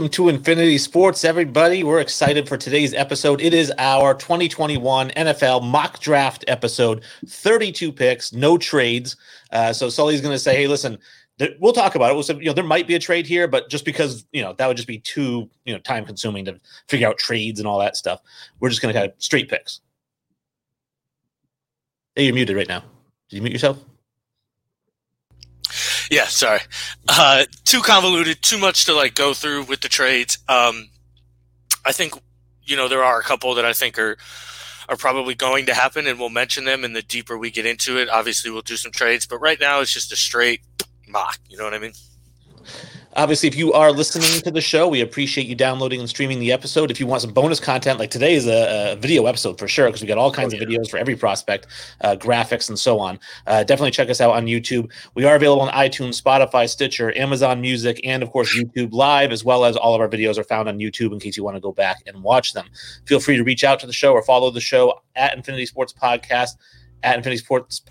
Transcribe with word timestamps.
Welcome 0.00 0.12
to 0.12 0.30
Infinity 0.30 0.78
Sports, 0.78 1.26
everybody. 1.26 1.84
We're 1.84 2.00
excited 2.00 2.48
for 2.48 2.56
today's 2.56 2.94
episode. 2.94 3.38
It 3.42 3.52
is 3.52 3.70
our 3.76 4.14
2021 4.14 5.10
NFL 5.10 5.62
mock 5.62 6.00
draft 6.00 6.42
episode. 6.48 7.04
32 7.26 7.92
picks, 7.92 8.32
no 8.32 8.56
trades. 8.56 9.18
Uh, 9.52 9.74
so 9.74 9.90
Sully's 9.90 10.22
going 10.22 10.34
to 10.34 10.38
say, 10.38 10.56
"Hey, 10.56 10.68
listen, 10.68 10.96
th- 11.38 11.54
we'll 11.60 11.74
talk 11.74 11.96
about 11.96 12.10
it. 12.10 12.14
We'll 12.14 12.22
say, 12.22 12.34
you 12.36 12.46
know, 12.46 12.54
there 12.54 12.64
might 12.64 12.86
be 12.86 12.94
a 12.94 12.98
trade 12.98 13.26
here, 13.26 13.46
but 13.46 13.68
just 13.68 13.84
because 13.84 14.24
you 14.32 14.40
know 14.40 14.54
that 14.54 14.66
would 14.66 14.78
just 14.78 14.88
be 14.88 15.00
too 15.00 15.50
you 15.66 15.74
know 15.74 15.80
time 15.80 16.06
consuming 16.06 16.46
to 16.46 16.58
figure 16.88 17.06
out 17.06 17.18
trades 17.18 17.60
and 17.60 17.68
all 17.68 17.78
that 17.80 17.94
stuff. 17.94 18.22
We're 18.58 18.70
just 18.70 18.80
going 18.80 18.94
to 18.94 19.04
of 19.04 19.12
straight 19.18 19.50
picks." 19.50 19.82
Hey, 22.16 22.24
you're 22.24 22.34
muted 22.34 22.56
right 22.56 22.68
now. 22.68 22.80
Did 23.28 23.36
you 23.36 23.42
mute 23.42 23.52
yourself? 23.52 23.76
Yeah, 26.10 26.26
sorry. 26.26 26.60
Uh, 27.08 27.44
too 27.64 27.80
convoluted, 27.82 28.42
too 28.42 28.58
much 28.58 28.84
to 28.86 28.94
like 28.94 29.14
go 29.14 29.32
through 29.32 29.64
with 29.64 29.80
the 29.80 29.88
trades. 29.88 30.38
Um, 30.48 30.90
I 31.86 31.92
think 31.92 32.14
you 32.64 32.76
know 32.76 32.88
there 32.88 33.04
are 33.04 33.20
a 33.20 33.22
couple 33.22 33.54
that 33.54 33.64
I 33.64 33.72
think 33.72 33.98
are 33.98 34.16
are 34.88 34.96
probably 34.96 35.36
going 35.36 35.66
to 35.66 35.74
happen, 35.74 36.08
and 36.08 36.18
we'll 36.18 36.28
mention 36.28 36.64
them. 36.64 36.84
And 36.84 36.96
the 36.96 37.02
deeper 37.02 37.38
we 37.38 37.52
get 37.52 37.64
into 37.64 37.96
it, 37.96 38.08
obviously 38.10 38.50
we'll 38.50 38.62
do 38.62 38.76
some 38.76 38.90
trades. 38.90 39.24
But 39.24 39.38
right 39.38 39.58
now, 39.60 39.80
it's 39.80 39.92
just 39.92 40.12
a 40.12 40.16
straight 40.16 40.62
mock. 41.08 41.38
You 41.48 41.56
know 41.56 41.64
what 41.64 41.74
I 41.74 41.78
mean? 41.78 41.92
Obviously, 43.16 43.48
if 43.48 43.56
you 43.56 43.72
are 43.72 43.90
listening 43.90 44.40
to 44.42 44.52
the 44.52 44.60
show, 44.60 44.86
we 44.86 45.00
appreciate 45.00 45.48
you 45.48 45.56
downloading 45.56 45.98
and 45.98 46.08
streaming 46.08 46.38
the 46.38 46.52
episode. 46.52 46.92
If 46.92 47.00
you 47.00 47.08
want 47.08 47.22
some 47.22 47.32
bonus 47.32 47.58
content, 47.58 47.98
like 47.98 48.10
today 48.10 48.34
is 48.34 48.46
a, 48.46 48.92
a 48.92 48.96
video 48.96 49.26
episode 49.26 49.58
for 49.58 49.66
sure, 49.66 49.86
because 49.86 50.00
we 50.00 50.06
got 50.06 50.16
all 50.16 50.30
kinds 50.30 50.54
oh, 50.54 50.56
yeah. 50.56 50.62
of 50.62 50.68
videos 50.68 50.88
for 50.88 50.96
every 50.96 51.16
prospect, 51.16 51.66
uh, 52.02 52.14
graphics, 52.14 52.68
and 52.68 52.78
so 52.78 53.00
on. 53.00 53.18
Uh, 53.48 53.64
definitely 53.64 53.90
check 53.90 54.10
us 54.10 54.20
out 54.20 54.30
on 54.30 54.46
YouTube. 54.46 54.92
We 55.14 55.24
are 55.24 55.34
available 55.34 55.62
on 55.62 55.72
iTunes, 55.72 56.22
Spotify, 56.22 56.68
Stitcher, 56.68 57.12
Amazon 57.18 57.60
Music, 57.60 58.00
and 58.04 58.22
of 58.22 58.30
course 58.30 58.56
YouTube 58.56 58.92
Live, 58.92 59.32
as 59.32 59.44
well 59.44 59.64
as 59.64 59.76
all 59.76 59.92
of 59.92 60.00
our 60.00 60.08
videos 60.08 60.38
are 60.38 60.44
found 60.44 60.68
on 60.68 60.78
YouTube 60.78 61.12
in 61.12 61.18
case 61.18 61.36
you 61.36 61.42
want 61.42 61.56
to 61.56 61.60
go 61.60 61.72
back 61.72 61.98
and 62.06 62.22
watch 62.22 62.52
them. 62.52 62.66
Feel 63.06 63.18
free 63.18 63.36
to 63.36 63.42
reach 63.42 63.64
out 63.64 63.80
to 63.80 63.88
the 63.88 63.92
show 63.92 64.12
or 64.12 64.22
follow 64.22 64.52
the 64.52 64.60
show 64.60 65.02
at 65.16 65.36
Infinity 65.36 65.66
Sports 65.66 65.92
Podcast, 65.92 66.50
at 67.02 67.16
Infinity 67.16 67.38
Sports 67.38 67.82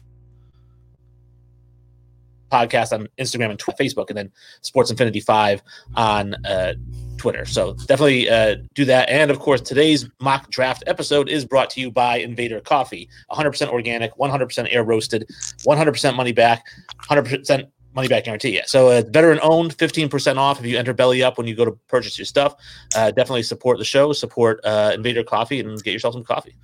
podcast 2.51 2.91
on 2.91 3.07
Instagram 3.17 3.49
and 3.51 3.59
Twitter, 3.59 3.83
Facebook, 3.83 4.09
and 4.09 4.17
then 4.17 4.31
Sports 4.61 4.91
Infinity 4.91 5.19
Five 5.19 5.61
on 5.95 6.33
uh, 6.45 6.73
Twitter. 7.17 7.45
So 7.45 7.73
definitely 7.73 8.29
uh, 8.29 8.57
do 8.73 8.85
that. 8.85 9.09
And 9.09 9.29
of 9.29 9.39
course, 9.39 9.61
today's 9.61 10.09
mock 10.19 10.49
draft 10.49 10.83
episode 10.87 11.29
is 11.29 11.45
brought 11.45 11.69
to 11.71 11.81
you 11.81 11.91
by 11.91 12.17
Invader 12.17 12.61
Coffee, 12.61 13.09
100% 13.31 13.69
organic, 13.69 14.15
100% 14.15 14.67
air 14.71 14.83
roasted, 14.83 15.27
100% 15.65 16.15
money 16.15 16.31
back, 16.31 16.65
100% 17.09 17.67
money 17.93 18.07
back 18.07 18.23
guarantee. 18.23 18.55
Yeah. 18.55 18.63
So 18.65 18.89
uh, 18.89 19.03
veteran 19.07 19.39
owned, 19.41 19.77
15% 19.77 20.37
off 20.37 20.59
if 20.59 20.65
you 20.65 20.77
enter 20.77 20.93
Belly 20.93 21.21
Up 21.21 21.37
when 21.37 21.47
you 21.47 21.55
go 21.55 21.65
to 21.65 21.71
purchase 21.87 22.17
your 22.17 22.25
stuff. 22.25 22.55
Uh, 22.95 23.11
definitely 23.11 23.43
support 23.43 23.77
the 23.77 23.85
show, 23.85 24.13
support 24.13 24.59
uh, 24.63 24.91
Invader 24.93 25.23
Coffee, 25.23 25.59
and 25.59 25.81
get 25.83 25.91
yourself 25.91 26.13
some 26.13 26.23
coffee. 26.23 26.55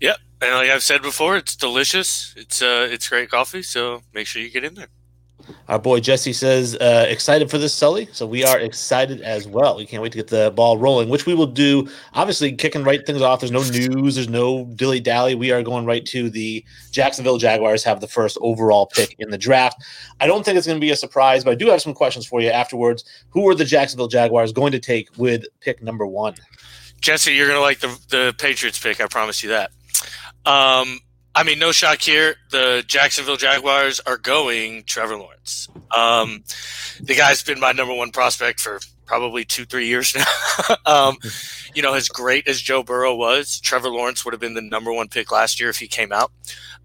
Yep, 0.00 0.16
and 0.42 0.54
like 0.54 0.70
I've 0.70 0.82
said 0.84 1.02
before, 1.02 1.36
it's 1.36 1.56
delicious. 1.56 2.32
It's 2.36 2.62
uh, 2.62 2.86
it's 2.88 3.08
great 3.08 3.30
coffee. 3.30 3.62
So 3.62 4.02
make 4.14 4.28
sure 4.28 4.40
you 4.40 4.50
get 4.50 4.62
in 4.62 4.74
there. 4.74 4.88
Our 5.68 5.78
boy 5.78 6.00
Jesse 6.00 6.32
says, 6.32 6.76
uh, 6.76 7.06
excited 7.08 7.50
for 7.50 7.58
this, 7.58 7.74
Sully. 7.74 8.08
So 8.12 8.26
we 8.26 8.44
are 8.44 8.58
excited 8.58 9.20
as 9.20 9.46
well. 9.46 9.76
We 9.76 9.86
can't 9.86 10.02
wait 10.02 10.12
to 10.12 10.18
get 10.18 10.28
the 10.28 10.52
ball 10.54 10.78
rolling, 10.78 11.08
which 11.08 11.26
we 11.26 11.34
will 11.34 11.46
do. 11.46 11.88
Obviously, 12.14 12.52
kicking 12.52 12.84
right 12.84 13.04
things 13.06 13.22
off. 13.22 13.40
There's 13.40 13.52
no 13.52 13.62
news, 13.62 14.14
there's 14.14 14.28
no 14.28 14.64
dilly 14.76 15.00
dally. 15.00 15.34
We 15.34 15.50
are 15.52 15.62
going 15.62 15.84
right 15.84 16.04
to 16.06 16.30
the 16.30 16.64
Jacksonville 16.90 17.38
Jaguars 17.38 17.84
have 17.84 18.00
the 18.00 18.08
first 18.08 18.38
overall 18.40 18.86
pick 18.86 19.14
in 19.18 19.30
the 19.30 19.38
draft. 19.38 19.82
I 20.20 20.26
don't 20.26 20.44
think 20.44 20.56
it's 20.56 20.66
going 20.66 20.78
to 20.78 20.84
be 20.84 20.90
a 20.90 20.96
surprise, 20.96 21.44
but 21.44 21.50
I 21.50 21.54
do 21.54 21.68
have 21.68 21.82
some 21.82 21.94
questions 21.94 22.26
for 22.26 22.40
you 22.40 22.48
afterwards. 22.48 23.04
Who 23.30 23.48
are 23.48 23.54
the 23.54 23.64
Jacksonville 23.64 24.08
Jaguars 24.08 24.52
going 24.52 24.72
to 24.72 24.80
take 24.80 25.08
with 25.16 25.44
pick 25.60 25.82
number 25.82 26.06
one? 26.06 26.34
Jesse, 27.00 27.32
you're 27.32 27.46
going 27.46 27.58
to 27.58 27.62
like 27.62 27.80
the, 27.80 27.98
the 28.08 28.34
Patriots 28.38 28.78
pick. 28.78 29.00
I 29.00 29.06
promise 29.06 29.42
you 29.42 29.50
that. 29.50 29.70
Um, 30.44 31.00
I 31.38 31.44
mean, 31.44 31.60
no 31.60 31.70
shock 31.70 32.00
here. 32.00 32.34
The 32.50 32.82
Jacksonville 32.84 33.36
Jaguars 33.36 34.00
are 34.00 34.16
going 34.16 34.82
Trevor 34.82 35.16
Lawrence. 35.16 35.68
Um, 35.96 36.42
the 37.00 37.14
guy's 37.14 37.44
been 37.44 37.60
my 37.60 37.70
number 37.70 37.94
one 37.94 38.10
prospect 38.10 38.58
for 38.58 38.80
probably 39.06 39.44
two, 39.44 39.64
three 39.64 39.86
years 39.86 40.16
now. 40.68 40.76
um, 40.84 41.16
you 41.76 41.82
know, 41.82 41.94
as 41.94 42.08
great 42.08 42.48
as 42.48 42.60
Joe 42.60 42.82
Burrow 42.82 43.14
was, 43.14 43.60
Trevor 43.60 43.88
Lawrence 43.88 44.24
would 44.24 44.34
have 44.34 44.40
been 44.40 44.54
the 44.54 44.60
number 44.60 44.92
one 44.92 45.06
pick 45.06 45.30
last 45.30 45.60
year 45.60 45.70
if 45.70 45.78
he 45.78 45.86
came 45.86 46.10
out. 46.10 46.32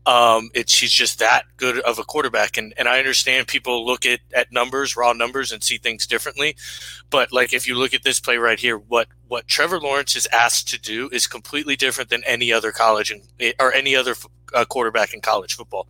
Um, 0.05 0.51
it's 0.53 0.77
he's 0.77 0.91
just 0.91 1.19
that 1.19 1.45
good 1.57 1.79
of 1.79 1.97
a 1.97 2.03
quarterback, 2.03 2.57
and 2.57 2.73
and 2.77 2.89
I 2.89 2.99
understand 2.99 3.47
people 3.47 3.85
look 3.85 4.05
at 4.05 4.19
at 4.33 4.51
numbers, 4.51 4.97
raw 4.97 5.13
numbers, 5.13 5.51
and 5.51 5.63
see 5.63 5.77
things 5.77 6.05
differently. 6.05 6.57
But 7.09 7.31
like 7.31 7.53
if 7.53 7.67
you 7.67 7.75
look 7.75 7.93
at 7.93 8.03
this 8.03 8.19
play 8.19 8.37
right 8.37 8.59
here, 8.59 8.77
what 8.77 9.07
what 9.29 9.47
Trevor 9.47 9.79
Lawrence 9.79 10.17
is 10.17 10.27
asked 10.33 10.67
to 10.69 10.79
do 10.79 11.09
is 11.13 11.25
completely 11.25 11.77
different 11.77 12.09
than 12.09 12.23
any 12.25 12.51
other 12.51 12.73
college 12.73 13.11
and 13.11 13.53
or 13.59 13.73
any 13.73 13.95
other 13.95 14.13
uh, 14.53 14.65
quarterback 14.65 15.13
in 15.13 15.21
college 15.21 15.55
football. 15.55 15.87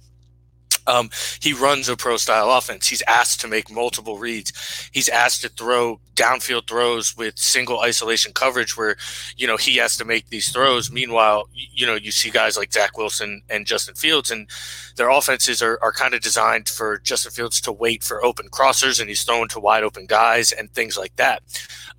Um, 0.86 1.10
he 1.42 1.54
runs 1.54 1.88
a 1.90 1.96
pro 1.96 2.18
style 2.18 2.52
offense. 2.52 2.88
He's 2.88 3.02
asked 3.04 3.40
to 3.42 3.48
make 3.48 3.72
multiple 3.72 4.18
reads. 4.18 4.90
He's 4.92 5.10
asked 5.10 5.42
to 5.42 5.50
throw 5.50 6.00
downfield 6.16 6.68
throws 6.68 7.16
with 7.18 7.40
single 7.40 7.80
isolation 7.80 8.34
coverage 8.34 8.78
where, 8.78 8.96
you 9.38 9.48
know, 9.48 9.58
he 9.58 9.78
has 9.78 9.96
to 9.98 10.06
make 10.06 10.30
these 10.30 10.52
throws. 10.52 10.92
Meanwhile, 10.92 11.48
you 11.54 11.86
know, 11.86 11.96
you 11.96 12.12
see 12.12 12.30
guys 12.30 12.58
like 12.58 12.74
Zach 12.74 12.98
Wilson 12.98 13.42
and 13.50 13.66
Justin 13.66 13.96
Fields, 13.96 14.30
and 14.30 14.50
their 14.96 15.10
offenses 15.10 15.62
are, 15.62 15.80
are 15.82 15.92
kind 15.92 16.14
of 16.14 16.22
designed 16.22 16.70
for 16.70 17.00
Justin 17.00 17.32
Fields 17.32 17.62
to 17.62 17.72
wait 17.72 18.04
for 18.04 18.24
open 18.24 18.50
crossers 18.50 19.00
and 19.00 19.10
he's 19.10 19.24
thrown 19.24 19.48
to 19.50 19.60
wide 19.60 19.84
open 19.84 20.06
guys 20.06 20.52
and 20.52 20.72
things 20.74 20.98
like 20.98 21.16
that. 21.16 21.42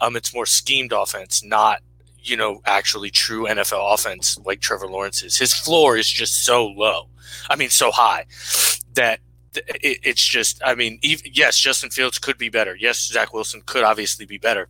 Um, 0.00 0.16
it's 0.16 0.34
more 0.34 0.46
schemed 0.46 0.92
offense, 0.92 1.42
not 1.42 1.80
you 2.24 2.36
know, 2.36 2.60
actually 2.64 3.10
true 3.10 3.44
NFL 3.44 3.94
offense 3.94 4.38
like 4.44 4.60
Trevor 4.60 4.88
Lawrence's. 4.88 5.36
His 5.36 5.52
floor 5.52 5.96
is 5.96 6.08
just 6.08 6.44
so 6.44 6.66
low. 6.66 7.08
I 7.50 7.56
mean, 7.56 7.70
so 7.70 7.90
high 7.90 8.26
that 8.94 9.20
it, 9.56 9.98
it's 10.02 10.24
just, 10.24 10.60
I 10.64 10.74
mean, 10.74 10.98
even, 11.02 11.30
yes, 11.32 11.58
Justin 11.58 11.90
Fields 11.90 12.18
could 12.18 12.38
be 12.38 12.48
better. 12.48 12.76
Yes, 12.76 12.98
Zach 12.98 13.32
Wilson 13.32 13.62
could 13.66 13.84
obviously 13.84 14.26
be 14.26 14.38
better. 14.38 14.68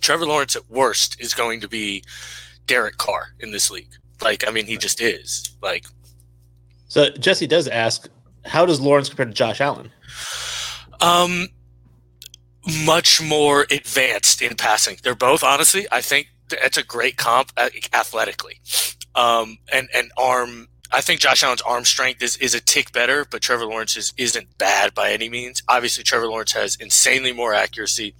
Trevor 0.00 0.26
Lawrence 0.26 0.56
at 0.56 0.70
worst 0.70 1.20
is 1.20 1.34
going 1.34 1.60
to 1.60 1.68
be 1.68 2.02
Derek 2.66 2.96
Carr 2.96 3.34
in 3.40 3.50
this 3.50 3.70
league. 3.70 3.92
Like, 4.22 4.46
I 4.46 4.50
mean, 4.50 4.66
he 4.66 4.76
just 4.76 5.00
is. 5.00 5.56
Like, 5.62 5.84
so 6.88 7.10
Jesse 7.10 7.46
does 7.46 7.68
ask, 7.68 8.08
how 8.44 8.64
does 8.64 8.80
Lawrence 8.80 9.08
compare 9.08 9.26
to 9.26 9.32
Josh 9.32 9.60
Allen? 9.60 9.90
Um, 11.00 11.48
much 12.84 13.20
more 13.20 13.66
advanced 13.70 14.42
in 14.42 14.56
passing. 14.56 14.98
They're 15.02 15.14
both, 15.14 15.42
honestly, 15.42 15.86
I 15.90 16.00
think 16.00 16.28
it's 16.52 16.78
a 16.78 16.84
great 16.84 17.16
comp 17.16 17.52
uh, 17.56 17.70
athletically, 17.92 18.60
um, 19.14 19.58
and 19.72 19.88
and 19.94 20.10
arm. 20.16 20.68
I 20.92 21.00
think 21.00 21.20
Josh 21.20 21.44
Allen's 21.44 21.62
arm 21.62 21.84
strength 21.84 22.20
is, 22.20 22.36
is 22.38 22.52
a 22.52 22.60
tick 22.60 22.90
better, 22.90 23.24
but 23.24 23.42
Trevor 23.42 23.64
Lawrence's 23.64 24.12
isn't 24.16 24.58
bad 24.58 24.92
by 24.92 25.12
any 25.12 25.28
means. 25.28 25.62
Obviously, 25.68 26.02
Trevor 26.02 26.26
Lawrence 26.26 26.50
has 26.52 26.74
insanely 26.80 27.32
more 27.32 27.54
accuracy. 27.54 28.12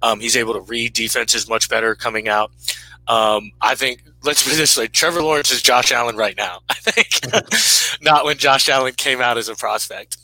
Um, 0.00 0.20
he's 0.20 0.34
able 0.34 0.54
to 0.54 0.60
read 0.60 0.94
defenses 0.94 1.46
much 1.46 1.68
better 1.68 1.94
coming 1.94 2.26
out. 2.26 2.52
Um, 3.06 3.52
I 3.60 3.74
think 3.74 4.02
let's 4.24 4.42
put 4.42 4.54
it 4.54 4.56
this 4.56 4.76
way: 4.76 4.88
Trevor 4.88 5.22
Lawrence 5.22 5.50
is 5.50 5.62
Josh 5.62 5.92
Allen 5.92 6.16
right 6.16 6.36
now. 6.36 6.60
I 6.68 6.74
think 6.74 8.00
not 8.02 8.24
when 8.24 8.38
Josh 8.38 8.68
Allen 8.68 8.94
came 8.94 9.20
out 9.20 9.38
as 9.38 9.48
a 9.48 9.54
prospect. 9.54 10.16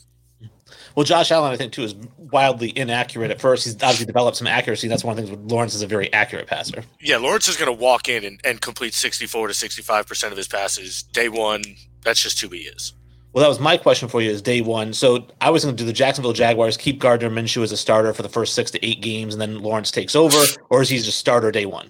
Well, 0.95 1.03
Josh 1.03 1.31
Allen, 1.31 1.51
I 1.51 1.57
think 1.57 1.73
too, 1.73 1.83
is 1.83 1.95
wildly 2.17 2.77
inaccurate 2.77 3.31
at 3.31 3.41
first. 3.41 3.65
He's 3.65 3.73
obviously 3.75 4.05
developed 4.05 4.37
some 4.37 4.47
accuracy. 4.47 4.87
That's 4.87 5.03
one 5.03 5.17
of 5.17 5.25
the 5.25 5.35
things. 5.35 5.51
Lawrence 5.51 5.73
is 5.73 5.81
a 5.81 5.87
very 5.87 6.11
accurate 6.13 6.47
passer. 6.47 6.83
Yeah, 7.01 7.17
Lawrence 7.17 7.47
is 7.47 7.57
going 7.57 7.75
to 7.75 7.81
walk 7.81 8.07
in 8.07 8.23
and, 8.23 8.39
and 8.43 8.61
complete 8.61 8.93
sixty-four 8.93 9.47
to 9.47 9.53
sixty-five 9.53 10.07
percent 10.07 10.31
of 10.31 10.37
his 10.37 10.47
passes 10.47 11.03
day 11.03 11.29
one. 11.29 11.63
That's 12.03 12.21
just 12.21 12.39
who 12.41 12.49
he 12.49 12.59
is. 12.59 12.93
Well, 13.31 13.41
that 13.41 13.47
was 13.47 13.59
my 13.59 13.77
question 13.77 14.09
for 14.09 14.21
you 14.21 14.29
is 14.29 14.43
day 14.43 14.61
one. 14.61 14.93
So 14.93 15.25
I 15.41 15.49
was 15.49 15.63
going 15.63 15.75
to 15.75 15.81
do 15.81 15.87
the 15.87 15.93
Jacksonville 15.93 16.33
Jaguars 16.33 16.77
keep 16.77 16.99
Gardner 16.99 17.31
Minshew 17.31 17.63
as 17.63 17.71
a 17.71 17.77
starter 17.77 18.13
for 18.13 18.21
the 18.21 18.29
first 18.29 18.53
six 18.53 18.69
to 18.71 18.85
eight 18.85 19.01
games, 19.01 19.33
and 19.33 19.41
then 19.41 19.59
Lawrence 19.63 19.89
takes 19.89 20.15
over, 20.15 20.37
or 20.69 20.83
is 20.83 20.89
he 20.89 20.97
just 20.99 21.17
starter 21.17 21.51
day 21.51 21.65
one? 21.65 21.89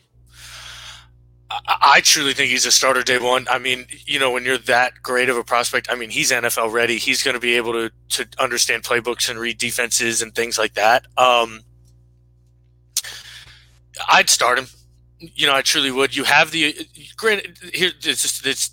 I 1.67 2.01
truly 2.03 2.33
think 2.33 2.49
he's 2.49 2.65
a 2.65 2.71
starter 2.71 3.03
day 3.03 3.19
one. 3.19 3.47
I 3.49 3.59
mean, 3.59 3.85
you 4.05 4.19
know, 4.19 4.31
when 4.31 4.43
you're 4.43 4.57
that 4.59 4.93
great 5.01 5.29
of 5.29 5.37
a 5.37 5.43
prospect, 5.43 5.87
I 5.89 5.95
mean, 5.95 6.09
he's 6.09 6.31
NFL 6.31 6.71
ready. 6.71 6.97
He's 6.97 7.21
going 7.21 7.35
to 7.35 7.39
be 7.39 7.55
able 7.55 7.73
to 7.73 7.91
to 8.09 8.27
understand 8.39 8.83
playbooks 8.83 9.29
and 9.29 9.39
read 9.39 9.57
defenses 9.57 10.21
and 10.21 10.33
things 10.33 10.57
like 10.57 10.73
that. 10.73 11.05
Um, 11.17 11.61
I'd 14.09 14.29
start 14.29 14.59
him. 14.59 14.67
You 15.19 15.47
know, 15.47 15.53
I 15.53 15.61
truly 15.61 15.91
would. 15.91 16.15
You 16.15 16.23
have 16.23 16.51
the 16.51 16.75
granted 17.17 17.57
here. 17.73 17.91
This 18.01 18.39
this 18.39 18.71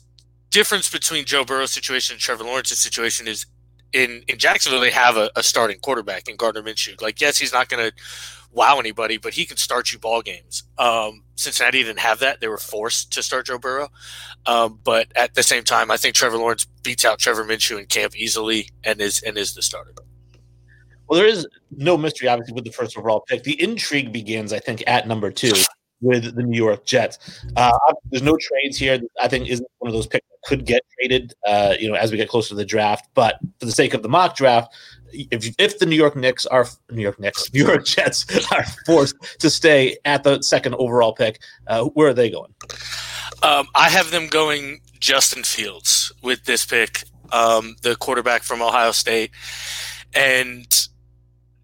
difference 0.50 0.90
between 0.90 1.24
Joe 1.24 1.44
Burrow's 1.44 1.72
situation 1.72 2.14
and 2.14 2.20
Trevor 2.20 2.44
Lawrence's 2.44 2.78
situation 2.78 3.28
is 3.28 3.46
in 3.92 4.22
in 4.28 4.38
Jacksonville 4.38 4.80
they 4.80 4.90
have 4.90 5.16
a, 5.16 5.30
a 5.36 5.42
starting 5.42 5.78
quarterback 5.78 6.28
in 6.28 6.36
Gardner 6.36 6.62
Minshew. 6.62 7.00
Like, 7.00 7.20
yes, 7.20 7.38
he's 7.38 7.52
not 7.52 7.68
going 7.68 7.90
to 7.90 7.96
wow 8.52 8.78
anybody, 8.78 9.16
but 9.16 9.34
he 9.34 9.44
can 9.44 9.56
start 9.56 9.92
you 9.92 9.98
ball 9.98 10.22
games. 10.22 10.64
Um, 10.78 11.24
Cincinnati 11.40 11.82
didn't 11.82 11.98
have 12.00 12.20
that; 12.20 12.40
they 12.40 12.48
were 12.48 12.58
forced 12.58 13.12
to 13.12 13.22
start 13.22 13.46
Joe 13.46 13.58
Burrow. 13.58 13.88
Um, 14.46 14.78
but 14.84 15.08
at 15.16 15.34
the 15.34 15.42
same 15.42 15.64
time, 15.64 15.90
I 15.90 15.96
think 15.96 16.14
Trevor 16.14 16.37
Lawrence 16.37 16.66
beats 16.82 17.04
out 17.04 17.19
Trevor 17.19 17.44
Minshew 17.44 17.78
in 17.78 17.87
camp 17.87 18.16
easily 18.16 18.70
and 18.84 19.00
is 19.00 19.22
and 19.22 19.37
is 19.37 19.54
the 19.54 19.62
starter. 19.62 19.92
Well, 21.08 21.19
there 21.19 21.28
is 21.28 21.46
no 21.72 21.96
mystery, 21.96 22.28
obviously, 22.28 22.54
with 22.54 22.64
the 22.64 22.70
first 22.70 22.96
overall 22.96 23.25
pick. 23.26 23.42
The 23.42 23.60
intrigue 23.60 24.12
begins, 24.12 24.52
I 24.52 24.60
think, 24.60 24.84
at 24.87 25.08
number 25.08 25.32
two 25.32 25.54
with 26.00 26.35
the 26.35 26.43
New 26.43 26.56
York 26.56 26.85
Jets. 26.85 27.19
Uh, 27.56 27.76
there's 28.11 28.23
no 28.23 28.37
trades 28.41 28.79
here. 28.79 29.00
I 29.20 29.29
think 29.29 29.49
isn't 29.49 29.67
one 29.79 29.88
of 29.88 29.94
those 29.94 30.06
picks 30.06 30.26
that 30.29 30.49
could 30.49 30.64
get 30.64 30.82
traded. 30.99 31.35
Uh, 31.47 31.75
you 31.79 31.88
know, 31.88 31.94
as 31.94 32.11
we 32.11 32.17
get 32.17 32.29
closer 32.29 32.50
to 32.50 32.55
the 32.55 32.64
draft. 32.64 33.08
But 33.14 33.38
for 33.58 33.67
the 33.67 33.73
sake 33.73 33.94
of 33.94 34.02
the 34.02 34.08
mock 34.08 34.37
draft, 34.37 34.75
if 35.12 35.55
if 35.58 35.79
the 35.79 35.87
New 35.87 35.97
York 35.97 36.17
Knicks 36.17 36.47
are 36.47 36.67
New 36.91 37.02
York 37.02 37.20
Knicks, 37.20 37.50
New 37.55 37.67
York 37.67 37.85
Jets 37.85 38.26
are 38.52 38.64
forced 38.87 39.17
to 39.41 39.50
stay 39.50 39.97
at 40.05 40.23
the 40.25 40.43
second 40.43 40.75
overall 40.75 41.14
pick, 41.14 41.41
uh, 41.67 41.85
where 41.85 42.08
are 42.08 42.14
they 42.14 42.31
going? 42.31 42.55
Um, 43.43 43.67
I 43.75 43.88
have 43.88 44.11
them 44.11 44.29
going 44.29 44.81
Justin 44.99 45.44
Fields 45.44 46.12
with 46.23 46.44
this 46.44 46.67
pick, 46.67 47.05
um, 47.32 47.76
the 47.82 47.97
quarterback 47.97 48.43
from 48.43 48.61
Ohio 48.61 48.93
State, 48.93 49.31
and 50.14 50.67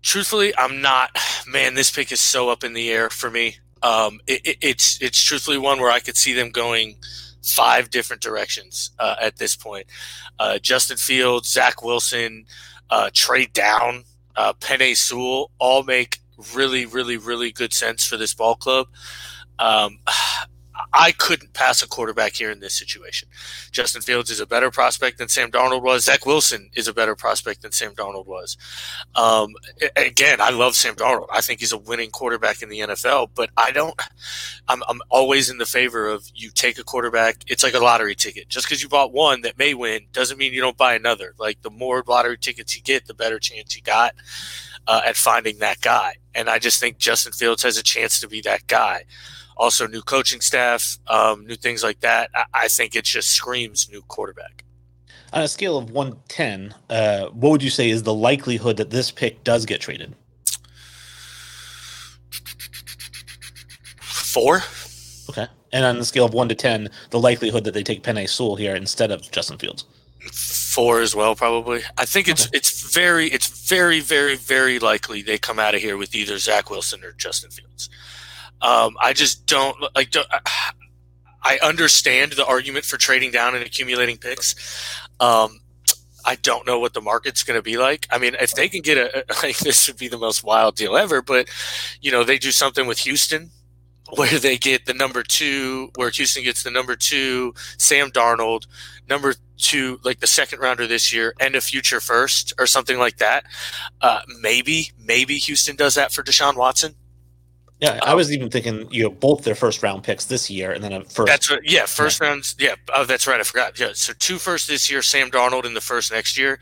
truthfully, 0.03 0.57
I'm 0.57 0.81
not. 0.81 1.11
Man, 1.47 1.75
this 1.75 1.91
pick 1.91 2.13
is 2.13 2.21
so 2.21 2.49
up 2.49 2.65
in 2.65 2.73
the 2.73 2.91
air 2.91 3.11
for 3.11 3.31
me. 3.31 3.57
Um, 3.83 4.21
it, 4.27 4.41
it, 4.45 4.59
it's 4.61 5.01
it's 5.03 5.23
truthfully 5.23 5.59
one 5.59 5.81
where 5.81 5.91
I 5.91 6.01
could 6.01 6.17
see 6.17 6.33
them 6.33 6.51
going 6.51 6.97
five 7.43 7.91
different 7.91 8.23
directions 8.23 8.91
uh, 8.99 9.17
at 9.21 9.37
this 9.37 9.55
point. 9.55 9.87
Uh, 10.39 10.59
Justin 10.59 10.97
Fields, 10.97 11.51
Zach 11.51 11.83
Wilson, 11.83 12.47
uh, 12.91 13.11
Trey 13.13 13.47
Down, 13.47 14.05
uh, 14.35 14.53
Penei 14.55 14.97
Sewell 14.97 15.51
all 15.59 15.83
make 15.83 16.21
really, 16.55 16.87
really, 16.87 17.17
really 17.17 17.53
good 17.53 17.73
sense 17.73 18.07
for 18.07 18.17
this 18.17 18.35
ball 18.35 18.57
club. 18.57 18.89
Um, 19.59 19.99
I 20.93 21.13
couldn't 21.13 21.53
pass 21.53 21.83
a 21.83 21.89
quarterback 21.89 22.35
here 22.35 22.51
in 22.51 22.61
this 22.61 22.79
situation. 22.79 23.29
Justin 23.71 24.03
Fields 24.03 24.31
is 24.31 24.41
a 24.41 24.47
better 24.47 24.71
prospect 24.71 25.19
than 25.19 25.29
Sam 25.29 25.51
Darnold 25.51 25.83
was. 25.83 26.05
Zach 26.05 26.27
Wilson 26.27 26.71
is 26.75 26.89
a 26.89 26.95
better 26.95 27.15
prospect 27.15 27.63
than 27.63 27.73
Sam 27.73 27.95
Darnold 27.95 28.27
was. 28.27 28.57
Um, 29.15 29.55
again, 29.97 30.41
I 30.41 30.51
love 30.51 30.75
Sam 30.75 30.95
Darnold. 30.95 31.27
I 31.33 31.41
think 31.41 31.61
he's 31.61 31.73
a 31.73 31.79
winning 31.79 32.11
quarterback 32.11 32.63
in 32.63 32.69
the 32.69 32.81
NFL, 32.81 33.31
but 33.35 33.51
I 33.57 33.71
don't. 33.71 34.01
I'm, 34.69 34.83
I'm 34.89 35.01
always 35.11 35.51
in 35.51 35.59
the 35.59 35.67
favor 35.67 36.09
of 36.09 36.31
you 36.35 36.51
take 36.51 36.79
a 36.79 36.85
quarterback. 36.85 37.45
It's 37.47 37.63
like 37.63 37.75
a 37.75 37.81
lottery 37.81 38.15
ticket. 38.15 38.49
Just 38.49 38.67
because 38.67 38.83
you 38.83 38.89
bought 38.89 39.13
one 39.13 39.43
that 39.43 39.59
may 39.59 39.75
win 39.75 40.07
doesn't 40.13 40.39
mean 40.39 40.53
you 40.53 40.61
don't 40.61 40.77
buy 40.77 40.95
another. 40.95 41.35
Like 41.39 41.63
the 41.63 41.71
more 41.71 42.03
lottery 42.07 42.39
tickets 42.39 42.77
you 42.77 42.83
get, 42.83 43.07
the 43.07 43.15
better 43.15 43.39
chance 43.39 43.77
you 43.77 43.83
got 43.83 44.15
uh, 44.87 45.03
at 45.05 45.17
finding 45.17 45.59
that 45.59 45.81
guy. 45.81 46.17
And 46.35 46.49
I 46.49 46.59
just 46.59 46.81
think 46.81 46.99
Justin 46.99 47.33
Fields 47.33 47.63
has 47.63 47.79
a 47.79 47.83
chance 47.83 48.21
to 48.21 48.29
be 48.29 48.41
that 48.43 48.67
guy 48.67 49.05
also 49.57 49.87
new 49.87 50.03
coaching 50.03 50.41
staff, 50.41 50.99
um, 51.07 51.47
new 51.47 51.57
things 51.57 51.83
like 51.83 52.01
that. 52.01 52.31
I, 52.35 52.45
I, 52.55 52.69
think 52.69 52.95
it 52.95 53.05
just 53.05 53.31
screams 53.31 53.89
new 53.91 54.03
quarterback. 54.03 54.65
On 55.33 55.43
a 55.43 55.49
scale 55.49 55.79
of 55.79 55.91
one 55.91 56.19
ten, 56.29 56.75
uh, 56.91 57.27
what 57.27 57.51
would 57.51 57.63
you 57.63 57.71
say 57.71 57.91
is 57.91 58.03
the 58.03 58.15
likelihood 58.15 58.77
that 58.77 58.91
this 58.91 59.11
pick 59.11 59.43
does 59.45 59.67
get 59.67 59.81
traded? 59.81 60.15
Four. 64.01 64.63
Okay. 65.31 65.47
And 65.73 65.85
on 65.85 65.99
the 65.99 66.05
scale 66.05 66.25
of 66.25 66.35
one 66.35 66.49
to 66.49 66.55
ten, 66.55 66.91
the 67.11 67.19
likelihood 67.19 67.65
that 67.65 67.75
they 67.75 67.83
take 67.83 68.03
Penei 68.03 68.29
Sewell 68.29 68.57
here 68.57 68.77
instead 68.77 69.11
of 69.11 69.31
Justin 69.31 69.59
Fields. 69.59 69.85
Four 70.31 71.01
as 71.01 71.15
well, 71.15 71.35
probably. 71.35 71.83
I 71.97 72.05
think 72.05 72.29
it's 72.29 72.47
okay. 72.47 72.59
it's 72.59 72.93
very 72.93 73.29
it's 73.29 73.69
very 73.69 74.01
very 74.01 74.37
very 74.37 74.79
likely 74.79 75.23
they 75.23 75.39
come 75.39 75.59
out 75.59 75.75
of 75.75 75.81
here 75.81 75.97
with 75.97 76.15
either 76.15 76.39
Zach 76.39 76.69
Wilson 76.71 77.03
or 77.05 77.13
Justin 77.13 77.51
Fields. 77.51 77.89
Um, 78.67 78.97
I 79.01 79.13
just 79.13 79.47
don't 79.47 79.77
like. 79.95 80.11
Don't, 80.11 80.27
I 81.43 81.59
understand 81.63 82.33
the 82.33 82.45
argument 82.45 82.85
for 82.85 82.97
trading 82.97 83.31
down 83.31 83.55
and 83.55 83.65
accumulating 83.65 84.17
picks. 84.17 84.57
Um, 85.21 85.61
I 86.25 86.35
don't 86.35 86.67
know 86.67 86.81
what 86.81 86.93
the 86.93 87.01
market's 87.01 87.45
going 87.45 87.57
to 87.57 87.63
be 87.63 87.77
like. 87.77 88.09
I 88.11 88.19
mean, 88.19 88.35
if 88.41 88.51
they 88.51 88.69
can 88.69 88.83
get 88.83 88.99
a 88.99 89.25
like 89.43 89.59
this 89.59 89.87
would 89.87 89.97
be 89.97 90.09
the 90.09 90.19
most 90.19 90.43
wild 90.43 90.75
deal 90.75 90.97
ever. 90.97 91.23
But 91.23 91.49
you 92.01 92.11
know, 92.11 92.25
they 92.25 92.39
do 92.39 92.51
something 92.51 92.89
with 92.89 92.99
Houston 92.99 93.53
where 94.17 94.39
they 94.39 94.59
get 94.59 94.87
the 94.87 94.95
number 94.95 95.23
two, 95.23 95.91
where 95.95 96.11
Houston 96.11 96.43
gets 96.43 96.65
the 96.65 96.71
number 96.73 96.97
two, 96.97 97.55
Sam 97.79 98.11
Darnold, 98.11 98.67
number 99.09 99.35
two, 99.59 100.01
like 100.03 100.19
the 100.19 100.27
second 100.27 100.59
rounder 100.59 100.89
this 100.89 101.13
year, 101.13 101.35
and 101.39 101.55
a 101.55 101.61
future 101.61 102.01
first 102.01 102.53
or 102.59 102.67
something 102.67 102.99
like 102.99 103.19
that. 103.19 103.45
Uh, 104.01 104.23
maybe, 104.41 104.91
maybe 104.99 105.37
Houston 105.39 105.77
does 105.77 105.95
that 105.95 106.11
for 106.11 106.25
Deshaun 106.25 106.57
Watson. 106.57 106.97
Yeah, 107.81 108.01
I 108.03 108.15
was 108.15 108.33
even 108.33 108.51
thinking, 108.51 108.89
you 108.91 109.03
know, 109.03 109.11
both 109.11 109.45
their 109.45 109.55
first 109.55 109.83
round 109.83 110.03
picks 110.03 110.25
this 110.25 110.51
year 110.51 110.73
and 110.73 110.83
then 110.83 110.93
a 110.93 111.05
first. 111.05 111.27
That's 111.27 111.51
right. 111.51 111.61
Yeah, 111.63 111.85
first 111.85 112.21
yeah. 112.21 112.29
rounds. 112.29 112.57
Yeah. 112.59 112.75
Oh, 112.95 113.05
that's 113.05 113.27
right. 113.27 113.39
I 113.39 113.43
forgot. 113.43 113.79
Yeah. 113.79 113.91
So 113.93 114.15
two 114.19 114.39
first 114.39 114.67
this 114.67 114.91
year, 114.91 115.03
Sam 115.03 115.31
Darnold 115.31 115.67
in 115.67 115.75
the 115.75 115.83
first 115.83 116.11
next 116.11 116.39
year. 116.39 116.59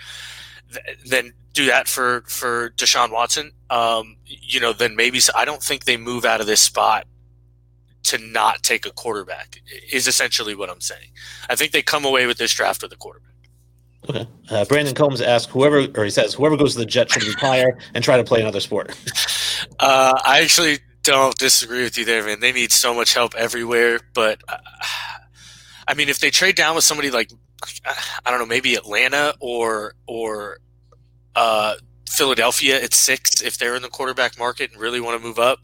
Th- 0.72 0.99
then 1.06 1.32
do 1.52 1.66
that 1.66 1.87
for 1.87 2.22
for 2.26 2.70
Deshaun 2.70 3.12
Watson. 3.12 3.52
Um, 3.70 4.16
you 4.26 4.58
know, 4.58 4.72
then 4.72 4.96
maybe 4.96 5.20
so 5.20 5.32
I 5.37 5.44
don't 5.44 5.62
think 5.62 5.84
they 5.84 5.96
move 5.96 6.25
out 6.25 6.40
of 6.40 6.49
this 6.49 6.61
spot 6.61 7.06
to 8.05 8.19
not 8.19 8.64
take 8.64 8.84
a 8.84 8.90
quarterback. 8.90 9.62
Is 9.93 10.08
essentially 10.08 10.56
what 10.56 10.69
I'm 10.69 10.81
saying. 10.81 11.11
I 11.49 11.55
think 11.55 11.70
they 11.70 11.82
come 11.82 12.05
away 12.05 12.26
with 12.26 12.38
this 12.38 12.52
draft 12.52 12.82
with 12.82 12.93
a 12.93 12.96
quarterback. 12.96 13.31
Okay. 14.11 14.28
Uh, 14.50 14.64
Brandon 14.64 14.94
Combs 14.94 15.20
asks 15.20 15.50
whoever, 15.50 15.87
or 15.96 16.05
he 16.05 16.11
says 16.11 16.34
whoever 16.34 16.56
goes 16.56 16.72
to 16.72 16.81
the 16.81 16.87
Jets 16.87 17.14
should 17.14 17.25
retire 17.25 17.78
and 17.94 18.02
try 18.02 18.16
to 18.16 18.25
play 18.25 18.40
another 18.40 18.61
sport. 18.61 18.99
Uh, 19.80 20.12
I 20.25 20.42
actually 20.42 20.78
don't 21.04 21.37
disagree 21.38 21.84
with 21.84 21.96
you 21.96 22.04
there, 22.04 22.25
man. 22.25 22.40
They 22.40 22.52
need 22.52 22.73
so 22.73 22.94
much 22.94 23.14
help 23.14 23.34
everywhere. 23.37 24.00
But 24.12 24.42
uh, 24.49 24.56
I 25.87 25.94
mean, 25.94 26.08
if 26.08 26.18
they 26.18 26.30
trade 26.30 26.56
down 26.56 26.75
with 26.75 26.84
somebody 26.84 27.11
like 27.11 27.30
I 28.25 28.30
don't 28.30 28.40
know, 28.40 28.46
maybe 28.46 28.75
Atlanta 28.75 29.34
or 29.38 29.94
or 30.06 30.58
uh, 31.37 31.75
Philadelphia 32.08 32.82
at 32.82 32.94
six, 32.94 33.42
if 33.42 33.56
they're 33.58 33.76
in 33.76 33.82
the 33.82 33.88
quarterback 33.88 34.38
market 34.38 34.73
and 34.73 34.80
really 34.80 35.00
want 35.00 35.20
to 35.20 35.26
move 35.26 35.38
up, 35.38 35.61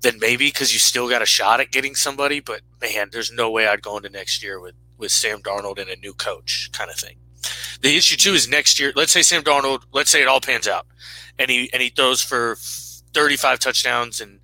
then 0.00 0.18
maybe 0.18 0.46
because 0.46 0.72
you 0.72 0.78
still 0.78 1.08
got 1.08 1.22
a 1.22 1.26
shot 1.26 1.60
at 1.60 1.70
getting 1.70 1.94
somebody. 1.94 2.40
But 2.40 2.62
man, 2.80 3.08
there's 3.12 3.32
no 3.32 3.50
way 3.50 3.66
I'd 3.66 3.82
go 3.82 3.96
into 3.96 4.08
next 4.08 4.42
year 4.42 4.60
with 4.60 4.74
with 4.96 5.10
Sam 5.10 5.40
Darnold 5.40 5.78
and 5.78 5.90
a 5.90 5.96
new 5.96 6.14
coach 6.14 6.70
kind 6.72 6.90
of 6.90 6.96
thing. 6.96 7.16
The 7.82 7.96
issue 7.96 8.16
too 8.16 8.32
is 8.32 8.48
next 8.48 8.80
year. 8.80 8.92
Let's 8.94 9.12
say 9.12 9.22
Sam 9.22 9.42
Darnold. 9.42 9.82
Let's 9.92 10.10
say 10.10 10.22
it 10.22 10.28
all 10.28 10.40
pans 10.40 10.68
out, 10.68 10.86
and 11.38 11.50
he 11.50 11.68
and 11.72 11.82
he 11.82 11.88
throws 11.88 12.22
for 12.22 12.56
35 13.12 13.58
touchdowns 13.58 14.20
and 14.20 14.40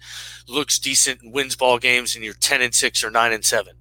looks 0.49 0.79
decent 0.79 1.23
and 1.23 1.33
wins 1.33 1.57
ball 1.57 1.79
games 1.79 2.15
and 2.15 2.25
you're 2.25 2.35
10 2.35 2.63
and 2.63 2.75
6 2.75 3.05
or 3.05 3.11
9 3.11 3.33
and 3.33 3.45
7 3.45 3.75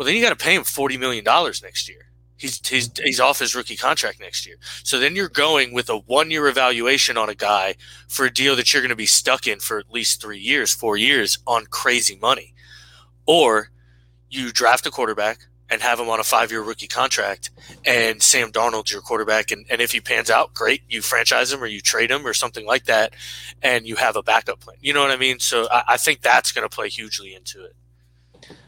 well 0.00 0.06
then 0.06 0.16
you 0.16 0.22
got 0.22 0.30
to 0.30 0.42
pay 0.42 0.54
him 0.54 0.64
40 0.64 0.96
million 0.96 1.22
dollars 1.22 1.62
next 1.62 1.86
year. 1.86 2.06
He's, 2.38 2.66
he's 2.66 2.90
he's 3.04 3.20
off 3.20 3.38
his 3.38 3.54
rookie 3.54 3.76
contract 3.76 4.18
next 4.18 4.46
year. 4.46 4.56
So 4.82 4.98
then 4.98 5.14
you're 5.14 5.28
going 5.28 5.74
with 5.74 5.90
a 5.90 5.98
one 5.98 6.30
year 6.30 6.48
evaluation 6.48 7.18
on 7.18 7.28
a 7.28 7.34
guy 7.34 7.74
for 8.08 8.24
a 8.24 8.32
deal 8.32 8.56
that 8.56 8.72
you're 8.72 8.80
going 8.80 8.88
to 8.88 8.96
be 8.96 9.04
stuck 9.04 9.46
in 9.46 9.60
for 9.60 9.78
at 9.78 9.92
least 9.92 10.22
3 10.22 10.38
years 10.38 10.72
4 10.72 10.96
years 10.96 11.38
on 11.46 11.66
crazy 11.66 12.16
money. 12.16 12.54
Or 13.26 13.72
you 14.30 14.52
draft 14.52 14.86
a 14.86 14.90
quarterback 14.90 15.40
and 15.70 15.80
have 15.82 16.00
him 16.00 16.08
on 16.08 16.20
a 16.20 16.24
five 16.24 16.50
year 16.50 16.62
rookie 16.62 16.88
contract 16.88 17.50
and 17.84 18.22
Sam 18.22 18.50
Darnold's 18.52 18.92
your 18.92 19.02
quarterback 19.02 19.50
and, 19.50 19.64
and 19.70 19.80
if 19.80 19.92
he 19.92 20.00
pans 20.00 20.30
out, 20.30 20.54
great, 20.54 20.82
you 20.88 21.02
franchise 21.02 21.52
him 21.52 21.62
or 21.62 21.66
you 21.66 21.80
trade 21.80 22.10
him 22.10 22.26
or 22.26 22.34
something 22.34 22.66
like 22.66 22.84
that 22.86 23.14
and 23.62 23.86
you 23.86 23.96
have 23.96 24.16
a 24.16 24.22
backup 24.22 24.60
plan. 24.60 24.76
You 24.80 24.92
know 24.92 25.00
what 25.00 25.10
I 25.10 25.16
mean? 25.16 25.38
So 25.38 25.68
I, 25.70 25.84
I 25.88 25.96
think 25.96 26.22
that's 26.22 26.52
gonna 26.52 26.68
play 26.68 26.88
hugely 26.88 27.34
into 27.34 27.64
it. 27.64 27.74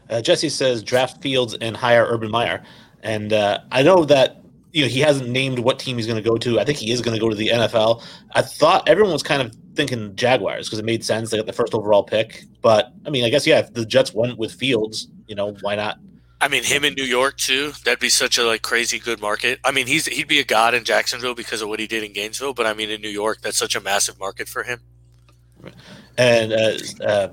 Uh, 0.09 0.21
Jesse 0.21 0.49
says 0.49 0.83
draft 0.83 1.21
Fields 1.21 1.55
and 1.55 1.75
hire 1.75 2.05
Urban 2.07 2.29
Meyer. 2.29 2.63
And 3.01 3.33
uh, 3.33 3.59
I 3.71 3.83
know 3.83 4.05
that 4.05 4.41
you 4.71 4.81
know 4.81 4.87
he 4.87 5.01
hasn't 5.01 5.29
named 5.29 5.59
what 5.59 5.79
team 5.79 5.97
he's 5.97 6.07
going 6.07 6.21
to 6.21 6.27
go 6.27 6.37
to. 6.37 6.59
I 6.59 6.65
think 6.65 6.77
he 6.77 6.91
is 6.91 7.01
going 7.01 7.13
to 7.13 7.19
go 7.19 7.29
to 7.29 7.35
the 7.35 7.49
NFL. 7.49 8.03
I 8.31 8.41
thought 8.41 8.87
everyone 8.87 9.13
was 9.13 9.23
kind 9.23 9.41
of 9.41 9.55
thinking 9.75 10.15
Jaguars 10.15 10.67
because 10.67 10.79
it 10.79 10.85
made 10.85 11.03
sense. 11.03 11.29
They 11.29 11.37
got 11.37 11.45
the 11.45 11.53
first 11.53 11.73
overall 11.73 12.03
pick. 12.03 12.45
But 12.61 12.93
I 13.05 13.09
mean, 13.09 13.25
I 13.25 13.29
guess 13.29 13.45
yeah, 13.45 13.59
if 13.59 13.73
the 13.73 13.85
Jets 13.85 14.13
went 14.13 14.37
with 14.37 14.53
Fields, 14.53 15.09
you 15.27 15.35
know, 15.35 15.55
why 15.61 15.75
not? 15.75 15.97
I 16.43 16.49
mean, 16.49 16.65
him 16.65 16.83
in 16.83 16.93
New 16.95 17.05
York 17.05 17.37
too. 17.37 17.71
That'd 17.85 18.01
be 18.01 18.09
such 18.09 18.37
a 18.37 18.43
like 18.43 18.63
crazy 18.63 18.99
good 18.99 19.21
market. 19.21 19.61
I 19.63 19.71
mean, 19.71 19.87
he's 19.87 20.07
he'd 20.07 20.27
be 20.27 20.39
a 20.39 20.43
god 20.43 20.73
in 20.73 20.83
Jacksonville 20.83 21.35
because 21.35 21.61
of 21.61 21.69
what 21.69 21.79
he 21.79 21.87
did 21.87 22.03
in 22.03 22.11
Gainesville. 22.11 22.53
But 22.53 22.65
I 22.65 22.73
mean, 22.73 22.89
in 22.89 22.99
New 22.99 23.07
York, 23.07 23.39
that's 23.41 23.55
such 23.55 23.77
a 23.77 23.79
massive 23.79 24.19
market 24.19 24.49
for 24.49 24.63
him. 24.63 24.81
And 26.17 26.51
uh, 26.51 26.73
uh, 27.01 27.27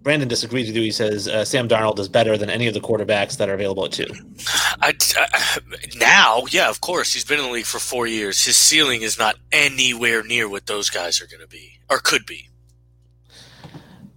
Brandon 0.00 0.26
disagrees 0.26 0.68
with 0.68 0.76
you. 0.76 0.80
He 0.80 0.90
says 0.90 1.28
uh, 1.28 1.44
Sam 1.44 1.68
Darnold 1.68 1.98
is 1.98 2.08
better 2.08 2.38
than 2.38 2.48
any 2.48 2.66
of 2.66 2.72
the 2.72 2.80
quarterbacks 2.80 3.36
that 3.36 3.50
are 3.50 3.54
available 3.54 3.84
at 3.84 3.92
two. 3.92 4.06
I, 4.80 4.94
I, 5.18 5.58
now, 5.98 6.44
yeah, 6.50 6.70
of 6.70 6.80
course, 6.80 7.12
he's 7.12 7.26
been 7.26 7.38
in 7.38 7.44
the 7.44 7.50
league 7.50 7.66
for 7.66 7.78
four 7.78 8.06
years. 8.06 8.42
His 8.42 8.56
ceiling 8.56 9.02
is 9.02 9.18
not 9.18 9.36
anywhere 9.52 10.22
near 10.22 10.48
what 10.48 10.64
those 10.64 10.88
guys 10.88 11.20
are 11.20 11.26
going 11.26 11.42
to 11.42 11.46
be 11.46 11.80
or 11.90 11.98
could 11.98 12.24
be. 12.24 12.48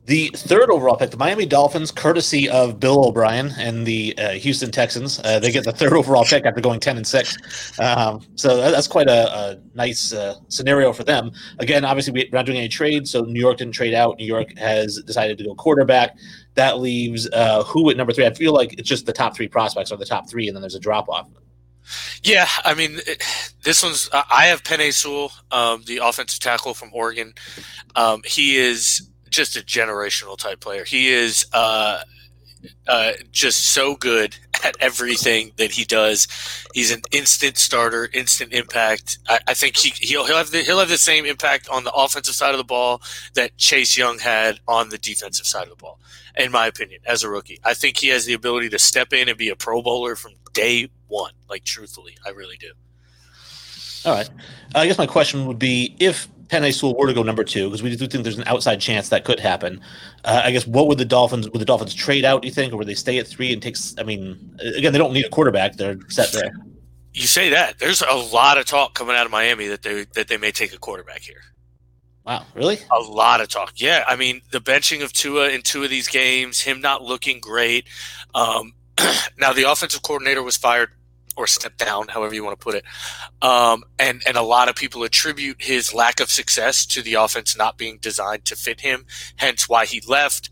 The 0.10 0.32
third 0.34 0.72
overall 0.72 0.98
pick, 0.98 1.12
the 1.12 1.18
Miami 1.18 1.46
Dolphins, 1.46 1.92
courtesy 1.92 2.50
of 2.50 2.80
Bill 2.80 3.06
O'Brien 3.06 3.54
and 3.60 3.86
the 3.86 4.18
uh, 4.18 4.32
Houston 4.32 4.72
Texans, 4.72 5.20
uh, 5.24 5.38
they 5.38 5.52
get 5.52 5.66
the 5.66 5.72
third 5.72 5.94
overall 5.94 6.26
pick 6.26 6.48
after 6.48 6.60
going 6.62 6.80
ten 6.80 6.98
and 6.98 7.06
six. 7.06 7.38
Um, 7.80 8.22
so 8.34 8.58
that's 8.58 8.88
quite 8.88 9.08
a, 9.08 9.32
a 9.32 9.58
nice 9.76 10.12
uh, 10.12 10.38
scenario 10.48 10.94
for 10.94 11.04
them. 11.04 11.30
Again, 11.60 11.86
obviously 11.86 12.12
we're 12.12 12.28
not 12.32 12.48
doing 12.48 12.58
any 12.58 12.70
trades, 12.70 13.12
so 13.12 13.22
New 13.22 13.40
York 13.40 13.58
didn't 13.58 13.76
trade 13.76 13.94
out. 13.94 14.18
New 14.18 14.26
York 14.26 14.58
has 14.58 15.00
decided 15.04 15.38
to 15.38 15.44
go 15.44 15.54
quarterback. 15.54 16.18
That 16.56 16.80
leaves 16.80 17.30
uh, 17.32 17.64
who 17.66 17.92
at 17.92 17.96
number 17.96 18.12
three? 18.12 18.26
I 18.26 18.34
feel 18.34 18.52
like 18.52 18.80
it's 18.80 18.90
just 18.90 19.06
the 19.06 19.14
top 19.14 19.36
three 19.36 19.48
prospects 19.48 19.92
are 19.92 19.98
the 19.98 20.06
top 20.08 20.28
three, 20.28 20.48
and 20.48 20.56
then 20.56 20.64
there's 20.64 20.74
a 20.74 20.80
drop 20.80 21.08
off. 21.08 21.30
Yeah, 22.24 22.48
I 22.66 22.74
mean, 22.74 22.98
this 23.64 23.84
one's. 23.84 24.10
I 24.12 24.48
have 24.48 24.64
Penei 24.64 24.92
Sewell, 24.92 25.32
um, 25.52 25.84
the 25.86 25.98
offensive 25.98 26.40
tackle 26.40 26.74
from 26.74 26.90
Oregon. 26.94 27.36
Um, 27.96 28.24
he 28.26 28.58
is 28.58 29.08
just 29.30 29.56
a 29.56 29.62
generational 29.62 30.38
type 30.38 30.60
player. 30.60 30.84
He 30.84 31.10
is 31.10 31.46
uh, 31.54 32.02
uh, 32.88 33.12
just 33.32 33.72
so 33.74 33.96
good 33.96 34.36
at 34.64 34.76
everything 34.80 35.52
that 35.58 35.72
he 35.72 35.86
does. 35.86 36.28
He's 36.74 36.92
an 36.92 37.02
instant 37.12 37.58
starter, 37.58 38.10
instant 38.14 38.54
impact. 38.54 39.20
I, 39.28 39.40
I 39.48 39.54
think 39.54 39.78
he, 39.78 39.94
he'll, 40.06 40.26
he'll 40.26 40.38
have 40.38 40.52
the, 40.52 40.60
he'll 40.60 40.80
have 40.80 40.90
the 40.90 40.98
same 40.98 41.26
impact 41.26 41.70
on 41.70 41.84
the 41.84 41.94
offensive 41.94 42.36
side 42.36 42.52
of 42.52 42.58
the 42.58 42.64
ball 42.64 43.02
that 43.36 43.56
Chase 43.58 43.98
Young 43.98 44.20
had 44.20 44.60
on 44.68 44.90
the 44.90 44.98
defensive 44.98 45.46
side 45.46 45.64
of 45.64 45.70
the 45.70 45.76
ball. 45.76 46.00
In 46.38 46.52
my 46.52 46.68
opinion, 46.68 47.02
as 47.06 47.24
a 47.24 47.30
rookie, 47.30 47.60
I 47.64 47.74
think 47.74 47.98
he 47.98 48.10
has 48.10 48.26
the 48.26 48.34
ability 48.34 48.70
to 48.70 48.80
step 48.80 49.14
in 49.14 49.28
and 49.28 49.38
be 49.38 49.50
a 49.50 49.56
Pro 49.56 49.82
Bowler 49.82 50.16
from 50.16 50.34
day 50.54 50.90
one. 51.08 51.34
Like 51.50 51.64
truthfully, 51.64 52.16
I 52.26 52.30
really 52.30 52.58
do. 52.58 52.72
All 54.06 54.14
right. 54.14 54.30
I 54.76 54.88
guess 54.88 54.98
my 54.98 55.08
question 55.08 55.46
would 55.48 55.60
be 55.60 55.96
if 56.00 56.28
Penei 56.50 56.74
Sewell 56.74 56.96
were 56.96 57.08
to 57.08 57.14
go 57.14 57.22
number 57.22 57.44
two, 57.44 57.68
because 57.68 57.84
we 57.84 57.96
do 57.96 58.08
think 58.08 58.24
there's 58.24 58.38
an 58.38 58.48
outside 58.48 58.82
chance 58.82 59.10
that 59.10 59.24
could 59.24 59.40
happen. 59.40 59.80
Uh, 60.26 60.42
I 60.44 60.52
guess 60.52 60.66
what 60.66 60.88
would 60.88 60.98
the 60.98 61.06
Dolphins 61.06 61.48
would 61.50 61.62
the 61.62 61.66
Dolphins 61.66 61.94
trade 61.94 62.26
out? 62.26 62.42
Do 62.42 62.48
you 62.48 62.54
think, 62.54 62.74
or 62.74 62.78
would 62.78 62.88
they 62.88 62.96
stay 62.96 63.20
at 63.20 63.28
three 63.28 63.54
and 63.54 63.62
take? 63.62 63.78
I 63.98 64.04
mean, 64.04 64.58
again, 64.76 64.92
they 64.92 64.98
don't 64.98 65.14
need 65.14 65.26
a 65.26 65.30
quarterback; 65.30 65.76
they're 65.76 65.98
set 66.10 66.32
there. 66.32 66.52
You 67.14 67.28
say 67.28 67.50
that 67.50 67.80
there's 67.80 68.02
a 68.02 68.16
lot 68.16 68.58
of 68.58 68.66
talk 68.66 68.96
coming 68.96 69.16
out 69.16 69.26
of 69.26 69.32
Miami 69.32 69.68
that 69.68 69.84
they 69.84 70.06
that 70.16 70.28
they 70.28 70.38
may 70.38 70.52
take 70.52 70.74
a 70.74 70.80
quarterback 70.80 71.22
here. 71.22 71.42
Wow, 72.26 72.46
really? 72.54 72.80
A 72.92 73.00
lot 73.00 73.42
of 73.42 73.50
talk. 73.50 73.74
Yeah, 73.76 74.04
I 74.08 74.16
mean 74.16 74.42
the 74.52 74.60
benching 74.60 75.04
of 75.04 75.14
Tua 75.14 75.50
in 75.50 75.62
two 75.62 75.84
of 75.84 75.92
these 75.92 76.08
games, 76.08 76.60
him 76.62 76.82
not 76.82 77.04
looking 77.04 77.40
great. 77.40 77.88
Um, 78.34 78.74
now 79.38 79.54
the 79.54 79.70
offensive 79.70 80.02
coordinator 80.02 80.42
was 80.42 80.58
fired 80.58 80.90
or 81.40 81.48
step 81.48 81.78
down, 81.78 82.10
however 82.10 82.36
you 82.36 82.44
want 82.44 82.60
to 82.60 82.64
put 82.64 82.76
it. 82.76 82.84
Um, 83.42 83.84
and 83.98 84.22
and 84.28 84.38
a 84.38 84.42
lot 84.42 84.68
of 84.68 84.76
people 84.76 85.04
attribute 85.04 85.62
his 85.62 85.94
lack 85.94 86.20
of 86.20 86.30
success 86.30 86.86
to 86.88 87.02
the 87.02 87.16
offense 87.16 87.58
not 87.58 87.78
being 87.78 87.98
designed 87.98 88.46
to 88.46 88.56
fit 88.56 88.82
him, 88.82 89.06
hence 89.38 89.70
why 89.70 89.86
he 89.86 90.02
left. 90.08 90.50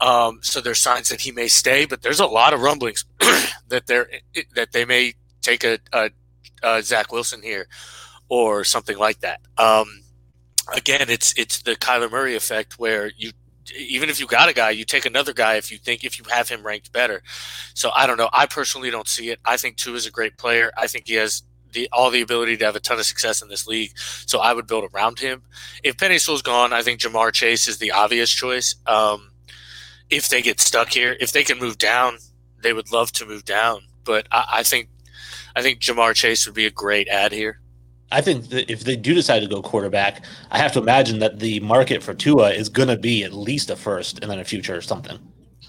Um, 0.00 0.38
so 0.42 0.60
there's 0.60 0.80
signs 0.80 1.08
that 1.10 1.20
he 1.20 1.32
may 1.32 1.48
stay, 1.48 1.84
but 1.84 2.02
there's 2.02 2.20
a 2.20 2.26
lot 2.26 2.54
of 2.54 2.60
rumblings 2.60 3.04
that 3.68 3.86
they're 3.86 4.08
that 4.54 4.72
they 4.72 4.84
may 4.84 5.14
take 5.42 5.64
a, 5.64 5.78
a, 5.92 6.10
a 6.62 6.82
Zach 6.82 7.12
Wilson 7.12 7.42
here 7.42 7.66
or 8.28 8.64
something 8.64 8.96
like 8.96 9.20
that. 9.20 9.40
Um, 9.58 10.02
again, 10.74 11.06
it's 11.08 11.34
it's 11.36 11.62
the 11.62 11.76
Kyler 11.76 12.10
Murray 12.10 12.36
effect 12.36 12.78
where 12.78 13.10
you 13.16 13.32
even 13.76 14.08
if 14.08 14.20
you 14.20 14.26
got 14.26 14.48
a 14.48 14.52
guy, 14.52 14.70
you 14.70 14.84
take 14.84 15.06
another 15.06 15.32
guy 15.32 15.54
if 15.54 15.70
you 15.70 15.78
think 15.78 16.04
if 16.04 16.18
you 16.18 16.24
have 16.30 16.48
him 16.48 16.64
ranked 16.64 16.92
better. 16.92 17.22
So 17.74 17.90
I 17.94 18.06
don't 18.06 18.18
know. 18.18 18.30
I 18.32 18.46
personally 18.46 18.90
don't 18.90 19.08
see 19.08 19.30
it. 19.30 19.40
I 19.44 19.56
think 19.56 19.76
Tua 19.76 19.96
is 19.96 20.06
a 20.06 20.10
great 20.10 20.36
player. 20.38 20.72
I 20.76 20.86
think 20.86 21.06
he 21.06 21.14
has 21.14 21.42
the 21.72 21.88
all 21.92 22.10
the 22.10 22.20
ability 22.20 22.56
to 22.58 22.64
have 22.64 22.76
a 22.76 22.80
ton 22.80 22.98
of 22.98 23.06
success 23.06 23.42
in 23.42 23.48
this 23.48 23.66
league. 23.66 23.92
So 23.96 24.40
I 24.40 24.52
would 24.52 24.66
build 24.66 24.90
around 24.92 25.18
him. 25.18 25.42
If 25.82 25.96
Penei 25.96 26.20
Sewell's 26.20 26.42
gone, 26.42 26.72
I 26.72 26.82
think 26.82 27.00
Ja'Marr 27.00 27.32
Chase 27.32 27.68
is 27.68 27.78
the 27.78 27.92
obvious 27.92 28.30
choice. 28.30 28.74
Um, 28.86 29.30
if 30.10 30.28
they 30.28 30.42
get 30.42 30.60
stuck 30.60 30.90
here, 30.90 31.16
if 31.20 31.32
they 31.32 31.44
can 31.44 31.58
move 31.58 31.78
down, 31.78 32.18
they 32.62 32.72
would 32.72 32.92
love 32.92 33.12
to 33.12 33.26
move 33.26 33.44
down. 33.44 33.82
But 34.04 34.26
I, 34.30 34.44
I 34.52 34.62
think 34.62 34.88
I 35.56 35.62
think 35.62 35.80
Ja'Marr 35.80 36.14
Chase 36.14 36.46
would 36.46 36.54
be 36.54 36.66
a 36.66 36.70
great 36.70 37.08
ad 37.08 37.32
here. 37.32 37.61
I 38.12 38.20
think 38.20 38.50
that 38.50 38.70
if 38.70 38.84
they 38.84 38.96
do 38.96 39.14
decide 39.14 39.40
to 39.40 39.48
go 39.48 39.62
quarterback, 39.62 40.24
I 40.50 40.58
have 40.58 40.72
to 40.72 40.80
imagine 40.80 41.18
that 41.20 41.38
the 41.40 41.60
market 41.60 42.02
for 42.02 42.14
Tua 42.14 42.50
is 42.50 42.68
going 42.68 42.88
to 42.88 42.96
be 42.96 43.24
at 43.24 43.32
least 43.32 43.70
a 43.70 43.76
first 43.76 44.18
and 44.20 44.30
then 44.30 44.38
a 44.38 44.44
future 44.44 44.76
or 44.76 44.82
something. 44.82 45.18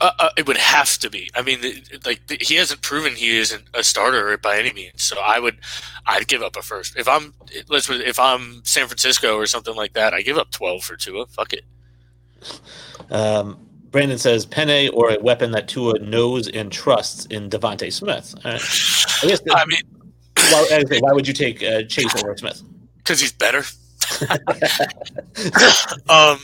Uh, 0.02 0.12
uh, 0.20 0.30
it 0.38 0.48
would 0.48 0.58
have 0.58 0.98
to 0.98 1.10
be. 1.10 1.30
I 1.36 1.42
mean, 1.42 1.60
like 2.06 2.22
he 2.42 2.56
hasn't 2.56 2.82
proven 2.82 3.16
he 3.16 3.38
isn't 3.38 3.64
a 3.74 3.84
starter 3.84 4.38
by 4.38 4.58
any 4.58 4.74
means. 4.74 5.04
So 5.04 5.18
I 5.20 5.40
would, 5.40 5.60
I'd 6.06 6.28
give 6.28 6.42
up 6.42 6.58
a 6.58 6.62
first 6.62 6.98
if 6.98 7.08
I'm 7.08 7.34
let's 7.70 7.90
if 7.90 8.20
I'm 8.20 8.66
San 8.66 8.88
Francisco 8.88 9.38
or 9.38 9.46
something 9.46 9.76
like 9.76 9.94
that. 9.94 10.14
I 10.14 10.22
give 10.22 10.38
up 10.38 10.52
twelve 10.52 10.84
for 10.84 10.98
Tua. 10.98 11.28
Fuck 11.28 11.54
it. 11.54 11.64
Um, 13.12 13.66
Brandon 13.92 14.18
says 14.18 14.46
Penei 14.48 14.92
or 14.92 15.12
a 15.12 15.20
weapon 15.20 15.52
that 15.52 15.68
Tua 15.68 16.00
knows 16.00 16.48
and 16.48 16.72
trusts 16.72 17.28
in 17.28 17.50
DeVonta 17.50 17.94
Smith. 17.94 18.34
Uh, 18.44 18.60
I 19.24 19.28
guess. 19.28 19.42
I 19.52 19.66
mean, 19.68 19.82
why, 20.54 21.00
why 21.00 21.14
would 21.14 21.28
you 21.28 21.34
take 21.34 21.64
uh, 21.64 21.84
Chase 21.84 22.24
over 22.24 22.36
Smith? 22.38 22.62
Because 22.98 23.20
he's 23.20 23.32
better. 23.32 23.64
um, 26.10 26.40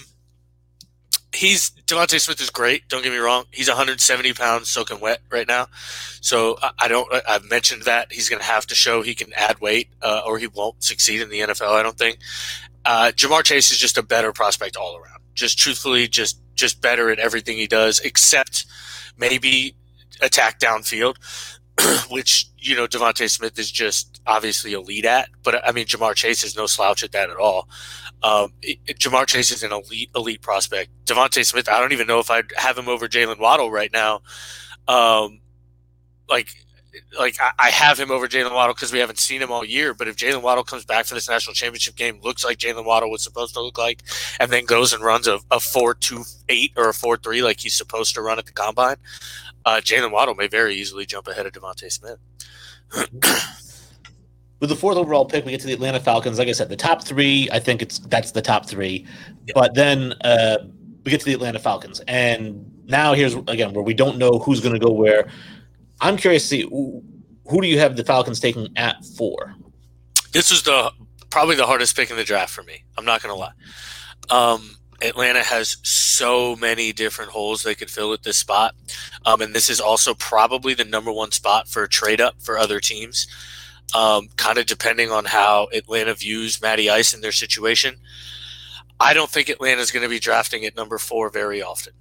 he's 1.34 1.72
DeVonta 1.86 2.20
Smith 2.20 2.42
is 2.42 2.50
great. 2.50 2.88
Don't 2.88 3.04
get 3.04 3.12
me 3.12 3.18
wrong. 3.18 3.46
He's 3.52 3.68
170 3.68 4.34
pounds 4.34 4.70
soaking 4.70 5.00
wet 5.00 5.22
right 5.30 5.48
now. 5.48 5.68
So 6.22 6.58
I, 6.62 6.72
I 6.80 6.88
don't. 6.88 7.08
I've 7.28 7.50
mentioned 7.50 7.84
that 7.84 8.12
he's 8.12 8.30
going 8.30 8.40
to 8.40 8.46
have 8.46 8.66
to 8.68 8.76
show 8.76 9.02
he 9.02 9.16
can 9.16 9.32
add 9.34 9.60
weight, 9.60 9.90
uh, 10.02 10.22
or 10.26 10.38
he 10.38 10.48
won't 10.48 10.84
succeed 10.84 11.22
in 11.22 11.30
the 11.30 11.40
NFL. 11.40 11.72
I 11.72 11.84
don't 11.84 11.98
think. 11.98 12.20
Uh, 12.86 13.12
Ja'Marr 13.16 13.44
Chase 13.44 13.72
is 13.72 13.78
just 13.78 13.98
a 13.98 14.04
better 14.04 14.32
prospect 14.32 14.76
all 14.78 14.96
around. 14.96 15.20
Just 15.34 15.58
truthfully, 15.58 16.08
just 16.08 16.40
just 16.56 16.82
better 16.82 17.10
at 17.10 17.20
everything 17.20 17.58
he 17.58 17.68
does, 17.68 18.00
except 18.00 18.66
maybe 19.18 19.76
attack 20.22 20.60
downfield. 20.60 21.16
which 22.10 22.48
you 22.58 22.76
know 22.76 22.88
DeVonta 22.88 23.30
Smith 23.30 23.58
is 23.60 23.72
just 23.72 24.22
obviously 24.26 24.74
elite 24.74 25.06
at. 25.06 25.30
But 25.44 25.66
I 25.68 25.72
mean, 25.72 25.86
Ja'Marr 25.86 26.16
Chase 26.16 26.44
is 26.44 26.56
no 26.56 26.66
slouch 26.66 27.04
at 27.04 27.12
that 27.12 27.30
at 27.30 27.38
all. 27.38 27.68
Um, 28.24 28.54
it, 28.62 28.80
Ja'Marr 29.00 29.28
Chase 29.28 29.52
is 29.52 29.64
an 29.64 29.72
elite 29.72 30.10
elite 30.16 30.42
prospect. 30.42 30.92
DeVonta 31.06 31.46
Smith, 31.46 31.70
I 31.70 31.80
don't 31.80 31.94
even 31.94 32.08
know 32.08 32.20
if 32.20 32.30
I'd 32.30 32.52
have 32.58 32.78
him 32.78 32.90
over 32.90 33.08
Jaylen 33.08 33.40
Waddle 33.40 33.72
right 33.72 33.92
now. 33.92 34.22
Um, 34.88 35.40
like 36.28 36.50
like 37.18 37.38
I 37.58 37.70
have 37.70 38.00
him 38.00 38.12
over 38.12 38.28
Jaylen 38.28 38.54
Waddle 38.54 38.74
because 38.74 38.92
we 38.92 39.00
haven't 39.00 39.20
seen 39.20 39.42
him 39.42 39.52
all 39.52 39.66
year. 39.66 39.94
But 39.94 40.08
if 40.08 40.16
Jaylen 40.16 40.42
Waddle 40.42 40.64
comes 40.64 40.86
back 40.86 41.06
for 41.06 41.16
this 41.16 41.30
national 41.30 41.54
championship 41.54 41.96
game, 41.96 42.20
looks 42.22 42.44
like 42.44 42.58
Jaylen 42.58 42.86
Waddle 42.86 43.10
was 43.10 43.24
supposed 43.24 43.54
to 43.56 43.62
look 43.62 43.78
like, 43.78 44.04
and 44.40 44.52
then 44.52 44.66
goes 44.66 44.94
and 44.94 45.04
runs 45.04 45.28
a, 45.28 45.40
a 45.52 45.60
four 45.60 45.94
two 45.94 46.24
eight 46.50 46.74
or 46.76 46.90
a 46.90 46.94
four 46.94 47.18
three 47.18 47.42
like 47.42 47.60
he's 47.60 47.76
supposed 47.76 48.16
to 48.16 48.22
run 48.22 48.40
at 48.40 48.46
the 48.46 48.52
combine, 48.52 48.98
uh, 49.66 49.82
Jaylen 49.84 50.12
Waddle 50.12 50.36
may 50.36 50.48
very 50.48 50.76
easily 50.76 51.06
jump 51.06 51.28
ahead 51.28 51.46
of 51.46 51.54
DeVonta 51.54 51.92
Smith. 51.92 52.18
With 54.60 54.70
the 54.70 54.76
fourth 54.76 54.98
overall 54.98 55.26
pick, 55.26 55.46
we 55.46 55.52
get 55.52 55.62
to 55.62 55.68
the 55.68 55.74
Atlanta 55.74 56.00
Falcons. 56.00 56.38
Like 56.38 56.50
I 56.50 56.52
said, 56.52 56.68
the 56.68 56.76
top 56.76 57.04
three, 57.04 57.48
I 57.52 57.60
think 57.60 57.82
it's 57.82 58.00
that's 58.00 58.32
the 58.32 58.42
top 58.42 58.66
three. 58.66 59.06
Yeah. 59.46 59.54
But 59.56 59.74
then 59.74 60.14
uh, 60.22 60.58
we 61.06 61.12
get 61.12 61.22
to 61.22 61.26
the 61.26 61.34
Atlanta 61.34 61.60
Falcons, 61.60 62.02
and 62.08 62.70
now 62.86 63.14
here's 63.14 63.36
again 63.36 63.74
where 63.74 63.84
we 63.84 63.94
don't 63.94 64.18
know 64.18 64.40
who's 64.40 64.60
going 64.60 64.74
to 64.74 64.80
go 64.80 64.92
where. 64.92 65.30
I'm 66.02 66.18
curious 66.18 66.44
to 66.44 66.48
see 66.50 66.62
who, 66.64 67.04
do 67.62 67.68
you 67.68 67.80
have 67.80 67.96
the 67.96 68.04
Falcons 68.04 68.40
taking 68.40 68.68
at 68.76 69.04
four. 69.18 69.56
This 70.32 70.50
was 70.52 70.64
the 70.64 70.92
probably 71.30 71.56
the 71.56 71.66
hardest 71.66 71.96
pick 71.96 72.10
in 72.10 72.18
the 72.18 72.24
draft 72.24 72.54
for 72.54 72.64
me. 72.64 72.84
I'm 72.98 73.06
not 73.06 73.22
going 73.22 73.34
to 73.34 73.40
lie. 73.40 73.52
Um, 74.30 74.76
Atlanta 75.02 75.44
has 75.44 75.78
so 75.84 76.56
many 76.56 76.92
different 76.92 77.32
holes 77.32 77.64
they 77.64 77.76
could 77.76 77.90
fill 77.90 78.14
at 78.14 78.24
this 78.24 78.38
spot. 78.38 78.76
Um, 79.26 79.42
and 79.42 79.54
this 79.54 79.70
is 79.70 79.80
also 79.80 80.14
probably 80.14 80.74
the 80.74 80.86
number 80.86 81.12
one 81.12 81.32
spot 81.32 81.68
for 81.68 81.84
a 81.84 81.90
trade 81.90 82.22
up 82.22 82.42
for 82.42 82.58
other 82.58 82.80
teams. 82.80 83.28
Um, 83.96 84.30
kind 84.36 84.58
of 84.60 84.68
depending 84.68 85.12
on 85.12 85.26
how 85.26 85.68
Atlanta 85.74 86.14
views 86.14 86.62
Matty 86.62 86.90
Ice 86.90 87.14
in 87.14 87.22
their 87.22 87.32
situation. 87.32 87.96
I 89.00 89.14
don't 89.14 89.30
think 89.30 89.50
Atlanta 89.50 89.82
is 89.82 89.92
going 89.92 90.04
to 90.04 90.10
be 90.10 90.20
drafting 90.20 90.66
at 90.66 90.76
number 90.76 90.98
four 90.98 91.30
very 91.30 91.62
often, 91.62 91.94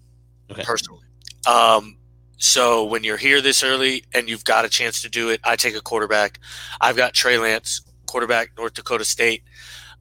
okay. 0.51 0.65
personally. 0.65 1.05
Um, 1.47 1.97
so 2.37 2.85
when 2.85 3.05
you're 3.05 3.17
here 3.17 3.41
this 3.41 3.63
early 3.63 4.05
and 4.13 4.29
you've 4.29 4.45
got 4.45 4.65
a 4.65 4.69
chance 4.69 5.03
to 5.03 5.09
do 5.09 5.31
it, 5.31 5.41
I 5.45 5.57
take 5.57 5.77
a 5.77 5.81
quarterback. 5.81 6.41
I've 6.81 6.97
got 6.97 7.15
Trey 7.15 7.39
Lance, 7.39 7.83
quarterback, 8.07 8.51
North 8.57 8.75
Dakota 8.75 9.05
State. 9.05 9.43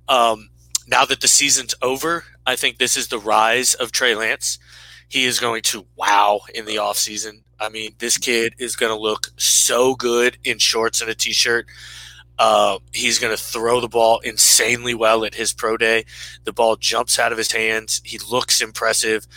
Um, 0.07 0.49
now 0.87 1.05
that 1.05 1.21
the 1.21 1.27
season's 1.27 1.75
over, 1.81 2.23
I 2.47 2.55
think 2.55 2.77
this 2.77 2.95
is 2.95 3.09
the 3.09 3.19
rise 3.19 3.73
of 3.73 3.91
Trey 3.91 4.15
Lance. 4.15 4.57
He 5.09 5.25
is 5.25 5.39
going 5.39 5.63
to 5.63 5.85
wow 5.97 6.41
in 6.55 6.63
the 6.65 6.77
offseason. 6.77 7.43
I 7.59 7.67
mean, 7.67 7.95
this 7.99 8.17
kid 8.17 8.55
is 8.57 8.77
going 8.77 8.91
to 8.91 8.99
look 8.99 9.27
so 9.35 9.95
good 9.95 10.37
in 10.45 10.57
shorts 10.57 11.01
and 11.01 11.09
a 11.09 11.13
t 11.15 11.33
shirt. 11.33 11.67
Uh, 12.39 12.79
he's 12.93 13.19
going 13.19 13.35
to 13.35 13.41
throw 13.41 13.81
the 13.81 13.89
ball 13.89 14.19
insanely 14.19 14.93
well 14.93 15.25
at 15.25 15.35
his 15.35 15.51
pro 15.51 15.75
day. 15.75 16.05
The 16.45 16.53
ball 16.53 16.77
jumps 16.77 17.19
out 17.19 17.33
of 17.33 17.37
his 17.37 17.51
hands. 17.51 18.01
He 18.05 18.17
looks 18.19 18.61
impressive. 18.61 19.27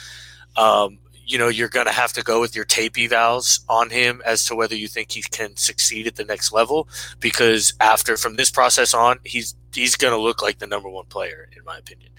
Um, 0.56 0.98
you 1.26 1.38
know, 1.38 1.48
you're 1.48 1.68
going 1.68 1.86
to 1.86 1.92
have 1.92 2.12
to 2.12 2.22
go 2.22 2.40
with 2.40 2.54
your 2.54 2.64
tape 2.64 2.94
evals 2.94 3.60
on 3.68 3.90
him 3.90 4.22
as 4.24 4.44
to 4.44 4.54
whether 4.54 4.76
you 4.76 4.86
think 4.86 5.10
he 5.12 5.22
can 5.22 5.56
succeed 5.56 6.06
at 6.06 6.16
the 6.16 6.24
next 6.24 6.52
level. 6.52 6.88
Because 7.18 7.72
after 7.80 8.16
from 8.16 8.36
this 8.36 8.50
process 8.52 8.94
on, 8.94 9.18
he's 9.24 9.56
he's 9.74 9.96
going 9.96 10.12
to 10.12 10.20
look 10.20 10.42
like 10.42 10.58
the 10.58 10.66
number 10.66 10.88
one 10.88 11.06
player, 11.06 11.48
in 11.56 11.64
my 11.64 11.78
opinion. 11.78 12.10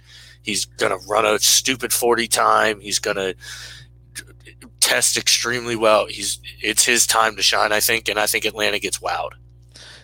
He's 0.44 0.66
going 0.66 0.98
to 0.98 1.08
run 1.08 1.26
a 1.26 1.40
stupid 1.40 1.94
40 1.94 2.28
time. 2.28 2.80
He's 2.80 3.00
going 3.00 3.18
to 3.18 3.36
test 4.80 5.18
extremely 5.18 5.76
well. 5.76 6.08
He's 6.08 6.40
it's 6.62 6.86
his 6.86 7.08
time 7.08 7.36
to 7.36 7.42
shine, 7.42 7.72
I 7.72 7.80
think, 7.80 8.10
and 8.10 8.20
I 8.20 8.26
think 8.26 8.46
Atlanta 8.46 8.80
gets 8.80 9.00
wowed. 9.00 9.32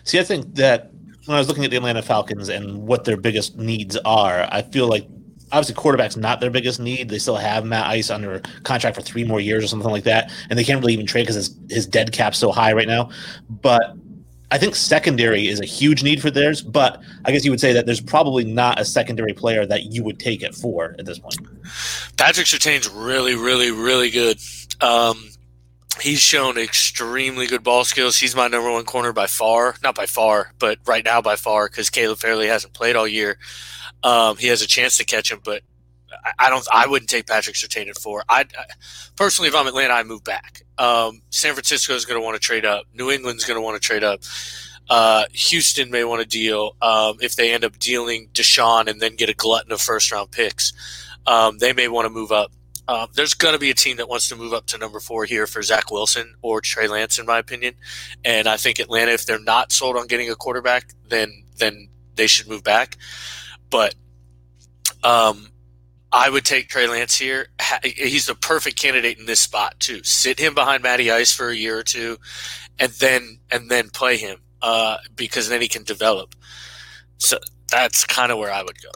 See, 0.04 0.18
I 0.18 0.24
think 0.24 0.54
that 0.54 0.90
when 1.26 1.36
I 1.36 1.38
was 1.38 1.48
looking 1.48 1.64
at 1.64 1.70
the 1.70 1.76
Atlanta 1.76 2.00
Falcons 2.00 2.48
and 2.48 2.86
what 2.86 3.04
their 3.04 3.18
biggest 3.18 3.56
needs 3.58 3.96
are, 3.98 4.48
I 4.50 4.62
feel 4.62 4.88
like 4.88 5.06
obviously 5.52 5.74
quarterback's 5.74 6.16
not 6.16 6.40
their 6.40 6.50
biggest 6.50 6.80
need. 6.80 7.08
They 7.08 7.18
still 7.18 7.36
have 7.36 7.64
Matt 7.66 7.86
Ice 7.86 8.10
under 8.10 8.40
contract 8.62 8.96
for 8.96 9.02
three 9.02 9.24
more 9.24 9.40
years 9.40 9.64
or 9.64 9.66
something 9.66 9.90
like 9.90 10.04
that, 10.04 10.30
and 10.48 10.58
they 10.58 10.64
can't 10.64 10.80
really 10.80 10.94
even 10.94 11.06
trade 11.06 11.22
because 11.22 11.36
his 11.36 11.56
his 11.68 11.86
dead 11.86 12.12
cap's 12.12 12.38
so 12.38 12.50
high 12.50 12.72
right 12.72 12.88
now. 12.88 13.10
But 13.50 13.94
I 14.50 14.58
think 14.58 14.74
secondary 14.74 15.46
is 15.48 15.60
a 15.60 15.66
huge 15.66 16.02
need 16.02 16.22
for 16.22 16.30
theirs, 16.30 16.62
but 16.62 17.02
I 17.24 17.32
guess 17.32 17.44
you 17.44 17.50
would 17.50 17.60
say 17.60 17.72
that 17.74 17.84
there's 17.84 18.00
probably 18.00 18.44
not 18.44 18.80
a 18.80 18.84
secondary 18.84 19.34
player 19.34 19.66
that 19.66 19.84
you 19.84 20.02
would 20.04 20.18
take 20.18 20.42
it 20.42 20.54
for 20.54 20.96
at 20.98 21.04
this 21.04 21.18
point. 21.18 21.36
Patrick 22.16 22.46
Surtain's 22.46 22.88
really, 22.88 23.34
really, 23.34 23.70
really 23.70 24.10
good. 24.10 24.38
Um, 24.80 25.30
he's 26.00 26.20
shown 26.20 26.56
extremely 26.56 27.46
good 27.46 27.62
ball 27.62 27.84
skills. 27.84 28.16
He's 28.16 28.34
my 28.34 28.48
number 28.48 28.70
one 28.70 28.84
corner 28.84 29.12
by 29.12 29.26
far, 29.26 29.76
not 29.82 29.94
by 29.94 30.06
far, 30.06 30.52
but 30.58 30.78
right 30.86 31.04
now 31.04 31.20
by 31.20 31.36
far 31.36 31.68
because 31.68 31.90
Caleb 31.90 32.18
Farley 32.18 32.46
hasn't 32.46 32.72
played 32.72 32.96
all 32.96 33.06
year. 33.06 33.38
Um, 34.02 34.36
he 34.38 34.46
has 34.46 34.62
a 34.62 34.66
chance 34.66 34.96
to 34.96 35.04
catch 35.04 35.30
him, 35.30 35.40
but 35.44 35.62
I 36.38 36.48
don't. 36.48 36.66
I 36.72 36.86
wouldn't 36.86 37.10
take 37.10 37.26
Patrick 37.26 37.56
Surtain 37.56 37.88
at 37.88 37.98
four. 37.98 38.24
I 38.28 38.44
personally, 39.16 39.48
if 39.48 39.54
I'm 39.54 39.66
Atlanta, 39.66 39.94
I 39.94 40.02
move 40.04 40.24
back. 40.24 40.62
Um, 40.78 41.22
San 41.30 41.54
Francisco 41.54 41.94
is 41.94 42.04
going 42.04 42.20
to 42.20 42.24
want 42.24 42.36
to 42.36 42.40
trade 42.40 42.64
up. 42.64 42.84
New 42.94 43.10
England's 43.10 43.44
going 43.44 43.56
to 43.56 43.62
want 43.62 43.80
to 43.80 43.86
trade 43.86 44.04
up. 44.04 44.20
Uh, 44.88 45.24
Houston 45.32 45.90
may 45.90 46.04
want 46.04 46.22
to 46.22 46.28
deal 46.28 46.76
um, 46.80 47.18
if 47.20 47.36
they 47.36 47.52
end 47.52 47.64
up 47.64 47.78
dealing 47.78 48.28
Deshaun 48.32 48.88
and 48.88 49.00
then 49.00 49.16
get 49.16 49.28
a 49.28 49.34
glutton 49.34 49.72
of 49.72 49.80
first 49.80 50.10
round 50.10 50.30
picks. 50.30 50.72
Um, 51.26 51.58
they 51.58 51.72
may 51.72 51.88
want 51.88 52.06
to 52.06 52.10
move 52.10 52.32
up. 52.32 52.52
Um, 52.86 53.08
there's 53.14 53.34
going 53.34 53.52
to 53.52 53.58
be 53.58 53.68
a 53.68 53.74
team 53.74 53.98
that 53.98 54.08
wants 54.08 54.28
to 54.30 54.36
move 54.36 54.54
up 54.54 54.66
to 54.68 54.78
number 54.78 54.98
four 54.98 55.26
here 55.26 55.46
for 55.46 55.62
Zach 55.62 55.90
Wilson 55.90 56.36
or 56.40 56.62
Trey 56.62 56.88
Lance, 56.88 57.18
in 57.18 57.26
my 57.26 57.38
opinion. 57.38 57.74
And 58.24 58.48
I 58.48 58.56
think 58.56 58.78
Atlanta, 58.78 59.12
if 59.12 59.26
they're 59.26 59.38
not 59.38 59.72
sold 59.72 59.96
on 59.96 60.06
getting 60.06 60.30
a 60.30 60.34
quarterback, 60.34 60.94
then 61.08 61.44
then 61.58 61.88
they 62.14 62.26
should 62.26 62.48
move 62.48 62.64
back. 62.64 62.96
But 63.68 63.94
um, 65.04 65.48
I 66.12 66.30
would 66.30 66.44
take 66.44 66.68
Trey 66.68 66.86
Lance 66.86 67.18
here. 67.18 67.48
He's 67.82 68.26
the 68.26 68.34
perfect 68.34 68.80
candidate 68.80 69.18
in 69.18 69.26
this 69.26 69.40
spot 69.40 69.78
too. 69.78 70.02
Sit 70.04 70.38
him 70.38 70.54
behind 70.54 70.82
Matty 70.82 71.10
Ice 71.10 71.32
for 71.32 71.48
a 71.48 71.56
year 71.56 71.78
or 71.78 71.82
two, 71.82 72.18
and 72.78 72.92
then 72.92 73.40
and 73.50 73.70
then 73.70 73.90
play 73.90 74.16
him 74.16 74.38
uh, 74.62 74.98
because 75.16 75.48
then 75.48 75.60
he 75.60 75.68
can 75.68 75.84
develop. 75.84 76.34
So 77.18 77.38
that's 77.70 78.04
kind 78.04 78.32
of 78.32 78.38
where 78.38 78.52
I 78.52 78.62
would 78.62 78.80
go. 78.82 78.90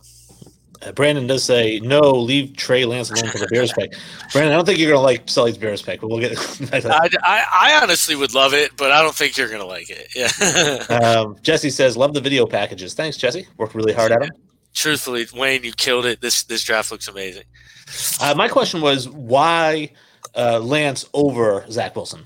Uh, 0.80 0.92
Brandon 0.92 1.26
does 1.26 1.44
say 1.44 1.80
no. 1.80 2.00
Leave 2.00 2.56
Trey 2.56 2.84
Lance 2.84 3.10
alone 3.10 3.30
for 3.30 3.38
the 3.38 3.46
Bears 3.46 3.72
pick. 3.72 3.92
Brandon, 4.32 4.52
I 4.52 4.56
don't 4.56 4.64
think 4.64 4.78
you're 4.78 4.90
gonna 4.90 5.02
like 5.02 5.28
Sully's 5.28 5.58
Bears 5.58 5.82
pick, 5.82 6.00
but 6.00 6.08
we'll 6.08 6.18
get. 6.18 6.32
I, 6.72 7.08
I, 7.22 7.44
I, 7.52 7.80
honestly 7.82 8.16
would 8.16 8.34
love 8.34 8.54
it, 8.54 8.76
but 8.76 8.90
I 8.90 9.02
don't 9.02 9.14
think 9.14 9.36
you're 9.36 9.50
gonna 9.50 9.66
like 9.66 9.90
it. 9.90 10.08
Yeah. 10.16 10.96
um, 10.98 11.36
Jesse 11.42 11.70
says 11.70 11.96
love 11.96 12.14
the 12.14 12.20
video 12.20 12.46
packages. 12.46 12.94
Thanks, 12.94 13.16
Jesse. 13.16 13.46
Worked 13.58 13.74
really 13.74 13.92
hard 13.92 14.12
at 14.12 14.20
them. 14.20 14.30
Truthfully, 14.74 15.26
Wayne, 15.34 15.64
you 15.64 15.72
killed 15.72 16.06
it. 16.06 16.20
This 16.20 16.42
this 16.44 16.62
draft 16.62 16.90
looks 16.90 17.08
amazing. 17.08 17.44
Uh, 18.20 18.34
my 18.36 18.48
question 18.48 18.80
was 18.80 19.08
why 19.08 19.90
uh, 20.34 20.58
Lance 20.58 21.08
over 21.12 21.64
Zach 21.70 21.94
Wilson 21.94 22.24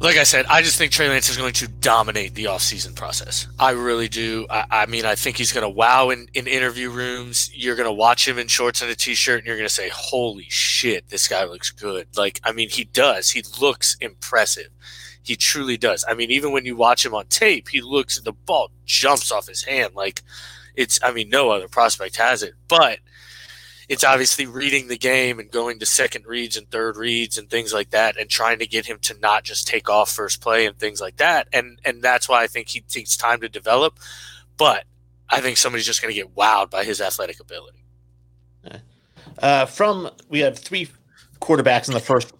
like 0.00 0.16
I 0.16 0.24
said, 0.24 0.46
I 0.46 0.62
just 0.62 0.76
think 0.76 0.92
Trey 0.92 1.08
Lance 1.08 1.28
is 1.28 1.36
going 1.36 1.52
to 1.54 1.68
dominate 1.68 2.34
the 2.34 2.44
offseason 2.44 2.94
process. 2.94 3.46
I 3.58 3.70
really 3.70 4.08
do. 4.08 4.46
I, 4.50 4.64
I 4.70 4.86
mean, 4.86 5.04
I 5.04 5.14
think 5.14 5.36
he's 5.36 5.52
going 5.52 5.62
to 5.62 5.68
wow 5.68 6.10
in, 6.10 6.28
in 6.34 6.46
interview 6.46 6.90
rooms. 6.90 7.50
You're 7.54 7.76
going 7.76 7.88
to 7.88 7.92
watch 7.92 8.26
him 8.26 8.38
in 8.38 8.48
shorts 8.48 8.82
and 8.82 8.90
a 8.90 8.94
t 8.94 9.14
shirt, 9.14 9.38
and 9.38 9.46
you're 9.46 9.56
going 9.56 9.68
to 9.68 9.74
say, 9.74 9.88
holy 9.88 10.46
shit, 10.48 11.08
this 11.08 11.28
guy 11.28 11.44
looks 11.44 11.70
good. 11.70 12.08
Like, 12.16 12.40
I 12.44 12.52
mean, 12.52 12.68
he 12.68 12.84
does. 12.84 13.30
He 13.30 13.42
looks 13.60 13.96
impressive. 14.00 14.68
He 15.22 15.36
truly 15.36 15.78
does. 15.78 16.04
I 16.06 16.14
mean, 16.14 16.30
even 16.30 16.52
when 16.52 16.66
you 16.66 16.76
watch 16.76 17.04
him 17.04 17.14
on 17.14 17.26
tape, 17.26 17.68
he 17.68 17.80
looks, 17.80 18.20
the 18.20 18.32
ball 18.32 18.70
jumps 18.84 19.32
off 19.32 19.46
his 19.46 19.64
hand. 19.64 19.94
Like, 19.94 20.22
it's, 20.74 20.98
I 21.02 21.12
mean, 21.12 21.28
no 21.28 21.50
other 21.50 21.68
prospect 21.68 22.16
has 22.16 22.42
it. 22.42 22.54
But 22.68 22.98
it's 23.88 24.04
obviously 24.04 24.46
reading 24.46 24.88
the 24.88 24.96
game 24.96 25.38
and 25.38 25.50
going 25.50 25.78
to 25.78 25.86
second 25.86 26.26
reads 26.26 26.56
and 26.56 26.70
third 26.70 26.96
reads 26.96 27.36
and 27.38 27.50
things 27.50 27.72
like 27.72 27.90
that 27.90 28.16
and 28.16 28.30
trying 28.30 28.58
to 28.58 28.66
get 28.66 28.86
him 28.86 28.98
to 29.02 29.18
not 29.20 29.44
just 29.44 29.66
take 29.66 29.90
off 29.90 30.10
first 30.10 30.40
play 30.40 30.66
and 30.66 30.78
things 30.78 31.02
like 31.02 31.18
that 31.18 31.48
and 31.52 31.78
and 31.84 32.00
that's 32.00 32.26
why 32.26 32.42
I 32.42 32.46
think 32.46 32.68
he 32.68 32.80
takes 32.80 33.14
time 33.14 33.42
to 33.42 33.48
develop 33.48 33.98
but 34.56 34.84
I 35.28 35.40
think 35.40 35.56
somebody's 35.56 35.86
just 35.86 36.02
going 36.02 36.14
to 36.14 36.20
get 36.20 36.34
wowed 36.34 36.70
by 36.70 36.84
his 36.84 37.00
athletic 37.00 37.40
ability. 37.40 37.84
Uh, 39.38 39.66
from 39.66 40.10
we 40.28 40.40
have 40.40 40.58
three 40.58 40.88
quarterbacks 41.40 41.88
in 41.88 41.94
the 41.94 42.00
first 42.00 42.32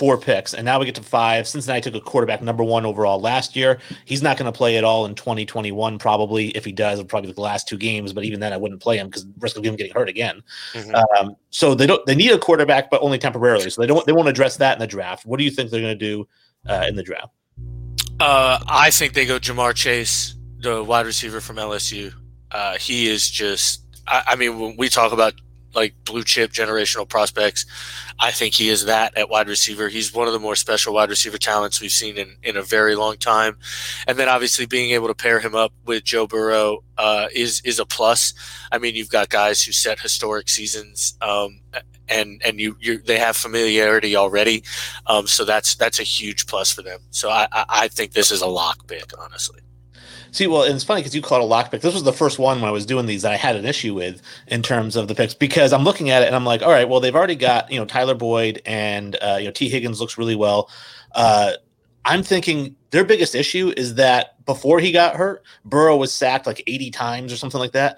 four 0.00 0.16
picks, 0.16 0.54
and 0.54 0.64
now 0.64 0.80
we 0.80 0.86
get 0.86 0.94
to 0.94 1.02
five. 1.02 1.46
Cincinnati 1.46 1.82
took 1.82 1.94
a 1.94 2.00
quarterback 2.00 2.40
number 2.40 2.64
one 2.64 2.86
overall 2.86 3.20
last 3.20 3.54
year. 3.54 3.78
He's 4.06 4.22
not 4.22 4.38
going 4.38 4.50
to 4.50 4.56
play 4.56 4.78
at 4.78 4.82
all 4.82 5.04
in 5.04 5.14
2021, 5.14 5.98
probably. 5.98 6.48
If 6.56 6.64
he 6.64 6.72
does, 6.72 6.98
it'll 6.98 7.06
probably 7.06 7.28
be 7.28 7.34
the 7.34 7.42
last 7.42 7.68
two 7.68 7.76
games. 7.76 8.14
But 8.14 8.24
even 8.24 8.40
then, 8.40 8.54
I 8.54 8.56
wouldn't 8.56 8.80
play 8.80 8.96
him 8.96 9.08
because 9.08 9.26
risk 9.40 9.58
of 9.58 9.64
him 9.64 9.76
getting 9.76 9.92
hurt 9.92 10.08
again. 10.08 10.42
Mm-hmm. 10.72 10.94
Um, 10.94 11.36
so 11.50 11.74
they 11.74 11.86
don't. 11.86 12.04
They 12.06 12.14
need 12.14 12.30
a 12.30 12.38
quarterback, 12.38 12.90
but 12.90 13.02
only 13.02 13.18
temporarily. 13.18 13.68
So 13.68 13.82
they 13.82 13.86
don't. 13.86 14.06
They 14.06 14.12
won't 14.12 14.26
address 14.26 14.56
that 14.56 14.72
in 14.72 14.78
the 14.78 14.86
draft. 14.86 15.26
What 15.26 15.36
do 15.36 15.44
you 15.44 15.50
think 15.50 15.70
they're 15.70 15.82
going 15.82 15.98
to 15.98 16.06
do 16.06 16.26
uh, 16.66 16.86
in 16.88 16.96
the 16.96 17.02
draft? 17.02 17.34
Uh, 18.18 18.58
I 18.66 18.90
think 18.90 19.12
they 19.12 19.26
go 19.26 19.38
Ja'Marr 19.38 19.74
Chase, 19.74 20.34
the 20.60 20.82
wide 20.82 21.04
receiver 21.04 21.42
from 21.42 21.56
LSU. 21.56 22.14
Uh, 22.50 22.78
he 22.78 23.06
is 23.06 23.28
just. 23.28 23.84
I, 24.08 24.22
I 24.28 24.36
mean, 24.36 24.58
when 24.58 24.76
we 24.78 24.88
talk 24.88 25.12
about 25.12 25.34
like 25.74 25.94
blue 26.04 26.24
chip 26.24 26.52
generational 26.52 27.08
prospects. 27.08 27.66
I 28.18 28.30
think 28.30 28.54
he 28.54 28.68
is 28.68 28.84
that 28.86 29.16
at 29.16 29.30
wide 29.30 29.48
receiver. 29.48 29.88
He's 29.88 30.12
one 30.12 30.26
of 30.26 30.32
the 30.32 30.38
more 30.38 30.56
special 30.56 30.94
wide 30.94 31.10
receiver 31.10 31.38
talents 31.38 31.80
we've 31.80 31.90
seen 31.90 32.16
in, 32.16 32.36
in 32.42 32.56
a 32.56 32.62
very 32.62 32.94
long 32.94 33.16
time. 33.16 33.56
And 34.06 34.18
then 34.18 34.28
obviously 34.28 34.66
being 34.66 34.90
able 34.90 35.08
to 35.08 35.14
pair 35.14 35.40
him 35.40 35.54
up 35.54 35.72
with 35.84 36.04
Joe 36.04 36.26
Burrow 36.26 36.82
uh, 36.98 37.28
is 37.34 37.60
is 37.64 37.78
a 37.78 37.86
plus. 37.86 38.34
I 38.72 38.78
mean, 38.78 38.94
you've 38.94 39.10
got 39.10 39.28
guys 39.28 39.62
who 39.62 39.72
set 39.72 40.00
historic 40.00 40.48
seasons. 40.48 41.16
Um, 41.20 41.60
and 42.10 42.42
and 42.44 42.60
you 42.60 42.76
you 42.80 42.98
they 42.98 43.18
have 43.18 43.36
familiarity 43.36 44.16
already, 44.16 44.64
um, 45.06 45.28
so 45.28 45.44
that's 45.44 45.76
that's 45.76 46.00
a 46.00 46.02
huge 46.02 46.46
plus 46.48 46.72
for 46.72 46.82
them. 46.82 46.98
So 47.10 47.30
I, 47.30 47.46
I 47.52 47.86
think 47.86 48.12
this 48.12 48.32
is 48.32 48.42
a 48.42 48.48
lock 48.48 48.88
pick, 48.88 49.12
honestly. 49.16 49.60
See, 50.32 50.46
well, 50.46 50.62
and 50.62 50.74
it's 50.74 50.84
funny 50.84 51.00
because 51.00 51.14
you 51.14 51.22
called 51.22 51.42
a 51.42 51.46
lock 51.46 51.70
pick. 51.70 51.80
This 51.80 51.94
was 51.94 52.04
the 52.04 52.12
first 52.12 52.38
one 52.38 52.60
when 52.60 52.68
I 52.68 52.72
was 52.72 52.86
doing 52.86 53.06
these 53.06 53.22
that 53.22 53.32
I 53.32 53.36
had 53.36 53.56
an 53.56 53.64
issue 53.64 53.94
with 53.94 54.22
in 54.46 54.62
terms 54.62 54.96
of 54.96 55.08
the 55.08 55.14
picks 55.14 55.34
because 55.34 55.72
I'm 55.72 55.84
looking 55.84 56.10
at 56.10 56.22
it 56.22 56.26
and 56.26 56.36
I'm 56.36 56.44
like, 56.44 56.62
all 56.62 56.70
right, 56.70 56.88
well, 56.88 57.00
they've 57.00 57.14
already 57.14 57.36
got 57.36 57.70
you 57.70 57.78
know 57.78 57.84
Tyler 57.84 58.14
Boyd 58.14 58.62
and 58.64 59.16
uh, 59.20 59.36
you 59.38 59.46
know 59.46 59.50
Tee 59.50 59.68
Higgins 59.68 60.00
looks 60.00 60.18
really 60.18 60.36
well. 60.36 60.70
Uh, 61.12 61.52
I'm 62.04 62.22
thinking 62.22 62.76
their 62.90 63.04
biggest 63.04 63.34
issue 63.34 63.72
is 63.76 63.94
that 63.96 64.44
before 64.46 64.80
he 64.80 64.92
got 64.92 65.16
hurt, 65.16 65.42
Burrow 65.64 65.96
was 65.96 66.12
sacked 66.12 66.46
like 66.46 66.62
80 66.66 66.90
times 66.90 67.32
or 67.32 67.36
something 67.36 67.60
like 67.60 67.72
that. 67.72 67.96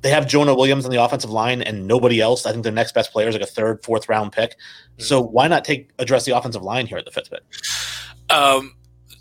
They 0.00 0.10
have 0.10 0.26
Jonah 0.26 0.54
Williams 0.54 0.84
on 0.84 0.90
the 0.90 1.02
offensive 1.02 1.30
line 1.30 1.62
and 1.62 1.86
nobody 1.86 2.20
else. 2.20 2.44
I 2.44 2.50
think 2.50 2.64
their 2.64 2.72
next 2.72 2.92
best 2.92 3.12
player 3.12 3.28
is 3.28 3.34
like 3.34 3.42
a 3.42 3.46
third, 3.46 3.84
fourth 3.84 4.08
round 4.08 4.32
pick. 4.32 4.52
Mm-hmm. 4.52 5.02
So 5.02 5.20
why 5.20 5.46
not 5.48 5.64
take 5.64 5.90
address 5.98 6.24
the 6.24 6.36
offensive 6.36 6.62
line 6.62 6.86
here 6.86 6.98
at 6.98 7.04
the 7.04 7.10
fifth 7.10 7.30
pick? 7.30 7.42
Um, 8.30 8.74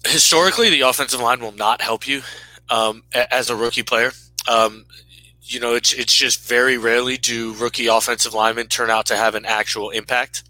historically, 0.07 0.69
the 0.69 0.81
offensive 0.81 1.19
line 1.19 1.39
will 1.39 1.51
not 1.51 1.81
help 1.81 2.07
you 2.07 2.23
um, 2.71 3.03
as 3.13 3.51
a 3.51 3.55
rookie 3.55 3.83
player. 3.83 4.11
Um, 4.49 4.85
you 5.41 5.59
know, 5.59 5.75
it's 5.75 5.93
it's 5.93 6.13
just 6.13 6.47
very 6.47 6.77
rarely 6.77 7.17
do 7.17 7.53
rookie 7.53 7.87
offensive 7.87 8.33
linemen 8.33 8.67
turn 8.67 8.89
out 8.89 9.05
to 9.07 9.17
have 9.17 9.35
an 9.35 9.45
actual 9.45 9.89
impact. 9.91 10.43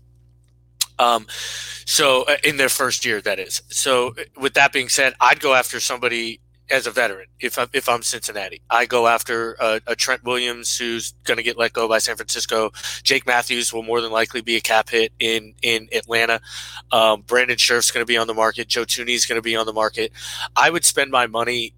Um, 0.99 1.25
so 1.85 2.23
uh, 2.23 2.37
in 2.43 2.57
their 2.57 2.69
first 2.69 3.03
year, 3.03 3.19
that 3.21 3.39
is. 3.39 3.63
So 3.69 4.13
with 4.37 4.53
that 4.53 4.71
being 4.71 4.89
said, 4.89 5.15
I'd 5.19 5.39
go 5.39 5.55
after 5.55 5.79
somebody 5.79 6.39
as 6.69 6.87
a 6.87 6.91
veteran 6.91 7.27
if 7.39 7.57
I'm, 7.57 7.67
if 7.73 7.89
I'm 7.89 8.01
Cincinnati. 8.01 8.61
I 8.69 8.85
go 8.85 9.07
after 9.07 9.53
a, 9.59 9.81
a 9.87 9.95
Trent 9.95 10.23
Williams 10.23 10.77
who's 10.77 11.13
going 11.23 11.37
to 11.37 11.43
get 11.43 11.57
let 11.57 11.73
go 11.73 11.87
by 11.87 11.97
San 11.97 12.15
Francisco. 12.15 12.71
Jake 13.03 13.25
Matthews 13.25 13.73
will 13.73 13.83
more 13.83 14.01
than 14.01 14.11
likely 14.11 14.41
be 14.41 14.55
a 14.55 14.61
cap 14.61 14.89
hit 14.89 15.11
in 15.19 15.55
in 15.61 15.89
Atlanta. 15.91 16.39
Um, 16.91 17.23
Brandon 17.23 17.57
Scherff's 17.57 17.91
going 17.91 18.03
to 18.03 18.07
be 18.07 18.17
on 18.17 18.27
the 18.27 18.33
market. 18.33 18.67
Joe 18.67 18.85
Thuney 18.85 19.15
is 19.15 19.25
going 19.25 19.37
to 19.37 19.43
be 19.43 19.55
on 19.55 19.65
the 19.65 19.73
market. 19.73 20.11
I 20.55 20.69
would 20.69 20.85
spend 20.85 21.11
my 21.11 21.27
money 21.27 21.73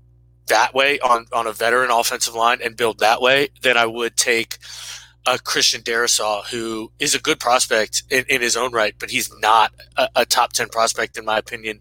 that 0.48 0.74
way 0.74 1.00
on 1.00 1.26
on 1.32 1.48
a 1.48 1.54
veteran 1.54 1.92
offensive 1.92 2.36
line 2.36 2.60
and 2.64 2.76
build 2.76 3.00
that 3.00 3.22
way 3.22 3.50
than 3.62 3.78
I 3.78 3.86
would 3.86 4.18
take 4.18 4.58
a 5.26 5.40
Christian 5.40 5.82
Darrisaw, 5.82 6.46
who 6.48 6.92
is 7.00 7.16
a 7.16 7.20
good 7.20 7.40
prospect 7.40 8.04
in, 8.10 8.26
in 8.28 8.42
his 8.42 8.58
own 8.58 8.74
right, 8.74 8.94
but 9.00 9.10
he's 9.10 9.32
not 9.40 9.72
a, 9.96 10.10
a, 10.18 10.26
top 10.26 10.52
ten 10.54 10.68
prospect 10.70 11.18
in 11.18 11.26
my 11.26 11.38
opinion. 11.38 11.80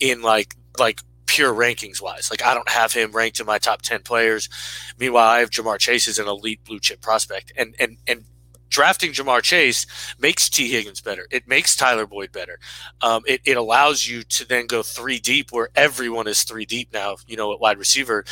In 0.00 0.22
like 0.22 0.54
like 0.78 1.02
pure 1.26 1.52
rankings 1.52 2.00
wise, 2.00 2.30
like 2.30 2.42
I 2.42 2.54
don't 2.54 2.68
have 2.68 2.92
him 2.92 3.12
ranked 3.12 3.40
in 3.40 3.46
my 3.46 3.58
top 3.58 3.82
ten 3.82 4.00
players. 4.02 4.48
Meanwhile, 4.98 5.28
I 5.28 5.40
have 5.40 5.50
Ja'Marr 5.50 5.78
Chase 5.78 6.08
as 6.08 6.18
an 6.18 6.28
elite 6.28 6.64
blue 6.64 6.80
chip 6.80 7.00
prospect, 7.00 7.52
and 7.56 7.74
and 7.78 7.98
and 8.06 8.24
drafting 8.68 9.12
Ja'Marr 9.12 9.42
Chase 9.42 9.86
makes 10.18 10.48
Tee 10.48 10.70
Higgins 10.70 11.00
better. 11.00 11.26
It 11.30 11.48
makes 11.48 11.76
Tyler 11.76 12.06
Boyd 12.06 12.32
better. 12.32 12.58
Um, 13.02 13.22
it, 13.26 13.40
it 13.44 13.56
allows 13.56 14.08
you 14.08 14.22
to 14.22 14.46
then 14.46 14.66
go 14.66 14.82
three 14.82 15.18
deep 15.18 15.52
where 15.52 15.68
everyone 15.74 16.26
is 16.26 16.42
three 16.42 16.64
deep 16.64 16.92
now, 16.92 17.16
you 17.26 17.36
know, 17.36 17.52
at 17.52 17.60
wide 17.60 17.78
receiver. 17.78 18.24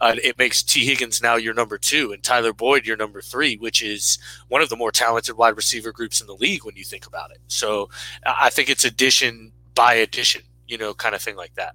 Uh, 0.00 0.16
it 0.22 0.38
makes 0.38 0.62
Tee 0.62 0.84
Higgins 0.84 1.22
now 1.22 1.36
your 1.36 1.54
number 1.54 1.78
two 1.78 2.12
and 2.12 2.22
Tyler 2.22 2.52
Boyd 2.52 2.86
your 2.86 2.96
number 2.96 3.20
three, 3.20 3.56
which 3.56 3.82
is 3.82 4.18
one 4.48 4.62
of 4.62 4.68
the 4.68 4.76
more 4.76 4.92
talented 4.92 5.36
wide 5.36 5.56
receiver 5.56 5.92
groups 5.92 6.20
in 6.20 6.26
the 6.26 6.34
league 6.34 6.64
when 6.64 6.76
you 6.76 6.84
think 6.84 7.06
about 7.06 7.30
it. 7.30 7.38
So 7.48 7.88
I 8.26 8.50
think 8.50 8.68
it's 8.68 8.84
addition 8.84 9.52
by 9.74 9.94
addition, 9.94 10.42
you 10.66 10.78
know, 10.78 10.94
kind 10.94 11.14
of 11.14 11.22
thing 11.22 11.36
like 11.36 11.54
that. 11.54 11.74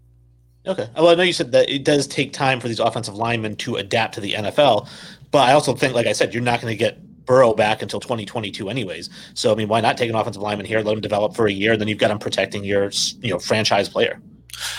Okay. 0.65 0.89
Well, 0.95 1.07
I 1.07 1.15
know 1.15 1.23
you 1.23 1.33
said 1.33 1.51
that 1.53 1.69
it 1.69 1.83
does 1.83 2.05
take 2.05 2.33
time 2.33 2.59
for 2.59 2.67
these 2.67 2.79
offensive 2.79 3.15
linemen 3.15 3.55
to 3.57 3.77
adapt 3.77 4.15
to 4.15 4.21
the 4.21 4.33
NFL, 4.33 4.87
but 5.31 5.47
I 5.47 5.53
also 5.53 5.73
think, 5.73 5.93
like 5.93 6.05
I 6.05 6.11
said, 6.11 6.33
you're 6.33 6.43
not 6.43 6.61
going 6.61 6.71
to 6.71 6.77
get 6.77 6.99
Burrow 7.29 7.53
back 7.53 7.83
until 7.83 7.99
2022, 7.99 8.69
anyways. 8.69 9.07
So 9.35 9.51
I 9.51 9.55
mean, 9.55 9.67
why 9.67 9.81
not 9.81 9.97
take 9.97 10.09
an 10.09 10.15
offensive 10.15 10.41
lineman 10.41 10.65
here, 10.65 10.81
let 10.81 10.95
him 10.95 11.01
develop 11.01 11.35
for 11.35 11.45
a 11.45 11.51
year, 11.51 11.73
and 11.73 11.79
then 11.79 11.87
you've 11.87 11.99
got 11.99 12.09
him 12.09 12.17
protecting 12.17 12.63
your 12.63 12.89
you 13.21 13.29
know 13.29 13.37
franchise 13.37 13.87
player. 13.87 14.19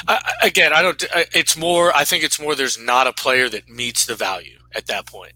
I, 0.09 0.21
again, 0.43 0.73
I 0.73 0.83
don't. 0.83 1.03
It's 1.33 1.57
more. 1.57 1.95
I 1.95 2.05
think 2.05 2.25
it's 2.25 2.41
more. 2.41 2.57
There's 2.57 2.77
not 2.77 3.07
a 3.07 3.13
player 3.13 3.49
that 3.51 3.69
meets 3.69 4.05
the 4.05 4.17
value 4.17 4.59
at 4.75 4.89
that 4.89 5.07
point. 5.07 5.33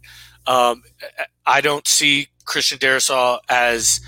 Um, 0.49 0.83
I 1.47 1.61
don't 1.61 1.87
see 1.87 2.31
Christian 2.47 2.79
Darrisaw 2.79 3.39
as 3.49 4.01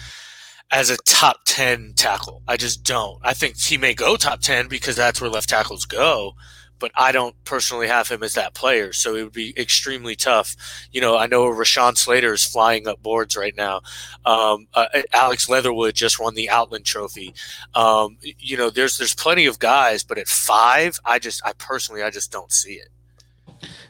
as 0.72 0.90
a 0.90 0.96
top 1.06 1.42
10 1.44 1.92
tackle. 1.96 2.42
I 2.48 2.56
just 2.56 2.82
don't. 2.82 3.20
I 3.22 3.34
think 3.34 3.56
he 3.56 3.78
may 3.78 3.94
go 3.94 4.16
top 4.16 4.40
10 4.40 4.66
because 4.66 4.96
that's 4.96 5.20
where 5.20 5.30
left 5.30 5.48
tackles 5.48 5.84
go, 5.84 6.32
but 6.78 6.90
I 6.94 7.12
don't 7.12 7.34
personally 7.44 7.88
have 7.88 8.08
him 8.08 8.22
as 8.22 8.34
that 8.34 8.54
player. 8.54 8.92
So 8.92 9.14
it 9.14 9.22
would 9.24 9.32
be 9.32 9.54
extremely 9.58 10.16
tough. 10.16 10.56
You 10.92 11.00
know, 11.00 11.16
I 11.16 11.26
know 11.26 11.44
Rashawn 11.46 11.96
Slater 11.96 12.32
is 12.32 12.44
flying 12.44 12.86
up 12.86 13.02
boards 13.02 13.36
right 13.36 13.56
now. 13.56 13.82
Um, 14.24 14.68
uh, 14.74 14.86
Alex 15.12 15.48
Leatherwood 15.48 15.94
just 15.94 16.20
won 16.20 16.34
the 16.34 16.50
Outland 16.50 16.84
Trophy. 16.84 17.34
Um, 17.74 18.18
you 18.38 18.56
know, 18.56 18.70
there's 18.70 18.98
there's 18.98 19.14
plenty 19.14 19.46
of 19.46 19.58
guys, 19.58 20.02
but 20.04 20.18
at 20.18 20.28
five, 20.28 20.98
I 21.04 21.18
just 21.18 21.44
I 21.44 21.52
personally 21.54 22.02
I 22.02 22.10
just 22.10 22.30
don't 22.32 22.52
see 22.52 22.74
it. 22.74 22.88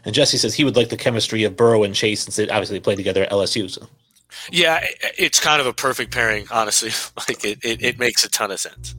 And 0.05 0.15
Jesse 0.15 0.39
says 0.39 0.55
he 0.55 0.65
would 0.65 0.77
like 0.77 0.89
the 0.89 0.97
chemistry 0.97 1.43
of 1.45 1.57
Burrow 1.57 1.83
and 1.83 1.95
Chase 1.95 2.23
since 2.23 2.37
they 2.37 2.49
obviously 2.49 2.79
played 2.79 2.97
together 2.97 3.25
at 3.25 3.31
LSU. 3.31 3.69
So. 3.69 3.89
Yeah, 4.51 4.85
it's 5.19 5.41
kind 5.41 5.61
of 5.61 5.67
a 5.67 5.73
perfect 5.73 6.13
pairing, 6.13 6.47
honestly. 6.51 6.91
Like 7.29 7.45
it, 7.45 7.59
it, 7.65 7.83
it 7.83 7.99
makes 7.99 8.25
a 8.25 8.29
ton 8.29 8.53
of 8.53 8.61
sense. 8.61 8.95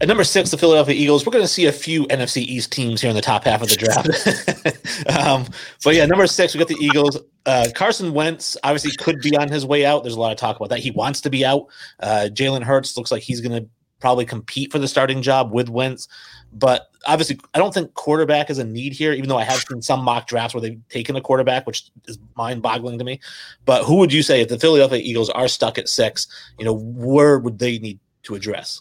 At 0.00 0.06
number 0.06 0.22
six, 0.22 0.50
the 0.50 0.58
Philadelphia 0.58 0.94
Eagles. 0.94 1.26
We're 1.26 1.32
going 1.32 1.44
to 1.44 1.48
see 1.48 1.66
a 1.66 1.72
few 1.72 2.06
NFC 2.06 2.42
East 2.42 2.70
teams 2.70 3.00
here 3.00 3.10
in 3.10 3.16
the 3.16 3.22
top 3.22 3.44
half 3.44 3.62
of 3.62 3.68
the 3.68 3.76
draft. 3.76 5.18
um, 5.18 5.44
but 5.82 5.96
yeah, 5.96 6.06
number 6.06 6.26
six, 6.28 6.54
we 6.54 6.58
got 6.58 6.68
the 6.68 6.76
Eagles. 6.80 7.18
Uh, 7.46 7.66
Carson 7.74 8.12
Wentz 8.12 8.56
obviously 8.62 8.92
could 8.96 9.20
be 9.20 9.36
on 9.36 9.48
his 9.48 9.66
way 9.66 9.84
out. 9.84 10.04
There's 10.04 10.14
a 10.14 10.20
lot 10.20 10.30
of 10.30 10.38
talk 10.38 10.54
about 10.54 10.68
that. 10.68 10.78
He 10.78 10.92
wants 10.92 11.20
to 11.22 11.30
be 11.30 11.44
out. 11.44 11.66
Uh, 11.98 12.28
Jalen 12.30 12.62
Hurts 12.62 12.96
looks 12.96 13.10
like 13.10 13.22
he's 13.22 13.40
going 13.40 13.60
to 13.60 13.68
probably 13.98 14.24
compete 14.24 14.70
for 14.70 14.78
the 14.78 14.86
starting 14.86 15.20
job 15.20 15.52
with 15.52 15.68
Wentz. 15.68 16.06
But 16.52 16.88
obviously, 17.04 17.40
I 17.54 17.58
don't 17.58 17.74
think 17.74 17.94
quarterback 17.94 18.50
is 18.50 18.58
a 18.58 18.64
need 18.64 18.92
here, 18.92 19.12
even 19.12 19.28
though 19.28 19.36
I 19.36 19.44
have 19.44 19.64
seen 19.68 19.82
some 19.82 20.04
mock 20.04 20.28
drafts 20.28 20.54
where 20.54 20.60
they've 20.60 20.80
taken 20.90 21.16
a 21.16 21.20
quarterback, 21.20 21.66
which 21.66 21.90
is 22.06 22.20
mind 22.36 22.62
boggling 22.62 22.98
to 22.98 23.04
me. 23.04 23.20
But 23.64 23.82
who 23.82 23.96
would 23.96 24.12
you 24.12 24.22
say 24.22 24.42
if 24.42 24.48
the 24.48 24.60
Philadelphia 24.60 25.00
Eagles 25.02 25.28
are 25.30 25.48
stuck 25.48 25.76
at 25.76 25.88
six, 25.88 26.28
you 26.56 26.64
know, 26.64 26.74
where 26.74 27.40
would 27.40 27.58
they 27.58 27.80
need 27.80 27.98
to 28.22 28.36
address? 28.36 28.80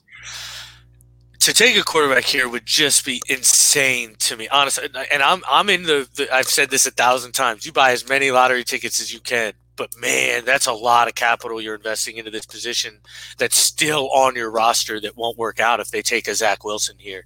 To 1.47 1.53
take 1.53 1.77
a 1.77 1.83
quarterback 1.83 2.25
here 2.25 2.49
would 2.49 2.65
just 2.65 3.05
be 3.05 3.21
insane 3.29 4.15
to 4.19 4.35
me, 4.35 4.49
honestly. 4.49 4.89
And 5.09 5.23
I'm 5.23 5.43
I'm 5.49 5.69
in 5.69 5.83
the, 5.83 6.05
the 6.13 6.27
I've 6.29 6.49
said 6.49 6.69
this 6.69 6.85
a 6.85 6.91
thousand 6.91 7.31
times. 7.31 7.65
You 7.65 7.71
buy 7.71 7.93
as 7.93 8.05
many 8.09 8.31
lottery 8.31 8.65
tickets 8.65 8.99
as 8.99 9.13
you 9.13 9.21
can 9.21 9.53
but 9.77 9.95
man, 9.95 10.43
that's 10.43 10.65
a 10.65 10.73
lot 10.73 11.07
of 11.07 11.15
capital 11.15 11.61
you're 11.61 11.75
investing 11.75 12.17
into 12.17 12.31
this 12.31 12.45
position 12.45 12.99
that's 13.37 13.55
still 13.55 14.09
on 14.09 14.35
your 14.35 14.51
roster 14.51 14.99
that 14.99 15.15
won't 15.15 15.37
work 15.37 15.61
out 15.61 15.79
if 15.79 15.89
they 15.89 16.01
take 16.01 16.27
a 16.27 16.35
Zach 16.35 16.65
Wilson 16.65 16.97
here. 16.99 17.23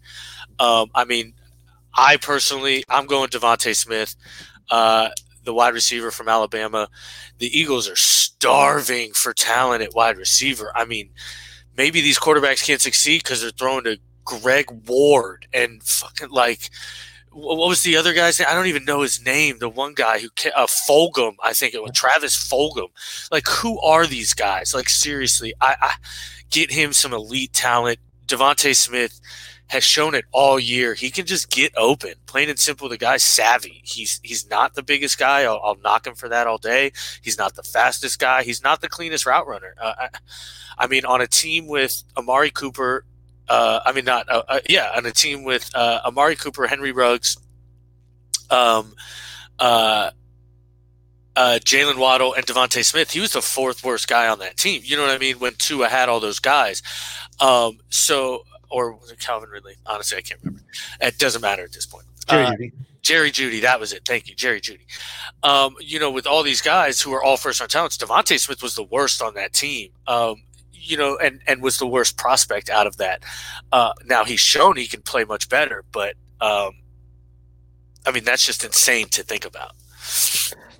Um, 0.60 0.91
I 0.93 1.05
mean, 1.05 1.34
I 1.95 2.17
personally, 2.17 2.84
I'm 2.89 3.07
going 3.07 3.29
DeVonta 3.29 3.75
Smith, 3.75 4.15
uh, 4.69 5.10
the 5.43 5.53
wide 5.53 5.73
receiver 5.73 6.12
from 6.12 6.27
Alabama. 6.27 6.89
The 7.39 7.57
Eagles 7.57 7.89
are 7.89 7.95
starving 7.95 9.13
for 9.13 9.34
talent 9.34 9.81
at 9.81 9.95
wide 9.95 10.17
receiver. 10.17 10.71
I 10.75 10.86
mean, 10.86 11.10
maybe 11.75 12.01
these 12.01 12.19
quarterbacks 12.19 12.63
can't 12.63 12.81
succeed 12.81 13.23
because 13.23 13.41
they're 13.41 13.49
throwing 13.49 13.86
to 13.86 13.97
Greg 14.25 14.67
Ward 14.88 15.47
and 15.53 15.81
fucking 15.84 16.29
like 16.29 16.69
what 17.34 17.69
was 17.69 17.84
the 17.84 17.95
other 17.95 18.13
guy's 18.13 18.39
name? 18.39 18.47
I 18.49 18.53
don't 18.53 18.67
even 18.67 18.84
know 18.84 19.01
his 19.01 19.23
name. 19.23 19.60
The 19.60 19.69
one 19.69 19.93
guy 19.93 20.19
who 20.19 20.27
uh, 20.53 20.67
Fulgham, 20.67 21.36
I 21.41 21.53
think 21.53 21.73
it 21.73 21.81
was 21.81 21.91
Travis 21.93 22.36
Fulgham. 22.36 22.89
Like, 23.31 23.47
who 23.47 23.79
are 23.79 24.05
these 24.05 24.34
guys? 24.34 24.73
Like, 24.73 24.89
seriously, 24.89 25.53
I, 25.62 25.75
I 25.81 25.93
get 26.49 26.71
him 26.71 26.91
some 26.91 27.13
elite 27.13 27.53
talent. 27.53 27.99
DeVonta 28.27 28.75
Smith 28.75 29.21
has 29.67 29.84
shown 29.86 30.13
it 30.13 30.25
all 30.34 30.60
year. 30.60 30.93
He 30.93 31.10
can 31.10 31.25
just 31.25 31.49
get 31.49 31.71
open, 31.77 32.15
plain 32.25 32.49
and 32.49 32.60
simple. 32.60 32.89
The 32.89 32.97
guy's 32.97 33.23
savvy. 33.23 33.81
He's 33.86 34.19
he's 34.23 34.49
not 34.49 34.73
the 34.73 34.84
biggest 34.84 35.17
guy. 35.17 35.43
I'll, 35.43 35.62
I'll 35.63 35.77
knock 35.77 36.05
him 36.05 36.15
for 36.15 36.27
that 36.27 36.47
all 36.47 36.57
day. 36.57 36.91
He's 37.21 37.38
not 37.38 37.55
the 37.55 37.63
fastest 37.63 38.19
guy. 38.19 38.43
He's 38.43 38.62
not 38.62 38.81
the 38.81 38.89
cleanest 38.89 39.25
route 39.25 39.47
runner. 39.47 39.73
Uh, 39.79 39.93
I, 39.97 40.10
I 40.77 40.88
mean, 40.88 41.05
on 41.05 41.21
a 41.21 41.27
team 41.27 41.67
with 41.67 42.03
Amari 42.17 42.51
Cooper 42.51 43.05
uh, 43.51 43.81
I 43.85 43.91
mean, 43.91 44.05
not 44.05 44.29
uh, 44.29 44.43
uh, 44.47 44.59
yeah, 44.69 44.93
on 44.95 45.05
a 45.05 45.11
team 45.11 45.43
with 45.43 45.69
uh, 45.75 45.99
Amari 46.05 46.37
Cooper, 46.37 46.67
Henry 46.67 46.93
Ruggs, 46.93 47.35
um, 48.49 48.93
uh, 49.59 50.11
uh, 51.35 51.59
Jaylen 51.61 51.97
Waddle, 51.97 52.33
and 52.33 52.45
DeVonta 52.45 52.81
Smith. 52.85 53.11
He 53.11 53.19
was 53.19 53.33
the 53.33 53.41
fourth 53.41 53.83
worst 53.83 54.07
guy 54.07 54.29
on 54.29 54.39
that 54.39 54.55
team. 54.55 54.83
You 54.85 54.95
know 54.95 55.01
what 55.01 55.11
I 55.11 55.17
mean? 55.17 55.39
When 55.39 55.53
Tua 55.57 55.89
had 55.89 56.07
all 56.07 56.21
those 56.21 56.39
guys, 56.39 56.81
um, 57.41 57.79
so 57.89 58.45
or 58.69 58.93
was 58.93 59.11
it 59.11 59.19
Calvin 59.19 59.49
Ridley? 59.49 59.75
Honestly, 59.85 60.17
I 60.17 60.21
can't 60.21 60.39
remember. 60.41 60.63
It 61.01 61.17
doesn't 61.17 61.41
matter 61.41 61.65
at 61.65 61.73
this 61.73 61.85
point. 61.85 62.05
Jerry 62.29 62.45
uh, 62.45 62.51
Jeudy. 62.51 62.71
Jerry 63.01 63.31
Jeudy, 63.31 63.61
that 63.63 63.81
was 63.81 63.91
it. 63.91 64.03
Thank 64.07 64.29
you, 64.29 64.35
Jerry 64.35 64.61
Jeudy. 64.61 64.85
Um, 65.43 65.75
you 65.81 65.99
know, 65.99 66.09
with 66.09 66.25
all 66.25 66.41
these 66.41 66.61
guys 66.61 67.01
who 67.01 67.11
are 67.13 67.21
all 67.21 67.35
first 67.35 67.59
round 67.59 67.69
talents, 67.69 67.97
DeVonta 67.97 68.39
Smith 68.39 68.63
was 68.63 68.75
the 68.75 68.83
worst 68.83 69.21
on 69.21 69.33
that 69.33 69.51
team. 69.51 69.91
Um, 70.07 70.43
you 70.82 70.98
know, 70.98 71.17
and 71.17 71.41
and 71.48 71.62
was 71.62 71.78
the 71.78 71.88
worst 71.88 72.17
prospect 72.17 72.70
out 72.70 72.88
of 72.88 72.98
that. 72.98 73.24
Uh, 73.72 73.94
now 74.06 74.24
he's 74.24 74.39
shown 74.39 74.78
he 74.78 74.88
can 74.88 75.02
play 75.02 75.24
much 75.24 75.50
better, 75.50 75.84
but 75.91 76.15
um, 76.39 76.72
I 78.06 78.12
mean 78.12 78.24
that's 78.24 78.46
just 78.46 78.63
insane 78.63 79.08
to 79.10 79.24
think 79.24 79.46
about. 79.46 79.74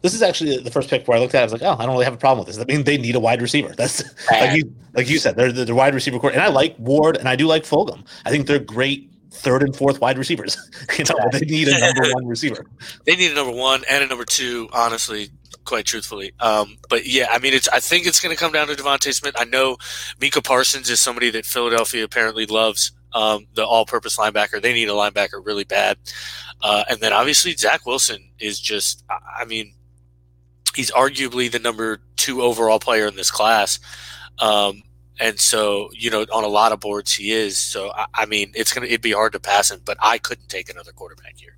This 0.02 0.16
is 0.16 0.24
actually 0.24 0.58
the 0.58 0.72
first 0.72 0.90
pick 0.90 1.08
where 1.08 1.18
I 1.18 1.22
looked 1.22 1.36
at. 1.36 1.40
it. 1.40 1.42
I 1.42 1.46
was 1.46 1.54
like, 1.54 1.62
oh, 1.62 1.76
I 1.78 1.86
don't 1.86 1.94
really 1.94 2.06
have 2.06 2.14
a 2.16 2.18
problem 2.18 2.46
with 2.46 2.56
this. 2.56 2.64
I 2.64 2.66
mean, 2.66 2.86
they 2.86 2.98
need 2.98 3.16
a 3.16 3.20
wide 3.20 3.42
receiver. 3.42 3.70
That's 3.70 4.04
like 4.32 4.58
you 4.58 4.74
like 4.94 5.10
you 5.10 5.20
said, 5.20 5.36
they're 5.36 5.52
the 5.52 5.76
wide 5.76 5.94
receiver 5.94 6.20
court, 6.20 6.34
and 6.34 6.42
I 6.42 6.48
like 6.48 6.76
Ward 6.80 7.18
and 7.18 7.30
I 7.30 7.36
do 7.36 7.46
like 7.48 7.64
Fulgham. 7.64 8.06
I 8.26 8.32
think 8.32 8.48
they're 8.48 8.60
great 8.60 9.12
third 9.32 9.64
and 9.64 9.76
fourth 9.76 10.02
wide 10.02 10.18
receivers. 10.18 10.58
you 10.98 11.06
know, 11.06 11.16
they 11.32 11.40
need 11.42 11.68
a 11.68 11.80
number 11.80 12.02
one 12.14 12.28
receiver. 12.28 12.66
They 13.06 13.16
need 13.16 13.32
a 13.32 13.36
number 13.36 13.54
one 13.56 13.84
and 13.90 14.04
a 14.04 14.08
number 14.08 14.26
two. 14.26 14.70
Honestly, 14.74 15.30
quite 15.72 15.86
truthfully. 15.86 16.34
Um, 16.42 16.78
but 16.90 17.08
yeah, 17.08 17.28
I 17.32 17.40
mean, 17.40 17.54
it's. 17.54 17.70
I 17.70 17.80
think 17.80 18.06
it's 18.06 18.20
going 18.20 18.36
to 18.36 18.38
come 18.38 18.52
down 18.52 18.68
to 18.68 18.74
DeVonta 18.74 19.14
Smith. 19.14 19.36
I 19.38 19.46
know 19.46 19.78
Micah 20.22 20.42
Parsons 20.42 20.90
is 20.90 21.00
somebody 21.00 21.30
that 21.30 21.46
Philadelphia 21.46 22.04
apparently 22.04 22.46
loves. 22.46 22.92
Um, 23.14 23.48
the 23.56 23.66
all-purpose 23.66 24.18
linebacker. 24.18 24.62
They 24.62 24.74
need 24.74 24.90
a 24.90 24.94
linebacker 24.94 25.46
really 25.46 25.64
bad. 25.66 25.98
Uh, 26.62 26.84
and 26.90 27.00
then 27.00 27.14
obviously 27.14 27.54
Zach 27.54 27.86
Wilson 27.86 28.32
is 28.38 28.60
just. 28.60 29.06
I 29.10 29.46
mean, 29.46 29.74
he's 30.76 30.92
arguably 30.92 31.50
the 31.50 31.60
number 31.60 32.02
two 32.18 32.42
overall 32.42 32.80
player 32.80 33.08
in 33.08 33.16
this 33.16 33.32
class. 33.32 33.80
Um, 34.40 34.84
and 35.22 35.40
so, 35.40 35.90
you 35.94 36.10
know, 36.10 36.26
on 36.34 36.44
a 36.44 36.48
lot 36.48 36.74
of 36.74 36.82
boards 36.82 37.14
he 37.14 37.32
is. 37.32 37.58
So 37.58 37.92
I, 37.92 38.08
I 38.14 38.26
mean, 38.26 38.52
it's 38.56 38.74
gonna 38.74 38.88
it'd 38.88 39.02
be 39.02 39.12
hard 39.12 39.32
to 39.34 39.40
pass 39.40 39.72
him, 39.72 39.82
but 39.86 39.98
I 40.02 40.18
couldn't 40.18 40.50
take 40.50 40.70
another 40.70 40.92
quarterback 40.92 41.36
here. 41.38 41.56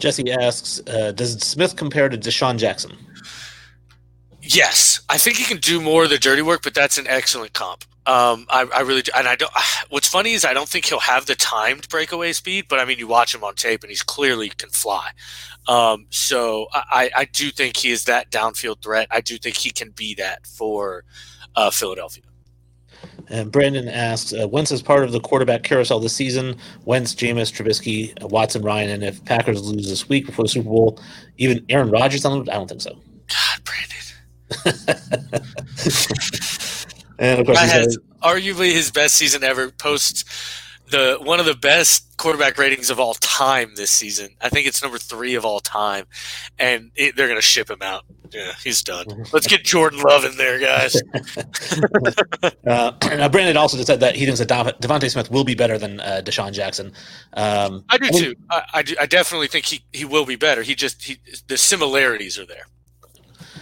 Jesse 0.00 0.30
asks, 0.32 0.80
uh, 0.86 1.12
does 1.12 1.32
Smith 1.42 1.76
compare 1.76 2.08
to 2.08 2.18
DeSean 2.18 2.58
Jackson? 2.58 2.96
Yes, 4.42 5.00
I 5.08 5.18
think 5.18 5.36
he 5.36 5.44
can 5.44 5.58
do 5.58 5.80
more 5.80 6.04
of 6.04 6.10
the 6.10 6.18
dirty 6.18 6.42
work, 6.42 6.62
but 6.62 6.74
that's 6.74 6.98
an 6.98 7.06
excellent 7.06 7.52
comp. 7.52 7.84
Um, 8.06 8.46
I, 8.48 8.66
I, 8.74 8.80
really 8.80 9.02
do, 9.02 9.12
and 9.14 9.28
I 9.28 9.36
don't. 9.36 9.52
What's 9.90 10.08
funny 10.08 10.32
is 10.32 10.44
I 10.44 10.54
don't 10.54 10.68
think 10.68 10.86
he'll 10.86 10.98
have 11.00 11.26
the 11.26 11.34
timed 11.34 11.88
breakaway 11.88 12.32
speed, 12.32 12.64
but 12.68 12.80
I 12.80 12.84
mean, 12.84 12.98
you 12.98 13.06
watch 13.06 13.34
him 13.34 13.44
on 13.44 13.54
tape, 13.54 13.82
and 13.82 13.90
he's 13.90 14.02
clearly 14.02 14.48
can 14.48 14.70
fly. 14.70 15.10
Um, 15.68 16.06
so 16.10 16.66
I, 16.72 17.10
I 17.14 17.24
do 17.26 17.50
think 17.50 17.76
he 17.76 17.90
is 17.90 18.04
that 18.04 18.30
downfield 18.30 18.82
threat. 18.82 19.08
I 19.10 19.20
do 19.20 19.36
think 19.36 19.56
he 19.56 19.70
can 19.70 19.90
be 19.90 20.14
that 20.14 20.46
for 20.46 21.04
uh, 21.54 21.70
Philadelphia. 21.70 22.24
And 23.28 23.52
Brandon 23.52 23.88
asks, 23.88 24.32
uh, 24.32 24.48
Wentz 24.48 24.70
is 24.70 24.82
part 24.82 25.04
of 25.04 25.12
the 25.12 25.20
quarterback 25.20 25.62
carousel 25.62 26.00
this 26.00 26.14
season. 26.14 26.56
Wentz, 26.84 27.14
Jameis, 27.14 27.52
Trubisky, 27.52 28.12
uh, 28.22 28.28
Watson, 28.28 28.62
Ryan, 28.62 28.90
and 28.90 29.04
if 29.04 29.24
Packers 29.24 29.62
lose 29.62 29.88
this 29.88 30.08
week 30.08 30.26
before 30.26 30.44
the 30.44 30.48
Super 30.48 30.68
Bowl, 30.68 31.00
even 31.38 31.64
Aaron 31.68 31.90
Rodgers 31.90 32.24
on 32.24 32.48
I 32.48 32.54
don't 32.54 32.68
think 32.68 32.80
so. 32.80 32.98
God, 33.28 33.64
Brandon. 33.64 33.96
and 37.18 37.40
of 37.40 37.46
course, 37.46 37.58
I 37.58 37.66
had 37.66 37.88
arguably 38.22 38.72
his 38.72 38.90
best 38.90 39.14
season 39.16 39.44
ever. 39.44 39.70
Post 39.70 40.28
the 40.90 41.18
one 41.22 41.38
of 41.40 41.46
the 41.46 41.54
best 41.54 42.16
quarterback 42.16 42.58
ratings 42.58 42.90
of 42.90 42.98
all 42.98 43.14
time 43.14 43.74
this 43.76 43.90
season. 43.90 44.30
I 44.40 44.48
think 44.48 44.66
it's 44.66 44.82
number 44.82 44.98
three 44.98 45.34
of 45.34 45.44
all 45.44 45.60
time, 45.60 46.06
and 46.58 46.90
it, 46.96 47.16
they're 47.16 47.28
going 47.28 47.38
to 47.38 47.42
ship 47.42 47.70
him 47.70 47.82
out. 47.82 48.04
Yeah, 48.32 48.52
he's 48.62 48.82
done. 48.82 49.06
Let's 49.32 49.46
get 49.46 49.64
Jordan 49.64 50.00
Love 50.00 50.24
in 50.24 50.36
there, 50.36 50.58
guys. 50.58 50.96
uh, 52.66 53.28
Brandon 53.28 53.56
also 53.56 53.76
said 53.82 54.00
that 54.00 54.16
he 54.16 54.24
thinks 54.24 54.40
that 54.40 54.48
DeVonta 54.48 55.10
Smith 55.10 55.30
will 55.30 55.44
be 55.44 55.54
better 55.54 55.78
than 55.78 56.00
uh, 56.00 56.22
DeSean 56.24 56.52
Jackson. 56.52 56.92
Um, 57.34 57.84
I 57.88 57.98
do 57.98 58.06
I 58.06 58.10
mean, 58.10 58.22
too. 58.22 58.34
I, 58.50 58.62
I, 58.74 58.82
do, 58.82 58.94
I, 59.00 59.06
definitely 59.06 59.48
think 59.48 59.66
he, 59.66 59.84
he 59.92 60.04
will 60.04 60.26
be 60.26 60.36
better. 60.36 60.62
He 60.62 60.74
just 60.74 61.02
he, 61.02 61.18
the 61.48 61.56
similarities 61.56 62.38
are 62.38 62.46
there. 62.46 62.66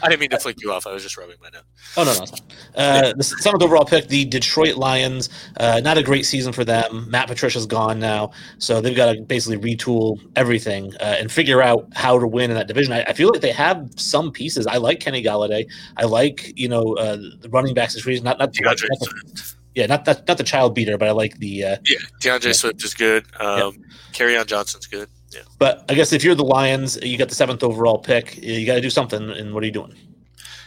I 0.02 0.08
didn't 0.08 0.20
mean 0.20 0.30
to 0.30 0.38
flick 0.38 0.60
you 0.60 0.72
off. 0.72 0.86
I 0.86 0.92
was 0.92 1.02
just 1.02 1.16
rubbing 1.16 1.36
my 1.40 1.48
nose. 1.50 1.62
Oh 1.96 2.04
no, 2.04 2.14
no, 2.14 2.22
it's 2.22 2.32
Uh, 2.74 3.12
the 3.16 3.22
seventh 3.22 3.62
overall 3.62 3.84
pick, 3.84 4.08
the 4.08 4.24
Detroit 4.24 4.76
Lions. 4.76 5.28
Uh, 5.56 5.80
not 5.82 5.98
a 5.98 6.02
great 6.02 6.26
season 6.26 6.52
for 6.52 6.64
them. 6.64 7.06
Matt 7.08 7.28
Patricia's 7.28 7.66
gone 7.66 7.98
now, 7.98 8.30
so 8.58 8.80
they've 8.80 8.96
got 8.96 9.12
to 9.12 9.20
basically 9.22 9.58
retool 9.58 10.20
everything 10.36 10.94
uh, 11.00 11.16
and 11.18 11.30
figure 11.30 11.62
out 11.62 11.88
how 11.94 12.18
to 12.18 12.26
win 12.26 12.50
in 12.50 12.56
that 12.56 12.68
division. 12.68 12.92
I, 12.92 13.02
I, 13.04 13.12
feel 13.12 13.30
like 13.30 13.40
they 13.40 13.52
have 13.52 13.90
some 13.96 14.30
pieces. 14.30 14.66
I 14.66 14.76
like 14.76 15.00
Kenny 15.00 15.22
Golladay. 15.22 15.68
I 15.96 16.04
like 16.04 16.52
you 16.56 16.68
know 16.68 16.96
uh, 16.96 17.16
the 17.16 17.48
running 17.50 17.74
backs 17.74 17.94
this 17.94 18.06
reason. 18.06 18.24
Not 18.24 18.38
not, 18.38 18.54
not, 18.60 18.78
not 18.88 19.54
yeah, 19.74 19.86
not 19.86 20.04
that 20.06 20.26
not 20.26 20.38
the 20.38 20.44
child 20.44 20.74
beater, 20.74 20.98
but 20.98 21.08
I 21.08 21.12
like 21.12 21.38
the 21.38 21.64
uh, 21.64 21.76
yeah. 21.84 21.98
D'Andre 22.20 22.50
yeah. 22.50 22.54
Swift 22.54 22.84
is 22.84 22.94
good. 22.94 23.24
Um, 23.38 23.76
yeah. 24.18 24.40
on 24.40 24.46
Johnson's 24.46 24.86
good. 24.86 25.08
Yeah. 25.30 25.42
But 25.58 25.84
I 25.88 25.94
guess 25.94 26.12
if 26.12 26.24
you're 26.24 26.34
the 26.34 26.44
Lions, 26.44 26.98
you 27.02 27.18
got 27.18 27.28
the 27.28 27.34
seventh 27.34 27.62
overall 27.62 27.98
pick. 27.98 28.36
You 28.42 28.64
got 28.66 28.76
to 28.76 28.80
do 28.80 28.90
something. 28.90 29.30
And 29.30 29.52
what 29.52 29.62
are 29.62 29.66
you 29.66 29.72
doing? 29.72 29.94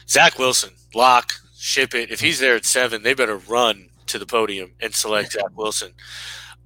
Zach 0.07 0.37
Wilson, 0.37 0.71
lock, 0.93 1.33
ship 1.57 1.95
it. 1.95 2.11
If 2.11 2.19
he's 2.19 2.39
there 2.39 2.55
at 2.55 2.65
seven, 2.65 3.03
they 3.03 3.13
better 3.13 3.37
run 3.37 3.89
to 4.07 4.19
the 4.19 4.25
podium 4.25 4.73
and 4.79 4.93
select 4.93 5.33
Zach 5.33 5.55
Wilson. 5.55 5.93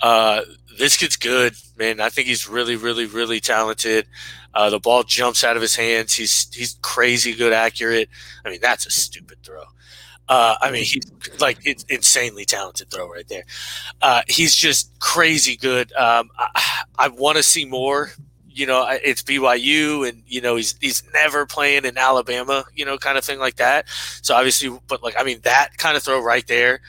Uh, 0.01 0.41
this 0.77 0.97
kid's 0.97 1.15
good, 1.15 1.53
man. 1.77 2.01
I 2.01 2.09
think 2.09 2.27
he's 2.27 2.49
really, 2.49 2.75
really, 2.75 3.05
really 3.05 3.39
talented. 3.39 4.07
Uh, 4.53 4.69
the 4.69 4.79
ball 4.79 5.03
jumps 5.03 5.43
out 5.43 5.55
of 5.55 5.61
his 5.61 5.75
hands. 5.75 6.13
He's 6.13 6.53
he's 6.53 6.77
crazy 6.81 7.33
good, 7.33 7.53
accurate. 7.53 8.09
I 8.43 8.49
mean, 8.49 8.59
that's 8.61 8.85
a 8.85 8.91
stupid 8.91 9.37
throw. 9.43 9.63
Uh, 10.27 10.55
I 10.61 10.71
mean, 10.71 10.83
he's 10.85 11.05
like 11.39 11.59
it's 11.65 11.83
insanely 11.85 12.45
talented 12.45 12.89
throw 12.89 13.09
right 13.09 13.27
there. 13.27 13.43
Uh, 14.01 14.21
he's 14.27 14.55
just 14.55 14.97
crazy 14.99 15.55
good. 15.55 15.93
Um, 15.93 16.29
I, 16.37 16.83
I 16.97 17.07
want 17.09 17.37
to 17.37 17.43
see 17.43 17.65
more. 17.65 18.11
You 18.49 18.65
know, 18.65 18.87
it's 18.89 19.21
BYU, 19.21 20.07
and 20.07 20.23
you 20.25 20.41
know 20.41 20.55
he's 20.55 20.75
he's 20.79 21.03
never 21.13 21.45
playing 21.45 21.85
in 21.85 21.97
Alabama. 21.97 22.65
You 22.73 22.85
know, 22.85 22.97
kind 22.97 23.17
of 23.17 23.25
thing 23.25 23.39
like 23.39 23.57
that. 23.57 23.87
So 24.21 24.33
obviously, 24.33 24.77
but 24.87 25.03
like 25.03 25.15
I 25.19 25.23
mean, 25.23 25.41
that 25.43 25.77
kind 25.77 25.97
of 25.97 26.03
throw 26.03 26.21
right 26.21 26.45
there 26.47 26.79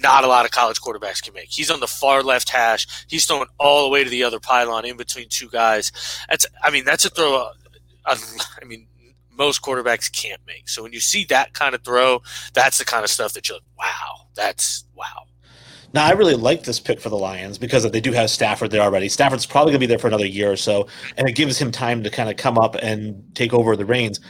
not 0.00 0.24
a 0.24 0.26
lot 0.26 0.44
of 0.44 0.50
college 0.50 0.80
quarterbacks 0.80 1.22
can 1.22 1.34
make. 1.34 1.48
He's 1.50 1.70
on 1.70 1.80
the 1.80 1.86
far 1.86 2.22
left 2.22 2.50
hash. 2.50 2.86
He's 3.08 3.26
throwing 3.26 3.48
all 3.58 3.84
the 3.84 3.88
way 3.88 4.04
to 4.04 4.10
the 4.10 4.22
other 4.22 4.38
pylon 4.38 4.84
in 4.84 4.96
between 4.96 5.28
two 5.28 5.48
guys. 5.48 5.92
That's, 6.28 6.46
I 6.62 6.70
mean, 6.70 6.84
that's 6.84 7.04
a 7.04 7.10
throw. 7.10 7.34
A, 7.36 7.52
I 8.06 8.64
mean, 8.64 8.86
most 9.38 9.62
quarterbacks 9.62 10.10
can't 10.10 10.40
make. 10.46 10.68
So 10.68 10.82
when 10.82 10.92
you 10.92 11.00
see 11.00 11.24
that 11.26 11.54
kind 11.54 11.74
of 11.74 11.82
throw, 11.82 12.22
that's 12.52 12.78
the 12.78 12.84
kind 12.84 13.04
of 13.04 13.10
stuff 13.10 13.32
that 13.34 13.48
you're 13.48 13.56
like, 13.56 13.78
wow, 13.78 14.26
that's 14.34 14.84
wow. 14.94 15.24
Now, 15.94 16.04
I 16.04 16.12
really 16.12 16.34
like 16.34 16.64
this 16.64 16.78
pick 16.78 17.00
for 17.00 17.08
the 17.08 17.16
Lions 17.16 17.56
because 17.56 17.90
they 17.90 18.00
do 18.00 18.12
have 18.12 18.28
Stafford 18.28 18.70
there 18.70 18.82
already. 18.82 19.08
Stafford's 19.08 19.46
probably 19.46 19.72
going 19.72 19.80
to 19.80 19.86
be 19.86 19.86
there 19.86 19.98
for 19.98 20.08
another 20.08 20.26
year 20.26 20.52
or 20.52 20.56
so, 20.56 20.86
and 21.16 21.26
it 21.26 21.32
gives 21.32 21.58
him 21.58 21.70
time 21.70 22.02
to 22.02 22.10
kind 22.10 22.28
of 22.28 22.36
come 22.36 22.58
up 22.58 22.76
and 22.82 23.22
take 23.34 23.54
over 23.54 23.74
the 23.74 23.86
reins. 23.86 24.20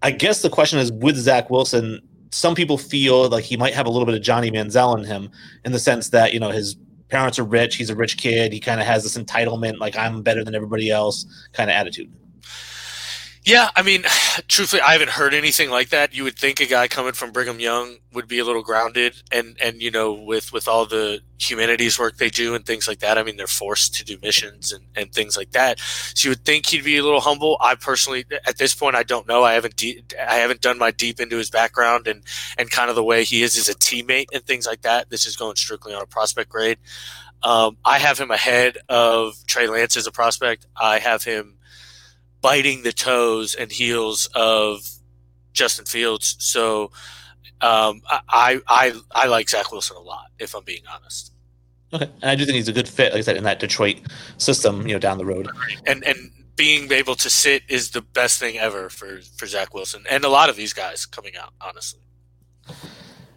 I 0.00 0.10
guess 0.10 0.40
the 0.40 0.48
question 0.48 0.78
is 0.78 0.90
with 0.90 1.16
Zach 1.16 1.50
Wilson, 1.50 2.00
some 2.30 2.54
people 2.54 2.78
feel 2.78 3.28
like 3.28 3.44
he 3.44 3.58
might 3.58 3.74
have 3.74 3.86
a 3.86 3.90
little 3.90 4.06
bit 4.06 4.14
of 4.14 4.22
Johnny 4.22 4.50
Manziel 4.50 4.96
in 4.98 5.04
him 5.04 5.30
in 5.66 5.72
the 5.72 5.78
sense 5.78 6.08
that, 6.10 6.32
you 6.32 6.40
know, 6.40 6.50
his 6.50 6.76
parents 7.10 7.38
are 7.38 7.44
rich, 7.44 7.76
he's 7.76 7.90
a 7.90 7.94
rich 7.94 8.16
kid, 8.16 8.54
he 8.54 8.58
kind 8.58 8.80
of 8.80 8.86
has 8.86 9.02
this 9.02 9.18
entitlement, 9.18 9.78
like 9.78 9.96
I'm 9.96 10.22
better 10.22 10.42
than 10.42 10.54
everybody 10.54 10.90
else 10.90 11.26
kind 11.52 11.68
of 11.68 11.74
attitude. 11.74 12.10
Yeah, 13.44 13.70
I 13.74 13.82
mean, 13.82 14.04
truthfully, 14.48 14.82
I 14.82 14.92
haven't 14.92 15.10
heard 15.10 15.34
anything 15.34 15.68
like 15.70 15.88
that. 15.88 16.14
You 16.14 16.22
would 16.24 16.38
think 16.38 16.60
a 16.60 16.66
guy 16.66 16.86
coming 16.86 17.12
from 17.12 17.32
Brigham 17.32 17.58
Young 17.58 17.96
would 18.12 18.28
be 18.28 18.38
a 18.38 18.44
little 18.44 18.62
grounded, 18.62 19.20
and 19.32 19.56
and 19.60 19.82
you 19.82 19.90
know, 19.90 20.12
with 20.12 20.52
with 20.52 20.68
all 20.68 20.86
the 20.86 21.20
humanities 21.40 21.98
work 21.98 22.18
they 22.18 22.30
do 22.30 22.54
and 22.54 22.64
things 22.64 22.86
like 22.86 23.00
that. 23.00 23.18
I 23.18 23.24
mean, 23.24 23.36
they're 23.36 23.48
forced 23.48 23.96
to 23.96 24.04
do 24.04 24.16
missions 24.22 24.72
and 24.72 24.84
and 24.94 25.12
things 25.12 25.36
like 25.36 25.50
that. 25.52 25.80
So 25.80 26.28
you 26.28 26.30
would 26.30 26.44
think 26.44 26.66
he'd 26.66 26.84
be 26.84 26.98
a 26.98 27.02
little 27.02 27.20
humble. 27.20 27.56
I 27.60 27.74
personally, 27.74 28.24
at 28.46 28.58
this 28.58 28.74
point, 28.74 28.94
I 28.94 29.02
don't 29.02 29.26
know. 29.26 29.42
I 29.42 29.54
haven't 29.54 29.74
de- 29.76 30.04
I 30.20 30.36
haven't 30.36 30.60
done 30.60 30.78
my 30.78 30.92
deep 30.92 31.18
into 31.18 31.36
his 31.36 31.50
background 31.50 32.06
and 32.06 32.22
and 32.58 32.70
kind 32.70 32.90
of 32.90 32.96
the 32.96 33.04
way 33.04 33.24
he 33.24 33.42
is 33.42 33.58
as 33.58 33.68
a 33.68 33.74
teammate 33.74 34.26
and 34.32 34.44
things 34.44 34.66
like 34.68 34.82
that. 34.82 35.10
This 35.10 35.26
is 35.26 35.34
going 35.36 35.56
strictly 35.56 35.94
on 35.94 36.02
a 36.02 36.06
prospect 36.06 36.48
grade. 36.50 36.78
Um, 37.42 37.76
I 37.84 37.98
have 37.98 38.18
him 38.18 38.30
ahead 38.30 38.78
of 38.88 39.34
Trey 39.46 39.66
Lance 39.66 39.96
as 39.96 40.06
a 40.06 40.12
prospect. 40.12 40.66
I 40.80 41.00
have 41.00 41.24
him 41.24 41.56
biting 42.42 42.82
the 42.82 42.92
toes 42.92 43.54
and 43.54 43.72
heels 43.72 44.28
of 44.34 44.80
Justin 45.52 45.86
Fields. 45.86 46.36
So 46.40 46.90
um, 47.60 48.02
I, 48.08 48.60
I 48.68 48.92
I 49.12 49.26
like 49.26 49.48
Zach 49.48 49.72
Wilson 49.72 49.96
a 49.96 50.00
lot, 50.00 50.26
if 50.38 50.54
I'm 50.54 50.64
being 50.64 50.82
honest. 50.92 51.32
Okay, 51.94 52.10
and 52.20 52.30
I 52.30 52.34
do 52.34 52.44
think 52.44 52.56
he's 52.56 52.68
a 52.68 52.72
good 52.72 52.88
fit, 52.88 53.12
like 53.12 53.20
I 53.20 53.22
said, 53.22 53.36
in 53.36 53.44
that 53.44 53.60
Detroit 53.60 54.00
system. 54.38 54.86
You 54.86 54.94
know, 54.94 54.98
down 54.98 55.18
the 55.18 55.24
road, 55.24 55.48
and 55.86 56.04
and 56.04 56.30
being 56.56 56.90
able 56.92 57.14
to 57.14 57.30
sit 57.30 57.62
is 57.68 57.90
the 57.90 58.02
best 58.02 58.38
thing 58.38 58.58
ever 58.58 58.90
for 58.90 59.20
for 59.36 59.46
Zach 59.46 59.72
Wilson 59.74 60.04
and 60.10 60.24
a 60.24 60.28
lot 60.28 60.48
of 60.48 60.56
these 60.56 60.72
guys 60.72 61.06
coming 61.06 61.36
out. 61.36 61.52
Honestly. 61.60 62.00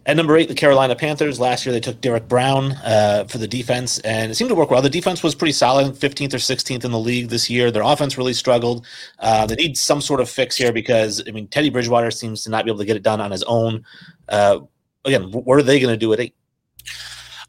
At 0.07 0.17
number 0.17 0.37
eight, 0.37 0.47
the 0.47 0.55
Carolina 0.55 0.95
Panthers. 0.95 1.39
Last 1.39 1.65
year, 1.65 1.73
they 1.73 1.79
took 1.79 1.99
Derrick 1.99 2.27
Brown 2.27 2.73
uh, 2.83 3.25
for 3.27 3.39
the 3.39 3.47
defense, 3.47 3.97
and 3.99 4.31
it 4.31 4.35
seemed 4.35 4.49
to 4.49 4.55
work 4.55 4.69
well. 4.69 4.83
The 4.83 4.89
defense 4.89 5.23
was 5.23 5.33
pretty 5.33 5.51
solid, 5.51 5.93
15th 5.95 6.33
or 6.33 6.37
16th 6.37 6.85
in 6.85 6.91
the 6.91 6.99
league 6.99 7.29
this 7.29 7.49
year. 7.49 7.71
Their 7.71 7.81
offense 7.81 8.15
really 8.15 8.33
struggled. 8.33 8.85
Uh, 9.17 9.47
they 9.47 9.55
need 9.55 9.77
some 9.77 10.01
sort 10.01 10.21
of 10.21 10.29
fix 10.29 10.55
here 10.55 10.71
because, 10.71 11.23
I 11.27 11.31
mean, 11.31 11.47
Teddy 11.47 11.71
Bridgewater 11.71 12.11
seems 12.11 12.43
to 12.43 12.51
not 12.51 12.65
be 12.65 12.71
able 12.71 12.79
to 12.79 12.85
get 12.85 12.95
it 12.95 13.01
done 13.01 13.19
on 13.19 13.31
his 13.31 13.41
own. 13.43 13.83
Uh, 14.29 14.59
again, 15.05 15.31
what 15.31 15.57
are 15.57 15.63
they 15.63 15.79
going 15.79 15.93
to 15.93 15.97
do 15.97 16.13
at 16.13 16.19
eight? 16.19 16.35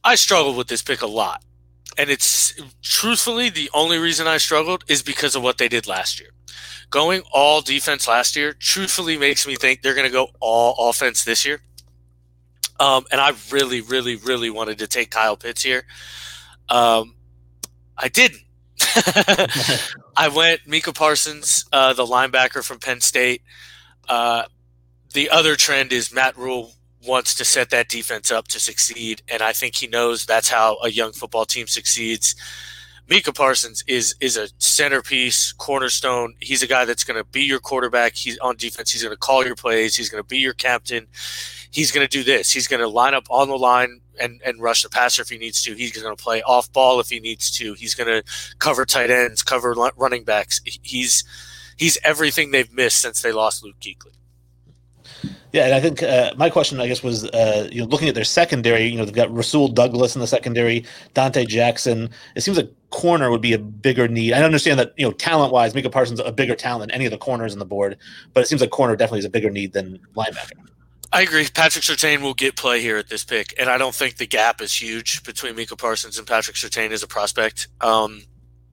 I 0.02 0.14
struggled 0.14 0.56
with 0.56 0.68
this 0.68 0.82
pick 0.82 1.02
a 1.02 1.06
lot. 1.06 1.42
And 1.98 2.08
it's 2.08 2.54
truthfully 2.82 3.50
the 3.50 3.70
only 3.74 3.98
reason 3.98 4.26
I 4.26 4.38
struggled 4.38 4.84
is 4.88 5.02
because 5.02 5.34
of 5.34 5.42
what 5.42 5.58
they 5.58 5.68
did 5.68 5.86
last 5.86 6.20
year. 6.20 6.30
Going 6.88 7.22
all 7.32 7.60
defense 7.60 8.08
last 8.08 8.36
year 8.36 8.54
truthfully 8.54 9.18
makes 9.18 9.46
me 9.46 9.56
think 9.56 9.82
they're 9.82 9.94
going 9.94 10.06
to 10.06 10.12
go 10.12 10.28
all 10.40 10.88
offense 10.88 11.24
this 11.24 11.44
year. 11.44 11.60
Um, 12.78 13.06
and 13.10 13.20
I 13.20 13.32
really, 13.50 13.80
really, 13.80 14.16
really 14.16 14.50
wanted 14.50 14.78
to 14.78 14.86
take 14.86 15.10
Kyle 15.10 15.36
Pitts 15.36 15.62
here. 15.62 15.84
Um, 16.68 17.14
I 17.96 18.08
didn't. 18.08 18.42
I 20.16 20.28
went 20.34 20.66
Micah 20.66 20.92
Parsons, 20.92 21.64
uh, 21.72 21.92
the 21.92 22.04
linebacker 22.04 22.64
from 22.64 22.78
Penn 22.78 23.00
State. 23.00 23.42
Uh, 24.08 24.44
the 25.12 25.30
other 25.30 25.56
trend 25.56 25.92
is 25.92 26.12
Matt 26.12 26.36
Rhule 26.36 26.72
wants 27.06 27.34
to 27.36 27.44
set 27.44 27.70
that 27.70 27.88
defense 27.88 28.30
up 28.30 28.48
to 28.48 28.60
succeed, 28.60 29.22
and 29.28 29.40
I 29.40 29.52
think 29.52 29.76
he 29.76 29.86
knows 29.86 30.26
that's 30.26 30.48
how 30.48 30.76
a 30.82 30.90
young 30.90 31.12
football 31.12 31.44
team 31.44 31.66
succeeds. 31.66 32.34
Micah 33.08 33.32
Parsons 33.32 33.84
is 33.86 34.14
is 34.20 34.36
a 34.36 34.48
centerpiece, 34.58 35.52
cornerstone. 35.52 36.34
He's 36.40 36.62
a 36.62 36.66
guy 36.66 36.84
that's 36.84 37.04
going 37.04 37.16
to 37.22 37.24
be 37.24 37.42
your 37.42 37.60
quarterback. 37.60 38.14
He's 38.14 38.38
on 38.38 38.56
defense. 38.56 38.90
He's 38.90 39.02
going 39.02 39.14
to 39.14 39.18
call 39.18 39.44
your 39.44 39.54
plays. 39.54 39.96
He's 39.96 40.08
going 40.08 40.22
to 40.22 40.26
be 40.26 40.38
your 40.38 40.54
captain 40.54 41.06
he's 41.76 41.92
going 41.92 42.06
to 42.06 42.10
do 42.10 42.24
this. 42.24 42.50
He's 42.50 42.66
going 42.66 42.80
to 42.80 42.88
line 42.88 43.14
up 43.14 43.26
on 43.30 43.48
the 43.48 43.56
line 43.58 44.00
and, 44.18 44.40
and 44.44 44.60
rush 44.60 44.82
the 44.82 44.88
passer 44.88 45.22
if 45.22 45.28
he 45.28 45.36
needs 45.36 45.62
to. 45.62 45.74
He's 45.74 45.92
going 46.00 46.16
to 46.16 46.20
play 46.20 46.42
off 46.42 46.72
ball 46.72 46.98
if 47.00 47.10
he 47.10 47.20
needs 47.20 47.50
to. 47.52 47.74
He's 47.74 47.94
going 47.94 48.08
to 48.08 48.24
cover 48.58 48.86
tight 48.86 49.10
ends, 49.10 49.42
cover 49.42 49.74
running 49.96 50.24
backs. 50.24 50.60
He's 50.64 51.22
he's 51.76 51.98
everything 52.02 52.50
they've 52.50 52.72
missed 52.72 53.02
since 53.02 53.20
they 53.20 53.32
lost 53.32 53.62
Luke 53.62 53.78
Kuechly. 53.80 54.14
Yeah, 55.56 55.64
and 55.64 55.74
I 55.74 55.80
think 55.80 56.02
uh, 56.02 56.34
my 56.36 56.50
question, 56.50 56.78
I 56.82 56.86
guess, 56.86 57.02
was 57.02 57.24
uh, 57.30 57.66
you 57.72 57.80
know 57.80 57.86
looking 57.86 58.10
at 58.10 58.14
their 58.14 58.24
secondary. 58.24 58.88
You 58.88 58.98
know, 58.98 59.06
they've 59.06 59.14
got 59.14 59.34
Rasul 59.34 59.68
Douglas 59.68 60.14
in 60.14 60.20
the 60.20 60.26
secondary, 60.26 60.84
Donte 61.14 61.48
Jackson. 61.48 62.10
It 62.34 62.42
seems 62.42 62.58
like 62.58 62.70
corner 62.90 63.30
would 63.30 63.40
be 63.40 63.54
a 63.54 63.58
bigger 63.58 64.06
need. 64.06 64.34
I 64.34 64.42
understand 64.42 64.78
that 64.78 64.92
you 64.98 65.06
know 65.06 65.12
talent 65.12 65.54
wise, 65.54 65.74
Micah 65.74 65.88
Parsons 65.88 66.20
is 66.20 66.26
a 66.26 66.30
bigger 66.30 66.54
talent 66.54 66.82
than 66.82 66.90
any 66.90 67.06
of 67.06 67.10
the 67.10 67.16
corners 67.16 67.54
on 67.54 67.58
the 67.58 67.64
board, 67.64 67.96
but 68.34 68.42
it 68.42 68.48
seems 68.48 68.60
like 68.60 68.68
corner 68.68 68.96
definitely 68.96 69.20
is 69.20 69.24
a 69.24 69.30
bigger 69.30 69.48
need 69.48 69.72
than 69.72 69.98
linebacker. 70.14 70.60
I 71.10 71.22
agree. 71.22 71.46
Patrick 71.54 71.84
Surtain 71.84 72.20
will 72.20 72.34
get 72.34 72.54
play 72.54 72.82
here 72.82 72.98
at 72.98 73.08
this 73.08 73.24
pick, 73.24 73.54
and 73.58 73.70
I 73.70 73.78
don't 73.78 73.94
think 73.94 74.18
the 74.18 74.26
gap 74.26 74.60
is 74.60 74.78
huge 74.78 75.22
between 75.22 75.56
Micah 75.56 75.74
Parsons 75.74 76.18
and 76.18 76.26
Patrick 76.26 76.56
Surtain 76.56 76.90
as 76.90 77.02
a 77.02 77.06
prospect, 77.06 77.68
um, 77.80 78.24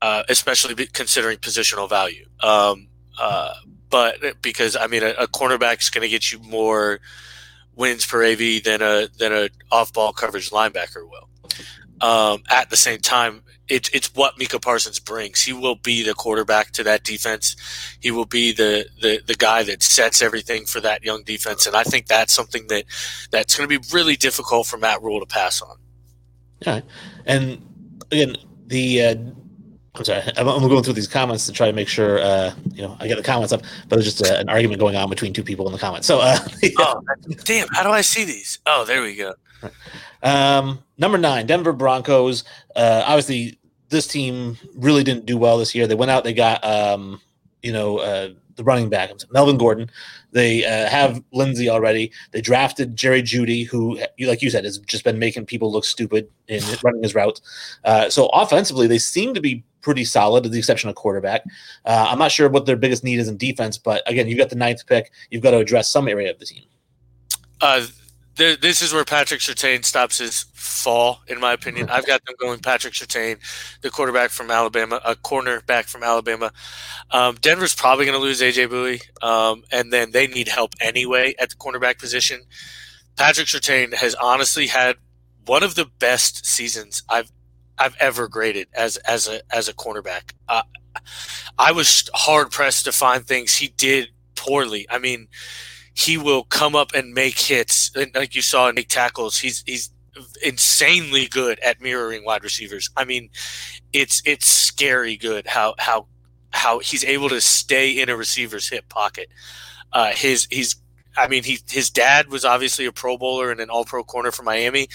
uh, 0.02 0.24
especially 0.28 0.76
considering 0.88 1.38
positional 1.38 1.88
value. 1.88 2.26
Um, 2.42 2.90
uh, 3.18 3.54
but 3.94 4.42
because 4.42 4.76
I 4.76 4.88
mean, 4.88 5.04
a, 5.04 5.10
a 5.20 5.28
cornerback 5.28 5.80
is 5.80 5.92
going 5.92 6.02
to 6.02 6.10
get 6.10 6.32
you 6.32 6.40
more 6.40 7.00
wins 7.76 8.08
per 8.08 8.26
AV 8.26 8.64
than 8.64 8.82
a 8.82 9.08
than 9.20 9.32
a 9.32 9.50
off 9.72 9.94
ball 9.94 10.12
coverage 10.12 10.50
linebacker 10.50 11.08
will. 11.08 11.30
Um, 12.02 12.42
at 12.50 12.72
the 12.72 12.76
same 12.76 13.02
time, 13.02 13.44
it's 13.68 13.90
it's 13.90 14.12
what 14.16 14.40
Micah 14.40 14.60
Parsons 14.60 15.00
brings. 15.00 15.44
He 15.44 15.54
will 15.54 15.76
be 15.76 16.02
the 16.02 16.16
quarterback 16.16 16.72
to 16.72 16.84
that 16.86 17.04
defense. 17.04 17.56
He 18.00 18.10
will 18.10 18.26
be 18.26 18.52
the, 18.52 18.88
the 19.00 19.22
the 19.28 19.36
guy 19.36 19.62
that 19.62 19.84
sets 19.84 20.24
everything 20.24 20.66
for 20.66 20.80
that 20.80 21.04
young 21.04 21.22
defense, 21.22 21.68
and 21.68 21.76
I 21.76 21.84
think 21.84 22.08
that's 22.08 22.34
something 22.34 22.66
that 22.70 22.86
that's 23.30 23.56
going 23.56 23.70
to 23.70 23.80
be 23.80 23.86
really 23.94 24.16
difficult 24.16 24.66
for 24.66 24.78
Matt 24.78 25.04
Rhule 25.04 25.20
to 25.20 25.28
pass 25.28 25.62
on. 25.62 25.78
Yeah, 26.66 26.82
and 27.28 27.62
again, 28.12 28.38
the 28.66 29.04
uh, 29.04 29.16
I'm 29.96 30.04
sorry, 30.04 30.24
I'm, 30.38 30.48
I'm, 30.48 30.68
going 30.68 30.84
through 30.84 30.94
these 30.94 31.08
comments 31.08 31.46
to 31.46 31.52
try 31.52 31.68
to 31.68 31.74
make 31.74 31.88
sure 31.88 32.20
uh, 32.20 32.52
you 32.74 32.82
know 32.82 32.98
I 33.00 33.08
get 33.08 33.16
the 33.16 33.24
comments 33.24 33.54
up, 33.54 33.62
but 33.90 33.98
there's 33.98 34.06
just 34.06 34.26
an 34.26 34.50
argument 34.50 34.80
going 34.80 34.96
on 34.96 35.08
between 35.08 35.34
two 35.34 35.44
people 35.44 35.68
in 35.68 35.72
the 35.72 35.78
comments. 35.78 36.08
So, 36.08 36.20
uh, 36.20 36.40
yeah. 36.64 36.72
oh 36.80 37.02
damn, 37.44 37.68
how 37.70 37.84
do 37.84 37.90
I 37.90 38.02
see 38.02 38.24
these? 38.24 38.58
Oh, 38.66 38.86
there 38.86 39.04
we 39.04 39.16
go. 39.16 39.36
Um, 40.24 40.80
number 40.98 41.18
nine, 41.18 41.46
Denver 41.46 41.74
Broncos. 41.74 42.44
Uh, 42.76 43.04
obviously, 43.06 43.60
this 43.90 44.08
team 44.08 44.58
really 44.76 45.04
didn't 45.04 45.26
do 45.26 45.38
well 45.38 45.58
this 45.58 45.76
year. 45.76 45.86
They 45.86 45.96
went 45.96 46.12
out, 46.12 46.24
they 46.24 46.34
got, 46.34 46.64
um, 46.66 47.22
you 47.62 47.72
know, 47.72 48.00
uh, 48.00 48.30
the 48.56 48.64
running 48.64 48.90
back, 48.90 49.12
Melvin 49.32 49.58
Gordon. 49.58 49.90
They 50.32 50.66
uh, 50.66 50.88
have 50.90 51.24
Lindsay 51.32 51.70
already. 51.70 52.12
They 52.32 52.42
drafted 52.42 52.96
Jerry 52.96 53.22
Jeudy, 53.22 53.66
who, 53.66 54.00
like 54.20 54.42
you 54.42 54.50
said, 54.50 54.64
has 54.64 54.80
just 54.80 55.04
been 55.04 55.20
making 55.20 55.46
people 55.46 55.72
look 55.72 55.86
stupid 55.86 56.30
in 56.48 56.64
running 56.84 57.04
his 57.04 57.16
routes. 57.16 57.42
Uh, 57.84 58.10
so 58.10 58.28
offensively, 58.28 58.88
they 58.88 58.98
seem 58.98 59.34
to 59.34 59.42
be 59.42 59.64
pretty 59.82 60.06
solid, 60.06 60.44
with 60.44 60.52
the 60.52 60.58
exception 60.58 60.90
of 60.90 60.96
quarterback. 60.96 61.44
Uh, 61.86 62.08
I'm 62.10 62.20
not 62.20 62.32
sure 62.32 62.50
what 62.50 62.66
their 62.66 62.78
biggest 62.78 63.04
need 63.04 63.20
is 63.20 63.28
in 63.28 63.38
defense, 63.38 63.78
but 63.78 64.02
again, 64.08 64.28
you've 64.28 64.40
got 64.40 64.50
the 64.50 64.56
ninth 64.56 64.86
pick. 64.88 65.12
You've 65.30 65.44
got 65.44 65.52
to 65.52 65.58
address 65.58 65.90
some 65.90 66.08
area 66.08 66.32
of 66.32 66.40
the 66.40 66.46
team. 66.46 66.64
Th- 68.36 68.60
this 68.60 68.82
is 68.82 68.94
where 68.94 69.06
Patrick 69.06 69.42
Surtain 69.42 69.86
stops 69.86 70.18
his 70.18 70.46
fall, 70.54 71.22
in 71.28 71.40
my 71.40 71.54
opinion. 71.54 71.90
I've 71.90 72.06
got 72.06 72.26
them 72.26 72.36
going 72.40 72.60
Patrick 72.60 72.94
Surtain, 72.94 73.38
the 73.82 73.92
quarterback 73.92 74.32
from 74.32 74.50
Alabama, 74.50 75.00
a 75.06 75.16
cornerback 75.16 75.86
from 75.86 76.04
Alabama. 76.04 76.52
Um, 77.12 77.36
Denver's 77.36 77.76
probably 77.76 78.06
going 78.06 78.18
to 78.18 78.24
lose 78.24 78.42
AJ 78.42 78.70
Bouye, 78.70 79.02
um, 79.24 79.64
and 79.72 79.94
then 79.94 80.12
they 80.12 80.28
need 80.28 80.48
help 80.48 80.74
anyway 80.82 81.36
at 81.40 81.50
the 81.52 81.56
cornerback 81.56 82.00
position. 82.00 82.42
Patrick 83.16 83.48
Surtain 83.48 83.94
has 83.94 84.16
honestly 84.16 84.68
had 84.68 84.96
one 85.46 85.62
of 85.62 85.76
the 85.76 85.86
best 86.00 86.46
seasons 86.46 87.04
I've 87.10 87.32
I've 87.78 87.96
ever 88.00 88.28
graded 88.28 88.68
as 88.74 88.98
as 88.98 89.28
a 89.28 89.42
as 89.52 89.68
a 89.68 89.74
cornerback. 89.74 90.32
Uh, 90.48 90.64
I 91.58 91.72
was 91.72 92.10
hard 92.14 92.52
pressed 92.52 92.86
to 92.86 92.92
find 92.92 93.26
things 93.26 93.56
he 93.56 93.68
did 93.68 94.10
poorly. 94.36 94.88
I 94.90 95.00
mean, 95.00 95.28
he 95.94 96.18
will 96.18 96.44
come 96.44 96.76
up 96.76 96.94
and 96.94 97.14
make 97.14 97.40
hits, 97.40 97.92
and 97.96 98.14
like 98.16 98.36
you 98.36 98.42
saw, 98.42 98.72
make 98.72 98.90
tackles. 98.90 99.38
He's 99.38 99.64
he's 99.66 99.92
insanely 100.44 101.28
good 101.28 101.60
at 101.60 101.82
mirroring 101.82 102.24
wide 102.26 102.44
receivers. 102.44 102.90
I 102.96 103.06
mean, 103.06 103.30
it's 103.92 104.22
it's 104.26 104.48
scary 104.48 105.18
good 105.18 105.48
how 105.48 105.76
how 105.78 106.08
how 106.52 106.80
he's 106.80 107.04
able 107.04 107.30
to 107.30 107.42
stay 107.42 108.00
in 108.00 108.10
a 108.10 108.18
receiver's 108.18 108.70
hip 108.70 108.90
pocket. 108.90 109.30
Uh, 109.92 110.12
his 110.12 110.48
he's 110.50 110.76
I 111.18 111.28
mean 111.28 111.44
he 111.44 111.60
his 111.70 111.90
dad 111.90 112.30
was 112.30 112.46
obviously 112.46 112.86
a 112.86 112.92
Pro 112.92 113.18
Bowler 113.18 113.52
and 113.52 113.60
an 113.60 113.70
All 113.70 113.86
Pro 113.86 114.04
corner 114.04 114.32
for 114.32 114.44
Miami, 114.44 114.88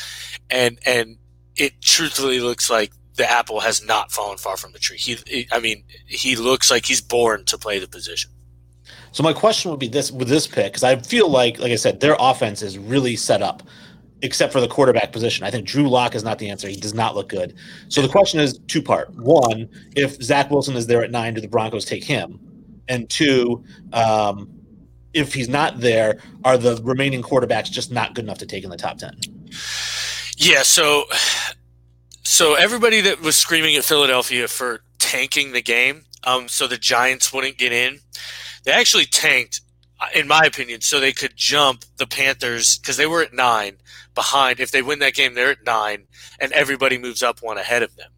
and 0.50 0.78
and 0.87 1.16
it 1.56 1.80
truthfully 1.80 2.40
looks 2.40 2.70
like 2.70 2.92
the 3.14 3.30
apple 3.30 3.61
has 3.61 3.84
not 3.84 4.12
fallen 4.12 4.38
far 4.38 4.56
from 4.56 4.72
the 4.72 4.78
tree. 4.78 4.96
He, 4.96 5.48
I 5.50 5.58
mean, 5.58 5.84
he 6.06 6.37
looks 6.37 6.70
like 6.70 6.87
he's 6.87 7.00
born 7.00 7.44
to 7.46 7.58
play 7.58 7.80
the 7.80 7.88
position. 7.88 8.30
So 9.12 9.23
my 9.23 9.33
question 9.33 9.71
would 9.71 9.81
be 9.81 9.88
this 9.88 10.11
with 10.11 10.29
this 10.29 10.47
pick 10.47 10.73
because 10.73 10.85
I 10.85 10.97
feel 10.97 11.29
like, 11.29 11.59
like 11.59 11.73
I 11.73 11.77
said, 11.77 12.01
their 12.01 12.16
offense 12.18 12.62
is 12.62 12.79
really 12.79 13.16
set 13.16 13.42
up, 13.42 13.62
except 14.23 14.53
for 14.53 14.61
the 14.61 14.68
quarterback 14.68 15.12
position. 15.12 15.44
I 15.44 15.51
think 15.51 15.66
Drew 15.66 15.88
Lock 15.88 16.14
is 16.14 16.25
not 16.25 16.38
the 16.38 16.51
answer. 16.51 16.68
He 16.68 16.77
does 16.77 16.94
not 16.94 17.14
look 17.14 17.29
good. 17.29 17.55
So 17.88 18.03
the 18.03 18.09
question 18.09 18.40
is 18.40 18.59
two 18.68 18.83
part. 18.83 19.11
One, 19.14 19.68
if 19.97 20.23
Zach 20.23 20.51
Wilson 20.51 20.77
is 20.77 20.87
there 20.87 21.03
at 21.03 21.11
nine, 21.11 21.35
do 21.35 21.40
the 21.40 21.49
Broncos 21.49 21.85
take 21.85 22.05
him? 22.05 22.38
And 22.88 23.09
two, 23.09 23.64
um, 23.92 24.51
if 25.14 25.35
he's 25.35 25.49
not 25.49 25.81
there, 25.81 26.21
are 26.44 26.59
the 26.59 26.81
remaining 26.83 27.23
quarterbacks 27.23 27.71
just 27.71 27.90
not 27.90 28.14
good 28.14 28.25
enough 28.25 28.38
to 28.38 28.47
take 28.47 28.64
in 28.64 28.71
the 28.71 28.77
top 28.77 28.99
ten? 28.99 29.18
Yeah. 30.37 30.62
So, 30.62 31.05
so 32.25 32.55
everybody 32.55 33.01
that 33.03 33.21
was 33.21 33.37
screaming 33.37 33.75
at 33.77 33.85
Philadelphia 33.85 34.49
for 34.49 34.81
tanking 34.99 35.53
the 35.53 35.62
game, 35.62 36.05
um, 36.25 36.49
so 36.49 36.66
the 36.66 36.77
Giants 36.77 37.33
wouldn't 37.33 37.59
get 37.59 37.73
in 37.73 38.01
they 38.68 38.74
actually 38.74 39.07
tanked, 39.07 39.62
in 40.14 40.28
my 40.28 40.42
opinion, 40.44 40.83
so 40.83 41.00
they 41.00 41.14
could 41.14 41.35
jump 41.35 41.87
the 41.96 42.07
Panthers 42.07 42.76
because 42.76 42.98
they 42.98 43.07
were 43.07 43.22
at 43.22 43.33
nine 43.33 43.78
behind. 44.14 44.61
If 44.61 44.72
they 44.72 44.83
win 44.83 44.98
that 44.98 45.14
game, 45.14 45.33
they're 45.33 45.52
at 45.52 45.64
nine, 45.64 46.07
and 46.38 46.52
everybody 46.52 46.98
moves 46.98 47.22
up 47.22 47.40
one 47.40 47.57
ahead 47.57 47.83
of 47.83 47.96
them. 47.96 48.11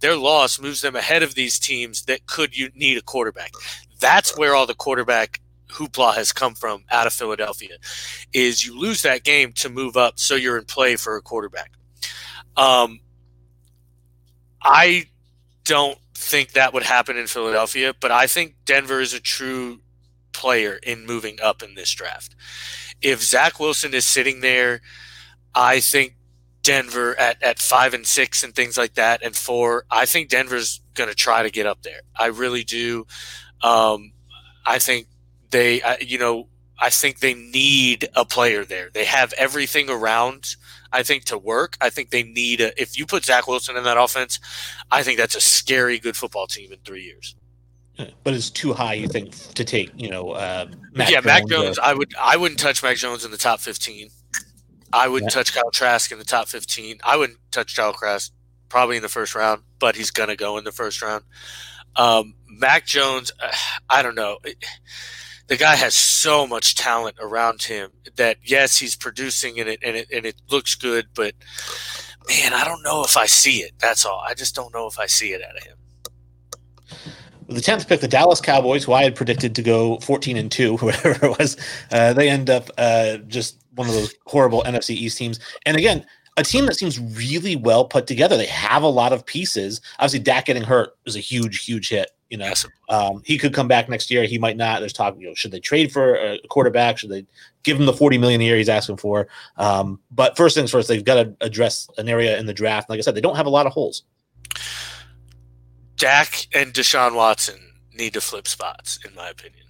Their 0.00 0.16
loss 0.16 0.58
moves 0.58 0.80
them 0.80 0.96
ahead 0.96 1.22
of 1.22 1.36
these 1.36 1.56
teams 1.56 2.02
that 2.06 2.26
could 2.26 2.58
you 2.58 2.70
need 2.74 2.98
a 2.98 3.02
quarterback. 3.02 3.52
That's 4.00 4.36
where 4.36 4.56
all 4.56 4.66
the 4.66 4.74
quarterback 4.74 5.40
hoopla 5.68 6.16
has 6.16 6.32
come 6.32 6.56
from 6.56 6.82
out 6.90 7.06
of 7.06 7.12
Philadelphia. 7.12 7.76
Is 8.32 8.66
you 8.66 8.76
lose 8.76 9.02
that 9.02 9.22
game 9.22 9.52
to 9.52 9.68
move 9.68 9.96
up, 9.96 10.18
so 10.18 10.34
you're 10.34 10.58
in 10.58 10.64
play 10.64 10.96
for 10.96 11.14
a 11.14 11.22
quarterback. 11.22 11.70
Um, 12.56 12.98
I 14.60 15.06
don't 15.62 15.96
think 16.16 16.54
that 16.54 16.74
would 16.74 16.82
happen 16.82 17.16
in 17.16 17.28
Philadelphia, 17.28 17.94
but 18.00 18.10
I 18.10 18.26
think 18.26 18.56
Denver 18.64 19.00
is 19.00 19.14
a 19.14 19.20
true 19.20 19.78
player 20.32 20.78
in 20.82 21.06
moving 21.06 21.40
up 21.40 21.62
in 21.62 21.74
this 21.74 21.90
draft. 21.92 22.34
If 23.00 23.22
Zach 23.22 23.58
Wilson 23.58 23.94
is 23.94 24.04
sitting 24.04 24.40
there, 24.40 24.80
I 25.54 25.80
think 25.80 26.16
Denver 26.62 27.18
at, 27.18 27.42
at 27.42 27.58
five 27.58 27.94
and 27.94 28.06
six 28.06 28.44
and 28.44 28.54
things 28.54 28.78
like 28.78 28.94
that, 28.94 29.22
and 29.22 29.34
four, 29.34 29.84
I 29.90 30.06
think 30.06 30.28
Denver's 30.28 30.80
going 30.94 31.10
to 31.10 31.16
try 31.16 31.42
to 31.42 31.50
get 31.50 31.66
up 31.66 31.82
there. 31.82 32.00
I 32.16 32.26
really 32.26 32.64
do. 32.64 33.06
Um, 33.62 34.12
I 34.64 34.78
think 34.78 35.08
they, 35.50 35.82
you 36.00 36.18
know, 36.18 36.48
I 36.78 36.90
think 36.90 37.20
they 37.20 37.34
need 37.34 38.08
a 38.14 38.24
player 38.24 38.64
there. 38.64 38.90
They 38.92 39.04
have 39.04 39.32
everything 39.34 39.90
around. 39.90 40.56
I 40.92 41.02
think 41.02 41.24
to 41.26 41.38
work. 41.38 41.76
I 41.80 41.90
think 41.90 42.10
they 42.10 42.22
need 42.22 42.60
a. 42.60 42.80
If 42.80 42.98
you 42.98 43.06
put 43.06 43.24
Zach 43.24 43.46
Wilson 43.46 43.76
in 43.76 43.84
that 43.84 43.96
offense, 43.96 44.38
I 44.90 45.02
think 45.02 45.18
that's 45.18 45.34
a 45.34 45.40
scary 45.40 45.98
good 45.98 46.16
football 46.16 46.46
team 46.46 46.72
in 46.72 46.78
three 46.80 47.04
years 47.04 47.34
but 48.24 48.34
it's 48.34 48.50
too 48.50 48.72
high. 48.72 48.94
You 48.94 49.08
think 49.08 49.34
to 49.54 49.64
take, 49.64 49.90
you 49.96 50.10
know, 50.10 50.30
uh, 50.30 50.66
Mac 50.92 51.10
yeah, 51.10 51.16
Jones 51.16 51.26
Mac 51.26 51.46
Jones. 51.46 51.78
Or... 51.78 51.84
I 51.84 51.94
would, 51.94 52.14
I 52.20 52.36
wouldn't 52.36 52.60
touch 52.60 52.82
Mac 52.82 52.96
Jones 52.96 53.24
in 53.24 53.30
the 53.30 53.36
top 53.36 53.60
fifteen. 53.60 54.10
I 54.92 55.08
wouldn't 55.08 55.32
yeah. 55.32 55.42
touch 55.42 55.54
Kyle 55.54 55.70
Trask 55.70 56.12
in 56.12 56.18
the 56.18 56.24
top 56.24 56.48
fifteen. 56.48 56.98
I 57.04 57.16
wouldn't 57.16 57.38
touch 57.50 57.76
Kyle 57.76 57.92
Trask 57.92 58.32
probably 58.68 58.96
in 58.96 59.02
the 59.02 59.08
first 59.08 59.34
round, 59.34 59.62
but 59.78 59.96
he's 59.96 60.10
gonna 60.10 60.36
go 60.36 60.58
in 60.58 60.64
the 60.64 60.72
first 60.72 61.02
round. 61.02 61.24
Um, 61.96 62.34
Mac 62.46 62.86
Jones, 62.86 63.32
uh, 63.40 63.52
I 63.88 64.02
don't 64.02 64.14
know. 64.14 64.38
The 65.48 65.56
guy 65.56 65.74
has 65.74 65.94
so 65.94 66.46
much 66.46 66.74
talent 66.74 67.16
around 67.20 67.62
him 67.62 67.90
that 68.16 68.38
yes, 68.42 68.78
he's 68.78 68.96
producing 68.96 69.58
and 69.60 69.68
it 69.68 69.80
and 69.82 69.96
it 69.96 70.08
and 70.12 70.24
it 70.24 70.36
looks 70.50 70.74
good, 70.74 71.08
but 71.14 71.34
man, 72.28 72.52
I 72.54 72.64
don't 72.64 72.82
know 72.82 73.04
if 73.04 73.16
I 73.16 73.26
see 73.26 73.58
it. 73.58 73.72
That's 73.78 74.06
all. 74.06 74.22
I 74.26 74.34
just 74.34 74.54
don't 74.54 74.72
know 74.72 74.86
if 74.86 74.98
I 74.98 75.06
see 75.06 75.32
it 75.32 75.42
out 75.42 75.56
of 75.56 75.64
him 75.64 75.76
the 77.52 77.60
tenth 77.60 77.86
pick, 77.88 78.00
the 78.00 78.08
Dallas 78.08 78.40
Cowboys, 78.40 78.84
who 78.84 78.92
I 78.92 79.04
had 79.04 79.14
predicted 79.14 79.54
to 79.54 79.62
go 79.62 79.98
fourteen 79.98 80.36
and 80.36 80.50
two, 80.50 80.76
whatever 80.78 81.26
it 81.26 81.38
was, 81.38 81.56
uh, 81.90 82.12
they 82.12 82.28
end 82.28 82.50
up 82.50 82.70
uh, 82.78 83.18
just 83.18 83.62
one 83.74 83.88
of 83.88 83.94
those 83.94 84.14
horrible 84.26 84.62
NFC 84.64 84.90
East 84.90 85.18
teams. 85.18 85.40
And 85.66 85.76
again, 85.76 86.04
a 86.36 86.42
team 86.42 86.66
that 86.66 86.76
seems 86.76 86.98
really 86.98 87.56
well 87.56 87.84
put 87.84 88.06
together. 88.06 88.36
They 88.36 88.46
have 88.46 88.82
a 88.82 88.88
lot 88.88 89.12
of 89.12 89.26
pieces. 89.26 89.80
Obviously, 89.98 90.20
Dak 90.20 90.46
getting 90.46 90.62
hurt 90.62 90.96
is 91.06 91.16
a 91.16 91.20
huge, 91.20 91.64
huge 91.64 91.88
hit. 91.88 92.10
You 92.30 92.38
know, 92.38 92.52
um, 92.88 93.22
he 93.26 93.36
could 93.36 93.52
come 93.52 93.68
back 93.68 93.90
next 93.90 94.10
year. 94.10 94.24
He 94.24 94.38
might 94.38 94.56
not. 94.56 94.80
There's 94.80 94.94
talk. 94.94 95.16
You 95.18 95.28
know, 95.28 95.34
should 95.34 95.50
they 95.50 95.60
trade 95.60 95.92
for 95.92 96.14
a 96.14 96.38
quarterback? 96.48 96.96
Should 96.96 97.10
they 97.10 97.26
give 97.62 97.78
him 97.78 97.84
the 97.84 97.92
40 97.92 98.16
million 98.16 98.40
a 98.40 98.44
year 98.44 98.56
he's 98.56 98.70
asking 98.70 98.96
for? 98.96 99.28
Um, 99.58 100.00
but 100.10 100.34
first 100.34 100.56
things 100.56 100.70
first, 100.70 100.88
they've 100.88 101.04
got 101.04 101.22
to 101.22 101.36
address 101.42 101.90
an 101.98 102.08
area 102.08 102.38
in 102.38 102.46
the 102.46 102.54
draft. 102.54 102.88
Like 102.88 102.96
I 102.96 103.02
said, 103.02 103.14
they 103.14 103.20
don't 103.20 103.36
have 103.36 103.44
a 103.44 103.50
lot 103.50 103.66
of 103.66 103.74
holes. 103.74 104.04
Dak 106.02 106.48
and 106.52 106.72
Deshaun 106.74 107.14
Watson 107.14 107.74
need 107.94 108.14
to 108.14 108.20
flip 108.20 108.48
spots, 108.48 108.98
in 109.06 109.14
my 109.14 109.28
opinion. 109.28 109.66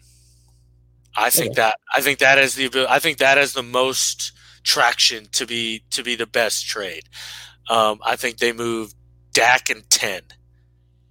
I 1.14 1.28
think 1.28 1.56
that 1.56 1.76
I 1.94 2.00
think 2.00 2.20
that 2.20 2.38
is 2.38 2.54
the 2.54 2.64
ability. 2.64 2.90
I 2.90 3.00
think 3.00 3.18
that 3.18 3.36
has 3.36 3.52
the 3.52 3.62
most 3.62 4.32
traction 4.62 5.26
to 5.32 5.44
be 5.44 5.84
to 5.90 6.02
be 6.02 6.16
the 6.16 6.26
best 6.26 6.66
trade. 6.66 7.02
Um, 7.68 8.00
I 8.02 8.16
think 8.16 8.38
they 8.38 8.54
move 8.54 8.94
Dak 9.34 9.68
and 9.68 9.88
ten 9.90 10.22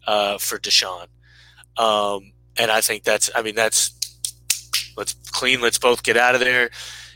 uh, 0.07 0.39
for 0.39 0.57
Deshaun, 0.57 1.05
um, 1.77 2.31
and 2.57 2.71
I 2.71 2.81
think 2.81 3.03
that's. 3.03 3.29
I 3.35 3.43
mean, 3.43 3.53
that's 3.53 3.91
let's 4.97 5.13
clean. 5.29 5.61
Let's 5.61 5.77
both 5.77 6.01
get 6.01 6.17
out 6.17 6.33
of 6.33 6.41
there. 6.41 6.71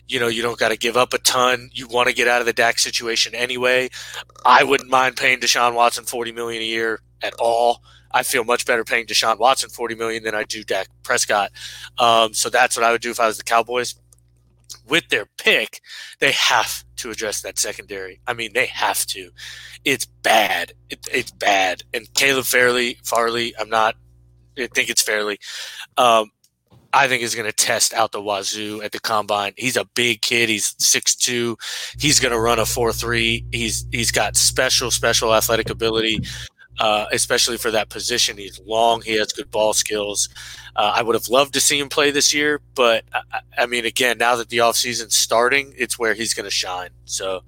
You 0.08 0.20
know, 0.20 0.28
you 0.28 0.44
don't 0.44 0.60
got 0.60 0.70
to 0.70 0.78
give 0.78 0.96
up 0.96 1.16
a 1.16 1.18
ton. 1.18 1.72
You 1.74 1.88
want 1.88 2.10
to 2.10 2.14
get 2.14 2.28
out 2.28 2.40
of 2.40 2.46
the 2.46 2.54
Dak 2.54 2.78
situation 2.78 3.34
anyway. 3.34 3.90
I 4.46 4.64
wouldn't 4.64 4.92
mind 4.92 5.18
paying 5.18 5.40
Deshaun 5.40 5.74
Watson 5.74 6.04
forty 6.04 6.32
million 6.32 6.62
a 6.62 6.66
year 6.66 7.00
at 7.24 7.34
all. 7.40 7.82
I 8.16 8.24
feel 8.24 8.46
much 8.46 8.66
better 8.66 8.86
paying 8.86 9.06
Deshaun 9.06 9.38
Watson 9.38 9.70
forty 9.70 9.94
million 9.94 10.24
than 10.24 10.34
I 10.34 10.46
do 10.46 10.64
Dak 10.64 10.88
Prescott. 11.04 11.52
Um, 12.00 12.34
so 12.34 12.50
that's 12.50 12.78
what 12.78 12.86
I 12.86 12.92
would 12.92 13.02
do 13.02 13.12
if 13.12 13.20
I 13.20 13.28
was 13.28 13.38
the 13.38 13.44
Cowboys. 13.44 13.96
With 14.88 15.10
their 15.10 15.28
pick, 15.38 15.82
they 16.20 16.32
have 16.32 16.86
to 16.98 17.12
address 17.12 17.42
that 17.42 17.60
secondary. 17.60 18.22
I 18.26 18.34
mean, 18.34 18.54
they 18.54 18.68
have 18.68 19.06
to. 19.08 19.32
It's 19.84 20.06
bad. 20.06 20.74
It, 20.90 21.08
it's 21.12 21.32
bad. 21.32 21.84
And 21.94 22.12
Caleb 22.14 22.46
Fairley, 22.46 22.98
Farley, 23.04 23.54
I'm 23.60 23.70
not. 23.70 23.96
I 24.58 24.68
think 24.68 24.90
it's 24.90 25.02
Fairley. 25.02 25.38
Um, 25.98 26.32
I 26.94 27.10
think 27.10 27.24
is 27.24 27.36
going 27.36 27.46
to 27.46 27.52
test 27.52 27.94
out 27.94 28.14
the 28.14 28.22
wazoo 28.22 28.82
at 28.82 28.94
the 28.94 29.00
combine. 29.02 29.54
He's 29.58 29.76
a 29.76 29.84
big 29.84 30.22
kid. 30.22 30.48
He's 30.48 30.74
6'2". 30.76 31.58
He's 32.00 32.22
going 32.22 32.32
to 32.32 32.40
run 32.40 32.58
a 32.58 32.64
4'3". 32.64 33.44
He's 33.54 33.86
he's 33.92 34.12
got 34.12 34.38
special 34.38 34.90
special 34.92 35.36
athletic 35.36 35.70
ability 35.70 36.22
uh, 36.80 37.06
especially 37.12 37.58
for 37.58 37.72
that 37.72 37.90
position. 37.90 38.38
He's 38.38 38.60
long. 38.66 39.02
He 39.02 39.18
has 39.18 39.32
good 39.32 39.52
ball 39.52 39.74
skills. 39.74 40.30
Uh, 40.76 40.94
I 40.96 41.02
would 41.02 41.16
have 41.16 41.30
loved 41.30 41.54
to 41.54 41.62
see 41.62 41.80
him 41.80 41.90
play 41.90 42.12
this 42.12 42.34
year, 42.34 42.60
but 42.74 43.06
I, 43.14 43.40
I 43.60 43.66
mean, 43.66 43.86
again, 43.86 44.18
now 44.18 44.36
that 44.36 44.50
the 44.50 44.58
offseason's 44.58 45.16
starting, 45.16 45.74
it's 45.78 45.98
where 45.98 46.14
he's 46.14 46.34
going 46.34 46.46
to 46.46 46.52
shine. 46.52 46.90
So. 47.06 47.44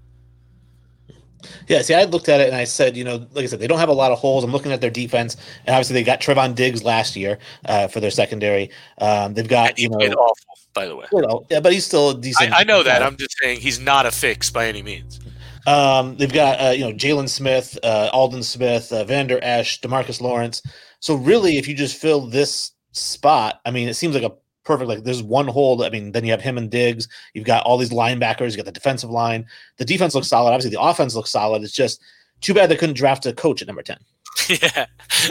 Yeah, 1.67 1.81
see, 1.81 1.93
I 1.93 2.03
looked 2.03 2.29
at 2.29 2.41
it 2.41 2.47
and 2.47 2.55
I 2.55 2.63
said, 2.63 2.97
you 2.97 3.03
know, 3.03 3.25
like 3.33 3.43
I 3.43 3.45
said, 3.45 3.59
they 3.59 3.67
don't 3.67 3.79
have 3.79 3.89
a 3.89 3.93
lot 3.93 4.11
of 4.11 4.17
holes. 4.17 4.43
I'm 4.43 4.51
looking 4.51 4.71
at 4.71 4.81
their 4.81 4.89
defense, 4.89 5.37
and 5.65 5.73
obviously 5.73 5.93
they 5.93 6.03
got 6.03 6.19
Trevon 6.19 6.55
Diggs 6.55 6.83
last 6.83 7.15
year 7.15 7.37
uh, 7.65 7.87
for 7.87 7.99
their 7.99 8.11
secondary. 8.11 8.69
Um, 8.97 9.33
they've 9.33 9.47
got, 9.47 9.77
you 9.77 9.87
know, 9.87 9.97
awful, 9.97 10.45
by 10.73 10.87
the 10.87 10.95
way. 10.95 11.05
You 11.13 11.21
know, 11.21 11.45
yeah, 11.49 11.59
but 11.59 11.73
he's 11.73 11.85
still 11.85 12.13
decent. 12.13 12.51
I, 12.51 12.61
I 12.61 12.63
know 12.63 12.83
that. 12.83 13.03
I'm 13.03 13.15
just 13.17 13.37
saying 13.41 13.59
he's 13.59 13.79
not 13.79 14.05
a 14.05 14.11
fix 14.11 14.49
by 14.49 14.67
any 14.67 14.81
means. 14.81 15.19
Um, 15.67 16.15
they've 16.15 16.31
got 16.31 16.61
uh, 16.61 16.69
you 16.69 16.79
know 16.79 16.93
Jaylon 16.93 17.29
Smith, 17.29 17.77
uh, 17.83 18.09
Aldon 18.13 18.41
Smith, 18.41 18.91
uh, 18.91 19.03
Vander 19.03 19.39
Esch, 19.43 19.81
Demarcus 19.81 20.21
Lawrence. 20.21 20.61
So 20.99 21.15
really, 21.15 21.57
if 21.57 21.67
you 21.67 21.75
just 21.75 21.97
fill 21.97 22.25
this 22.25 22.71
spot, 22.93 23.59
I 23.65 23.71
mean, 23.71 23.89
it 23.89 23.95
seems 23.95 24.15
like 24.15 24.23
a 24.23 24.31
perfect. 24.63 24.87
Like 24.87 25.03
there's 25.03 25.21
one 25.21 25.47
hole. 25.47 25.83
I 25.83 25.89
mean, 25.89 26.13
then 26.13 26.23
you 26.23 26.31
have 26.31 26.41
him 26.41 26.57
and 26.57 26.71
Diggs. 26.71 27.09
You've 27.33 27.45
got 27.45 27.65
all 27.65 27.77
these 27.77 27.91
linebackers. 27.91 28.51
You 28.51 28.57
got 28.57 28.65
the 28.65 28.71
defensive 28.71 29.09
line. 29.09 29.45
The 29.77 29.85
defense 29.85 30.15
looks 30.15 30.29
solid. 30.29 30.51
Obviously, 30.51 30.71
the 30.71 30.81
offense 30.81 31.15
looks 31.15 31.31
solid. 31.31 31.63
It's 31.63 31.73
just 31.73 32.01
too 32.39 32.53
bad 32.53 32.69
they 32.69 32.77
couldn't 32.77 32.97
draft 32.97 33.25
a 33.25 33.33
coach 33.33 33.61
at 33.61 33.67
number 33.67 33.83
ten. 33.83 33.97
Yeah, 34.49 34.85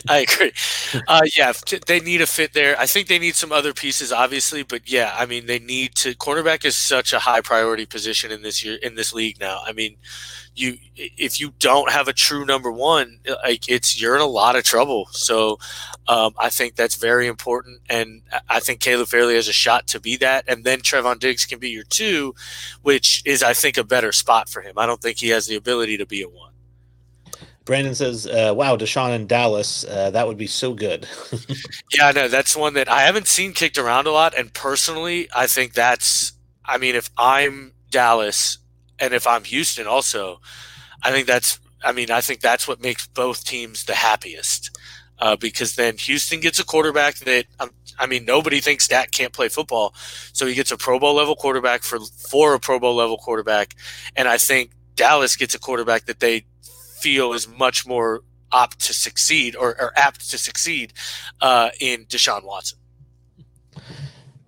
I 0.09 0.19
agree. 0.19 0.53
Uh, 1.09 1.23
yeah, 1.37 1.53
they 1.87 2.01
need 2.01 2.21
a 2.21 2.27
fit 2.27 2.53
there. 2.53 2.79
I 2.79 2.87
think 2.87 3.09
they 3.09 3.19
need 3.19 3.35
some 3.35 3.53
other 3.53 3.73
pieces, 3.73 4.13
obviously, 4.13 4.63
but 4.63 4.89
yeah, 4.91 5.15
I 5.17 5.27
mean, 5.27 5.47
they 5.47 5.59
need 5.59 5.95
to. 5.97 6.15
Cornerback 6.15 6.65
is 6.65 6.77
such 6.77 7.13
a 7.13 7.21
high 7.21 7.41
priority 7.41 7.87
position 7.87 8.31
in 8.31 8.43
this 8.43 8.65
year 8.65 8.77
in 8.83 8.95
this 8.95 9.13
league 9.15 9.39
now. 9.41 9.61
I 9.65 9.73
mean, 9.73 9.97
you 10.55 10.77
if 10.97 11.41
you 11.41 11.53
don't 11.59 11.91
have 11.91 12.09
a 12.09 12.13
true 12.13 12.45
number 12.45 12.71
one, 12.73 13.21
like 13.45 13.69
it's 13.69 14.01
you're 14.01 14.17
in 14.17 14.23
a 14.23 14.27
lot 14.27 14.57
of 14.57 14.65
trouble. 14.65 15.07
So, 15.13 15.59
um, 16.09 16.35
I 16.39 16.51
think 16.51 16.77
that's 16.77 16.97
very 16.97 17.27
important, 17.27 17.81
and 17.89 18.23
I 18.49 18.61
think 18.61 18.81
Caleb 18.81 19.09
Farley 19.09 19.37
has 19.37 19.49
a 19.49 19.53
shot 19.53 19.87
to 19.89 20.01
be 20.01 20.17
that, 20.19 20.45
and 20.49 20.65
then 20.65 20.81
Trevon 20.81 21.19
Diggs 21.21 21.47
can 21.47 21.59
be 21.59 21.71
your 21.71 21.85
two, 21.85 22.35
which 22.83 23.23
is 23.25 23.43
I 23.43 23.55
think 23.55 23.79
a 23.79 23.85
better 23.85 24.13
spot 24.13 24.49
for 24.49 24.63
him. 24.63 24.75
I 24.79 24.87
don't 24.87 25.01
think 25.01 25.19
he 25.19 25.29
has 25.31 25.47
the 25.47 25.57
ability 25.57 25.97
to 25.99 26.07
be 26.07 26.23
a 26.23 26.29
one. 26.29 26.53
Brandon 27.67 27.97
says, 27.97 28.29
uh, 28.29 28.55
"Wow, 28.57 28.77
Deshaun 28.77 29.15
in 29.15 29.27
Dallas, 29.27 29.85
uh, 29.85 30.11
that 30.11 30.27
would 30.27 30.39
be 30.39 30.47
so 30.47 30.73
good." 30.73 31.07
yeah, 31.93 32.13
no, 32.13 32.29
that's 32.29 32.57
one 32.57 32.75
that 32.75 32.89
I 32.89 33.03
haven't 33.03 33.27
seen 33.27 33.53
kicked 33.53 33.77
around 33.77 34.07
a 34.07 34.13
lot, 34.13 34.35
and 34.39 34.55
personally, 34.55 35.29
I 35.37 35.49
think 35.49 35.75
that's. 35.75 36.33
I 36.65 36.79
mean, 36.79 36.95
if 36.95 37.11
I'm 37.19 37.73
Dallas 37.91 38.59
and 38.99 39.13
if 39.13 39.27
I'm 39.27 39.45
Houston, 39.45 39.87
also, 39.87 40.41
I 41.03 41.11
think 41.11 41.27
that's. 41.27 41.59
I 41.85 41.91
mean, 41.91 42.11
I 42.11 42.21
think 42.21 42.41
that's 42.41 42.69
what 42.69 42.81
makes 42.81 43.09
both 43.09 43.45
teams 43.45 43.85
the 43.85 43.95
happiest, 43.95 44.71
uh, 45.19 45.35
because 45.35 45.75
then 45.75 45.97
Houston 45.99 46.41
gets 46.41 46.61
a 46.61 46.65
quarterback 46.65 47.17
that. 47.17 47.47
Um, 47.59 47.71
I 47.99 48.07
mean, 48.07 48.25
nobody 48.27 48.61
thinks 48.61 48.87
Dak 48.87 49.11
can't 49.11 49.33
play 49.33 49.49
football, 49.49 49.93
so 50.33 50.47
he 50.47 50.55
gets 50.55 50.71
a 50.71 50.77
Pro 50.77 51.01
Bowl 51.01 51.15
level 51.15 51.35
quarterback 51.35 51.83
for 51.83 51.99
for 52.31 52.55
a 52.55 52.61
Pro 52.61 52.79
Bowl 52.79 52.95
level 52.95 53.17
quarterback, 53.17 53.75
and 54.15 54.29
I 54.29 54.39
think 54.39 54.71
Dallas 54.95 55.35
gets 55.35 55.55
a 55.55 55.59
quarterback 55.59 56.07
that 56.07 56.21
they 56.21 56.47
feel 57.07 57.33
is 57.33 57.47
much 57.47 57.87
more 57.87 58.23
opt 58.51 58.81
to 58.81 58.93
succeed 58.93 59.55
or, 59.55 59.81
or 59.81 59.93
apt 59.97 60.29
to 60.29 60.37
succeed 60.37 60.93
uh, 61.41 61.71
in 61.81 62.05
Deshaun 62.07 62.45
Watson. 62.45 62.81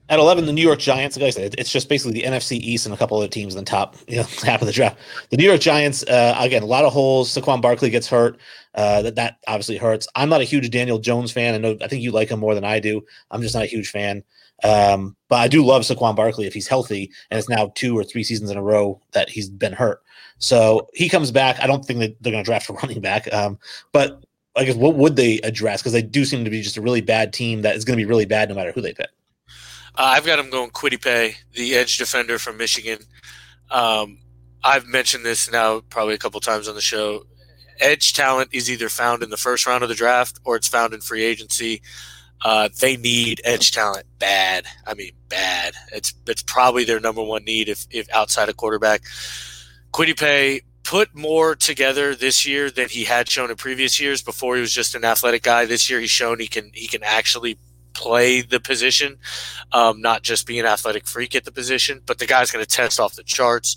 At 0.08 0.18
11, 0.18 0.46
the 0.46 0.52
New 0.52 0.62
York 0.62 0.80
Giants, 0.80 1.16
like 1.16 1.26
I 1.26 1.30
said, 1.30 1.54
it's 1.56 1.70
just 1.70 1.88
basically 1.88 2.14
the 2.14 2.26
NFC 2.26 2.58
East 2.58 2.84
and 2.84 2.92
a 2.92 2.98
couple 2.98 3.16
other 3.16 3.28
teams 3.28 3.54
in 3.54 3.62
the 3.62 3.70
top 3.70 3.94
you 4.08 4.16
know, 4.16 4.22
half 4.42 4.60
of 4.60 4.66
the 4.66 4.72
draft. 4.72 4.98
The 5.30 5.36
New 5.36 5.44
York 5.44 5.60
Giants, 5.60 6.02
uh, 6.02 6.34
again, 6.40 6.64
a 6.64 6.66
lot 6.66 6.84
of 6.84 6.92
holes. 6.92 7.32
Saquon 7.32 7.62
Barkley 7.62 7.90
gets 7.90 8.08
hurt. 8.08 8.40
Uh, 8.74 9.02
that, 9.02 9.14
that 9.14 9.36
obviously 9.46 9.76
hurts. 9.76 10.08
I'm 10.16 10.28
not 10.28 10.40
a 10.40 10.44
huge 10.44 10.68
Daniel 10.70 10.98
Jones 10.98 11.30
fan. 11.30 11.54
I 11.54 11.58
know 11.58 11.76
I 11.80 11.86
think 11.86 12.02
you 12.02 12.10
like 12.10 12.30
him 12.30 12.40
more 12.40 12.56
than 12.56 12.64
I 12.64 12.80
do. 12.80 13.04
I'm 13.30 13.40
just 13.42 13.54
not 13.54 13.64
a 13.64 13.66
huge 13.66 13.90
fan. 13.90 14.24
Um, 14.64 15.14
but 15.28 15.36
I 15.36 15.46
do 15.46 15.64
love 15.64 15.82
Saquon 15.82 16.16
Barkley 16.16 16.48
if 16.48 16.54
he's 16.54 16.66
healthy, 16.66 17.12
and 17.30 17.38
it's 17.38 17.48
now 17.48 17.70
two 17.76 17.96
or 17.96 18.02
three 18.02 18.24
seasons 18.24 18.50
in 18.50 18.56
a 18.56 18.62
row 18.62 19.00
that 19.12 19.28
he's 19.28 19.48
been 19.48 19.72
hurt. 19.72 20.02
So 20.38 20.88
he 20.94 21.08
comes 21.08 21.30
back. 21.30 21.60
I 21.60 21.66
don't 21.66 21.84
think 21.84 22.00
that 22.00 22.16
they're 22.20 22.32
going 22.32 22.44
to 22.44 22.48
draft 22.48 22.68
a 22.70 22.72
running 22.82 23.00
back. 23.00 23.32
Um, 23.32 23.58
but 23.92 24.22
I 24.56 24.64
guess 24.64 24.76
what 24.76 24.94
would 24.96 25.16
they 25.16 25.38
address? 25.40 25.82
Because 25.82 25.92
they 25.92 26.02
do 26.02 26.24
seem 26.24 26.44
to 26.44 26.50
be 26.50 26.62
just 26.62 26.76
a 26.76 26.82
really 26.82 27.00
bad 27.00 27.32
team 27.32 27.62
that 27.62 27.76
is 27.76 27.84
going 27.84 27.96
to 27.96 28.02
be 28.02 28.08
really 28.08 28.26
bad 28.26 28.48
no 28.48 28.54
matter 28.54 28.72
who 28.72 28.80
they 28.80 28.92
pick. 28.92 29.10
Uh, 29.94 30.14
I've 30.14 30.26
got 30.26 30.38
him 30.38 30.50
going 30.50 30.70
Paye, 30.70 31.36
the 31.54 31.74
edge 31.74 31.98
defender 31.98 32.38
from 32.38 32.56
Michigan. 32.56 32.98
Um, 33.70 34.18
I've 34.62 34.86
mentioned 34.86 35.24
this 35.24 35.50
now 35.50 35.80
probably 35.80 36.14
a 36.14 36.18
couple 36.18 36.40
times 36.40 36.68
on 36.68 36.74
the 36.74 36.80
show. 36.80 37.24
Edge 37.80 38.12
talent 38.12 38.50
is 38.52 38.70
either 38.70 38.88
found 38.88 39.22
in 39.22 39.30
the 39.30 39.36
first 39.36 39.66
round 39.66 39.82
of 39.82 39.88
the 39.88 39.94
draft 39.94 40.38
or 40.44 40.56
it's 40.56 40.68
found 40.68 40.94
in 40.94 41.00
free 41.00 41.24
agency. 41.24 41.82
Uh, 42.44 42.68
they 42.80 42.96
need 42.96 43.40
edge 43.44 43.72
talent 43.72 44.06
bad. 44.18 44.64
I 44.86 44.94
mean, 44.94 45.12
bad. 45.28 45.74
It's 45.92 46.14
it's 46.26 46.42
probably 46.42 46.84
their 46.84 47.00
number 47.00 47.22
one 47.22 47.44
need 47.44 47.68
if, 47.68 47.86
if 47.90 48.08
outside 48.12 48.48
a 48.48 48.52
quarterback. 48.52 49.02
Paye 49.92 50.62
put 50.84 51.14
more 51.14 51.54
together 51.54 52.14
this 52.14 52.46
year 52.46 52.70
than 52.70 52.88
he 52.88 53.04
had 53.04 53.28
shown 53.28 53.50
in 53.50 53.56
previous 53.56 54.00
years. 54.00 54.22
Before 54.22 54.54
he 54.54 54.60
was 54.60 54.72
just 54.72 54.94
an 54.94 55.04
athletic 55.04 55.42
guy. 55.42 55.66
This 55.66 55.90
year 55.90 56.00
he's 56.00 56.10
shown 56.10 56.40
he 56.40 56.46
can 56.46 56.70
he 56.74 56.86
can 56.86 57.02
actually 57.02 57.58
play 57.94 58.40
the 58.42 58.60
position, 58.60 59.18
um, 59.72 60.00
not 60.00 60.22
just 60.22 60.46
be 60.46 60.58
an 60.58 60.66
athletic 60.66 61.06
freak 61.06 61.34
at 61.34 61.44
the 61.44 61.52
position. 61.52 62.00
But 62.06 62.18
the 62.18 62.26
guy's 62.26 62.50
going 62.50 62.64
to 62.64 62.70
test 62.70 63.00
off 63.00 63.14
the 63.14 63.24
charts. 63.24 63.76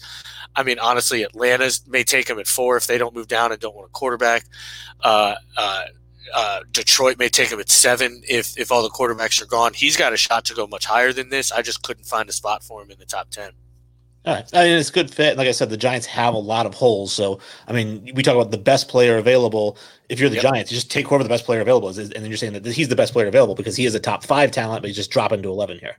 I 0.55 0.63
mean, 0.63 0.79
honestly, 0.79 1.23
Atlanta's 1.23 1.81
may 1.87 2.03
take 2.03 2.29
him 2.29 2.39
at 2.39 2.47
four 2.47 2.77
if 2.77 2.87
they 2.87 2.97
don't 2.97 3.15
move 3.15 3.27
down 3.27 3.51
and 3.51 3.59
don't 3.59 3.75
want 3.75 3.87
a 3.87 3.91
quarterback. 3.91 4.45
Uh, 5.01 5.35
uh, 5.57 5.83
uh, 6.33 6.59
Detroit 6.71 7.17
may 7.17 7.29
take 7.29 7.49
him 7.49 7.59
at 7.59 7.69
seven 7.69 8.21
if 8.27 8.57
if 8.57 8.71
all 8.71 8.83
the 8.83 8.89
quarterbacks 8.89 9.41
are 9.41 9.47
gone. 9.47 9.73
He's 9.73 9.97
got 9.97 10.13
a 10.13 10.17
shot 10.17 10.45
to 10.45 10.53
go 10.53 10.67
much 10.67 10.85
higher 10.85 11.11
than 11.11 11.29
this. 11.29 11.51
I 11.51 11.61
just 11.61 11.83
couldn't 11.83 12.05
find 12.05 12.29
a 12.29 12.33
spot 12.33 12.63
for 12.63 12.81
him 12.81 12.91
in 12.91 12.99
the 12.99 13.05
top 13.05 13.31
ten. 13.31 13.51
All 14.23 14.35
right. 14.35 14.47
I 14.53 14.65
mean, 14.65 14.77
it's 14.77 14.89
a 14.89 14.93
good 14.93 15.11
fit. 15.11 15.35
Like 15.35 15.47
I 15.47 15.51
said, 15.51 15.71
the 15.71 15.77
Giants 15.77 16.05
have 16.05 16.35
a 16.35 16.39
lot 16.39 16.67
of 16.67 16.75
holes. 16.75 17.11
So, 17.11 17.39
I 17.67 17.73
mean, 17.73 18.11
we 18.13 18.21
talk 18.21 18.35
about 18.35 18.51
the 18.51 18.57
best 18.57 18.87
player 18.87 19.17
available. 19.17 19.77
If 20.09 20.19
you're 20.19 20.29
the 20.29 20.35
yep. 20.35 20.43
Giants, 20.43 20.71
you 20.71 20.75
just 20.75 20.91
take 20.91 21.07
whoever 21.07 21.23
the 21.23 21.29
best 21.29 21.45
player 21.45 21.61
available 21.61 21.89
is, 21.89 21.97
and 21.97 22.11
then 22.11 22.25
you're 22.25 22.37
saying 22.37 22.53
that 22.53 22.65
he's 22.65 22.89
the 22.89 22.95
best 22.95 23.13
player 23.13 23.27
available 23.27 23.55
because 23.55 23.75
he 23.75 23.85
is 23.85 23.95
a 23.95 23.99
top 23.99 24.23
five 24.23 24.51
talent, 24.51 24.83
but 24.83 24.89
he's 24.89 24.95
just 24.95 25.09
dropping 25.09 25.41
to 25.41 25.49
11 25.49 25.79
here. 25.79 25.97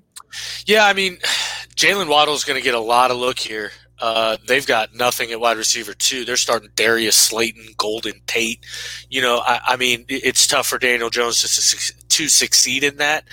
Yeah, 0.66 0.86
I 0.86 0.92
mean, 0.92 1.16
Jaylen 1.74 2.08
Waddle's 2.08 2.44
going 2.44 2.58
to 2.58 2.64
get 2.64 2.74
a 2.74 2.80
lot 2.80 3.10
of 3.10 3.16
look 3.16 3.40
here. 3.40 3.72
Uh, 3.98 4.36
they've 4.46 4.66
got 4.66 4.94
nothing 4.94 5.30
at 5.30 5.40
wide 5.40 5.56
receiver 5.56 5.94
too. 5.94 6.24
They're 6.24 6.36
starting 6.36 6.70
Darius 6.74 7.16
Slayton, 7.16 7.66
Golden 7.76 8.14
Tate. 8.26 8.64
You 9.10 9.22
know, 9.22 9.38
I, 9.38 9.60
I 9.64 9.76
mean, 9.76 10.04
it's 10.08 10.46
tough 10.46 10.66
for 10.66 10.78
Daniel 10.78 11.08
Jones 11.08 11.40
to, 11.40 12.08
to 12.08 12.28
succeed 12.28 12.82
in 12.82 12.96
that. 12.96 13.24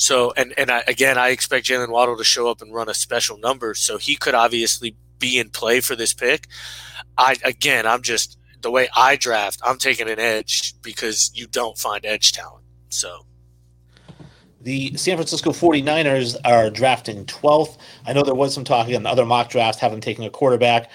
So, 0.00 0.32
and 0.34 0.54
and 0.56 0.70
I, 0.70 0.82
again, 0.88 1.18
I 1.18 1.28
expect 1.28 1.66
Jaylen 1.66 1.90
Waddle 1.90 2.16
to 2.16 2.24
show 2.24 2.48
up 2.48 2.62
and 2.62 2.72
run 2.72 2.88
a 2.88 2.94
special 2.94 3.36
number, 3.36 3.74
so 3.74 3.98
he 3.98 4.16
could 4.16 4.34
obviously 4.34 4.96
be 5.18 5.38
in 5.38 5.50
play 5.50 5.80
for 5.80 5.94
this 5.94 6.14
pick. 6.14 6.46
I 7.18 7.36
again, 7.44 7.86
I'm 7.86 8.00
just 8.00 8.38
the 8.62 8.70
way 8.70 8.88
I 8.96 9.16
draft. 9.16 9.60
I'm 9.62 9.76
taking 9.76 10.08
an 10.08 10.18
edge 10.18 10.72
because 10.80 11.30
you 11.34 11.46
don't 11.46 11.76
find 11.76 12.04
edge 12.06 12.32
talent. 12.32 12.64
So. 12.88 13.26
The 14.62 14.94
San 14.98 15.16
Francisco 15.16 15.52
49ers 15.52 16.36
are 16.44 16.68
drafting 16.68 17.24
12th. 17.24 17.78
I 18.04 18.12
know 18.12 18.22
there 18.22 18.34
was 18.34 18.52
some 18.52 18.62
talk 18.62 18.90
in 18.90 19.02
the 19.02 19.08
other 19.08 19.24
mock 19.24 19.48
drafts, 19.48 19.80
having 19.80 20.02
taken 20.02 20.22
a 20.24 20.28
quarterback 20.28 20.90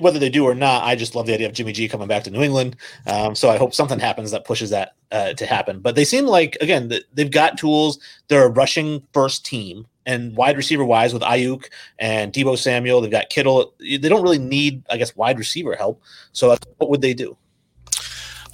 whether 0.00 0.18
they 0.18 0.28
do 0.28 0.44
or 0.44 0.54
not, 0.54 0.84
I 0.84 0.94
just 0.96 1.14
love 1.14 1.26
the 1.26 1.34
idea 1.34 1.46
of 1.46 1.54
Jimmy 1.54 1.72
G 1.72 1.88
coming 1.88 2.08
back 2.08 2.24
to 2.24 2.30
New 2.30 2.42
England. 2.42 2.76
Um, 3.06 3.34
so 3.34 3.50
I 3.50 3.56
hope 3.56 3.74
something 3.74 3.98
happens 3.98 4.30
that 4.30 4.44
pushes 4.44 4.70
that 4.70 4.94
uh, 5.10 5.32
to 5.34 5.46
happen. 5.46 5.80
But 5.80 5.94
they 5.94 6.04
seem 6.04 6.26
like 6.26 6.56
again 6.60 6.92
they've 7.12 7.30
got 7.30 7.58
tools. 7.58 7.98
They're 8.28 8.46
a 8.46 8.50
rushing 8.50 9.02
first 9.12 9.46
team 9.46 9.86
and 10.04 10.36
wide 10.36 10.56
receiver 10.56 10.84
wise 10.84 11.12
with 11.12 11.22
Aiyuk 11.22 11.66
and 11.98 12.32
Deebo 12.32 12.58
Samuel. 12.58 13.00
They've 13.00 13.10
got 13.10 13.30
Kittle. 13.30 13.74
They 13.78 13.98
don't 13.98 14.22
really 14.22 14.38
need, 14.38 14.82
I 14.90 14.96
guess, 14.96 15.14
wide 15.16 15.38
receiver 15.38 15.74
help. 15.74 16.02
So 16.32 16.56
what 16.78 16.90
would 16.90 17.02
they 17.02 17.14
do? 17.14 17.36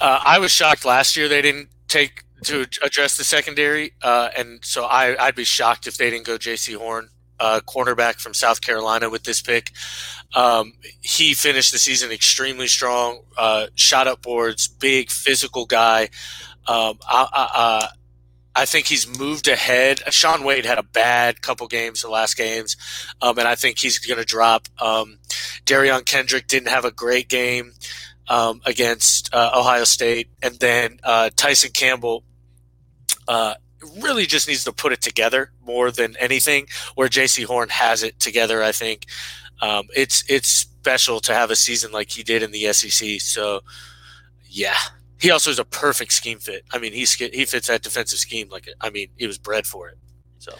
Uh, 0.00 0.20
I 0.24 0.38
was 0.38 0.50
shocked 0.50 0.84
last 0.84 1.16
year 1.16 1.28
they 1.28 1.42
didn't 1.42 1.68
take 1.88 2.24
to 2.42 2.66
address 2.82 3.16
the 3.16 3.24
secondary, 3.24 3.92
uh, 4.02 4.28
and 4.36 4.62
so 4.62 4.84
I, 4.84 5.16
I'd 5.24 5.34
be 5.34 5.44
shocked 5.44 5.86
if 5.86 5.96
they 5.96 6.10
didn't 6.10 6.26
go 6.26 6.36
Jaycee 6.36 6.76
Horn 6.76 7.08
uh, 7.40 7.60
cornerback 7.66 8.16
from 8.16 8.34
South 8.34 8.60
Carolina 8.60 9.10
with 9.10 9.24
this 9.24 9.40
pick. 9.40 9.72
Um, 10.34 10.74
he 11.00 11.32
finished 11.32 11.72
the 11.72 11.78
season 11.78 12.10
extremely 12.10 12.66
strong, 12.66 13.20
uh, 13.38 13.66
shot 13.76 14.08
up 14.08 14.22
boards, 14.22 14.66
big 14.66 15.10
physical 15.10 15.64
guy. 15.64 16.10
Um, 16.66 16.98
I, 17.06 17.28
I, 17.32 17.88
I, 18.56 18.64
think 18.64 18.86
he's 18.86 19.06
moved 19.06 19.48
ahead. 19.48 20.00
Shaun 20.12 20.44
Wade 20.44 20.64
had 20.64 20.78
a 20.78 20.82
bad 20.82 21.42
couple 21.42 21.68
games, 21.68 22.02
the 22.02 22.08
last 22.08 22.36
games, 22.36 22.76
um, 23.20 23.38
and 23.38 23.46
I 23.46 23.54
think 23.54 23.78
he's 23.78 23.98
going 23.98 24.18
to 24.18 24.24
drop. 24.24 24.66
Um, 24.80 25.18
Derion 25.66 26.04
Kendrick 26.04 26.46
didn't 26.48 26.68
have 26.68 26.84
a 26.84 26.90
great 26.90 27.28
game 27.28 27.74
um, 28.28 28.60
against 28.64 29.32
uh, 29.34 29.52
Ohio 29.54 29.84
State, 29.84 30.30
and 30.42 30.58
then 30.58 30.98
uh, 31.04 31.30
Tyson 31.36 31.70
Campbell 31.72 32.24
uh, 33.28 33.54
really 34.00 34.26
just 34.26 34.48
needs 34.48 34.64
to 34.64 34.72
put 34.72 34.92
it 34.92 35.00
together 35.00 35.50
more 35.64 35.90
than 35.90 36.16
anything. 36.18 36.66
Where 36.94 37.08
Jaycee 37.08 37.44
Horn 37.44 37.68
has 37.68 38.02
it 38.02 38.18
together, 38.18 38.62
I 38.62 38.72
think 38.72 39.06
um, 39.60 39.86
it's 39.94 40.24
it's 40.28 40.48
special 40.48 41.20
to 41.20 41.34
have 41.34 41.50
a 41.50 41.56
season 41.56 41.92
like 41.92 42.10
he 42.10 42.22
did 42.22 42.42
in 42.42 42.50
the 42.50 42.72
SEC. 42.72 43.20
So, 43.20 43.60
yeah, 44.48 44.76
he 45.18 45.30
also 45.30 45.50
is 45.50 45.58
a 45.58 45.64
perfect 45.64 46.12
scheme 46.12 46.38
fit. 46.38 46.64
I 46.72 46.78
mean, 46.78 46.92
he's 46.92 47.14
he 47.14 47.44
fits 47.44 47.68
that 47.68 47.82
defensive 47.82 48.18
scheme 48.18 48.48
like 48.50 48.68
I 48.80 48.90
mean, 48.90 49.08
he 49.16 49.26
was 49.26 49.38
bred 49.38 49.66
for 49.66 49.88
it. 49.88 49.98
So. 50.38 50.52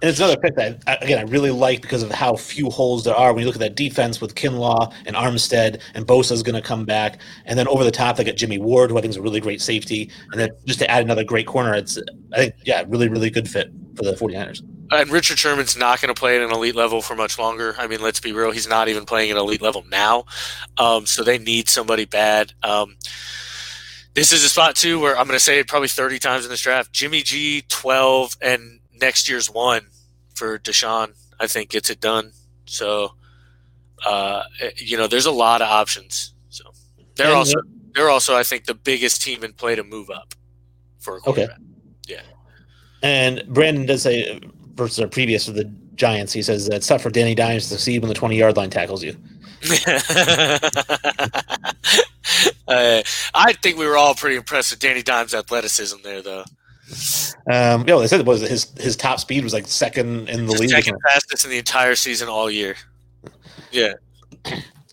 And 0.00 0.08
it's 0.08 0.18
another 0.18 0.36
pick 0.36 0.56
that 0.56 0.82
again 1.00 1.20
I 1.20 1.30
really 1.30 1.52
like 1.52 1.80
because 1.80 2.02
of 2.02 2.10
how 2.10 2.34
few 2.34 2.70
holes 2.70 3.04
there 3.04 3.14
are. 3.14 3.32
When 3.32 3.42
you 3.42 3.46
look 3.46 3.54
at 3.54 3.60
that 3.60 3.76
defense 3.76 4.20
with 4.20 4.34
Kinlaw 4.34 4.92
and 5.06 5.14
Armstead 5.14 5.80
and 5.94 6.06
Bosa 6.06 6.32
is 6.32 6.42
going 6.42 6.60
to 6.60 6.66
come 6.66 6.84
back, 6.84 7.20
and 7.44 7.56
then 7.56 7.68
over 7.68 7.84
the 7.84 7.92
top 7.92 8.16
they 8.16 8.24
got 8.24 8.34
Jimmy 8.34 8.58
Ward, 8.58 8.90
who 8.90 8.98
I 8.98 9.00
think 9.00 9.10
is 9.10 9.16
a 9.16 9.22
really 9.22 9.38
great 9.38 9.60
safety, 9.60 10.10
and 10.32 10.40
then 10.40 10.50
just 10.64 10.80
to 10.80 10.90
add 10.90 11.04
another 11.04 11.22
great 11.22 11.46
corner, 11.46 11.74
it's 11.74 11.98
I 12.32 12.36
think 12.36 12.54
yeah, 12.64 12.82
really 12.88 13.08
really 13.08 13.30
good 13.30 13.48
fit 13.48 13.70
for 13.96 14.02
the 14.02 14.12
49ers. 14.12 14.62
And 14.90 15.10
Richard 15.10 15.38
Sherman's 15.38 15.76
not 15.76 16.00
going 16.00 16.14
to 16.14 16.18
play 16.18 16.36
at 16.36 16.42
an 16.42 16.50
elite 16.50 16.74
level 16.74 17.00
for 17.00 17.14
much 17.14 17.38
longer. 17.38 17.74
I 17.78 17.86
mean, 17.86 18.02
let's 18.02 18.20
be 18.20 18.32
real, 18.32 18.50
he's 18.50 18.68
not 18.68 18.88
even 18.88 19.04
playing 19.04 19.30
at 19.30 19.36
elite 19.36 19.62
level 19.62 19.84
now. 19.88 20.24
Um, 20.76 21.06
so 21.06 21.22
they 21.22 21.38
need 21.38 21.68
somebody 21.68 22.04
bad. 22.04 22.52
Um, 22.62 22.96
this 24.14 24.32
is 24.32 24.44
a 24.44 24.48
spot 24.48 24.76
too 24.76 25.00
where 25.00 25.16
I'm 25.16 25.26
going 25.26 25.38
to 25.38 25.44
say 25.44 25.58
it 25.58 25.68
probably 25.68 25.88
30 25.88 26.18
times 26.18 26.44
in 26.44 26.50
this 26.50 26.60
draft. 26.60 26.92
Jimmy 26.92 27.22
G 27.22 27.62
12 27.68 28.36
and 28.42 28.80
next 29.00 29.28
year's 29.28 29.48
one 29.48 29.86
for 30.34 30.58
Deshaun. 30.58 31.14
I 31.40 31.46
think 31.46 31.70
gets 31.70 31.90
it 31.90 32.00
done. 32.00 32.32
So, 32.66 33.14
uh, 34.06 34.42
you 34.76 34.96
know, 34.96 35.06
there's 35.06 35.26
a 35.26 35.32
lot 35.32 35.62
of 35.62 35.68
options. 35.68 36.34
So 36.50 36.64
they're 37.16 37.28
And, 37.28 37.36
also 37.36 37.58
they're 37.94 38.10
also 38.10 38.36
I 38.36 38.42
think 38.42 38.66
the 38.66 38.74
biggest 38.74 39.22
team 39.22 39.42
in 39.44 39.54
play 39.54 39.74
to 39.74 39.84
move 39.84 40.10
up 40.10 40.34
for 41.00 41.18
a 41.18 41.30
Okay. 41.30 41.48
Yeah. 42.06 42.20
And 43.02 43.42
Brandon 43.48 43.86
does 43.86 44.02
say 44.02 44.40
versus 44.74 45.00
our 45.00 45.08
previous 45.08 45.46
with 45.46 45.56
the 45.56 45.64
Giants, 45.94 46.32
he 46.32 46.42
says 46.42 46.66
that 46.66 46.76
it's 46.76 46.86
tough 46.86 47.02
for 47.02 47.10
Danny 47.10 47.34
Dimes 47.34 47.64
to 47.64 47.70
succeed 47.70 48.00
when 48.00 48.08
the 48.08 48.14
20 48.14 48.36
yard 48.36 48.56
line 48.56 48.70
tackles 48.70 49.02
you. 49.04 49.16
uh, 52.68 53.02
I 53.34 53.52
think 53.62 53.78
we 53.78 53.86
were 53.86 53.96
all 53.96 54.14
pretty 54.14 54.36
impressed 54.36 54.70
with 54.72 54.80
Danny 54.80 55.02
Dimes' 55.02 55.34
athleticism 55.34 55.98
there, 56.02 56.22
though. 56.22 56.44
Um, 57.50 57.84
yeah, 57.86 57.96
they 57.98 58.06
said 58.06 58.20
it 58.20 58.26
was 58.26 58.40
his 58.42 58.72
his 58.78 58.96
top 58.96 59.18
speed 59.20 59.44
was 59.44 59.52
like 59.52 59.66
second 59.66 60.28
in 60.28 60.46
the 60.46 60.52
The 60.52 60.60
league. 60.60 60.70
second 60.70 60.98
fastest 61.08 61.44
in 61.44 61.50
the 61.50 61.58
entire 61.58 61.94
season 61.94 62.28
all 62.28 62.50
year. 62.50 62.74
Yeah. 63.70 63.94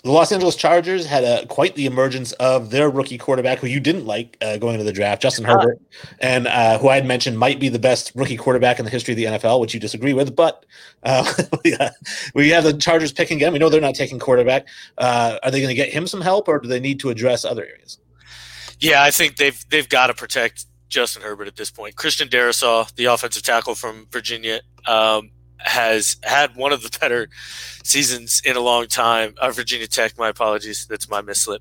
The 0.03 0.11
Los 0.11 0.31
Angeles 0.31 0.55
Chargers 0.55 1.05
had 1.05 1.25
a 1.25 1.45
quite 1.47 1.75
the 1.75 1.85
emergence 1.85 2.31
of 2.33 2.69
their 2.69 2.89
rookie 2.89 3.17
quarterback, 3.17 3.59
who 3.59 3.67
you 3.67 3.81
didn't 3.81 4.05
like 4.05 4.37
uh, 4.41 4.55
going 4.55 4.75
into 4.75 4.85
the 4.85 4.93
draft, 4.93 5.21
Justin 5.21 5.45
Ah. 5.45 5.55
Herbert, 5.55 5.81
and 6.19 6.47
uh, 6.47 6.77
who 6.79 6.87
I 6.87 6.95
had 6.95 7.05
mentioned 7.05 7.37
might 7.37 7.59
be 7.59 7.67
the 7.67 7.79
best 7.79 8.13
rookie 8.15 8.37
quarterback 8.37 8.79
in 8.79 8.85
the 8.85 8.91
history 8.91 9.11
of 9.13 9.17
the 9.17 9.25
NFL, 9.25 9.59
which 9.59 9.73
you 9.73 9.79
disagree 9.79 10.13
with. 10.13 10.37
But 10.37 10.65
uh, 11.03 11.31
we, 11.65 11.73
uh, 11.75 11.89
have 12.33 12.63
the 12.63 12.77
Chargers 12.79 13.11
picking 13.11 13.37
again. 13.37 13.51
We 13.51 13.59
know 13.59 13.67
they're 13.67 13.81
not 13.81 13.95
taking 13.95 14.19
quarterback. 14.19 14.67
Uh, 14.97 15.37
are 15.43 15.51
they 15.51 15.59
going 15.59 15.69
to 15.69 15.75
get 15.75 15.89
him 15.89 16.07
some 16.07 16.21
help, 16.21 16.47
or 16.47 16.59
do 16.59 16.69
they 16.69 16.79
need 16.79 17.01
to 17.01 17.09
address 17.09 17.43
other 17.43 17.65
areas? 17.65 17.99
Yeah, 18.79 19.03
I 19.03 19.11
think 19.11 19.35
they've 19.35 19.65
they've 19.69 19.89
got 19.89 20.07
to 20.07 20.13
protect 20.13 20.65
Justin 20.87 21.23
Herbert 21.23 21.47
at 21.47 21.57
this 21.57 21.71
point. 21.71 21.97
Christian 21.97 22.29
Darrisaw, 22.29 22.93
the 22.95 23.05
offensive 23.05 23.43
tackle 23.43 23.75
from 23.75 24.07
Virginia, 24.11 24.61
um, 24.87 25.31
has 25.59 26.17
had 26.23 26.55
one 26.55 26.71
of 26.71 26.81
the 26.81 26.97
better 26.99 27.29
seasons 27.83 28.41
in 28.45 28.55
a 28.55 28.61
long 28.61 28.87
time. 28.87 29.33
Uh, 29.37 29.51
Virginia 29.51 29.87
Tech, 29.87 30.17
my 30.17 30.29
apologies, 30.29 30.85
that's 30.87 31.09
my 31.09 31.21
mislip. 31.21 31.59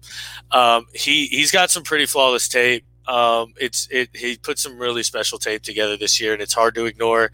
Um, 0.50 0.86
he 0.94 1.26
he's 1.26 1.50
got 1.50 1.70
some 1.70 1.82
pretty 1.82 2.06
flawless 2.06 2.48
tape. 2.48 2.84
Um, 3.06 3.54
it's 3.58 3.88
it 3.90 4.10
he 4.14 4.36
put 4.36 4.58
some 4.58 4.78
really 4.78 5.02
special 5.02 5.38
tape 5.38 5.62
together 5.62 5.96
this 5.96 6.20
year, 6.20 6.32
and 6.32 6.42
it's 6.42 6.54
hard 6.54 6.74
to 6.74 6.86
ignore. 6.86 7.32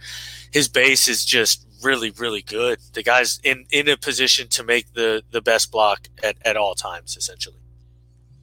His 0.53 0.69
base 0.69 1.09
is 1.09 1.25
just 1.25 1.67
really 1.83 2.11
really 2.11 2.43
good. 2.43 2.79
The 2.93 3.03
guy's 3.03 3.41
in 3.43 3.67
in 3.71 3.89
a 3.89 3.97
position 3.97 4.49
to 4.49 4.65
make 4.65 4.95
the 4.95 5.23
the 5.31 5.43
best 5.43 5.71
block 5.73 6.09
at, 6.23 6.37
at 6.45 6.57
all 6.57 6.75
times, 6.75 7.17
essentially. 7.17 7.64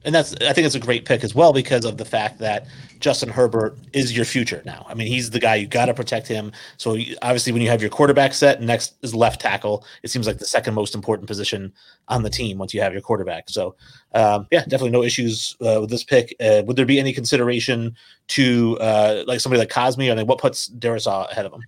And 0.04 0.14
that's 0.14 0.34
I 0.34 0.52
think 0.52 0.66
it's 0.66 0.74
a 0.74 0.80
great 0.80 1.04
pick 1.04 1.22
as 1.22 1.34
well 1.34 1.52
because 1.52 1.84
of 1.84 1.96
the 1.96 2.04
fact 2.04 2.38
that 2.38 2.66
Justin 2.98 3.28
Herbert 3.28 3.76
is 3.92 4.14
your 4.14 4.24
future 4.24 4.62
now. 4.64 4.86
I 4.88 4.94
mean, 4.94 5.06
he's 5.06 5.30
the 5.30 5.38
guy 5.38 5.56
you 5.56 5.66
got 5.66 5.86
to 5.86 5.94
protect 5.94 6.26
him. 6.26 6.52
So 6.76 6.96
obviously, 7.22 7.52
when 7.52 7.62
you 7.62 7.68
have 7.68 7.80
your 7.80 7.90
quarterback 7.90 8.34
set, 8.34 8.60
next 8.62 8.94
is 9.02 9.14
left 9.14 9.40
tackle. 9.40 9.84
It 10.02 10.10
seems 10.10 10.26
like 10.26 10.38
the 10.38 10.44
second 10.44 10.74
most 10.74 10.94
important 10.94 11.28
position 11.28 11.72
on 12.08 12.22
the 12.22 12.30
team 12.30 12.58
once 12.58 12.74
you 12.74 12.80
have 12.80 12.92
your 12.92 13.02
quarterback. 13.02 13.48
So 13.48 13.76
um, 14.14 14.46
yeah, 14.50 14.60
definitely 14.62 14.90
no 14.90 15.02
issues 15.02 15.56
uh, 15.60 15.78
with 15.80 15.90
this 15.90 16.04
pick. 16.04 16.34
Uh, 16.40 16.62
would 16.66 16.76
there 16.76 16.86
be 16.86 16.98
any 16.98 17.12
consideration 17.12 17.96
to 18.28 18.78
uh, 18.80 19.24
like 19.26 19.40
somebody 19.40 19.60
like 19.60 19.70
Cosmi? 19.70 20.10
I 20.10 20.14
mean, 20.14 20.26
what 20.26 20.38
puts 20.38 20.68
Darrisaw 20.68 21.30
ahead 21.30 21.46
of 21.46 21.52
him? 21.52 21.62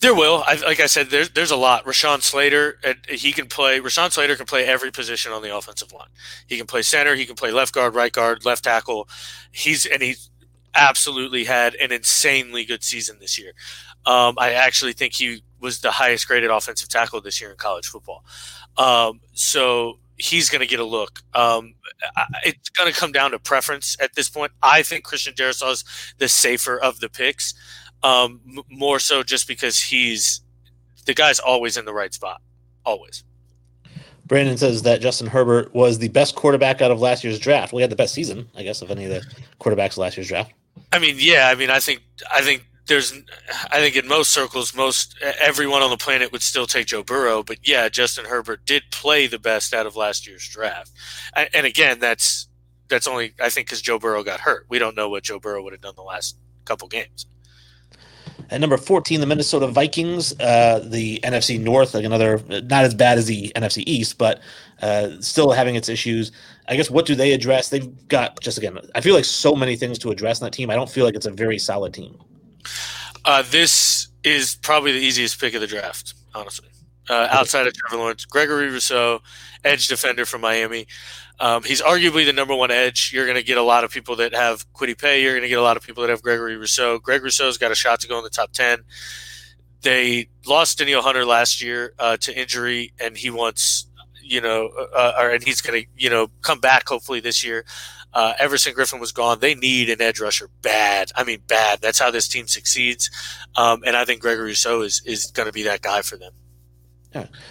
There 0.00 0.14
will. 0.14 0.42
I, 0.46 0.54
like 0.56 0.80
I 0.80 0.86
said, 0.86 1.10
there's 1.10 1.30
there's 1.30 1.50
a 1.50 1.56
lot. 1.56 1.84
Rashawn 1.84 2.22
Slater, 2.22 2.78
he 3.08 3.32
can 3.32 3.46
play. 3.46 3.80
Rashawn 3.80 4.10
Slater 4.10 4.36
can 4.36 4.46
play 4.46 4.64
every 4.64 4.90
position 4.90 5.32
on 5.32 5.42
the 5.42 5.54
offensive 5.56 5.92
line. 5.92 6.08
He 6.46 6.56
can 6.56 6.66
play 6.66 6.82
center. 6.82 7.14
He 7.14 7.26
can 7.26 7.36
play 7.36 7.50
left 7.50 7.74
guard, 7.74 7.94
right 7.94 8.12
guard, 8.12 8.44
left 8.44 8.64
tackle. 8.64 9.08
He's 9.52 9.86
and 9.86 10.02
he's 10.02 10.30
absolutely 10.74 11.44
had 11.44 11.74
an 11.76 11.92
insanely 11.92 12.64
good 12.64 12.84
season 12.84 13.16
this 13.20 13.38
year. 13.38 13.52
Um, 14.04 14.34
I 14.38 14.52
actually 14.52 14.92
think 14.92 15.14
he 15.14 15.42
was 15.60 15.80
the 15.80 15.90
highest 15.90 16.28
graded 16.28 16.50
offensive 16.50 16.88
tackle 16.88 17.20
this 17.20 17.40
year 17.40 17.50
in 17.50 17.56
college 17.56 17.86
football. 17.86 18.24
Um, 18.76 19.20
so 19.32 19.98
he's 20.16 20.48
going 20.48 20.60
to 20.60 20.66
get 20.66 20.80
a 20.80 20.84
look. 20.84 21.20
Um, 21.34 21.74
it's 22.44 22.68
going 22.70 22.92
to 22.92 22.98
come 22.98 23.12
down 23.12 23.32
to 23.32 23.38
preference 23.38 23.96
at 24.00 24.14
this 24.14 24.28
point. 24.28 24.52
I 24.62 24.82
think 24.82 25.04
Christian 25.04 25.34
Darrisaw 25.34 25.72
is 25.72 25.84
the 26.18 26.28
safer 26.28 26.78
of 26.78 27.00
the 27.00 27.08
picks 27.08 27.54
um, 28.02 28.40
m- 28.46 28.62
more 28.70 28.98
so 28.98 29.22
just 29.22 29.48
because 29.48 29.80
he's 29.80 30.40
the 31.06 31.14
guy's 31.14 31.38
always 31.38 31.76
in 31.76 31.84
the 31.84 31.94
right 31.94 32.12
spot, 32.12 32.40
always. 32.84 33.24
Brandon 34.26 34.56
says 34.56 34.82
that 34.82 35.00
Justin 35.00 35.28
Herbert 35.28 35.72
was 35.72 35.98
the 35.98 36.08
best 36.08 36.34
quarterback 36.34 36.82
out 36.82 36.90
of 36.90 37.00
last 37.00 37.22
year's 37.22 37.38
draft. 37.38 37.72
Well, 37.72 37.78
he 37.78 37.82
had 37.82 37.90
the 37.90 37.96
best 37.96 38.12
season, 38.12 38.48
I 38.56 38.64
guess, 38.64 38.82
of 38.82 38.90
any 38.90 39.04
of 39.04 39.10
the 39.10 39.22
quarterbacks 39.60 39.96
last 39.96 40.16
year's 40.16 40.28
draft. 40.28 40.52
I 40.92 40.98
mean, 40.98 41.16
yeah, 41.18 41.48
I 41.48 41.54
mean, 41.54 41.70
I 41.70 41.78
think 41.78 42.02
I 42.32 42.42
think 42.42 42.66
there's 42.86 43.12
I 43.70 43.78
think 43.78 43.96
in 43.96 44.08
most 44.08 44.32
circles, 44.32 44.74
most 44.74 45.16
everyone 45.40 45.82
on 45.82 45.90
the 45.90 45.96
planet 45.96 46.32
would 46.32 46.42
still 46.42 46.66
take 46.66 46.88
Joe 46.88 47.02
Burrow, 47.02 47.42
but 47.42 47.58
yeah, 47.62 47.88
Justin 47.88 48.24
Herbert 48.24 48.64
did 48.66 48.82
play 48.90 49.26
the 49.26 49.38
best 49.38 49.72
out 49.74 49.86
of 49.86 49.94
last 49.96 50.26
year's 50.26 50.46
draft, 50.48 50.90
and, 51.34 51.48
and 51.54 51.66
again, 51.66 52.00
that's 52.00 52.48
that's 52.88 53.06
only 53.06 53.34
I 53.40 53.48
think 53.48 53.68
because 53.68 53.82
Joe 53.82 53.98
Burrow 53.98 54.24
got 54.24 54.40
hurt. 54.40 54.66
We 54.68 54.78
don't 54.78 54.96
know 54.96 55.08
what 55.08 55.22
Joe 55.22 55.38
Burrow 55.38 55.62
would 55.62 55.72
have 55.72 55.82
done 55.82 55.94
the 55.96 56.02
last 56.02 56.36
couple 56.64 56.88
games. 56.88 57.26
At 58.50 58.60
number 58.60 58.76
14, 58.76 59.20
the 59.20 59.26
Minnesota 59.26 59.66
Vikings, 59.66 60.38
uh, 60.40 60.80
the 60.84 61.18
NFC 61.24 61.60
North, 61.60 61.94
like 61.94 62.04
another, 62.04 62.40
not 62.48 62.84
as 62.84 62.94
bad 62.94 63.18
as 63.18 63.26
the 63.26 63.52
NFC 63.56 63.82
East, 63.86 64.18
but 64.18 64.40
uh, 64.82 65.10
still 65.20 65.50
having 65.50 65.74
its 65.74 65.88
issues. 65.88 66.32
I 66.68 66.76
guess 66.76 66.90
what 66.90 67.06
do 67.06 67.14
they 67.14 67.32
address? 67.32 67.68
They've 67.68 68.08
got, 68.08 68.40
just 68.40 68.58
again, 68.58 68.78
I 68.94 69.00
feel 69.00 69.14
like 69.14 69.24
so 69.24 69.54
many 69.56 69.76
things 69.76 69.98
to 70.00 70.10
address 70.10 70.40
in 70.40 70.44
that 70.44 70.52
team. 70.52 70.70
I 70.70 70.76
don't 70.76 70.90
feel 70.90 71.04
like 71.04 71.14
it's 71.14 71.26
a 71.26 71.30
very 71.30 71.58
solid 71.58 71.92
team. 71.92 72.18
Uh, 73.24 73.42
this 73.50 74.08
is 74.22 74.56
probably 74.62 74.92
the 74.92 75.00
easiest 75.00 75.40
pick 75.40 75.54
of 75.54 75.60
the 75.60 75.66
draft, 75.66 76.14
honestly. 76.34 76.68
Uh, 77.08 77.28
outside 77.30 77.66
of 77.66 77.74
Trevor 77.74 78.02
Lawrence, 78.02 78.24
Gregory 78.24 78.68
Rousseau, 78.68 79.20
edge 79.64 79.86
defender 79.86 80.24
from 80.24 80.40
Miami. 80.40 80.86
Um, 81.38 81.62
he's 81.62 81.82
arguably 81.82 82.24
the 82.24 82.32
number 82.32 82.54
one 82.54 82.70
edge. 82.70 83.10
You're 83.12 83.26
going 83.26 83.36
to 83.36 83.42
get 83.42 83.58
a 83.58 83.62
lot 83.62 83.84
of 83.84 83.90
people 83.90 84.16
that 84.16 84.34
have 84.34 84.70
Kwity 84.72 84.98
Paye. 84.98 85.22
You're 85.22 85.32
going 85.32 85.42
to 85.42 85.48
get 85.48 85.58
a 85.58 85.62
lot 85.62 85.76
of 85.76 85.82
people 85.82 86.02
that 86.02 86.10
have 86.10 86.22
Gregory 86.22 86.56
Rousseau. 86.56 86.98
Greg 86.98 87.22
Rousseau's 87.22 87.58
got 87.58 87.70
a 87.70 87.74
shot 87.74 88.00
to 88.00 88.08
go 88.08 88.16
in 88.18 88.24
the 88.24 88.30
top 88.30 88.52
10. 88.52 88.84
They 89.82 90.28
lost 90.46 90.78
Danielle 90.78 91.02
Hunter 91.02 91.24
last 91.24 91.62
year 91.62 91.92
uh, 91.98 92.16
to 92.18 92.38
injury, 92.38 92.92
and 92.98 93.16
he 93.16 93.30
wants, 93.30 93.86
you 94.22 94.40
know, 94.40 94.68
uh, 94.68 95.12
or, 95.18 95.30
and 95.30 95.44
he's 95.44 95.60
going 95.60 95.82
to, 95.82 95.88
you 95.96 96.08
know, 96.08 96.28
come 96.40 96.58
back 96.58 96.88
hopefully 96.88 97.20
this 97.20 97.44
year. 97.44 97.64
Uh, 98.14 98.32
Everson 98.38 98.72
Griffen 98.72 98.98
was 98.98 99.12
gone. 99.12 99.40
They 99.40 99.54
need 99.54 99.90
an 99.90 100.00
edge 100.00 100.20
rusher 100.20 100.48
bad. 100.62 101.12
I 101.14 101.22
mean, 101.22 101.40
bad. 101.46 101.80
That's 101.82 101.98
how 101.98 102.10
this 102.10 102.28
team 102.28 102.46
succeeds. 102.46 103.10
Um, 103.56 103.82
and 103.84 103.94
I 103.94 104.06
think 104.06 104.22
Gregory 104.22 104.48
Rousseau 104.48 104.80
is, 104.80 105.02
is 105.04 105.26
going 105.26 105.46
to 105.46 105.52
be 105.52 105.64
that 105.64 105.82
guy 105.82 106.00
for 106.00 106.16
them. 106.16 106.32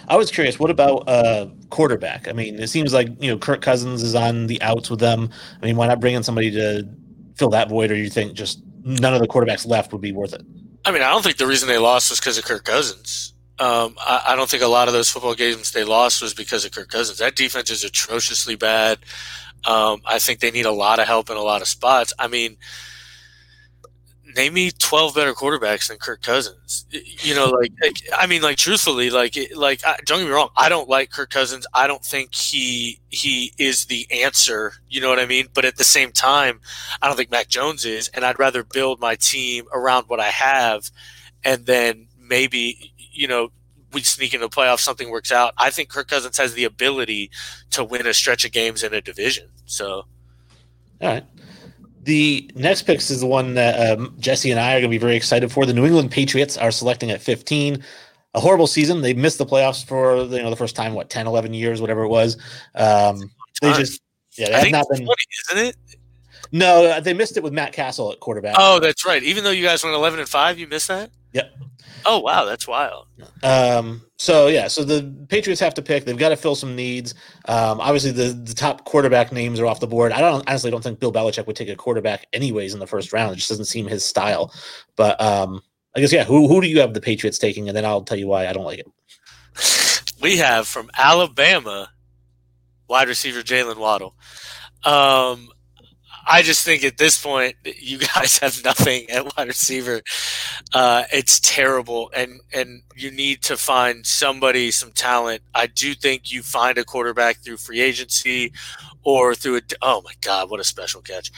I 0.08 0.16
was 0.16 0.30
curious, 0.30 0.58
what 0.58 0.70
about 0.70 1.08
uh, 1.08 1.46
quarterback? 1.70 2.28
I 2.28 2.32
mean, 2.32 2.58
it 2.60 2.68
seems 2.68 2.92
like, 2.92 3.08
you 3.20 3.30
know, 3.30 3.38
Kirk 3.38 3.62
Cousins 3.62 4.02
is 4.02 4.14
on 4.14 4.46
the 4.46 4.60
outs 4.62 4.90
with 4.90 5.00
them. 5.00 5.30
I 5.60 5.66
mean, 5.66 5.76
why 5.76 5.86
not 5.86 6.00
bring 6.00 6.14
in 6.14 6.22
somebody 6.22 6.50
to 6.52 6.88
fill 7.34 7.50
that 7.50 7.68
void, 7.68 7.90
or 7.90 7.96
you 7.96 8.10
think 8.10 8.34
just 8.34 8.62
none 8.84 9.14
of 9.14 9.20
the 9.20 9.28
quarterbacks 9.28 9.66
left 9.66 9.92
would 9.92 10.00
be 10.00 10.12
worth 10.12 10.32
it? 10.32 10.42
I 10.84 10.92
mean, 10.92 11.02
I 11.02 11.10
don't 11.10 11.22
think 11.22 11.36
the 11.36 11.46
reason 11.46 11.68
they 11.68 11.78
lost 11.78 12.10
was 12.10 12.20
because 12.20 12.38
of 12.38 12.44
Kirk 12.44 12.64
Cousins. 12.64 13.32
Um, 13.58 13.96
I, 13.98 14.22
I 14.28 14.36
don't 14.36 14.48
think 14.48 14.62
a 14.62 14.68
lot 14.68 14.86
of 14.86 14.94
those 14.94 15.10
football 15.10 15.34
games 15.34 15.72
they 15.72 15.84
lost 15.84 16.22
was 16.22 16.34
because 16.34 16.64
of 16.64 16.72
Kirk 16.72 16.90
Cousins. 16.90 17.18
That 17.18 17.36
defense 17.36 17.70
is 17.70 17.84
atrociously 17.84 18.54
bad. 18.54 18.98
Um, 19.64 20.00
I 20.04 20.18
think 20.18 20.40
they 20.40 20.50
need 20.50 20.66
a 20.66 20.72
lot 20.72 21.00
of 21.00 21.06
help 21.06 21.30
in 21.30 21.36
a 21.36 21.42
lot 21.42 21.62
of 21.62 21.68
spots. 21.68 22.12
I 22.18 22.28
mean, 22.28 22.56
name 24.36 24.54
me 24.54 24.70
12 24.70 25.14
better 25.14 25.32
quarterbacks 25.32 25.88
than 25.88 25.98
Kirk 25.98 26.22
Cousins. 26.22 26.86
You 26.90 27.34
know, 27.34 27.46
like, 27.46 27.72
I 28.16 28.26
mean, 28.26 28.42
like, 28.42 28.56
truthfully, 28.56 29.10
like, 29.10 29.36
like, 29.54 29.80
don't 30.04 30.18
get 30.18 30.26
me 30.26 30.30
wrong. 30.30 30.50
I 30.56 30.68
don't 30.68 30.88
like 30.88 31.10
Kirk 31.10 31.30
Cousins. 31.30 31.66
I 31.74 31.86
don't 31.86 32.04
think 32.04 32.34
he, 32.34 33.00
he 33.08 33.52
is 33.58 33.86
the 33.86 34.06
answer. 34.10 34.74
You 34.88 35.00
know 35.00 35.08
what 35.08 35.18
I 35.18 35.26
mean? 35.26 35.48
But 35.54 35.64
at 35.64 35.76
the 35.76 35.84
same 35.84 36.12
time, 36.12 36.60
I 37.02 37.08
don't 37.08 37.16
think 37.16 37.30
Mac 37.30 37.48
Jones 37.48 37.84
is. 37.84 38.08
And 38.08 38.24
I'd 38.24 38.38
rather 38.38 38.62
build 38.62 39.00
my 39.00 39.16
team 39.16 39.66
around 39.72 40.04
what 40.08 40.20
I 40.20 40.28
have 40.28 40.90
and 41.46 41.64
then 41.64 42.08
maybe, 42.18 42.92
you 42.98 43.28
know, 43.28 43.50
we 43.92 44.02
sneak 44.02 44.34
into 44.34 44.46
the 44.46 44.54
playoffs, 44.54 44.80
something 44.80 45.10
works 45.10 45.30
out. 45.30 45.54
I 45.56 45.70
think 45.70 45.88
Kirk 45.88 46.08
Cousins 46.08 46.36
has 46.38 46.54
the 46.54 46.64
ability 46.64 47.30
to 47.70 47.84
win 47.84 48.06
a 48.06 48.12
stretch 48.12 48.44
of 48.44 48.52
games 48.52 48.82
in 48.82 48.92
a 48.92 49.00
division. 49.00 49.48
So, 49.64 50.04
all 51.00 51.08
right. 51.08 51.24
The 52.06 52.48
next 52.54 52.82
picks 52.82 53.10
is 53.10 53.18
the 53.18 53.26
one 53.26 53.54
that 53.54 53.98
um, 53.98 54.14
Jesse 54.20 54.52
and 54.52 54.60
I 54.60 54.74
are 54.74 54.80
going 54.80 54.82
to 54.84 54.88
be 54.88 54.98
very 54.98 55.16
excited 55.16 55.50
for. 55.50 55.66
The 55.66 55.74
New 55.74 55.84
England 55.84 56.12
Patriots 56.12 56.56
are 56.56 56.70
selecting 56.70 57.10
at 57.10 57.20
15. 57.20 57.82
A 58.34 58.40
horrible 58.40 58.68
season. 58.68 59.00
They 59.00 59.12
missed 59.12 59.38
the 59.38 59.46
playoffs 59.46 59.84
for 59.84 60.18
you 60.18 60.40
know 60.40 60.50
the 60.50 60.56
first 60.56 60.76
time, 60.76 60.94
what 60.94 61.10
10, 61.10 61.26
11 61.26 61.52
years, 61.52 61.80
whatever 61.80 62.04
it 62.04 62.08
was. 62.08 62.36
Um, 62.76 63.30
they 63.60 63.72
just 63.72 64.00
yeah, 64.36 64.50
they 64.50 64.54
I 64.54 64.58
have 64.60 64.70
not 64.70 64.86
been. 64.88 65.04
20, 65.04 65.14
isn't 65.50 65.66
it? 65.66 65.76
No, 66.52 67.00
they 67.00 67.12
missed 67.12 67.36
it 67.36 67.42
with 67.42 67.52
Matt 67.52 67.72
Cassel 67.72 68.12
at 68.12 68.20
quarterback. 68.20 68.54
Oh, 68.56 68.78
that's 68.78 69.04
right. 69.04 69.22
Even 69.24 69.42
though 69.42 69.50
you 69.50 69.64
guys 69.64 69.82
went 69.82 69.96
11 69.96 70.20
and 70.20 70.28
5, 70.28 70.58
you 70.60 70.68
missed 70.68 70.86
that? 70.86 71.10
Yep. 71.32 71.56
Oh, 72.06 72.20
wow. 72.20 72.44
That's 72.44 72.66
wild. 72.68 73.06
Um, 73.42 74.02
so 74.18 74.46
yeah, 74.46 74.68
so 74.68 74.82
the 74.82 75.14
Patriots 75.28 75.60
have 75.60 75.74
to 75.74 75.82
pick. 75.82 76.04
They've 76.04 76.16
got 76.16 76.30
to 76.30 76.36
fill 76.36 76.54
some 76.54 76.74
needs. 76.74 77.12
Um, 77.46 77.80
obviously, 77.80 78.12
the 78.12 78.32
the 78.32 78.54
top 78.54 78.84
quarterback 78.84 79.30
names 79.30 79.60
are 79.60 79.66
off 79.66 79.80
the 79.80 79.86
board. 79.86 80.12
I 80.12 80.20
don't 80.20 80.48
honestly 80.48 80.70
don't 80.70 80.82
think 80.82 81.00
Bill 81.00 81.12
Belichick 81.12 81.46
would 81.46 81.56
take 81.56 81.68
a 81.68 81.76
quarterback 81.76 82.26
anyways 82.32 82.72
in 82.72 82.80
the 82.80 82.86
first 82.86 83.12
round. 83.12 83.32
It 83.32 83.36
just 83.36 83.50
doesn't 83.50 83.66
seem 83.66 83.86
his 83.86 84.04
style. 84.04 84.54
But 84.96 85.20
um, 85.20 85.62
I 85.94 86.00
guess 86.00 86.12
yeah. 86.12 86.24
Who 86.24 86.48
who 86.48 86.62
do 86.62 86.66
you 86.66 86.80
have 86.80 86.94
the 86.94 87.00
Patriots 87.00 87.38
taking, 87.38 87.68
and 87.68 87.76
then 87.76 87.84
I'll 87.84 88.02
tell 88.02 88.18
you 88.18 88.26
why 88.26 88.46
I 88.46 88.52
don't 88.52 88.64
like 88.64 88.80
it. 88.80 88.86
We 90.18 90.38
have 90.38 90.66
from 90.66 90.90
Alabama, 90.96 91.90
wide 92.88 93.06
receiver 93.06 93.42
Jaylen 93.42 93.76
Waddle. 93.76 94.16
Um, 94.82 95.50
I 96.26 96.42
just 96.42 96.64
think 96.64 96.84
at 96.84 96.98
this 96.98 97.22
point 97.22 97.56
you 97.64 97.98
guys 98.14 98.38
have 98.38 98.62
nothing 98.64 99.08
at 99.10 99.36
wide 99.36 99.48
receiver. 99.48 100.02
Uh, 100.74 101.04
it's 101.12 101.38
terrible, 101.40 102.10
and 102.14 102.40
and 102.52 102.82
you 102.94 103.10
need 103.10 103.42
to 103.42 103.56
find 103.56 104.04
somebody, 104.06 104.70
some 104.70 104.90
talent. 104.92 105.42
I 105.54 105.66
do 105.66 105.94
think 105.94 106.32
you 106.32 106.42
find 106.42 106.78
a 106.78 106.84
quarterback 106.84 107.38
through 107.38 107.58
free 107.58 107.80
agency, 107.80 108.52
or 109.02 109.34
through 109.34 109.58
a 109.58 109.62
oh 109.82 110.02
my 110.04 110.12
god, 110.20 110.50
what 110.50 110.60
a 110.60 110.64
special 110.64 111.00
catch, 111.00 111.30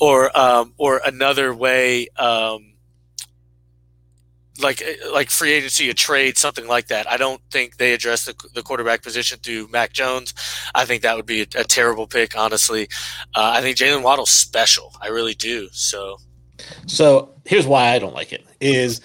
or 0.00 0.36
um, 0.38 0.74
or 0.78 1.00
another 1.04 1.52
way. 1.52 2.08
Um, 2.16 2.75
like 4.60 4.82
like 5.12 5.30
free 5.30 5.52
agency, 5.52 5.90
a 5.90 5.94
trade, 5.94 6.38
something 6.38 6.66
like 6.66 6.88
that. 6.88 7.10
I 7.10 7.16
don't 7.16 7.40
think 7.50 7.76
they 7.76 7.92
address 7.92 8.24
the, 8.24 8.34
the 8.54 8.62
quarterback 8.62 9.02
position 9.02 9.38
through 9.42 9.68
Mac 9.68 9.92
Jones. 9.92 10.34
I 10.74 10.84
think 10.84 11.02
that 11.02 11.16
would 11.16 11.26
be 11.26 11.42
a, 11.42 11.46
a 11.56 11.64
terrible 11.64 12.06
pick, 12.06 12.36
honestly. 12.36 12.88
Uh, 13.34 13.52
I 13.54 13.60
think 13.60 13.76
Jaylen 13.76 14.02
Waddle's 14.02 14.30
special. 14.30 14.92
I 15.00 15.08
really 15.08 15.34
do. 15.34 15.68
So, 15.72 16.18
so 16.86 17.34
here's 17.44 17.66
why 17.66 17.88
I 17.88 17.98
don't 17.98 18.14
like 18.14 18.32
it: 18.32 18.44
is 18.60 19.00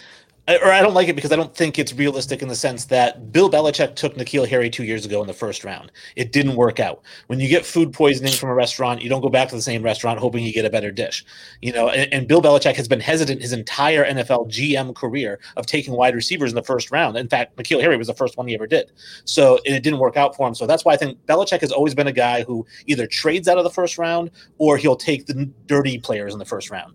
or 0.57 0.71
I 0.71 0.81
don't 0.81 0.93
like 0.93 1.07
it 1.07 1.15
because 1.15 1.31
I 1.31 1.35
don't 1.35 1.55
think 1.55 1.77
it's 1.77 1.93
realistic 1.93 2.41
in 2.41 2.47
the 2.47 2.55
sense 2.55 2.85
that 2.85 3.31
Bill 3.31 3.49
Belichick 3.49 3.95
took 3.95 4.15
N'Keal 4.15 4.47
Harry 4.47 4.69
two 4.69 4.83
years 4.83 5.05
ago 5.05 5.21
in 5.21 5.27
the 5.27 5.33
first 5.33 5.63
round. 5.63 5.91
It 6.15 6.31
didn't 6.31 6.55
work 6.55 6.79
out. 6.79 7.01
When 7.27 7.39
you 7.39 7.47
get 7.47 7.65
food 7.65 7.93
poisoning 7.93 8.33
from 8.33 8.49
a 8.49 8.53
restaurant, 8.53 9.01
you 9.01 9.09
don't 9.09 9.21
go 9.21 9.29
back 9.29 9.49
to 9.49 9.55
the 9.55 9.61
same 9.61 9.83
restaurant 9.83 10.19
hoping 10.19 10.43
you 10.43 10.53
get 10.53 10.65
a 10.65 10.69
better 10.69 10.91
dish. 10.91 11.25
You 11.61 11.73
know, 11.73 11.89
and, 11.89 12.11
and 12.13 12.27
Bill 12.27 12.41
Belichick 12.41 12.75
has 12.75 12.87
been 12.87 12.99
hesitant 12.99 13.41
his 13.41 13.53
entire 13.53 14.05
NFL 14.05 14.49
GM 14.49 14.95
career 14.95 15.39
of 15.57 15.65
taking 15.65 15.93
wide 15.93 16.15
receivers 16.15 16.51
in 16.51 16.55
the 16.55 16.63
first 16.63 16.91
round. 16.91 17.17
In 17.17 17.29
fact, 17.29 17.55
N'Keal 17.57 17.81
Harry 17.81 17.97
was 17.97 18.07
the 18.07 18.13
first 18.13 18.37
one 18.37 18.47
he 18.47 18.55
ever 18.55 18.67
did. 18.67 18.91
So 19.25 19.59
it 19.65 19.83
didn't 19.83 19.99
work 19.99 20.17
out 20.17 20.35
for 20.35 20.47
him. 20.47 20.55
So 20.55 20.65
that's 20.65 20.85
why 20.85 20.93
I 20.93 20.97
think 20.97 21.23
Belichick 21.25 21.61
has 21.61 21.71
always 21.71 21.93
been 21.93 22.07
a 22.07 22.13
guy 22.13 22.43
who 22.43 22.65
either 22.87 23.05
trades 23.05 23.47
out 23.47 23.57
of 23.57 23.63
the 23.63 23.69
first 23.69 23.97
round 23.97 24.31
or 24.57 24.77
he'll 24.77 24.95
take 24.95 25.25
the 25.27 25.49
dirty 25.65 25.97
players 25.97 26.33
in 26.33 26.39
the 26.39 26.45
first 26.45 26.69
round 26.69 26.93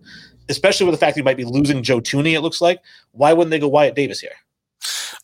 especially 0.49 0.85
with 0.85 0.93
the 0.93 0.99
fact 0.99 1.15
that 1.15 1.19
you 1.19 1.25
might 1.25 1.37
be 1.37 1.45
losing 1.45 1.83
Joe 1.83 1.99
Thuney, 1.99 2.33
it 2.33 2.41
looks 2.41 2.61
like. 2.61 2.81
Why 3.11 3.33
wouldn't 3.33 3.51
they 3.51 3.59
go 3.59 3.67
Wyatt 3.67 3.95
Davis 3.95 4.19
here? 4.19 4.31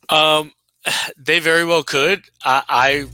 Um, 0.09 0.51
they 1.17 1.39
very 1.39 1.65
well 1.65 1.83
could. 1.83 2.23
I, 2.43 2.63
I 2.67 3.05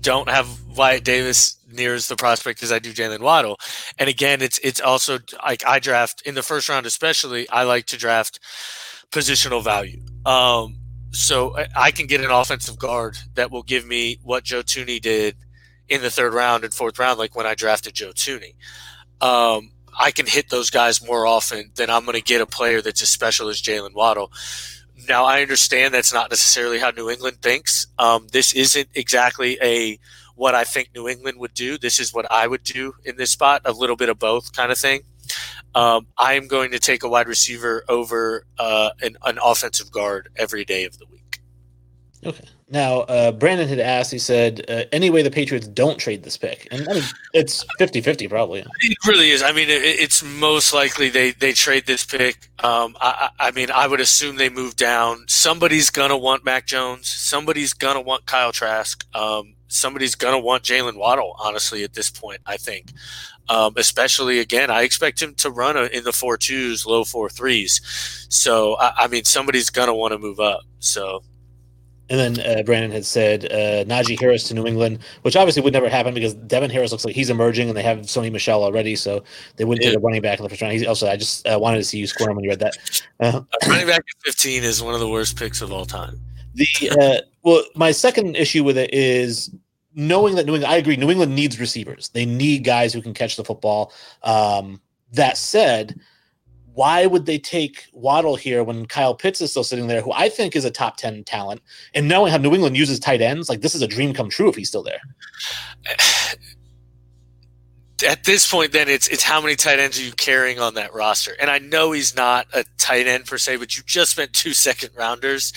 don't 0.00 0.28
have 0.28 0.48
Wyatt 0.76 1.04
Davis 1.04 1.56
near 1.72 1.94
as 1.94 2.08
the 2.08 2.16
prospect 2.16 2.62
as 2.62 2.72
I 2.72 2.78
do 2.78 2.92
Jaylen 2.92 3.20
Waddle. 3.20 3.58
And 3.98 4.08
again, 4.08 4.42
it's 4.42 4.58
it's 4.58 4.80
also 4.80 5.18
like 5.44 5.64
I 5.66 5.78
draft 5.78 6.22
in 6.26 6.34
the 6.34 6.42
first 6.42 6.68
round, 6.68 6.86
especially. 6.86 7.48
I 7.48 7.64
like 7.64 7.86
to 7.86 7.96
draft 7.96 8.40
positional 9.10 9.62
value. 9.62 10.00
Um, 10.24 10.76
so 11.12 11.56
I 11.76 11.90
can 11.90 12.06
get 12.06 12.20
an 12.20 12.30
offensive 12.30 12.78
guard 12.78 13.18
that 13.34 13.50
will 13.50 13.64
give 13.64 13.84
me 13.84 14.18
what 14.22 14.44
Joe 14.44 14.62
Thuney 14.62 15.00
did 15.00 15.36
in 15.88 16.02
the 16.02 16.10
third 16.10 16.32
round 16.32 16.64
and 16.64 16.72
fourth 16.72 16.98
round, 16.98 17.18
like 17.18 17.34
when 17.34 17.46
I 17.46 17.54
drafted 17.54 17.94
Joe 17.94 18.12
Tooney. 18.12 18.54
Um, 19.20 19.72
I 19.98 20.10
can 20.10 20.26
hit 20.26 20.50
those 20.50 20.70
guys 20.70 21.04
more 21.04 21.26
often 21.26 21.70
than 21.76 21.90
I'm 21.90 22.04
going 22.04 22.16
to 22.16 22.22
get 22.22 22.40
a 22.40 22.46
player 22.46 22.80
that's 22.80 23.02
as 23.02 23.10
special 23.10 23.48
as 23.48 23.60
Jaylen 23.60 23.94
Waddle. 23.94 24.32
Now, 25.08 25.24
I 25.24 25.42
understand 25.42 25.94
that's 25.94 26.12
not 26.12 26.30
necessarily 26.30 26.78
how 26.78 26.90
New 26.90 27.08
England 27.08 27.38
thinks. 27.40 27.86
Um, 27.98 28.26
this 28.32 28.52
isn't 28.54 28.88
exactly 28.94 29.58
a 29.62 29.98
what 30.34 30.54
I 30.54 30.64
think 30.64 30.90
New 30.94 31.08
England 31.08 31.38
would 31.38 31.54
do. 31.54 31.78
This 31.78 31.98
is 31.98 32.14
what 32.14 32.30
I 32.30 32.46
would 32.46 32.62
do 32.62 32.94
in 33.04 33.16
this 33.16 33.30
spot, 33.30 33.62
a 33.64 33.72
little 33.72 33.96
bit 33.96 34.08
of 34.08 34.18
both 34.18 34.52
kind 34.52 34.72
of 34.72 34.78
thing. 34.78 35.02
Um, 35.74 36.06
I'm 36.18 36.48
going 36.48 36.70
to 36.72 36.78
take 36.78 37.02
a 37.02 37.08
wide 37.08 37.28
receiver 37.28 37.84
over 37.88 38.46
uh, 38.58 38.90
an, 39.02 39.16
an 39.24 39.38
offensive 39.42 39.90
guard 39.90 40.30
every 40.36 40.64
day 40.64 40.84
of 40.84 40.98
the 40.98 41.06
week. 41.06 41.40
Okay. 42.24 42.44
Now, 42.72 43.00
uh, 43.00 43.32
Brandon 43.32 43.68
had 43.68 43.80
asked, 43.80 44.12
he 44.12 44.18
said, 44.18 44.64
uh, 44.68 44.84
anyway, 44.92 45.22
the 45.22 45.30
Patriots 45.30 45.66
don't 45.66 45.98
trade 45.98 46.22
this 46.22 46.36
pick. 46.36 46.68
And 46.70 46.88
I 46.88 46.94
mean, 46.94 47.02
it's 47.34 47.64
50 47.78 48.00
50 48.00 48.28
probably. 48.28 48.60
It 48.60 48.98
really 49.06 49.30
is. 49.30 49.42
I 49.42 49.50
mean, 49.50 49.68
it, 49.68 49.82
it's 49.82 50.22
most 50.22 50.72
likely 50.72 51.08
they, 51.08 51.32
they 51.32 51.52
trade 51.52 51.86
this 51.86 52.04
pick. 52.04 52.48
Um, 52.60 52.96
I, 53.00 53.30
I, 53.40 53.50
mean, 53.50 53.72
I 53.72 53.88
would 53.88 53.98
assume 53.98 54.36
they 54.36 54.50
move 54.50 54.76
down. 54.76 55.24
Somebody's 55.26 55.90
going 55.90 56.10
to 56.10 56.16
want 56.16 56.44
Mac 56.44 56.66
Jones. 56.66 57.08
Somebody's 57.08 57.72
going 57.72 57.96
to 57.96 58.00
want 58.00 58.26
Kyle 58.26 58.52
Trask. 58.52 59.04
Um, 59.16 59.56
somebody's 59.66 60.14
going 60.14 60.34
to 60.34 60.38
want 60.38 60.62
Jaylen 60.62 60.96
Waddle, 60.96 61.34
honestly, 61.40 61.82
at 61.82 61.94
this 61.94 62.08
point, 62.08 62.40
I 62.46 62.56
think. 62.56 62.92
Um, 63.48 63.74
especially, 63.76 64.38
again, 64.38 64.70
I 64.70 64.82
expect 64.82 65.20
him 65.20 65.34
to 65.36 65.50
run 65.50 65.76
a, 65.76 65.86
in 65.86 66.04
the 66.04 66.12
four 66.12 66.36
twos, 66.36 66.86
low 66.86 67.02
four 67.02 67.28
threes. 67.28 67.80
So, 68.28 68.76
I, 68.76 68.92
I 68.96 69.06
mean, 69.08 69.24
somebody's 69.24 69.70
going 69.70 69.88
to 69.88 69.94
want 69.94 70.12
to 70.12 70.18
move 70.18 70.38
up. 70.38 70.60
So, 70.78 71.24
and 72.10 72.18
then 72.36 72.58
uh, 72.58 72.62
Brandon 72.64 72.90
had 72.90 73.06
said 73.06 73.44
uh, 73.46 73.84
Najee 73.84 74.20
Harris 74.20 74.44
to 74.48 74.54
New 74.54 74.66
England, 74.66 74.98
which 75.22 75.36
obviously 75.36 75.62
would 75.62 75.72
never 75.72 75.88
happen 75.88 76.12
because 76.12 76.34
Devin 76.34 76.70
Harris 76.70 76.90
looks 76.90 77.04
like 77.04 77.14
he's 77.14 77.30
emerging, 77.30 77.68
and 77.68 77.76
they 77.76 77.82
have 77.82 77.98
Sony 78.00 78.32
Michel 78.32 78.64
already, 78.64 78.96
so 78.96 79.22
they 79.56 79.64
wouldn't 79.64 79.84
yeah. 79.84 79.90
take 79.90 79.98
a 79.98 80.00
running 80.00 80.20
back 80.20 80.38
in 80.38 80.42
the 80.42 80.48
first 80.48 80.60
round. 80.60 80.74
He 80.74 80.86
also, 80.86 81.08
I 81.08 81.16
just 81.16 81.46
uh, 81.46 81.56
wanted 81.60 81.78
to 81.78 81.84
see 81.84 81.98
you 81.98 82.08
squirm 82.08 82.34
when 82.34 82.44
you 82.44 82.50
read 82.50 82.58
that. 82.58 82.76
Uh, 83.20 83.42
running 83.68 83.86
back 83.86 84.00
at 84.00 84.22
15 84.24 84.64
is 84.64 84.82
one 84.82 84.94
of 84.94 85.00
the 85.00 85.08
worst 85.08 85.38
picks 85.38 85.62
of 85.62 85.72
all 85.72 85.86
time. 85.86 86.20
The 86.54 86.66
uh, 87.00 87.20
well, 87.44 87.62
my 87.76 87.92
second 87.92 88.36
issue 88.36 88.64
with 88.64 88.76
it 88.76 88.92
is 88.92 89.54
knowing 89.94 90.34
that 90.34 90.46
New 90.46 90.54
England. 90.54 90.72
I 90.72 90.78
agree. 90.78 90.96
New 90.96 91.10
England 91.10 91.34
needs 91.34 91.60
receivers. 91.60 92.08
They 92.08 92.26
need 92.26 92.64
guys 92.64 92.92
who 92.92 93.00
can 93.00 93.14
catch 93.14 93.36
the 93.36 93.44
football. 93.44 93.92
Um, 94.24 94.80
that 95.12 95.36
said 95.36 96.00
why 96.74 97.06
would 97.06 97.26
they 97.26 97.38
take 97.38 97.86
Waddle 97.92 98.36
here 98.36 98.62
when 98.62 98.86
Kyle 98.86 99.14
Pitts 99.14 99.40
is 99.40 99.50
still 99.50 99.64
sitting 99.64 99.86
there, 99.86 100.00
who 100.00 100.12
I 100.12 100.28
think 100.28 100.54
is 100.54 100.64
a 100.64 100.70
top 100.70 100.96
10 100.96 101.24
talent? 101.24 101.62
And 101.94 102.08
knowing 102.08 102.30
how 102.30 102.38
New 102.38 102.54
England 102.54 102.76
uses 102.76 102.98
tight 102.98 103.20
ends, 103.20 103.48
like 103.48 103.60
this 103.60 103.74
is 103.74 103.82
a 103.82 103.88
dream 103.88 104.14
come 104.14 104.30
true 104.30 104.48
if 104.48 104.56
he's 104.56 104.68
still 104.68 104.82
there. 104.82 105.00
at 108.02 108.24
this 108.24 108.50
point, 108.50 108.72
then 108.72 108.88
it's 108.88 109.08
it's 109.08 109.22
how 109.22 109.40
many 109.40 109.56
tight 109.56 109.78
ends 109.78 109.98
are 109.98 110.02
you 110.02 110.12
carrying 110.12 110.58
on 110.58 110.74
that 110.74 110.94
roster? 110.94 111.32
And 111.40 111.50
I 111.50 111.58
know 111.58 111.92
he's 111.92 112.14
not 112.14 112.46
a 112.52 112.64
tight 112.78 113.06
end 113.06 113.26
per 113.26 113.38
se, 113.38 113.56
but 113.56 113.76
you 113.76 113.82
just 113.86 114.12
spent 114.12 114.32
two 114.32 114.52
second 114.52 114.90
rounders, 114.96 115.52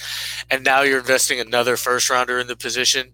and 0.50 0.64
now 0.64 0.82
you're 0.82 1.00
investing 1.00 1.40
another 1.40 1.78
first 1.78 2.10
rounder 2.10 2.40
in 2.40 2.48
the 2.48 2.56
position. 2.56 3.12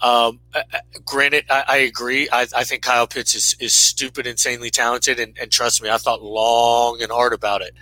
Um, 0.00 0.40
uh, 0.54 0.62
uh, 0.72 0.78
granted, 1.04 1.44
I, 1.50 1.64
I 1.68 1.76
agree. 1.78 2.28
I, 2.30 2.46
I, 2.54 2.64
think 2.64 2.82
Kyle 2.82 3.06
Pitts 3.06 3.34
is, 3.34 3.56
is 3.58 3.74
stupid, 3.74 4.26
insanely 4.26 4.70
talented, 4.70 5.18
and, 5.18 5.36
and 5.40 5.50
trust 5.50 5.82
me, 5.82 5.88
I 5.88 5.96
thought 5.96 6.22
long 6.22 7.00
and 7.02 7.10
hard 7.10 7.32
about 7.32 7.62
it. 7.62 7.74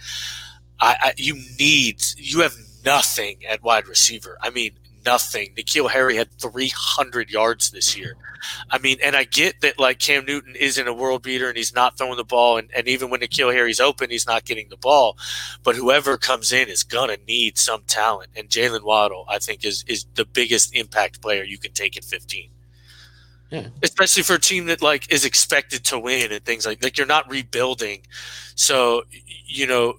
I, 0.80 0.96
I 1.00 1.12
you 1.16 1.34
need 1.58 2.02
you 2.16 2.40
have 2.40 2.54
nothing 2.84 3.44
at 3.48 3.62
wide 3.62 3.86
receiver. 3.86 4.38
I 4.40 4.50
mean, 4.50 4.72
nothing. 5.04 5.54
N'Keal 5.56 5.90
Harry 5.90 6.16
had 6.16 6.30
300 6.38 7.30
yards 7.30 7.70
this 7.70 7.96
year. 7.96 8.16
I 8.70 8.78
mean, 8.78 8.98
and 9.02 9.14
I 9.14 9.24
get 9.24 9.60
that 9.60 9.78
like 9.78 9.98
Cam 9.98 10.24
Newton 10.24 10.56
isn't 10.56 10.88
a 10.88 10.92
world 10.92 11.22
beater 11.22 11.48
and 11.48 11.56
he's 11.56 11.74
not 11.74 11.96
throwing 11.96 12.16
the 12.16 12.24
ball, 12.24 12.58
and, 12.58 12.68
and 12.74 12.88
even 12.88 13.10
when 13.10 13.20
N'Keal 13.20 13.52
Harry's 13.52 13.80
open, 13.80 14.10
he's 14.10 14.26
not 14.26 14.44
getting 14.44 14.68
the 14.68 14.76
ball. 14.76 15.16
But 15.62 15.76
whoever 15.76 16.16
comes 16.16 16.52
in 16.52 16.68
is 16.68 16.82
gonna 16.82 17.18
need 17.26 17.58
some 17.58 17.82
talent, 17.86 18.30
and 18.36 18.48
Jaylen 18.48 18.82
Waddle, 18.82 19.24
I 19.28 19.38
think, 19.38 19.64
is 19.64 19.84
is 19.86 20.06
the 20.14 20.24
biggest 20.24 20.74
impact 20.74 21.20
player 21.20 21.44
you 21.44 21.58
can 21.58 21.72
take 21.72 21.96
at 21.96 22.04
15. 22.04 22.50
Yeah. 23.50 23.68
Especially 23.82 24.22
for 24.22 24.34
a 24.34 24.40
team 24.40 24.66
that 24.66 24.80
like 24.80 25.12
is 25.12 25.24
expected 25.24 25.84
to 25.84 25.98
win 25.98 26.32
and 26.32 26.44
things 26.44 26.66
like 26.66 26.82
like 26.82 26.96
you're 26.96 27.06
not 27.06 27.30
rebuilding, 27.30 28.02
so 28.54 29.02
you 29.46 29.66
know 29.66 29.94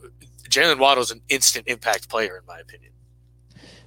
Jaylen 0.49 0.79
Waddle's 0.79 1.11
an 1.11 1.21
instant 1.29 1.67
impact 1.67 2.09
player 2.09 2.37
in 2.37 2.45
my 2.45 2.59
opinion. 2.59 2.92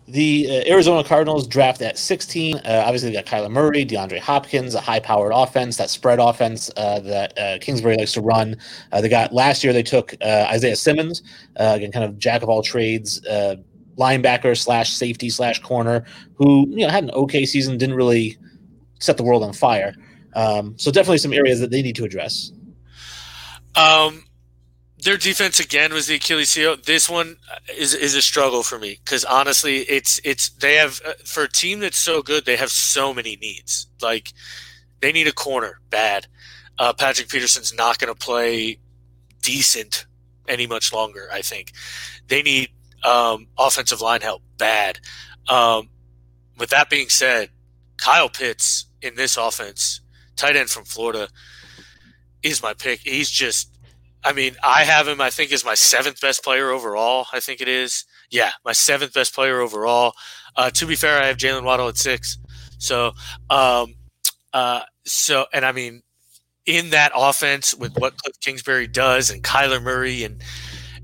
The 0.08 0.46
uh, 0.48 0.70
Arizona 0.72 1.02
Cardinals 1.02 1.48
draft 1.48 1.82
at 1.82 1.98
16. 1.98 2.58
Uh, 2.58 2.82
obviously, 2.86 3.10
they 3.10 3.16
got 3.20 3.26
Kyler 3.26 3.50
Murray, 3.50 3.84
DeAndre 3.84 4.20
Hopkins, 4.20 4.76
a 4.76 4.80
high 4.80 5.00
powered 5.00 5.32
offense, 5.34 5.76
that 5.78 5.90
spread 5.90 6.20
offense 6.20 6.70
uh, 6.76 7.00
that 7.00 7.36
uh, 7.36 7.58
Kingsbury 7.60 7.96
likes 7.96 8.12
to 8.12 8.20
run. 8.20 8.56
Uh, 8.92 9.00
they 9.00 9.08
got 9.08 9.32
last 9.32 9.64
year, 9.64 9.72
they 9.72 9.82
took 9.82 10.14
uh, 10.22 10.46
Isaiah 10.48 10.76
Simmons, 10.76 11.22
again, 11.56 11.90
kind 11.90 12.04
of 12.04 12.18
jack 12.18 12.42
of 12.42 12.48
all 12.48 12.62
trades, 12.62 13.20
linebacker 13.98 14.56
slash 14.56 14.92
safety 14.92 15.28
slash 15.28 15.60
corner, 15.60 16.04
who 16.34 16.68
you 16.68 16.86
know 16.86 16.88
had 16.88 17.02
an 17.02 17.10
okay 17.10 17.44
season, 17.44 17.76
didn't 17.76 17.96
really 17.96 18.38
set 19.00 19.16
the 19.16 19.24
world 19.24 19.42
on 19.42 19.52
fire. 19.52 19.92
Um, 20.34 20.78
so, 20.78 20.92
definitely 20.92 21.18
some 21.18 21.32
areas 21.32 21.58
that 21.58 21.72
they 21.72 21.82
need 21.82 21.96
to 21.96 22.04
address. 22.04 22.52
Um, 23.74 24.25
their 25.06 25.16
defense 25.16 25.60
again 25.60 25.94
was 25.94 26.08
the 26.08 26.16
Achilles 26.16 26.52
heel. 26.52 26.76
This 26.76 27.08
one 27.08 27.36
is 27.74 27.94
is 27.94 28.16
a 28.16 28.20
struggle 28.20 28.64
for 28.64 28.76
me 28.78 28.98
because 29.04 29.24
honestly, 29.24 29.78
it's 29.82 30.20
it's 30.24 30.48
they 30.50 30.74
have 30.74 31.00
uh, 31.06 31.12
for 31.24 31.44
a 31.44 31.48
team 31.48 31.78
that's 31.78 31.96
so 31.96 32.22
good, 32.22 32.44
they 32.44 32.56
have 32.56 32.70
so 32.70 33.14
many 33.14 33.36
needs. 33.36 33.86
Like 34.02 34.32
they 35.00 35.12
need 35.12 35.28
a 35.28 35.32
corner 35.32 35.80
bad. 35.90 36.26
Uh, 36.78 36.92
Patrick 36.92 37.28
Peterson's 37.28 37.72
not 37.72 37.98
going 37.98 38.12
to 38.12 38.18
play 38.18 38.78
decent 39.42 40.06
any 40.48 40.66
much 40.66 40.92
longer. 40.92 41.28
I 41.32 41.40
think 41.40 41.72
they 42.26 42.42
need 42.42 42.70
um, 43.04 43.46
offensive 43.56 44.00
line 44.00 44.22
help 44.22 44.42
bad. 44.58 44.98
Um, 45.48 45.88
with 46.58 46.70
that 46.70 46.90
being 46.90 47.10
said, 47.10 47.50
Kyle 47.96 48.28
Pitts 48.28 48.86
in 49.00 49.14
this 49.14 49.36
offense, 49.36 50.00
tight 50.34 50.56
end 50.56 50.68
from 50.68 50.84
Florida, 50.84 51.28
is 52.42 52.60
my 52.60 52.74
pick. 52.74 53.00
He's 53.00 53.30
just 53.30 53.70
I 54.26 54.32
mean, 54.32 54.56
I 54.64 54.82
have 54.82 55.06
him. 55.06 55.20
I 55.20 55.30
think 55.30 55.52
is 55.52 55.64
my 55.64 55.76
seventh 55.76 56.20
best 56.20 56.42
player 56.42 56.70
overall. 56.70 57.28
I 57.32 57.38
think 57.38 57.60
it 57.60 57.68
is. 57.68 58.04
Yeah, 58.28 58.50
my 58.64 58.72
seventh 58.72 59.14
best 59.14 59.32
player 59.32 59.60
overall. 59.60 60.14
Uh, 60.56 60.68
to 60.70 60.84
be 60.84 60.96
fair, 60.96 61.22
I 61.22 61.26
have 61.26 61.36
Jaylen 61.36 61.62
Waddle 61.62 61.86
at 61.86 61.96
six. 61.96 62.36
So, 62.78 63.12
um, 63.50 63.94
uh, 64.52 64.80
so, 65.04 65.46
and 65.52 65.64
I 65.64 65.70
mean, 65.70 66.02
in 66.66 66.90
that 66.90 67.12
offense 67.14 67.72
with 67.72 67.96
what 67.98 68.16
Cliff 68.16 68.34
Kingsbury 68.40 68.88
does 68.88 69.30
and 69.30 69.44
Kyler 69.44 69.80
Murray 69.80 70.24
and 70.24 70.42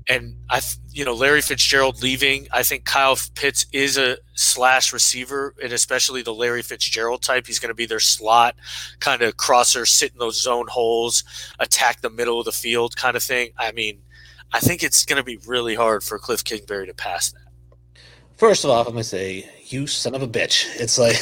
and 0.07 0.35
I, 0.49 0.61
you 0.91 1.05
know, 1.05 1.13
Larry 1.13 1.41
Fitzgerald 1.41 2.01
leaving. 2.01 2.47
I 2.51 2.63
think 2.63 2.85
Kyle 2.85 3.17
Pitts 3.35 3.65
is 3.71 3.97
a 3.97 4.17
slash 4.33 4.91
receiver, 4.91 5.55
and 5.63 5.71
especially 5.73 6.21
the 6.21 6.33
Larry 6.33 6.61
Fitzgerald 6.61 7.21
type. 7.21 7.47
He's 7.47 7.59
going 7.59 7.69
to 7.69 7.75
be 7.75 7.85
their 7.85 7.99
slot 7.99 8.55
kind 8.99 9.21
of 9.21 9.37
crosser, 9.37 9.85
sit 9.85 10.11
in 10.13 10.19
those 10.19 10.41
zone 10.41 10.67
holes, 10.67 11.23
attack 11.59 12.01
the 12.01 12.09
middle 12.09 12.39
of 12.39 12.45
the 12.45 12.51
field 12.51 12.95
kind 12.95 13.15
of 13.15 13.23
thing. 13.23 13.51
I 13.57 13.71
mean, 13.71 14.01
I 14.51 14.59
think 14.59 14.83
it's 14.83 15.05
going 15.05 15.17
to 15.17 15.23
be 15.23 15.37
really 15.47 15.75
hard 15.75 16.03
for 16.03 16.19
Cliff 16.19 16.43
Kingsbury 16.43 16.87
to 16.87 16.93
pass 16.93 17.31
that. 17.31 17.39
First 18.37 18.63
of 18.63 18.71
all, 18.71 18.79
I'm 18.81 18.93
going 18.93 18.97
to 18.97 19.03
say 19.03 19.49
you 19.73 19.87
son 19.87 20.15
of 20.15 20.21
a 20.21 20.27
bitch. 20.27 20.67
It's 20.79 20.97
like, 20.97 21.17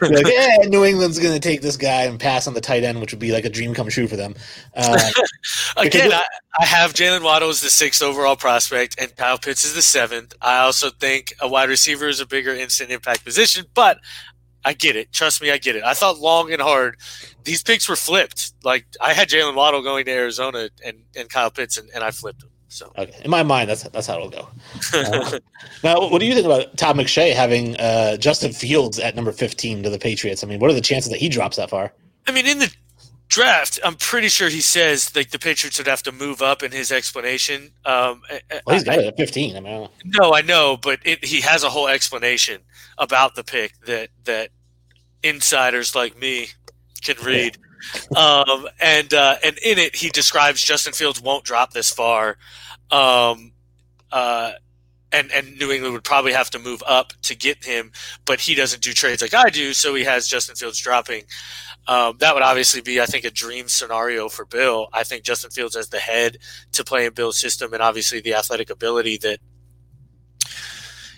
like 0.00 0.26
yeah, 0.26 0.56
New 0.66 0.84
England's 0.84 1.18
going 1.18 1.34
to 1.34 1.40
take 1.40 1.62
this 1.62 1.76
guy 1.76 2.02
and 2.02 2.18
pass 2.18 2.46
on 2.46 2.54
the 2.54 2.60
tight 2.60 2.84
end, 2.84 3.00
which 3.00 3.12
would 3.12 3.20
be 3.20 3.32
like 3.32 3.44
a 3.44 3.50
dream 3.50 3.72
come 3.72 3.88
true 3.88 4.08
for 4.08 4.16
them. 4.16 4.34
Uh, 4.74 5.10
Again, 5.76 6.12
I, 6.12 6.24
I, 6.60 6.66
have 6.66 6.92
Jaylen 6.92 7.22
Waddle 7.22 7.48
as 7.48 7.60
the 7.60 7.70
sixth 7.70 8.02
overall 8.02 8.36
prospect, 8.36 9.00
and 9.00 9.14
Kyle 9.16 9.38
Pitts 9.38 9.64
is 9.64 9.74
the 9.74 9.82
seventh. 9.82 10.34
I 10.42 10.58
also 10.58 10.90
think 10.90 11.34
a 11.40 11.48
wide 11.48 11.68
receiver 11.68 12.08
is 12.08 12.20
a 12.20 12.26
bigger 12.26 12.54
instant 12.54 12.90
impact 12.90 13.24
position, 13.24 13.66
but 13.74 13.98
I 14.64 14.72
get 14.72 14.96
it. 14.96 15.12
Trust 15.12 15.42
me, 15.42 15.50
I 15.50 15.58
get 15.58 15.76
it. 15.76 15.84
I 15.84 15.94
thought 15.94 16.18
long 16.18 16.52
and 16.52 16.60
hard. 16.60 16.96
These 17.44 17.62
picks 17.62 17.88
were 17.88 17.96
flipped. 17.96 18.52
Like 18.64 18.86
I 19.00 19.12
had 19.12 19.28
Jaylen 19.28 19.54
Waddle 19.54 19.82
going 19.82 20.06
to 20.06 20.10
Arizona 20.10 20.70
and, 20.84 20.98
and 21.14 21.28
Kyle 21.28 21.50
Pitts, 21.50 21.78
and, 21.78 21.88
and 21.94 22.02
I 22.02 22.10
flipped 22.10 22.42
him. 22.42 22.50
So 22.74 22.90
okay, 22.98 23.14
in 23.24 23.30
my 23.30 23.44
mind, 23.44 23.70
that's 23.70 23.84
that's 23.84 24.08
how 24.08 24.16
it'll 24.16 24.30
go. 24.30 24.48
Uh, 24.94 25.38
now, 25.84 26.08
what 26.08 26.18
do 26.18 26.26
you 26.26 26.34
think 26.34 26.44
about 26.44 26.76
Todd 26.76 26.96
McShay 26.96 27.32
having 27.32 27.76
uh, 27.76 28.16
Justin 28.16 28.52
Fields 28.52 28.98
at 28.98 29.14
number 29.14 29.30
fifteen 29.30 29.84
to 29.84 29.90
the 29.90 29.98
Patriots? 29.98 30.42
I 30.42 30.48
mean, 30.48 30.58
what 30.58 30.70
are 30.70 30.74
the 30.74 30.80
chances 30.80 31.12
that 31.12 31.18
he 31.18 31.28
drops 31.28 31.56
that 31.56 31.70
far? 31.70 31.92
I 32.26 32.32
mean, 32.32 32.46
in 32.46 32.58
the 32.58 32.74
draft, 33.28 33.78
I'm 33.84 33.94
pretty 33.94 34.26
sure 34.26 34.48
he 34.48 34.60
says 34.60 35.14
like 35.14 35.30
the 35.30 35.38
Patriots 35.38 35.78
would 35.78 35.86
have 35.86 36.02
to 36.02 36.10
move 36.10 36.42
up 36.42 36.64
in 36.64 36.72
his 36.72 36.90
explanation. 36.90 37.70
Um, 37.84 38.22
well, 38.66 38.74
he's 38.74 38.82
got 38.82 38.98
I, 38.98 39.02
it 39.02 39.06
at 39.06 39.16
15. 39.18 39.56
I 39.56 39.60
mean, 39.60 39.88
no, 40.06 40.34
I 40.34 40.42
know, 40.42 40.76
but 40.76 40.98
it, 41.04 41.24
he 41.24 41.42
has 41.42 41.62
a 41.62 41.70
whole 41.70 41.86
explanation 41.86 42.60
about 42.98 43.36
the 43.36 43.44
pick 43.44 43.78
that 43.86 44.08
that 44.24 44.50
insiders 45.22 45.94
like 45.94 46.18
me 46.18 46.48
can 47.02 47.16
read. 47.24 47.56
Um, 48.16 48.68
and 48.80 49.12
uh, 49.12 49.36
and 49.44 49.58
in 49.58 49.78
it, 49.78 49.96
he 49.96 50.10
describes 50.10 50.62
Justin 50.62 50.92
Fields 50.92 51.20
won't 51.20 51.44
drop 51.44 51.72
this 51.72 51.90
far. 51.90 52.36
Um, 52.90 53.52
uh, 54.12 54.52
and 55.12 55.30
and 55.32 55.56
New 55.58 55.70
England 55.70 55.94
would 55.94 56.04
probably 56.04 56.32
have 56.32 56.50
to 56.50 56.58
move 56.58 56.82
up 56.86 57.12
to 57.22 57.34
get 57.34 57.64
him, 57.64 57.92
but 58.24 58.40
he 58.40 58.54
doesn't 58.54 58.82
do 58.82 58.92
trades 58.92 59.22
like 59.22 59.34
I 59.34 59.48
do, 59.48 59.72
so 59.72 59.94
he 59.94 60.04
has 60.04 60.26
Justin 60.26 60.56
Fields 60.56 60.78
dropping. 60.78 61.24
Um, 61.86 62.16
that 62.18 62.34
would 62.34 62.42
obviously 62.42 62.80
be, 62.80 63.00
I 63.00 63.06
think, 63.06 63.24
a 63.24 63.30
dream 63.30 63.68
scenario 63.68 64.28
for 64.28 64.44
Bill. 64.46 64.88
I 64.92 65.04
think 65.04 65.22
Justin 65.22 65.50
Fields 65.50 65.76
has 65.76 65.90
the 65.90 65.98
head 65.98 66.38
to 66.72 66.82
play 66.82 67.06
in 67.06 67.12
Bill's 67.12 67.38
system, 67.38 67.72
and 67.72 67.82
obviously 67.82 68.20
the 68.20 68.34
athletic 68.34 68.70
ability 68.70 69.18
that 69.18 69.38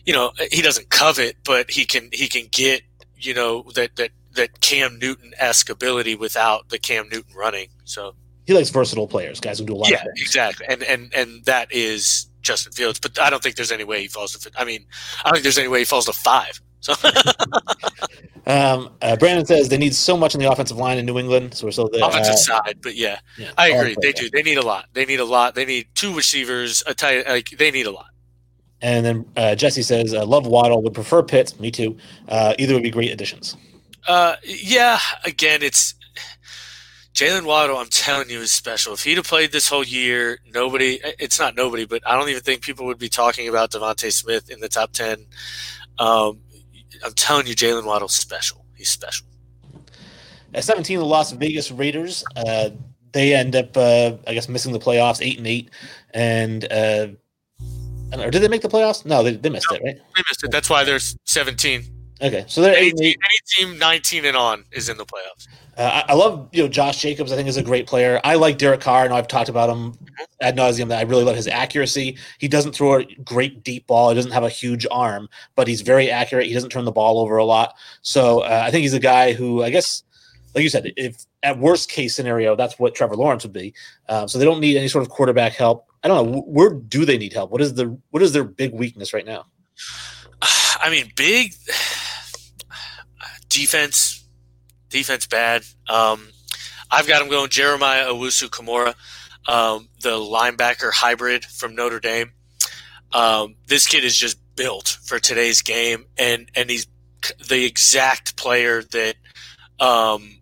you 0.05 0.13
know 0.13 0.33
he 0.51 0.63
doesn't 0.63 0.91
covet, 0.91 1.37
but 1.45 1.71
he 1.71 1.85
can 1.85 2.11
he 2.13 2.29
can 2.29 2.49
get 2.51 2.83
you 3.17 3.35
know 3.35 3.65
that 3.75 3.97
that 3.97 4.11
that 4.37 4.61
Cam 4.61 4.99
Newton 4.99 5.33
esque 5.39 5.69
ability 5.69 6.15
without 6.15 6.69
the 6.69 6.79
Cam 6.79 7.09
Newton 7.09 7.35
running. 7.35 7.69
So 7.85 8.15
he 8.47 8.55
likes 8.55 8.71
versatile 8.71 9.09
players, 9.09 9.41
guys 9.41 9.59
who 9.59 9.67
do 9.67 9.75
a 9.75 9.77
lot. 9.77 9.91
Yeah, 9.91 10.05
exactly, 10.17 10.67
and 10.69 10.83
and 10.85 11.13
and 11.15 11.45
that 11.45 11.73
is 11.73 12.31
Justin 12.43 12.73
Fields. 12.73 13.01
But 13.01 13.19
I 13.19 13.29
don't 13.29 13.43
think 13.43 13.57
there's 13.57 13.73
any 13.73 13.85
way 13.85 14.01
he 14.01 14.09
falls 14.09 14.33
to. 14.33 14.51
I 14.57 14.65
mean, 14.65 14.87
I 15.21 15.29
don't 15.29 15.35
think 15.35 15.43
there's 15.43 15.59
any 15.59 15.69
way 15.69 15.81
he 15.81 15.85
falls 15.85 16.07
to 16.07 16.13
five. 16.13 16.61
So. 16.81 16.93
um, 18.47 18.91
uh, 19.03 19.17
Brandon 19.17 19.45
says 19.45 19.69
they 19.69 19.79
need 19.79 19.95
so 19.95 20.17
much 20.17 20.35
in 20.35 20.41
the 20.41 20.51
offensive 20.51 20.77
line 20.77 20.99
in 20.99 21.07
New 21.07 21.19
England. 21.19 21.55
So 21.55 21.67
we're 21.67 21.73
still 21.73 21.89
there. 21.89 22.05
Offensive 22.05 22.35
uh, 22.35 22.37
side, 22.37 22.79
but 22.81 22.95
yeah, 22.95 23.19
yeah 23.37 23.51
I 23.59 23.71
agree. 23.71 23.97
They 24.01 24.13
do. 24.13 24.31
They 24.31 24.43
need 24.43 24.59
a 24.59 24.63
lot. 24.63 24.87
They 24.93 25.05
need 25.05 25.21
a 25.21 25.25
lot. 25.25 25.57
They 25.57 25.65
need 25.65 25.89
two 25.95 26.15
receivers. 26.15 26.85
A 26.87 26.95
tight. 26.95 27.27
Like 27.27 27.51
they 27.51 27.73
need 27.73 27.87
a 27.87 27.91
lot. 27.91 28.11
And 28.81 29.05
then 29.05 29.25
uh, 29.37 29.55
Jesse 29.57 29.83
says, 29.83 30.15
uh, 30.15 30.25
"Love 30.25 30.47
Waddle. 30.47 30.83
Would 30.83 30.95
prefer 30.95 31.23
Pitts. 31.23 31.59
Me 31.59 31.73
too. 31.73 31.97
Uh, 32.29 32.55
either 32.59 32.75
would 32.75 32.85
be 32.85 32.91
great 32.91 33.11
additions." 33.11 33.57
Uh, 34.07 34.37
yeah. 34.45 34.99
Again, 35.25 35.63
it's 35.63 35.95
Jaylen 37.17 37.45
Waddle, 37.45 37.79
I'm 37.79 37.89
telling 37.89 38.29
you, 38.29 38.41
is 38.41 38.53
special. 38.53 38.93
If 38.93 39.05
he'd 39.05 39.17
have 39.17 39.27
played 39.27 39.51
this 39.51 39.71
whole 39.71 39.83
year, 39.83 40.39
nobody, 40.53 41.01
it's 41.19 41.41
not 41.41 41.57
nobody, 41.57 41.87
but 41.87 42.03
I 42.07 42.15
don't 42.15 42.29
even 42.29 42.43
think 42.43 42.61
people 42.61 42.85
would 42.85 42.99
be 42.99 43.09
talking 43.09 43.49
about 43.49 43.71
DeVonta 43.71 44.13
Smith 44.13 44.51
in 44.51 44.61
the 44.61 44.69
top 44.69 44.93
10. 44.93 45.25
Um, 45.99 46.41
I'm 47.03 47.15
telling 47.15 47.47
you, 47.47 47.55
Jaylen 47.55 47.87
Waddle's 47.87 48.15
special. 48.15 48.67
He's 48.75 48.91
special. 48.91 49.27
At 50.53 50.65
17, 50.65 50.99
the 50.99 51.07
Las 51.07 51.33
Vegas 51.33 51.71
Raiders, 51.71 52.23
uh, 52.37 52.69
they 53.13 53.35
end 53.35 53.57
up, 53.57 53.75
uh, 53.79 54.13
I 54.27 54.35
guess, 54.35 54.47
missing 54.51 54.75
the 54.75 54.79
playoffs, 54.79 55.25
8 55.25 55.39
and 55.39 55.47
8. 55.47 55.71
And, 56.13 56.65
uh, 56.71 57.07
or 58.13 58.31
did 58.31 58.43
they 58.43 58.49
make 58.49 58.61
the 58.61 58.69
playoffs? 58.69 59.07
No, 59.07 59.23
they, 59.23 59.37
they 59.37 59.49
missed 59.49 59.69
no, 59.71 59.77
it, 59.77 59.83
right? 59.83 59.97
They 59.97 60.23
missed 60.29 60.45
it. 60.45 60.51
That's 60.51 60.69
why 60.69 60.85
there's 60.85 61.17
17. 61.25 61.96
Okay, 62.23 62.45
so 62.49 62.63
they're 62.63 62.75
any, 62.75 62.89
eight, 63.03 63.19
any 63.19 63.67
team 63.69 63.79
19 63.79 64.25
and 64.25 64.37
on 64.37 64.65
is 64.73 64.89
in 64.89 64.97
the 64.97 65.05
playoffs. 65.05 65.49
Uh, 65.77 66.03
I, 66.09 66.13
I, 66.13 66.15
love 66.15 66.49
you 66.53 66.63
know 66.63 66.69
Josh 66.69 66.99
Jacobs. 67.03 67.31
I 67.31 67.37
think 67.37 67.47
is 67.47 67.59
a 67.59 67.63
great 67.63 67.87
player. 67.87 68.19
I 68.25 68.37
like 68.37 68.57
Derek 68.57 68.81
Carr. 68.81 69.05
I 69.05 69.09
know 69.09 69.17
I've 69.17 69.29
talked 69.29 69.51
about 69.51 69.69
him 69.69 69.93
ad 70.41 70.57
nauseum. 70.57 70.89
That 70.89 71.01
I 71.01 71.03
really 71.03 71.25
love 71.25 71.37
his 71.37 71.47
accuracy. 71.47 72.17
He 72.39 72.49
doesn't 72.49 72.73
throw 72.73 73.01
a 73.01 73.05
great 73.17 73.63
deep 73.63 73.87
ball. 73.87 74.09
He 74.09 74.15
doesn't 74.15 74.31
have 74.31 74.45
a 74.45 74.49
huge 74.49 74.87
arm, 74.91 75.29
but 75.55 75.69
he's 75.69 75.83
very 75.83 76.11
accurate. 76.11 76.47
He 76.47 76.55
doesn't 76.55 76.71
turn 76.71 76.87
the 76.87 76.93
ball 76.93 77.21
over 77.21 77.37
a 77.37 77.45
lot. 77.45 77.75
So 78.01 78.41
uh, 78.41 78.63
I 78.65 78.71
think 78.71 78.83
he's 78.83 78.95
a 78.95 78.99
guy 79.01 79.35
who 79.35 79.63
I 79.63 79.69
guess, 79.69 80.03
like 80.55 80.63
you 80.65 80.71
said, 80.71 80.91
if 80.97 81.27
at 81.43 81.59
worst 81.59 81.91
case 81.91 82.15
scenario, 82.15 82.57
that's 82.57 82.79
what 82.79 82.95
Trevor 82.95 83.17
Lawrence 83.17 83.43
would 83.43 83.53
be. 83.53 83.75
Um, 84.09 84.29
so 84.29 84.39
they 84.39 84.47
don't 84.47 84.61
need 84.61 84.79
any 84.79 84.89
sort 84.89 85.03
of 85.03 85.11
quarterback 85.11 85.53
help. 85.53 85.87
I 86.03 86.09
don't 86.09 86.33
know 86.33 86.41
where 86.47 86.71
do 86.71 87.05
they 87.05 87.19
need 87.19 87.35
help. 87.35 87.51
What 87.51 87.61
is 87.61 87.75
the 87.75 87.99
what 88.13 88.23
is 88.23 88.33
their 88.33 88.45
big 88.45 88.73
weakness 88.73 89.13
right 89.13 89.27
now? 89.27 89.45
I 90.41 90.89
mean, 90.89 91.13
big 91.17 91.53
defense 93.57 94.23
defense 94.91 95.27
bad. 95.27 95.63
Um, 95.89 96.29
I've 96.91 97.09
got 97.09 97.23
him 97.23 97.29
going 97.29 97.51
Jeremiah 97.51 98.07
Owusu-Koramoah, 98.07 98.95
um, 99.49 99.89
the 100.03 100.11
linebacker 100.11 100.93
hybrid 100.93 101.45
from 101.45 101.75
Notre 101.75 101.99
Dame. 101.99 102.33
Um, 103.13 103.57
this 103.67 103.87
kid 103.89 104.05
is 104.05 104.17
just 104.17 104.39
built 104.57 104.99
for 105.05 105.19
today's 105.19 105.63
game, 105.63 106.05
and 106.19 106.51
and 106.55 106.69
he's 106.69 106.87
the 107.49 107.65
exact 107.65 108.37
player 108.37 108.83
that 108.83 109.15
um, 109.81 110.39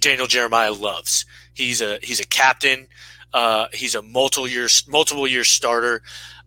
Daniel 0.00 0.26
Jeremiah 0.26 0.72
loves. 0.72 1.26
He's 1.54 1.82
a 1.82 1.98
he's 2.02 2.20
a 2.20 2.26
captain. 2.26 2.86
Uh, 3.34 3.66
he's 3.74 3.94
a 3.94 4.00
multiple 4.00 4.48
year 4.48 4.68
multiple 4.88 5.26
year 5.26 5.44
starter. 5.44 6.02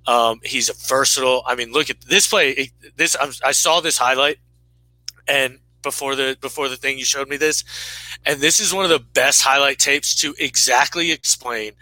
Um, 0.08 0.40
he's 0.44 0.68
a 0.70 0.74
versatile. 0.88 1.44
I 1.46 1.54
mean, 1.56 1.72
look 1.72 1.92
at 1.92 2.02
this 2.02 2.28
play. 2.28 2.72
This 2.96 3.16
I'm, 3.20 3.32
I 3.46 3.52
saw 3.52 3.82
this 3.82 3.98
highlight, 3.98 4.38
and 5.28 5.60
before 5.82 6.16
the 6.16 6.38
before 6.42 6.70
the 6.70 6.78
thing 6.78 6.98
you 6.98 7.06
showed 7.06 7.30
me 7.30 7.38
this. 7.38 7.64
And 8.26 8.40
this 8.40 8.60
is 8.60 8.74
one 8.74 8.84
of 8.86 8.92
the 8.92 9.00
best 9.00 9.42
highlight 9.42 9.80
tapes 9.80 10.16
to 10.22 10.36
exactly 10.40 11.12
explain 11.12 11.74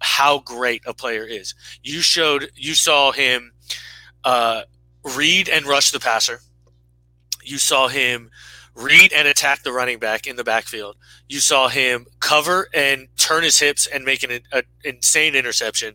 how 0.00 0.40
great 0.40 0.82
a 0.86 0.94
player 0.94 1.24
is. 1.24 1.54
You 1.82 2.00
showed 2.00 2.50
you 2.54 2.74
saw 2.74 3.12
him 3.12 3.52
uh, 4.24 4.62
read 5.16 5.48
and 5.48 5.66
rush 5.66 5.90
the 5.90 6.00
passer. 6.00 6.40
You 7.42 7.58
saw 7.58 7.88
him 7.88 8.30
read 8.74 9.12
and 9.12 9.28
attack 9.28 9.62
the 9.62 9.72
running 9.72 9.98
back 9.98 10.26
in 10.26 10.36
the 10.36 10.44
backfield. 10.44 10.96
You 11.28 11.40
saw 11.40 11.68
him 11.68 12.06
cover 12.20 12.68
and 12.74 13.08
turn 13.24 13.42
his 13.42 13.58
hips 13.58 13.86
and 13.86 14.04
make 14.04 14.22
an, 14.22 14.40
an, 14.52 14.62
insane 14.84 15.34
interception. 15.34 15.94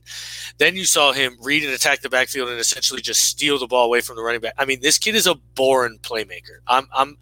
Then 0.57 0.75
you 0.75 0.85
saw 0.85 1.11
him 1.11 1.37
read 1.41 1.63
and 1.63 1.71
attack 1.71 2.01
the 2.01 2.09
backfield 2.09 2.49
and 2.49 2.59
essentially 2.59 3.01
just 3.01 3.21
steal 3.21 3.59
the 3.59 3.67
ball 3.67 3.85
away 3.85 4.01
from 4.01 4.15
the 4.15 4.23
running 4.23 4.41
back. 4.41 4.53
I 4.57 4.65
mean, 4.65 4.79
this 4.81 4.97
kid 4.97 5.15
is 5.15 5.27
a 5.27 5.35
born 5.35 5.99
playmaker. 6.01 6.59
I'm, 6.67 6.87
I'm, 6.93 7.17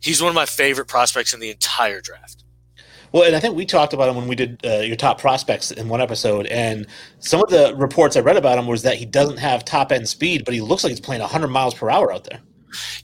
he's 0.00 0.20
one 0.20 0.30
of 0.30 0.34
my 0.34 0.46
favorite 0.46 0.88
prospects 0.88 1.32
in 1.32 1.38
the 1.38 1.50
entire 1.50 2.00
draft. 2.00 2.42
Well, 3.12 3.22
and 3.22 3.36
I 3.36 3.40
think 3.40 3.54
we 3.54 3.64
talked 3.64 3.92
about 3.92 4.08
him 4.08 4.16
when 4.16 4.26
we 4.26 4.34
did 4.34 4.60
uh, 4.66 4.78
your 4.80 4.96
top 4.96 5.20
prospects 5.20 5.70
in 5.70 5.88
one 5.88 6.00
episode, 6.00 6.46
and 6.46 6.86
some 7.20 7.40
of 7.40 7.48
the 7.48 7.74
reports 7.76 8.16
I 8.16 8.20
read 8.20 8.36
about 8.36 8.58
him 8.58 8.66
was 8.66 8.82
that 8.82 8.96
he 8.96 9.06
doesn't 9.06 9.38
have 9.38 9.64
top 9.64 9.92
end 9.92 10.08
speed, 10.08 10.44
but 10.44 10.52
he 10.52 10.60
looks 10.60 10.82
like 10.82 10.90
he's 10.90 11.00
playing 11.00 11.22
100 11.22 11.46
miles 11.46 11.72
per 11.72 11.88
hour 11.88 12.12
out 12.12 12.24
there. 12.24 12.40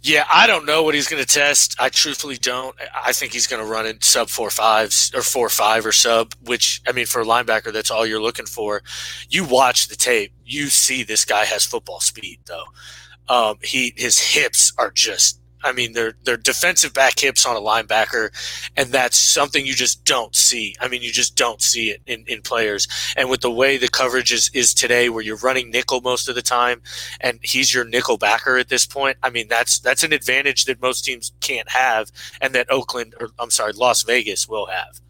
Yeah, 0.02 0.26
I 0.32 0.46
don't 0.46 0.66
know 0.66 0.82
what 0.82 0.94
he's 0.94 1.08
going 1.08 1.22
to 1.22 1.28
test. 1.28 1.76
I 1.78 1.88
truthfully 1.88 2.36
don't. 2.36 2.74
I 2.94 3.12
think 3.12 3.32
he's 3.32 3.46
going 3.46 3.62
to 3.62 3.70
run 3.70 3.86
in 3.86 4.00
sub 4.00 4.28
four 4.28 4.50
fives 4.50 5.12
or 5.14 5.22
four 5.22 5.48
five 5.48 5.84
or 5.86 5.92
sub. 5.92 6.34
Which 6.44 6.80
I 6.86 6.92
mean, 6.92 7.06
for 7.06 7.20
a 7.20 7.24
linebacker, 7.24 7.72
that's 7.72 7.90
all 7.90 8.06
you're 8.06 8.22
looking 8.22 8.46
for. 8.46 8.82
You 9.28 9.44
watch 9.44 9.88
the 9.88 9.96
tape, 9.96 10.32
you 10.44 10.68
see 10.68 11.02
this 11.02 11.24
guy 11.24 11.44
has 11.44 11.64
football 11.64 12.00
speed, 12.00 12.40
though. 12.46 12.64
Um, 13.28 13.58
he 13.62 13.94
his 13.96 14.18
hips 14.18 14.72
are 14.78 14.90
just 14.90 15.40
I 15.64 15.72
mean, 15.72 15.92
they're 15.92 16.14
they're 16.24 16.36
defensive 16.36 16.92
back 16.92 17.18
hips 17.18 17.46
on 17.46 17.56
a 17.56 17.60
linebacker, 17.60 18.30
and 18.76 18.90
that's 18.90 19.16
something 19.16 19.64
you 19.64 19.74
just 19.74 20.04
don't 20.04 20.34
see. 20.34 20.74
I 20.80 20.88
mean, 20.88 21.02
you 21.02 21.12
just 21.12 21.36
don't 21.36 21.60
see 21.62 21.90
it 21.90 22.02
in, 22.06 22.24
in 22.26 22.42
players. 22.42 22.88
And 23.16 23.30
with 23.30 23.40
the 23.40 23.50
way 23.50 23.76
the 23.76 23.88
coverage 23.88 24.32
is, 24.32 24.50
is 24.54 24.74
today, 24.74 25.08
where 25.08 25.22
you're 25.22 25.36
running 25.36 25.70
nickel 25.70 26.00
most 26.00 26.28
of 26.28 26.34
the 26.34 26.42
time, 26.42 26.82
and 27.20 27.38
he's 27.42 27.72
your 27.74 27.84
nickel 27.84 28.18
backer 28.18 28.56
at 28.58 28.68
this 28.68 28.86
point, 28.86 29.16
I 29.22 29.30
mean, 29.30 29.48
that's 29.48 29.78
that's 29.78 30.02
an 30.02 30.12
advantage 30.12 30.64
that 30.66 30.80
most 30.80 31.04
teams 31.04 31.32
can't 31.40 31.70
have, 31.70 32.10
and 32.40 32.54
that 32.54 32.70
Oakland 32.70 33.14
or 33.20 33.30
I'm 33.38 33.50
sorry, 33.50 33.72
Las 33.72 34.02
Vegas 34.02 34.48
will 34.48 34.66
have. 34.66 35.00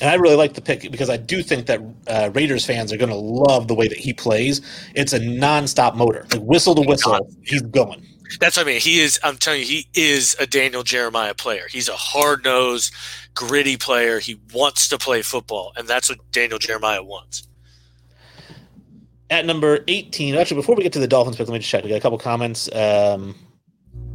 And 0.00 0.08
I 0.08 0.14
really 0.14 0.36
like 0.36 0.54
the 0.54 0.62
pick 0.62 0.90
because 0.90 1.10
I 1.10 1.18
do 1.18 1.42
think 1.42 1.66
that 1.66 1.80
uh, 2.06 2.30
Raiders 2.32 2.64
fans 2.64 2.92
are 2.92 2.96
going 2.96 3.10
to 3.10 3.16
love 3.16 3.68
the 3.68 3.74
way 3.74 3.86
that 3.86 3.98
he 3.98 4.14
plays. 4.14 4.62
It's 4.94 5.12
a 5.12 5.20
nonstop 5.20 5.94
motor, 5.94 6.26
like 6.32 6.40
whistle 6.40 6.74
to 6.74 6.82
whistle, 6.82 7.28
he's 7.42 7.62
going. 7.62 8.06
That's 8.38 8.56
what 8.56 8.66
I 8.66 8.70
mean. 8.70 8.80
He 8.80 9.00
is. 9.00 9.18
I'm 9.22 9.36
telling 9.36 9.60
you, 9.60 9.66
he 9.66 9.88
is 9.94 10.36
a 10.38 10.46
Daniel 10.46 10.82
Jeremiah 10.82 11.34
player. 11.34 11.64
He's 11.68 11.88
a 11.88 11.96
hard 11.96 12.44
nosed, 12.44 12.94
gritty 13.34 13.76
player. 13.76 14.18
He 14.20 14.40
wants 14.54 14.88
to 14.88 14.98
play 14.98 15.22
football, 15.22 15.72
and 15.76 15.88
that's 15.88 16.08
what 16.08 16.18
Daniel 16.30 16.58
Jeremiah 16.58 17.02
wants. 17.02 17.46
At 19.30 19.46
number 19.46 19.80
18, 19.88 20.34
actually, 20.34 20.56
before 20.56 20.74
we 20.74 20.82
get 20.82 20.92
to 20.94 20.98
the 20.98 21.08
Dolphins 21.08 21.36
pick, 21.36 21.48
let 21.48 21.52
me 21.54 21.58
just 21.60 21.70
check. 21.70 21.84
We 21.84 21.90
got 21.90 21.96
a 21.96 22.00
couple 22.00 22.18
comments. 22.18 22.68
Um, 22.74 23.34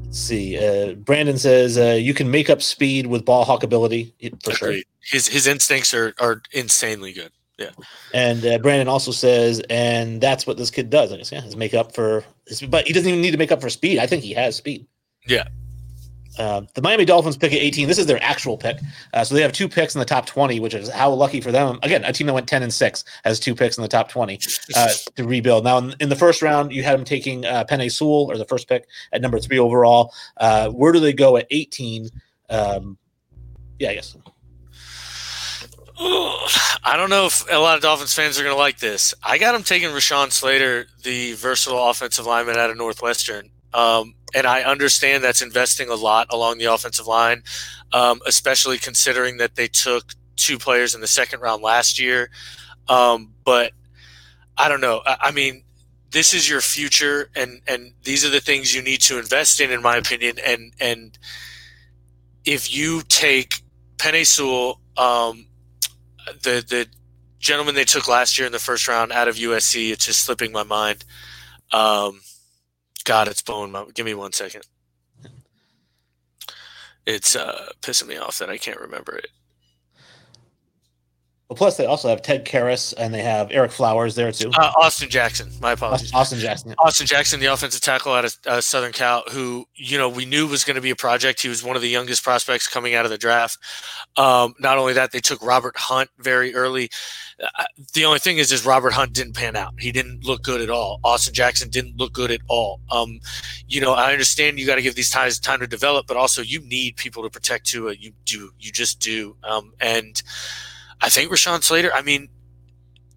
let's 0.06 0.20
see. 0.20 0.58
Uh, 0.58 0.94
Brandon 0.96 1.38
says 1.38 1.78
uh, 1.78 1.98
you 2.00 2.14
can 2.14 2.30
make 2.30 2.50
up 2.50 2.62
speed 2.62 3.08
with 3.08 3.26
ball 3.26 3.46
hawk 3.46 3.64
ability 3.64 4.14
for 4.44 4.52
Agreed. 4.52 4.56
sure. 4.56 4.76
His 5.02 5.28
his 5.28 5.48
instincts 5.48 5.94
are 5.94 6.14
are 6.20 6.42
insanely 6.52 7.14
good. 7.14 7.32
Yeah. 7.58 7.70
And 8.14 8.46
uh, 8.46 8.58
Brandon 8.60 8.88
also 8.88 9.12
says, 9.12 9.62
and 9.70 10.20
that's 10.20 10.46
what 10.46 10.58
this 10.58 10.70
kid 10.70 10.90
does. 10.90 11.14
I 11.14 11.18
guess, 11.18 11.32
yeah, 11.32 11.44
is 11.46 11.56
make 11.56 11.74
up 11.74 11.96
for 11.96 12.26
his, 12.48 12.62
but 12.62 12.86
he 12.86 12.94
doesn't 12.94 13.08
even 13.08 13.22
need 13.22 13.32
to 13.32 13.38
make 13.38 13.52
up 13.52 13.62
for 13.62 13.70
speed. 13.70 14.00
I 14.00 14.08
think 14.08 14.24
he 14.24 14.34
has 14.34 14.56
speed. 14.56 14.86
Yeah. 15.26 15.48
Uh, 16.38 16.64
the 16.74 16.82
Miami 16.82 17.06
Dolphins 17.06 17.38
pick 17.38 17.54
at 17.54 17.60
18. 17.60 17.88
This 17.88 17.98
is 17.98 18.08
their 18.08 18.22
actual 18.22 18.58
pick. 18.58 18.78
Uh, 19.14 19.24
so 19.24 19.36
they 19.36 19.42
have 19.42 19.54
two 19.54 19.70
picks 19.70 19.96
in 19.96 20.00
the 20.00 20.06
top 20.06 20.26
20, 20.26 20.60
which 20.60 20.74
is 20.74 20.90
how 20.90 21.10
lucky 21.12 21.40
for 21.40 21.52
them. 21.52 21.80
Again, 21.82 22.04
a 22.04 22.12
team 22.12 22.28
that 22.28 22.34
went 22.34 22.48
10 22.48 22.64
and 22.64 22.74
6 22.74 23.04
has 23.24 23.40
two 23.40 23.56
picks 23.56 23.78
in 23.78 23.82
the 23.82 23.88
top 23.88 24.10
20 24.10 24.40
uh, 24.76 24.90
to 25.16 25.26
rebuild. 25.26 25.64
Now, 25.64 25.78
in, 25.78 25.96
in, 26.02 26.10
the 26.10 26.16
first 26.16 26.42
round, 26.42 26.74
you 26.74 26.84
had 26.84 26.98
them 26.98 27.06
taking 27.06 27.46
uh, 27.46 27.64
Penei 27.70 27.92
Sewell, 27.92 28.30
or 28.30 28.38
the 28.38 28.46
first 28.46 28.68
pick 28.68 28.86
at 29.14 29.22
number 29.22 29.40
three 29.40 29.60
overall. 29.60 30.14
Uh, 30.38 30.70
where 30.70 30.92
do 30.92 31.00
they 31.00 31.14
go 31.14 31.38
at 31.38 31.48
18? 31.52 32.10
Um, 32.50 32.98
yeah, 33.80 33.92
I 33.92 33.96
guess. 33.96 34.18
I 36.00 36.96
don't 36.98 37.10
know 37.10 37.28
if 37.28 37.46
a 37.50 37.58
lot 37.58 37.78
of 37.78 37.82
Dolphins 37.82 38.14
fans 38.14 38.38
are 38.38 38.44
going 38.44 38.54
to 38.54 38.60
like 38.60 38.80
this. 38.80 39.14
I 39.24 39.38
got 39.38 39.56
him 39.56 39.64
taking 39.64 39.90
Rashawn 39.90 40.32
Slater, 40.32 40.88
the 41.04 41.34
versatile 41.34 41.90
offensive 41.90 42.26
lineman 42.26 42.58
out 42.58 42.70
of 42.70 42.78
Northwestern. 42.78 43.50
Um, 43.74 44.16
and 44.34 44.46
I 44.46 44.64
understand 44.64 45.24
that's 45.24 45.42
investing 45.42 45.90
a 45.90 45.96
lot 45.96 46.28
along 46.32 46.58
the 46.58 46.66
offensive 46.66 47.08
line, 47.08 47.44
um, 47.94 48.20
especially 48.26 48.78
considering 48.78 49.38
that 49.38 49.56
they 49.56 49.68
took 49.68 50.14
two 50.36 50.58
players 50.58 50.96
in 50.96 51.02
the 51.02 51.08
second 51.08 51.40
round 51.40 51.64
last 51.64 51.98
year. 51.98 52.30
Um, 52.90 53.34
but 53.46 53.72
I 54.58 54.68
don't 54.68 54.82
know. 54.82 55.02
I, 55.06 55.18
I, 55.22 55.32
mean, 55.32 55.64
this 56.12 56.34
is 56.34 56.50
your 56.50 56.62
future, 56.62 57.30
and 57.36 57.62
and 57.68 57.94
these 58.04 58.26
are 58.26 58.30
the 58.30 58.42
things 58.42 58.76
you 58.76 58.82
need 58.82 59.02
to 59.04 59.18
invest 59.18 59.62
in, 59.62 59.72
in 59.72 59.82
my 59.82 59.96
opinion. 59.96 60.38
And 60.46 60.74
and 60.80 61.18
if 62.44 62.74
you 62.74 63.02
take 63.02 63.62
Penei 63.98 64.26
Sewell, 64.26 64.80
um, 64.98 65.48
the 66.42 66.64
the 66.68 66.88
gentleman 67.40 67.76
they 67.76 67.86
took 67.86 68.08
last 68.08 68.38
year 68.38 68.46
in 68.46 68.52
the 68.52 68.60
first 68.60 68.88
round 68.88 69.12
out 69.12 69.28
of 69.28 69.36
USC. 69.36 69.92
It's 69.92 70.06
just 70.06 70.24
slipping 70.24 70.52
my 70.52 70.64
mind. 70.64 71.04
Um, 71.72 72.22
God, 73.04 73.28
it's 73.28 73.42
blowing 73.42 73.72
my. 73.72 73.86
Give 73.94 74.06
me 74.06 74.14
one 74.14 74.34
second. 74.34 74.64
It's 77.06 77.36
uh, 77.36 77.70
pissing 77.82 78.08
me 78.08 78.18
off 78.18 78.40
that 78.40 78.50
I 78.50 78.58
can't 78.58 78.80
remember 78.80 79.16
it. 79.16 79.30
Well, 81.50 81.58
plus 81.58 81.78
they 81.78 81.86
also 81.86 82.10
have 82.10 82.24
Ted 82.24 82.44
Karras 82.44 82.92
and 82.98 83.14
they 83.14 83.22
have 83.22 83.50
Ereck 83.50 83.72
Flowers 83.72 84.16
there 84.16 84.32
too. 84.32 84.50
Uh, 84.58 84.72
Austin 84.82 85.10
Jackson, 85.10 85.52
my 85.62 85.74
apologies. 85.74 86.12
Austin 86.12 86.40
Jackson. 86.40 86.70
Yeah. 86.70 86.76
Austin 86.80 87.06
Jackson, 87.06 87.40
the 87.40 87.46
offensive 87.46 87.82
tackle 87.82 88.14
out 88.14 88.26
of 88.26 88.36
uh, 88.48 88.62
Southern 88.62 88.92
Cal, 88.92 89.22
who 89.30 89.68
you 89.76 89.96
know 89.96 90.10
we 90.10 90.26
knew 90.26 90.48
was 90.48 90.64
going 90.64 90.76
to 90.76 90.82
be 90.82 90.90
a 90.90 90.96
project. 90.96 91.40
He 91.40 91.48
was 91.48 91.64
one 91.64 91.76
of 91.76 91.84
the 91.84 91.88
youngest 91.88 92.24
prospects 92.24 92.68
coming 92.68 92.96
out 92.96 93.06
of 93.06 93.12
the 93.12 93.18
draft. 93.20 93.60
Um, 94.18 94.56
not 94.58 94.80
only 94.80 94.94
that, 94.94 95.12
they 95.12 95.20
took 95.20 95.40
Robert 95.44 95.78
Hunt 95.78 96.10
very 96.18 96.56
early. 96.56 96.90
Uh, 97.40 97.66
the 97.94 98.06
only 98.06 98.18
thing 98.18 98.40
is, 98.40 98.52
is 98.52 98.66
Robert 98.66 98.94
Hunt 98.94 99.14
didn't 99.14 99.34
pan 99.34 99.56
out. 99.56 99.76
He 99.78 99.92
didn't 99.92 100.26
look 100.26 100.42
good 100.42 100.62
at 100.62 100.72
all. 100.72 101.00
Austin 101.04 101.36
Jackson 101.36 101.70
didn't 101.70 101.96
look 101.98 102.12
good 102.12 102.32
at 102.32 102.42
all. 102.48 102.80
Um, 102.90 103.20
you 103.68 103.82
know, 103.82 103.94
I 103.94 104.12
understand 104.14 104.58
you 104.58 104.66
got 104.66 104.76
to 104.76 104.82
give 104.82 104.96
these 104.96 105.14
guys 105.14 105.40
time 105.40 105.60
to 105.60 105.68
develop, 105.68 106.08
but 106.08 106.18
also 106.18 106.42
you 106.42 106.62
need 106.62 106.96
people 106.96 107.22
to 107.22 107.30
protect 107.30 107.68
Tua. 107.68 107.94
You 107.94 108.14
do. 108.24 108.52
You 108.60 108.72
just 108.72 109.00
do. 109.00 109.36
Um, 109.44 109.74
and 109.80 110.24
I 111.02 111.10
think 111.10 111.32
Rashawn 111.32 111.64
Slater, 111.64 111.94
I 111.94 112.02
mean, 112.02 112.30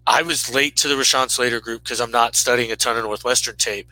I 0.05 0.21
was 0.21 0.53
late 0.53 0.75
to 0.77 0.87
the 0.87 0.95
Rashawn 0.95 1.29
Slater 1.29 1.59
group 1.59 1.83
because 1.83 2.01
I'm 2.01 2.11
not 2.11 2.35
studying 2.35 2.71
a 2.71 2.75
ton 2.75 2.97
of 2.97 3.03
Northwestern 3.03 3.55
tape 3.57 3.87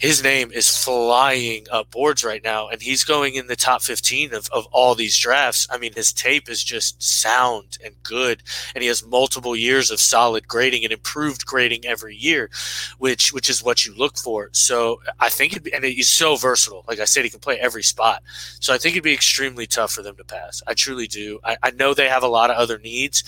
his 0.00 0.24
name 0.24 0.50
is 0.50 0.74
flying 0.82 1.66
up 1.70 1.90
boards 1.90 2.24
right 2.24 2.42
now, 2.42 2.68
and 2.68 2.80
he's 2.80 3.04
going 3.04 3.34
in 3.34 3.48
the 3.48 3.54
top 3.54 3.82
15 3.82 4.32
of, 4.32 4.48
of 4.50 4.66
all 4.72 4.94
these 4.94 5.18
drafts. 5.18 5.68
I 5.70 5.76
mean, 5.76 5.92
his 5.92 6.10
tape 6.10 6.48
is 6.48 6.64
just 6.64 7.02
sound 7.02 7.76
and 7.84 7.94
good, 8.02 8.42
and 8.74 8.80
he 8.80 8.88
has 8.88 9.04
multiple 9.04 9.54
years 9.54 9.90
of 9.90 10.00
solid 10.00 10.48
grading 10.48 10.84
and 10.84 10.92
improved 10.92 11.44
grading 11.44 11.84
every 11.84 12.16
year, 12.16 12.48
which 12.96 13.34
which 13.34 13.50
is 13.50 13.62
what 13.62 13.84
you 13.84 13.94
look 13.94 14.16
for. 14.16 14.48
So 14.52 15.02
I 15.20 15.28
think 15.28 15.62
be, 15.62 15.72
and 15.74 15.84
he's 15.84 16.08
so 16.08 16.36
versatile. 16.36 16.82
Like 16.88 16.98
I 17.00 17.04
said, 17.04 17.24
he 17.24 17.30
can 17.30 17.40
play 17.40 17.58
every 17.58 17.82
spot. 17.82 18.22
So 18.58 18.72
I 18.72 18.78
think 18.78 18.94
it'd 18.94 19.04
be 19.04 19.12
extremely 19.12 19.66
tough 19.66 19.92
for 19.92 20.02
them 20.02 20.16
to 20.16 20.24
pass. 20.24 20.62
I 20.66 20.72
truly 20.72 21.08
do. 21.08 21.40
I, 21.44 21.58
I 21.62 21.70
know 21.72 21.92
they 21.92 22.08
have 22.08 22.22
a 22.22 22.28
lot 22.28 22.50
of 22.50 22.56
other 22.56 22.78
needs, 22.78 23.22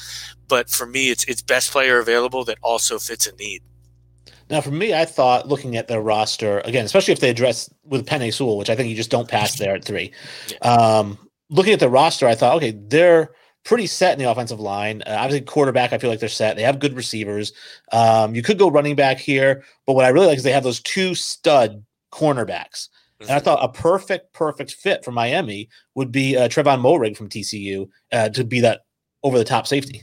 but 0.49 0.70
for 0.70 0.87
me, 0.87 1.11
it's 1.11 1.25
it's 1.25 1.43
best 1.43 1.70
player 1.70 1.99
available 1.99 2.47
that 2.47 2.59
also 2.62 2.99
fits 2.99 3.27
a 3.27 3.37
need. 3.37 3.62
Now, 4.53 4.61
for 4.61 4.70
me, 4.70 4.92
I 4.92 5.07
thought 5.07 5.48
looking 5.48 5.76
at 5.78 5.88
their 5.88 6.03
roster 6.03 6.61
again, 6.66 6.84
especially 6.84 7.12
if 7.12 7.20
they 7.20 7.30
address 7.30 7.72
with 7.84 8.07
Penei 8.07 8.32
Sewell, 8.32 8.59
which 8.59 8.68
I 8.68 8.76
think 8.76 8.90
you 8.90 8.94
just 8.94 9.11
don't 9.11 9.26
pass 9.26 9.59
there 9.59 9.74
at 9.74 9.82
three. 9.82 10.12
Um, 10.61 11.18
looking 11.48 11.72
at 11.72 11.80
the 11.80 11.88
roster, 11.88 12.26
I 12.26 12.34
thought, 12.34 12.57
okay, 12.57 12.72
they're 12.72 13.32
pretty 13.64 13.86
set 13.86 14.12
in 14.12 14.18
the 14.22 14.30
offensive 14.30 14.61
line. 14.61 15.03
Uh, 15.07 15.16
obviously, 15.18 15.46
quarterback, 15.46 15.94
I 15.94 15.98
feel 15.98 16.11
like 16.11 16.20
they're 16.20 16.28
set. 16.28 16.57
They 16.57 16.64
have 16.64 16.80
good 16.80 16.94
receivers. 16.94 17.55
Um, 17.92 18.34
you 18.34 18.42
could 18.42 18.59
go 18.59 18.70
running 18.70 18.94
back 18.94 19.16
here, 19.16 19.64
but 19.86 19.94
what 19.94 20.05
I 20.05 20.09
really 20.09 20.26
like 20.26 20.36
is 20.36 20.42
they 20.42 20.53
have 20.53 20.64
those 20.64 20.82
two 20.82 21.14
stud 21.14 21.82
cornerbacks. 22.12 22.90
And 23.20 23.30
I 23.30 23.36
mm-hmm. 23.36 23.44
thought 23.46 23.64
a 23.64 23.68
perfect, 23.70 24.34
perfect 24.34 24.72
fit 24.72 25.03
for 25.03 25.12
Miami 25.12 25.70
would 25.94 26.12
be 26.12 26.36
uh, 26.36 26.48
Trevon 26.48 26.82
Moehrig 26.82 27.16
from 27.16 27.30
TCU 27.30 27.88
uh, 28.12 28.28
to 28.28 28.44
be 28.44 28.61
that 28.61 28.82
over 29.22 29.38
the 29.38 29.44
top 29.44 29.66
safety. 29.66 30.03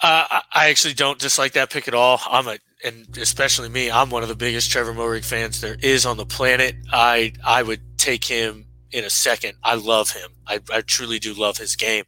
Uh, 0.00 0.40
I 0.52 0.68
actually 0.68 0.94
don't 0.94 1.18
dislike 1.18 1.54
that 1.54 1.70
pick 1.70 1.88
at 1.88 1.94
all. 1.94 2.20
I'm 2.28 2.46
a 2.46 2.58
and 2.84 3.16
especially 3.18 3.68
me, 3.68 3.90
I'm 3.90 4.10
one 4.10 4.22
of 4.22 4.28
the 4.28 4.36
biggest 4.36 4.70
Trevor 4.70 4.92
Moehrig 4.92 5.24
fans 5.24 5.60
there 5.60 5.76
is 5.82 6.04
on 6.06 6.16
the 6.16 6.26
planet. 6.26 6.76
I 6.92 7.32
I 7.44 7.62
would 7.62 7.98
take 7.98 8.24
him 8.24 8.66
in 8.92 9.04
a 9.04 9.10
second. 9.10 9.54
I 9.62 9.74
love 9.74 10.10
him. 10.10 10.30
I, 10.46 10.60
I 10.72 10.80
truly 10.82 11.18
do 11.18 11.34
love 11.34 11.58
his 11.58 11.76
game. 11.76 12.04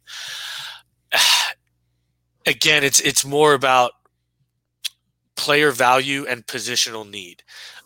Again, 2.45 2.83
it's 2.83 2.99
it's 3.01 3.25
more 3.25 3.53
about 3.53 3.91
player 5.35 5.71
value 5.71 6.25
and 6.27 6.45
positional 6.45 7.09
need. 7.09 7.43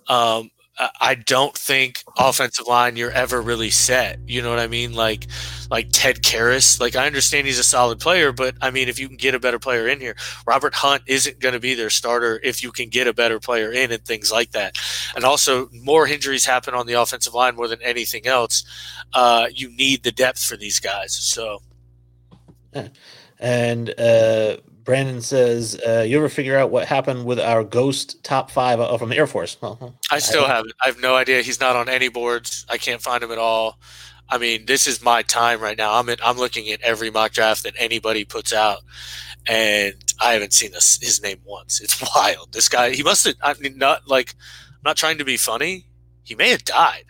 Um, 0.08 0.52
I 0.80 1.14
don't 1.14 1.56
think 1.56 2.04
offensive 2.18 2.66
line 2.68 2.96
you're 2.96 3.12
ever 3.12 3.42
really 3.42 3.70
set. 3.70 4.20
You 4.28 4.42
know 4.42 4.50
what 4.50 4.58
I 4.58 4.68
mean? 4.68 4.94
Like 4.94 5.28
like 5.70 5.90
Ted 5.92 6.24
Karras. 6.24 6.80
Like 6.80 6.96
I 6.96 7.06
understand 7.06 7.46
he's 7.46 7.60
a 7.60 7.64
solid 7.64 8.00
player, 8.00 8.32
but 8.32 8.56
I 8.60 8.72
mean 8.72 8.90
if 8.90 9.00
you 9.00 9.08
can 9.08 9.18
get 9.18 9.36
a 9.36 9.40
better 9.40 9.60
player 9.60 9.88
in 9.88 10.00
here, 10.00 10.16
Robert 10.48 10.74
Hunt 10.74 11.04
isn't 11.06 11.40
going 11.40 11.54
to 11.54 11.60
be 11.60 11.76
their 11.76 11.92
starter 11.92 12.40
if 12.44 12.64
you 12.64 12.72
can 12.72 12.90
get 12.90 13.08
a 13.08 13.14
better 13.14 13.40
player 13.40 13.72
in 13.72 13.92
and 13.92 14.04
things 14.04 14.32
like 14.32 14.52
that. 14.52 14.80
And 15.16 15.24
also 15.24 15.70
more 15.72 16.08
injuries 16.08 16.46
happen 16.46 16.74
on 16.74 16.88
the 16.88 16.94
offensive 16.94 17.36
line 17.36 17.56
more 17.56 17.68
than 17.68 17.82
anything 17.84 18.26
else. 18.26 18.64
Uh, 19.14 19.48
you 19.54 19.70
need 19.70 20.04
the 20.04 20.12
depth 20.12 20.44
for 20.44 20.58
these 20.58 20.80
guys. 20.80 21.14
So 21.14 21.62
and 23.40 23.90
uh 24.00 24.58
Brandon 24.84 25.22
says, 25.22 25.80
uh, 25.88 26.02
"You 26.02 26.18
ever 26.18 26.30
figure 26.30 26.58
out 26.58 26.70
what 26.70 26.88
happened 26.88 27.26
with 27.26 27.40
our 27.40 27.64
ghost 27.64 28.24
top 28.24 28.52
five 28.52 28.80
uh, 28.80 28.98
from 28.98 29.10
the 29.10 29.18
Air 29.18 29.28
Force?" 29.28 29.58
Well, 29.62 29.96
I 30.12 30.20
still 30.20 30.46
I 30.46 30.56
haven't. 30.56 30.74
I 30.84 30.88
have 30.88 31.00
no 31.00 31.16
idea. 31.16 31.42
He's 31.42 31.60
not 31.60 31.76
on 31.76 31.90
any 31.90 32.10
boards. 32.10 32.66
I 32.70 32.78
can't 32.78 33.02
find 33.02 33.24
him 33.24 33.32
at 33.32 33.38
all. 33.38 33.80
I 34.30 34.38
mean, 34.38 34.66
this 34.66 34.88
is 34.88 35.02
my 35.02 35.22
time 35.22 35.62
right 35.62 35.78
now. 35.78 35.94
I'm 35.94 36.10
in, 36.10 36.18
I'm 36.24 36.38
looking 36.38 36.70
at 36.70 36.82
every 36.82 37.12
mock 37.12 37.34
draft 37.34 37.64
that 37.64 37.76
anybody 37.78 38.26
puts 38.26 38.52
out, 38.52 38.80
and 39.48 39.94
I 40.20 40.34
haven't 40.34 40.54
seen 40.54 40.72
this, 40.72 41.00
his 41.02 41.22
name 41.22 41.40
once. 41.46 41.82
It's 41.82 42.02
wild. 42.16 42.52
This 42.52 42.68
guy, 42.68 42.92
he 42.92 43.04
must 43.04 43.26
have. 43.26 43.36
I 43.42 43.54
mean, 43.56 43.78
not 43.78 44.08
like 44.08 44.36
I'm 44.70 44.82
not 44.86 44.98
trying 44.98 45.18
to 45.20 45.26
be 45.26 45.38
funny. 45.38 45.86
He 46.24 46.36
may 46.36 46.50
have 46.50 46.64
died. 46.64 47.06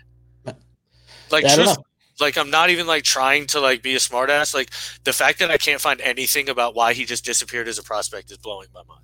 Like, 1.31 1.43
yeah, 1.45 1.75
like 2.19 2.37
I'm 2.37 2.49
not 2.49 2.69
even 2.69 2.87
like 2.87 3.03
trying 3.03 3.47
to 3.47 3.59
like 3.59 3.81
be 3.81 3.95
a 3.95 3.99
smartass. 3.99 4.53
Like 4.53 4.71
the 5.03 5.13
fact 5.13 5.39
that 5.39 5.51
I 5.51 5.57
can't 5.57 5.81
find 5.81 6.01
anything 6.01 6.49
about 6.49 6.75
why 6.75 6.93
he 6.93 7.05
just 7.05 7.25
disappeared 7.25 7.67
as 7.67 7.77
a 7.77 7.83
prospect 7.83 8.31
is 8.31 8.37
blowing 8.37 8.67
my 8.73 8.83
mind. 8.87 9.01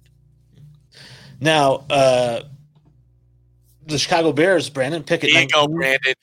Now, 1.41 1.85
uh, 1.89 2.41
the 3.85 3.97
Chicago 3.97 4.31
Bears, 4.31 4.69
Brandon 4.69 5.03
Pickett. 5.03 5.31
There 5.31 5.41
you 5.41 5.47
go, 5.47 5.67
Brandon. 5.67 6.13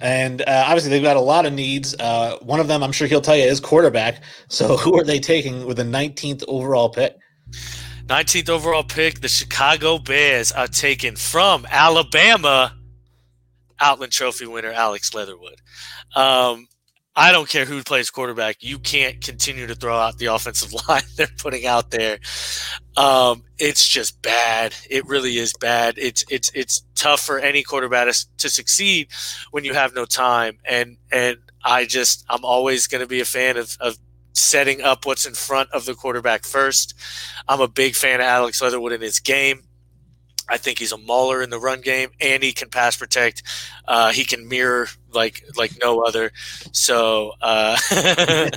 And 0.00 0.42
uh, 0.42 0.64
obviously, 0.66 0.90
they've 0.90 1.02
got 1.02 1.16
a 1.16 1.20
lot 1.20 1.44
of 1.44 1.52
needs. 1.52 1.94
Uh, 1.98 2.38
one 2.40 2.60
of 2.60 2.68
them, 2.68 2.82
I'm 2.82 2.92
sure 2.92 3.06
he'll 3.06 3.20
tell 3.20 3.36
you, 3.36 3.44
is 3.44 3.60
quarterback. 3.60 4.22
So, 4.48 4.76
who 4.78 4.98
are 4.98 5.04
they 5.04 5.20
taking 5.20 5.66
with 5.66 5.76
the 5.76 5.84
19th 5.84 6.44
overall 6.48 6.88
pick? 6.88 7.16
19th 8.06 8.48
overall 8.48 8.82
pick, 8.82 9.20
the 9.20 9.28
Chicago 9.28 9.98
Bears 9.98 10.50
are 10.50 10.66
taken 10.66 11.14
from 11.14 11.66
Alabama, 11.70 12.76
Outland 13.78 14.12
Trophy 14.12 14.46
winner 14.46 14.72
Alex 14.72 15.14
Leatherwood. 15.14 15.60
Um, 16.14 16.68
I 17.16 17.32
don't 17.32 17.48
care 17.48 17.64
who 17.64 17.82
plays 17.82 18.08
quarterback. 18.08 18.58
You 18.60 18.78
can't 18.78 19.20
continue 19.20 19.66
to 19.66 19.74
throw 19.74 19.96
out 19.96 20.18
the 20.18 20.26
offensive 20.26 20.72
line 20.88 21.02
they're 21.16 21.28
putting 21.38 21.66
out 21.66 21.90
there. 21.90 22.18
Um, 22.96 23.42
it's 23.58 23.86
just 23.86 24.22
bad. 24.22 24.74
It 24.88 25.06
really 25.06 25.36
is 25.36 25.52
bad. 25.52 25.98
It's 25.98 26.24
it's 26.30 26.50
it's 26.54 26.82
tough 26.94 27.20
for 27.20 27.38
any 27.38 27.62
quarterback 27.62 28.08
to 28.38 28.48
succeed 28.48 29.08
when 29.50 29.64
you 29.64 29.74
have 29.74 29.94
no 29.94 30.04
time. 30.04 30.58
And 30.64 30.96
and 31.10 31.36
I 31.64 31.84
just 31.84 32.24
I'm 32.28 32.44
always 32.44 32.86
going 32.86 33.02
to 33.02 33.08
be 33.08 33.20
a 33.20 33.24
fan 33.24 33.56
of, 33.56 33.76
of 33.80 33.98
setting 34.32 34.80
up 34.80 35.04
what's 35.04 35.26
in 35.26 35.34
front 35.34 35.70
of 35.72 35.84
the 35.84 35.94
quarterback 35.94 36.44
first. 36.44 36.94
I'm 37.48 37.60
a 37.60 37.68
big 37.68 37.96
fan 37.96 38.20
of 38.20 38.26
Alex 38.26 38.62
Leatherwood 38.62 38.92
in 38.92 39.00
his 39.00 39.20
game. 39.20 39.64
I 40.50 40.56
think 40.56 40.80
he's 40.80 40.92
a 40.92 40.98
mauler 40.98 41.42
in 41.42 41.50
the 41.50 41.58
run 41.60 41.80
game, 41.80 42.10
and 42.20 42.42
he 42.42 42.52
can 42.52 42.68
pass 42.68 42.96
protect. 42.96 43.44
Uh, 43.86 44.10
he 44.10 44.24
can 44.24 44.48
mirror 44.48 44.88
like 45.12 45.44
like 45.56 45.72
no 45.80 46.00
other. 46.00 46.32
So 46.72 47.32
uh, 47.40 47.78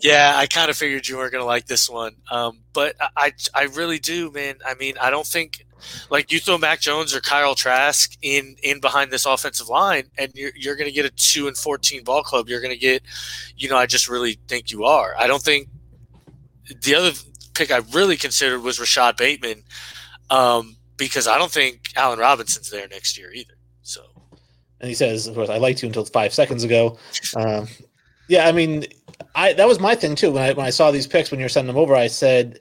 yeah, 0.00 0.34
I 0.36 0.46
kind 0.48 0.70
of 0.70 0.76
figured 0.76 1.08
you 1.08 1.16
weren't 1.16 1.32
gonna 1.32 1.44
like 1.44 1.66
this 1.66 1.90
one, 1.90 2.14
um, 2.30 2.60
but 2.72 2.94
I 3.16 3.32
I 3.52 3.64
really 3.64 3.98
do, 3.98 4.30
man. 4.30 4.56
I 4.64 4.74
mean, 4.74 4.94
I 5.00 5.10
don't 5.10 5.26
think 5.26 5.66
like 6.10 6.32
you 6.32 6.38
throw 6.38 6.58
Mac 6.58 6.80
Jones 6.80 7.14
or 7.14 7.20
Kyle 7.20 7.54
Trask 7.56 8.16
in 8.22 8.56
in 8.62 8.80
behind 8.80 9.10
this 9.10 9.26
offensive 9.26 9.68
line, 9.68 10.04
and 10.16 10.32
you're 10.34 10.52
you're 10.56 10.76
gonna 10.76 10.92
get 10.92 11.04
a 11.04 11.10
two 11.10 11.48
and 11.48 11.56
fourteen 11.56 12.04
ball 12.04 12.22
club. 12.22 12.48
You're 12.48 12.60
gonna 12.60 12.76
get, 12.76 13.02
you 13.56 13.68
know, 13.68 13.76
I 13.76 13.86
just 13.86 14.08
really 14.08 14.38
think 14.48 14.70
you 14.70 14.84
are. 14.84 15.14
I 15.18 15.26
don't 15.26 15.42
think 15.42 15.68
the 16.82 16.94
other 16.94 17.12
pick 17.54 17.70
I 17.70 17.78
really 17.92 18.16
considered 18.16 18.60
was 18.60 18.78
Rashod 18.78 19.16
Bateman. 19.16 19.64
Um, 20.30 20.76
because 20.96 21.26
I 21.26 21.38
don't 21.38 21.50
think 21.50 21.90
Allen 21.96 22.18
Robinson's 22.18 22.70
there 22.70 22.88
next 22.88 23.18
year 23.18 23.32
either. 23.32 23.54
So, 23.82 24.02
and 24.80 24.88
he 24.88 24.94
says, 24.94 25.26
of 25.26 25.34
course, 25.34 25.48
I 25.48 25.58
liked 25.58 25.82
you 25.82 25.86
until 25.86 26.04
five 26.04 26.34
seconds 26.34 26.64
ago. 26.64 26.98
Um, 27.36 27.68
yeah, 28.28 28.46
I 28.48 28.52
mean, 28.52 28.86
I 29.34 29.52
that 29.54 29.68
was 29.68 29.80
my 29.80 29.94
thing 29.94 30.14
too. 30.14 30.32
When 30.32 30.42
I 30.42 30.52
when 30.52 30.66
I 30.66 30.70
saw 30.70 30.90
these 30.90 31.06
picks 31.06 31.30
when 31.30 31.40
you 31.40 31.44
were 31.44 31.50
sending 31.50 31.72
them 31.72 31.80
over, 31.80 31.94
I 31.94 32.08
said, 32.08 32.58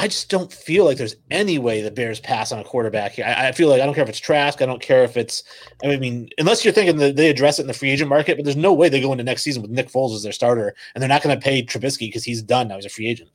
I 0.00 0.06
just 0.06 0.30
don't 0.30 0.52
feel 0.52 0.84
like 0.84 0.96
there's 0.96 1.16
any 1.30 1.58
way 1.58 1.82
the 1.82 1.90
Bears 1.90 2.20
pass 2.20 2.52
on 2.52 2.60
a 2.60 2.64
quarterback 2.64 3.12
here. 3.12 3.24
I, 3.24 3.48
I 3.48 3.52
feel 3.52 3.68
like 3.68 3.80
I 3.80 3.84
don't 3.84 3.94
care 3.94 4.04
if 4.04 4.08
it's 4.10 4.20
Trask, 4.20 4.62
I 4.62 4.66
don't 4.66 4.80
care 4.80 5.02
if 5.02 5.16
it's. 5.16 5.42
I 5.82 5.96
mean, 5.96 6.28
unless 6.38 6.64
you're 6.64 6.74
thinking 6.74 6.98
that 6.98 7.16
they 7.16 7.30
address 7.30 7.58
it 7.58 7.62
in 7.62 7.68
the 7.68 7.74
free 7.74 7.90
agent 7.90 8.08
market, 8.08 8.36
but 8.36 8.44
there's 8.44 8.56
no 8.56 8.72
way 8.72 8.88
they 8.88 9.00
go 9.00 9.12
into 9.12 9.24
next 9.24 9.42
season 9.42 9.62
with 9.62 9.72
Nick 9.72 9.90
Foles 9.90 10.14
as 10.14 10.22
their 10.22 10.32
starter, 10.32 10.74
and 10.94 11.02
they're 11.02 11.08
not 11.08 11.22
going 11.22 11.36
to 11.36 11.42
pay 11.42 11.64
Trubisky 11.64 12.08
because 12.08 12.24
he's 12.24 12.42
done 12.42 12.68
now. 12.68 12.76
He's 12.76 12.86
a 12.86 12.90
free 12.90 13.08
agent. 13.08 13.30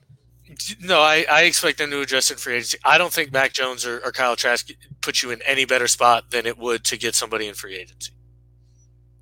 No, 0.81 1.01
I, 1.01 1.25
I 1.29 1.43
expect 1.43 1.77
them 1.77 1.91
to 1.91 2.01
address 2.01 2.31
it 2.31 2.39
free 2.39 2.55
agency. 2.55 2.77
I 2.83 2.97
don't 2.97 3.13
think 3.13 3.31
Mac 3.31 3.53
Jones 3.53 3.85
or, 3.85 3.99
or 4.05 4.11
Kyle 4.11 4.35
Trask 4.35 4.69
put 5.01 5.21
you 5.21 5.31
in 5.31 5.41
any 5.43 5.65
better 5.65 5.87
spot 5.87 6.31
than 6.31 6.45
it 6.45 6.57
would 6.57 6.83
to 6.85 6.97
get 6.97 7.15
somebody 7.15 7.47
in 7.47 7.53
free 7.53 7.75
agency. 7.75 8.11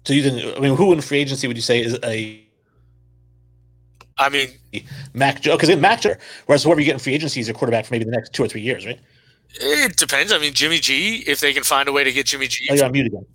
So 0.06 0.14
you 0.14 0.24
think? 0.24 0.58
I 0.58 0.60
mean, 0.60 0.76
who 0.76 0.94
in 0.94 1.02
free 1.02 1.20
agency 1.20 1.48
would 1.48 1.58
you 1.58 1.62
say 1.62 1.82
is 1.82 1.98
a? 2.04 2.44
I 4.18 4.30
mean, 4.30 4.50
Mac 5.14 5.42
Jones, 5.42 5.58
because 5.58 5.70
in 5.70 5.82
Mac 5.82 6.02
Jones, 6.02 6.18
whereas 6.46 6.64
whoever 6.64 6.80
you 6.80 6.86
get 6.86 6.94
in 6.94 7.00
free 7.00 7.14
agency 7.14 7.40
is 7.40 7.50
a 7.50 7.54
quarterback 7.54 7.86
for 7.86 7.94
maybe 7.94 8.06
the 8.06 8.12
next 8.12 8.34
two 8.34 8.44
or 8.44 8.48
three 8.48 8.62
years, 8.62 8.86
right? 8.86 9.00
It 9.56 9.98
depends. 9.98 10.32
I 10.32 10.38
mean, 10.38 10.54
Jimmy 10.54 10.80
G, 10.80 11.24
if 11.28 11.40
they 11.40 11.54
can 11.54 11.64
find 11.64 11.90
a 11.90 11.92
way 11.92 12.04
to 12.04 12.12
get 12.12 12.28
Jimmy 12.28 12.48
G. 12.48 12.68
Oh, 12.70 12.76
you're 12.76 12.86
on 12.86 12.92
mute 12.92 13.08
again. 13.08 13.26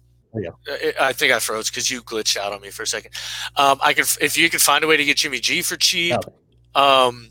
I 1.01 1.13
think 1.13 1.33
I 1.33 1.39
froze 1.39 1.71
because 1.71 1.91
you 1.91 2.03
glitched 2.03 2.37
out 2.37 2.53
on 2.53 2.61
me 2.61 2.71
for 2.71 2.83
a 2.83 2.87
second. 2.87 3.13
Um, 3.57 3.79
I 3.83 3.95
can 3.95 4.05
if 4.21 4.37
you 4.37 4.51
can 4.51 4.61
find 4.61 4.85
a 4.85 4.87
way 4.87 4.97
to 4.97 5.05
get 5.05 5.17
Jimmy 5.17 5.41
G 5.41 5.63
for 5.63 5.77
cheap. 5.77 6.15
Um, 6.75 7.31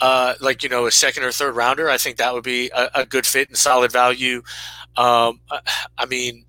uh, 0.00 0.34
like 0.40 0.62
you 0.62 0.68
know 0.68 0.86
a 0.86 0.90
second 0.90 1.24
or 1.24 1.32
third 1.32 1.56
rounder, 1.56 1.88
I 1.88 1.98
think 1.98 2.16
that 2.16 2.32
would 2.34 2.44
be 2.44 2.70
a, 2.74 2.90
a 2.96 3.06
good 3.06 3.26
fit 3.26 3.48
and 3.48 3.56
solid 3.56 3.92
value. 3.92 4.42
Um, 4.96 5.40
I 5.98 6.06
mean, 6.06 6.44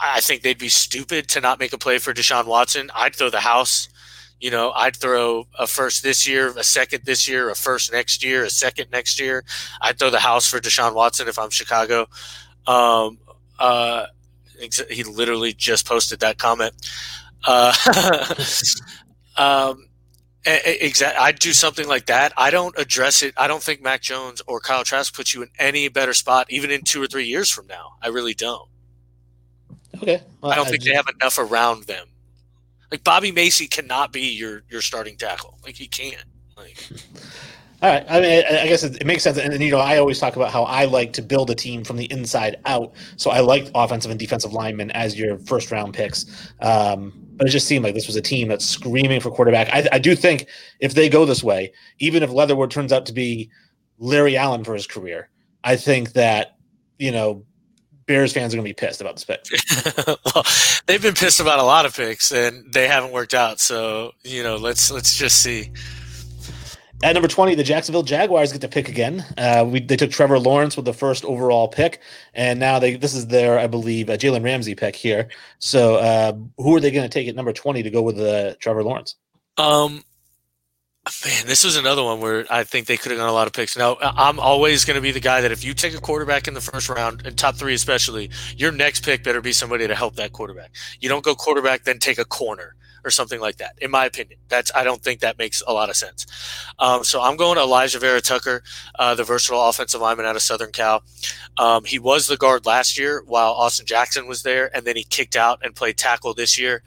I 0.00 0.20
think 0.20 0.42
they'd 0.42 0.58
be 0.58 0.68
stupid 0.68 1.28
to 1.30 1.40
not 1.40 1.58
make 1.58 1.72
a 1.72 1.78
play 1.78 1.98
for 1.98 2.14
Deshaun 2.14 2.46
Watson. 2.46 2.90
I'd 2.94 3.14
throw 3.14 3.30
the 3.30 3.40
house. 3.40 3.88
You 4.40 4.50
know, 4.50 4.72
I'd 4.72 4.96
throw 4.96 5.46
a 5.58 5.66
first 5.66 6.02
this 6.02 6.26
year, 6.28 6.48
a 6.56 6.64
second 6.64 7.04
this 7.04 7.28
year, 7.28 7.50
a 7.50 7.54
first 7.54 7.92
next 7.92 8.24
year, 8.24 8.44
a 8.44 8.50
second 8.50 8.90
next 8.90 9.20
year. 9.20 9.44
I'd 9.80 9.98
throw 9.98 10.10
the 10.10 10.20
house 10.20 10.46
for 10.46 10.60
Deshaun 10.60 10.94
Watson 10.94 11.28
if 11.28 11.38
I'm 11.38 11.50
Chicago. 11.50 12.08
Um, 12.66 13.18
uh, 13.58 14.06
he 14.90 15.04
literally 15.04 15.52
just 15.52 15.86
posted 15.86 16.20
that 16.20 16.38
comment. 16.38 16.72
Uh, 17.46 17.72
um, 19.36 19.86
Exactly. 20.46 21.18
I'd 21.18 21.38
do 21.38 21.52
something 21.52 21.88
like 21.88 22.06
that. 22.06 22.32
I 22.36 22.50
don't 22.50 22.78
address 22.78 23.22
it. 23.22 23.32
I 23.36 23.46
don't 23.46 23.62
think 23.62 23.82
Mac 23.82 24.02
Jones 24.02 24.42
or 24.46 24.60
Kyle 24.60 24.84
Trask 24.84 25.14
puts 25.14 25.34
you 25.34 25.42
in 25.42 25.48
any 25.58 25.88
better 25.88 26.12
spot, 26.12 26.46
even 26.50 26.70
in 26.70 26.82
two 26.82 27.02
or 27.02 27.06
three 27.06 27.24
years 27.24 27.50
from 27.50 27.66
now. 27.66 27.94
I 28.02 28.08
really 28.08 28.34
don't. 28.34 28.68
Okay. 29.96 30.22
Well, 30.40 30.52
I 30.52 30.56
don't 30.56 30.66
I 30.66 30.70
think 30.70 30.82
just... 30.82 30.90
they 30.90 30.96
have 30.96 31.06
enough 31.20 31.38
around 31.38 31.84
them. 31.84 32.08
Like 32.90 33.04
Bobby 33.04 33.32
Massie 33.32 33.66
cannot 33.66 34.12
be 34.12 34.20
your 34.20 34.62
your 34.68 34.82
starting 34.82 35.16
tackle. 35.16 35.58
Like 35.64 35.76
he 35.76 35.86
can't. 35.86 36.24
Like. 36.56 36.76
All 37.82 37.90
right. 37.90 38.04
I 38.08 38.20
mean, 38.20 38.44
I 38.46 38.66
guess 38.66 38.82
it, 38.82 39.04
makes 39.04 39.22
sense. 39.22 39.36
And, 39.36 39.52
and, 39.52 39.62
you 39.62 39.70
know, 39.70 39.78
I 39.78 39.98
always 39.98 40.18
talk 40.18 40.36
about 40.36 40.50
how 40.50 40.62
I 40.64 40.84
like 40.84 41.12
to 41.14 41.22
build 41.22 41.50
a 41.50 41.54
team 41.54 41.84
from 41.84 41.96
the 41.96 42.10
inside 42.10 42.56
out. 42.64 42.94
So 43.16 43.30
I 43.30 43.40
like 43.40 43.70
offensive 43.74 44.10
and 44.10 44.18
defensive 44.18 44.52
linemen 44.52 44.90
as 44.92 45.18
your 45.18 45.38
first 45.38 45.70
round 45.70 45.92
picks. 45.92 46.52
Um, 46.60 47.23
but 47.36 47.46
it 47.46 47.50
just 47.50 47.66
seemed 47.66 47.84
like 47.84 47.94
this 47.94 48.06
was 48.06 48.16
a 48.16 48.22
team 48.22 48.48
that's 48.48 48.64
screaming 48.64 49.20
for 49.20 49.30
quarterback. 49.30 49.68
I, 49.72 49.88
I 49.92 49.98
do 49.98 50.14
think 50.14 50.46
if 50.80 50.94
they 50.94 51.08
go 51.08 51.24
this 51.24 51.42
way, 51.42 51.72
even 51.98 52.22
if 52.22 52.30
Leatherwood 52.30 52.70
turns 52.70 52.92
out 52.92 53.06
to 53.06 53.12
be 53.12 53.50
Larry 53.98 54.36
Allen 54.36 54.64
for 54.64 54.74
his 54.74 54.86
career, 54.86 55.28
I 55.62 55.76
think 55.76 56.12
that 56.12 56.56
you 56.98 57.10
know 57.10 57.44
Bears 58.06 58.32
fans 58.32 58.52
are 58.52 58.58
going 58.58 58.64
to 58.64 58.68
be 58.68 58.74
pissed 58.74 59.00
about 59.00 59.16
this 59.16 59.24
pick. 59.24 59.44
well, 60.34 60.44
they've 60.86 61.02
been 61.02 61.14
pissed 61.14 61.40
about 61.40 61.58
a 61.58 61.64
lot 61.64 61.86
of 61.86 61.96
picks, 61.96 62.32
and 62.32 62.72
they 62.72 62.86
haven't 62.86 63.12
worked 63.12 63.34
out. 63.34 63.60
So 63.60 64.12
you 64.22 64.42
know, 64.42 64.56
let's 64.56 64.90
let's 64.90 65.16
just 65.16 65.42
see. 65.42 65.70
At 67.04 67.12
number 67.12 67.28
20, 67.28 67.54
the 67.54 67.62
Jacksonville 67.62 68.02
Jaguars 68.02 68.50
get 68.50 68.62
to 68.62 68.68
pick 68.68 68.88
again. 68.88 69.26
Uh, 69.36 69.66
we, 69.68 69.80
they 69.80 69.94
took 69.94 70.10
Trevor 70.10 70.38
Lawrence 70.38 70.74
with 70.74 70.86
the 70.86 70.94
first 70.94 71.22
overall 71.26 71.68
pick, 71.68 72.00
and 72.32 72.58
now 72.58 72.78
they 72.78 72.96
this 72.96 73.12
is 73.12 73.26
their, 73.26 73.58
I 73.58 73.66
believe, 73.66 74.08
uh, 74.08 74.16
Jalen 74.16 74.42
Ramsey 74.42 74.74
pick 74.74 74.96
here. 74.96 75.28
So, 75.58 75.96
uh, 75.96 76.32
who 76.56 76.74
are 76.74 76.80
they 76.80 76.90
going 76.90 77.06
to 77.06 77.12
take 77.12 77.28
at 77.28 77.34
number 77.34 77.52
20 77.52 77.82
to 77.82 77.90
go 77.90 78.00
with 78.00 78.18
uh, 78.18 78.54
Trevor 78.54 78.82
Lawrence? 78.82 79.16
Um, 79.58 80.02
man, 81.26 81.44
this 81.44 81.62
was 81.62 81.76
another 81.76 82.02
one 82.02 82.20
where 82.20 82.46
I 82.48 82.64
think 82.64 82.86
they 82.86 82.96
could 82.96 83.10
have 83.10 83.18
done 83.18 83.28
a 83.28 83.34
lot 83.34 83.46
of 83.46 83.52
picks. 83.52 83.76
Now, 83.76 83.98
I'm 84.00 84.40
always 84.40 84.86
going 84.86 84.94
to 84.94 85.02
be 85.02 85.10
the 85.10 85.20
guy 85.20 85.42
that 85.42 85.52
if 85.52 85.62
you 85.62 85.74
take 85.74 85.94
a 85.94 86.00
quarterback 86.00 86.48
in 86.48 86.54
the 86.54 86.62
first 86.62 86.88
round, 86.88 87.26
and 87.26 87.36
top 87.36 87.56
three 87.56 87.74
especially, 87.74 88.30
your 88.56 88.72
next 88.72 89.04
pick 89.04 89.22
better 89.22 89.42
be 89.42 89.52
somebody 89.52 89.86
to 89.86 89.94
help 89.94 90.16
that 90.16 90.32
quarterback. 90.32 90.70
You 91.00 91.10
don't 91.10 91.22
go 91.22 91.34
quarterback, 91.34 91.84
then 91.84 91.98
take 91.98 92.16
a 92.16 92.24
corner 92.24 92.76
or 93.04 93.10
something 93.10 93.40
like 93.40 93.56
that. 93.56 93.74
In 93.80 93.90
my 93.90 94.06
opinion, 94.06 94.38
that's 94.48 94.70
I 94.74 94.84
don't 94.84 95.02
think 95.02 95.20
that 95.20 95.38
makes 95.38 95.62
a 95.66 95.72
lot 95.72 95.90
of 95.90 95.96
sense. 95.96 96.26
Um, 96.78 97.04
so 97.04 97.20
I'm 97.20 97.36
going 97.36 97.58
Alijah 97.58 98.00
Vera-Tucker, 98.00 98.62
uh, 98.98 99.14
the 99.14 99.24
versatile 99.24 99.68
offensive 99.68 100.00
lineman 100.00 100.26
out 100.26 100.36
of 100.36 100.42
Southern 100.42 100.72
Cal. 100.72 101.02
Um, 101.58 101.84
he 101.84 101.98
was 101.98 102.26
the 102.26 102.36
guard 102.36 102.66
last 102.66 102.98
year 102.98 103.22
while 103.26 103.52
Austin 103.52 103.86
Jackson 103.86 104.26
was 104.26 104.42
there, 104.42 104.74
and 104.74 104.86
then 104.86 104.96
he 104.96 105.04
kicked 105.04 105.36
out 105.36 105.60
and 105.62 105.74
played 105.74 105.96
tackle 105.98 106.34
this 106.34 106.58
year. 106.58 106.82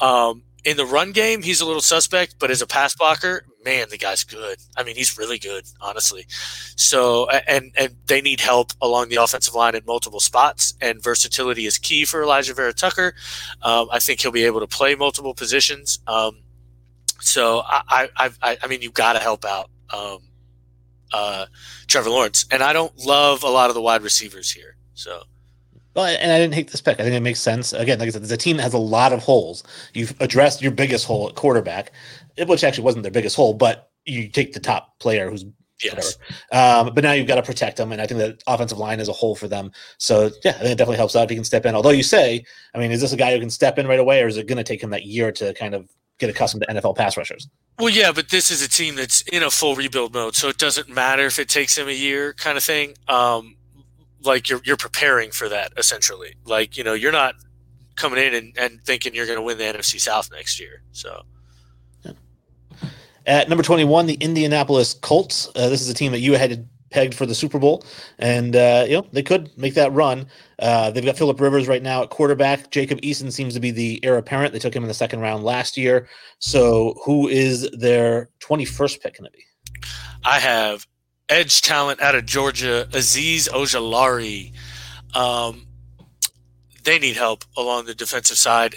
Um, 0.00 0.42
in 0.64 0.76
the 0.76 0.84
run 0.84 1.12
game, 1.12 1.42
he's 1.42 1.60
a 1.60 1.66
little 1.66 1.80
suspect, 1.80 2.36
but 2.38 2.50
as 2.50 2.60
a 2.60 2.66
pass 2.66 2.94
blocker, 2.94 3.44
man, 3.66 3.88
the 3.90 3.98
guy's 3.98 4.24
good. 4.24 4.58
I 4.76 4.84
mean, 4.84 4.96
he's 4.96 5.18
really 5.18 5.38
good, 5.38 5.64
honestly. 5.80 6.24
So, 6.76 7.28
and 7.28 7.72
and 7.76 7.96
they 8.06 8.20
need 8.22 8.40
help 8.40 8.72
along 8.80 9.10
the 9.10 9.16
offensive 9.16 9.54
line 9.54 9.74
in 9.74 9.82
multiple 9.84 10.20
spots, 10.20 10.74
and 10.80 11.02
versatility 11.02 11.66
is 11.66 11.76
key 11.76 12.06
for 12.06 12.22
Alijah 12.22 12.54
Vera-Tucker. 12.54 13.14
Um, 13.62 13.88
I 13.92 13.98
think 13.98 14.20
he'll 14.20 14.32
be 14.32 14.44
able 14.44 14.60
to 14.60 14.66
play 14.78 14.94
multiple 14.94 15.34
positions. 15.34 15.98
Um, 16.06 16.38
so, 17.20 17.62
I, 17.66 18.08
I, 18.16 18.30
I, 18.40 18.58
I 18.62 18.66
mean, 18.68 18.80
you've 18.82 18.94
got 18.94 19.14
to 19.14 19.18
help 19.18 19.44
out 19.44 19.68
um, 19.92 20.18
uh, 21.12 21.46
Trevor 21.88 22.10
Lawrence, 22.10 22.46
and 22.50 22.62
I 22.62 22.72
don't 22.72 22.96
love 23.04 23.42
a 23.42 23.48
lot 23.48 23.68
of 23.68 23.74
the 23.74 23.82
wide 23.82 24.02
receivers 24.02 24.50
here. 24.50 24.76
So. 24.94 25.22
Well, 25.94 26.04
and 26.04 26.30
I 26.30 26.38
didn't 26.38 26.52
hate 26.52 26.70
this 26.70 26.82
pick. 26.82 27.00
I 27.00 27.04
think 27.04 27.16
it 27.16 27.20
makes 27.20 27.40
sense. 27.40 27.72
Again, 27.72 27.98
like 27.98 28.08
I 28.08 28.10
said, 28.10 28.30
a 28.30 28.36
team 28.36 28.58
that 28.58 28.64
has 28.64 28.74
a 28.74 28.78
lot 28.78 29.14
of 29.14 29.20
holes. 29.20 29.64
You've 29.94 30.14
addressed 30.20 30.60
your 30.60 30.72
biggest 30.72 31.06
hole 31.06 31.26
at 31.26 31.36
quarterback, 31.36 31.90
which 32.44 32.64
actually 32.64 32.84
wasn't 32.84 33.02
their 33.02 33.12
biggest 33.12 33.36
hole, 33.36 33.54
but 33.54 33.90
you 34.04 34.28
take 34.28 34.52
the 34.52 34.60
top 34.60 34.98
player 34.98 35.30
who's 35.30 35.44
yes. 35.82 36.16
Um, 36.52 36.94
but 36.94 37.04
now 37.04 37.12
you've 37.12 37.26
got 37.26 37.36
to 37.36 37.42
protect 37.42 37.76
them, 37.76 37.92
and 37.92 38.00
I 38.00 38.06
think 38.06 38.18
the 38.18 38.38
offensive 38.46 38.78
line 38.78 39.00
is 39.00 39.08
a 39.08 39.12
hole 39.12 39.34
for 39.34 39.48
them. 39.48 39.72
So 39.98 40.30
yeah, 40.44 40.52
I 40.52 40.58
think 40.58 40.72
it 40.72 40.78
definitely 40.78 40.96
helps 40.96 41.16
out 41.16 41.24
if 41.24 41.30
he 41.30 41.36
can 41.36 41.44
step 41.44 41.66
in. 41.66 41.74
Although 41.74 41.90
you 41.90 42.02
say, 42.02 42.44
I 42.74 42.78
mean, 42.78 42.92
is 42.92 43.00
this 43.00 43.12
a 43.12 43.16
guy 43.16 43.32
who 43.32 43.40
can 43.40 43.50
step 43.50 43.78
in 43.78 43.86
right 43.86 43.98
away, 43.98 44.22
or 44.22 44.26
is 44.26 44.36
it 44.36 44.46
going 44.46 44.58
to 44.58 44.64
take 44.64 44.82
him 44.82 44.90
that 44.90 45.04
year 45.04 45.32
to 45.32 45.54
kind 45.54 45.74
of 45.74 45.88
get 46.18 46.30
accustomed 46.30 46.64
to 46.66 46.74
NFL 46.74 46.96
pass 46.96 47.16
rushers? 47.16 47.48
Well, 47.78 47.90
yeah, 47.90 48.12
but 48.12 48.30
this 48.30 48.50
is 48.50 48.62
a 48.62 48.68
team 48.68 48.96
that's 48.96 49.22
in 49.22 49.42
a 49.42 49.50
full 49.50 49.74
rebuild 49.74 50.14
mode, 50.14 50.34
so 50.34 50.48
it 50.48 50.58
doesn't 50.58 50.88
matter 50.88 51.26
if 51.26 51.38
it 51.38 51.48
takes 51.48 51.76
him 51.76 51.88
a 51.88 51.92
year, 51.92 52.32
kind 52.32 52.56
of 52.56 52.64
thing. 52.64 52.94
Um, 53.08 53.56
like 54.22 54.48
you're 54.48 54.60
you're 54.64 54.76
preparing 54.76 55.30
for 55.30 55.48
that 55.48 55.72
essentially. 55.76 56.34
Like 56.44 56.76
you 56.76 56.84
know, 56.84 56.94
you're 56.94 57.12
not 57.12 57.34
coming 57.96 58.22
in 58.22 58.34
and, 58.34 58.58
and 58.58 58.82
thinking 58.84 59.14
you're 59.14 59.26
going 59.26 59.38
to 59.38 59.42
win 59.42 59.58
the 59.58 59.64
NFC 59.64 60.00
South 60.00 60.30
next 60.32 60.60
year. 60.60 60.82
So. 60.92 61.22
At 63.26 63.48
number 63.48 63.64
21, 63.64 64.06
the 64.06 64.14
Indianapolis 64.14 64.94
Colts. 64.94 65.48
Uh, 65.56 65.68
this 65.68 65.82
is 65.82 65.88
a 65.88 65.94
team 65.94 66.12
that 66.12 66.20
you 66.20 66.34
had 66.34 66.68
pegged 66.90 67.14
for 67.14 67.26
the 67.26 67.34
Super 67.34 67.58
Bowl, 67.58 67.84
and 68.18 68.54
uh, 68.54 68.84
you 68.86 68.94
know 68.94 69.06
they 69.12 69.22
could 69.22 69.50
make 69.58 69.74
that 69.74 69.92
run. 69.92 70.26
Uh, 70.58 70.90
they've 70.90 71.04
got 71.04 71.18
Philip 71.18 71.40
Rivers 71.40 71.66
right 71.66 71.82
now 71.82 72.02
at 72.02 72.10
quarterback. 72.10 72.70
Jacob 72.70 73.00
Eason 73.00 73.32
seems 73.32 73.54
to 73.54 73.60
be 73.60 73.70
the 73.70 74.00
heir 74.02 74.16
apparent. 74.16 74.52
They 74.52 74.58
took 74.58 74.74
him 74.74 74.84
in 74.84 74.88
the 74.88 74.94
second 74.94 75.20
round 75.20 75.44
last 75.44 75.76
year. 75.76 76.08
So, 76.38 76.94
who 77.04 77.28
is 77.28 77.68
their 77.72 78.30
21st 78.40 79.02
pick 79.02 79.18
going 79.18 79.30
to 79.30 79.36
be? 79.36 79.44
I 80.24 80.38
have 80.38 80.86
edge 81.28 81.62
talent 81.62 82.00
out 82.00 82.14
of 82.14 82.26
Georgia, 82.26 82.88
Azeez 82.92 83.48
Ojulari. 83.48 84.52
Um, 85.14 85.66
they 86.86 86.98
need 87.00 87.16
help 87.16 87.44
along 87.56 87.84
the 87.86 87.94
defensive 87.94 88.38
side, 88.38 88.74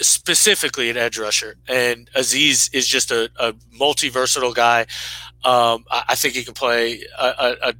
specifically 0.00 0.88
an 0.88 0.96
edge 0.96 1.18
rusher. 1.18 1.56
And 1.68 2.08
Azeez 2.12 2.72
is 2.72 2.86
just 2.86 3.10
a, 3.10 3.30
a 3.38 3.52
multi 3.72 4.08
versatile 4.08 4.52
guy. 4.52 4.86
Um, 5.44 5.84
I, 5.90 6.14
think 6.14 6.34
he 6.34 6.44
can 6.44 6.54
play 6.54 7.02
a, 7.18 7.56
a 7.60 7.74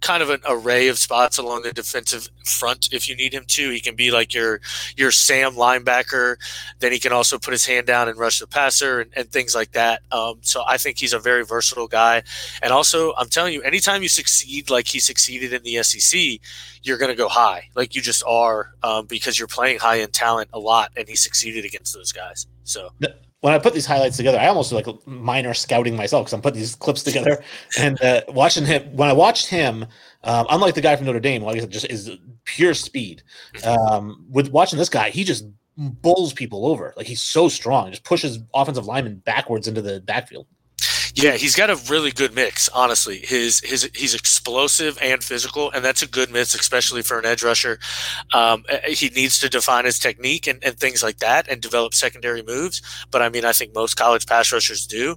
kind 0.00 0.22
of 0.22 0.30
an 0.30 0.40
array 0.48 0.88
of 0.88 0.98
spots 0.98 1.38
along 1.38 1.62
the 1.62 1.72
defensive 1.72 2.28
front 2.44 2.88
if 2.92 3.08
you 3.08 3.16
need 3.16 3.32
him 3.32 3.44
to. 3.48 3.70
He 3.70 3.80
can 3.80 3.96
be 3.96 4.10
like 4.10 4.32
your 4.32 4.60
your 4.96 5.10
Sam 5.10 5.54
linebacker. 5.54 6.36
Then 6.78 6.92
he 6.92 6.98
can 6.98 7.12
also 7.12 7.38
put 7.38 7.52
his 7.52 7.66
hand 7.66 7.86
down 7.86 8.08
and 8.08 8.18
rush 8.18 8.38
the 8.38 8.46
passer 8.46 9.00
and, 9.00 9.10
and 9.16 9.30
things 9.30 9.54
like 9.54 9.72
that. 9.72 10.02
Um, 10.12 10.38
so 10.42 10.62
I 10.66 10.78
think 10.78 10.98
he's 10.98 11.12
a 11.12 11.18
very 11.18 11.44
versatile 11.44 11.88
guy. 11.88 12.22
And 12.62 12.72
also, 12.72 13.14
I'm 13.16 13.28
telling 13.28 13.54
you, 13.54 13.62
anytime 13.62 14.02
you 14.02 14.08
succeed 14.08 14.70
like 14.70 14.86
he 14.86 15.00
succeeded 15.00 15.52
in 15.52 15.62
the 15.62 15.82
SEC, 15.82 16.40
you're 16.82 16.98
going 16.98 17.10
to 17.10 17.16
go 17.16 17.28
high, 17.28 17.68
like 17.74 17.94
you 17.94 18.00
just 18.00 18.22
are, 18.26 18.74
um, 18.82 19.06
because 19.06 19.38
you're 19.38 19.48
playing 19.48 19.78
high 19.78 20.00
end 20.00 20.12
talent 20.12 20.48
a 20.52 20.58
lot, 20.58 20.92
and 20.96 21.08
he 21.08 21.16
succeeded 21.16 21.64
against 21.64 21.94
those 21.94 22.12
guys. 22.12 22.46
So 22.64 22.90
when 23.40 23.52
I 23.52 23.58
put 23.58 23.72
these 23.72 23.86
highlights 23.86 24.16
together, 24.16 24.38
I 24.38 24.48
almost 24.48 24.72
like 24.72 24.86
minor 25.06 25.54
scouting 25.54 25.94
myself 25.94 26.24
because 26.24 26.32
I'm 26.32 26.42
putting 26.42 26.58
these 26.58 26.74
clips 26.74 27.02
together 27.02 27.42
and 27.78 28.00
uh, 28.02 28.22
watching 28.28 28.64
him. 28.64 28.84
When 28.96 29.08
I 29.08 29.12
watched 29.12 29.46
him, 29.46 29.86
um, 30.24 30.46
unlike 30.50 30.74
the 30.74 30.80
guy 30.80 30.96
from 30.96 31.06
Notre 31.06 31.20
Dame, 31.20 31.42
like 31.42 31.56
I 31.56 31.60
said, 31.60 31.70
just 31.70 31.86
is 31.86 32.10
pure 32.44 32.74
speed. 32.74 33.22
Um, 33.64 34.26
with 34.28 34.50
watching 34.50 34.78
this 34.78 34.88
guy, 34.88 35.10
he 35.10 35.22
just 35.22 35.46
bowls 35.76 36.32
people 36.32 36.66
over. 36.66 36.92
Like 36.96 37.06
he's 37.06 37.22
so 37.22 37.48
strong, 37.48 37.86
he 37.86 37.90
just 37.92 38.04
pushes 38.04 38.40
offensive 38.54 38.86
linemen 38.86 39.16
backwards 39.18 39.68
into 39.68 39.82
the 39.82 40.00
backfield. 40.00 40.46
Yeah, 41.14 41.32
he's 41.32 41.56
got 41.56 41.70
a 41.70 41.76
really 41.90 42.10
good 42.10 42.34
mix. 42.34 42.68
Honestly, 42.68 43.18
his 43.18 43.60
his 43.60 43.90
he's 43.94 44.14
explosive 44.14 44.98
and 45.02 45.22
physical, 45.22 45.70
and 45.72 45.84
that's 45.84 46.02
a 46.02 46.06
good 46.06 46.30
mix, 46.30 46.54
especially 46.54 47.02
for 47.02 47.18
an 47.18 47.26
edge 47.26 47.42
rusher. 47.42 47.78
Um, 48.32 48.64
eh, 48.68 48.90
he 48.90 49.08
needs 49.10 49.38
to 49.40 49.48
define 49.48 49.84
his 49.84 49.98
technique 49.98 50.46
and, 50.46 50.62
and 50.64 50.78
things 50.78 51.02
like 51.02 51.18
that, 51.18 51.48
and 51.48 51.60
develop 51.60 51.94
secondary 51.94 52.42
moves. 52.42 52.82
But 53.10 53.22
I 53.22 53.28
mean, 53.28 53.44
I 53.44 53.52
think 53.52 53.74
most 53.74 53.94
college 53.94 54.26
pass 54.26 54.52
rushers 54.52 54.86
do. 54.86 55.16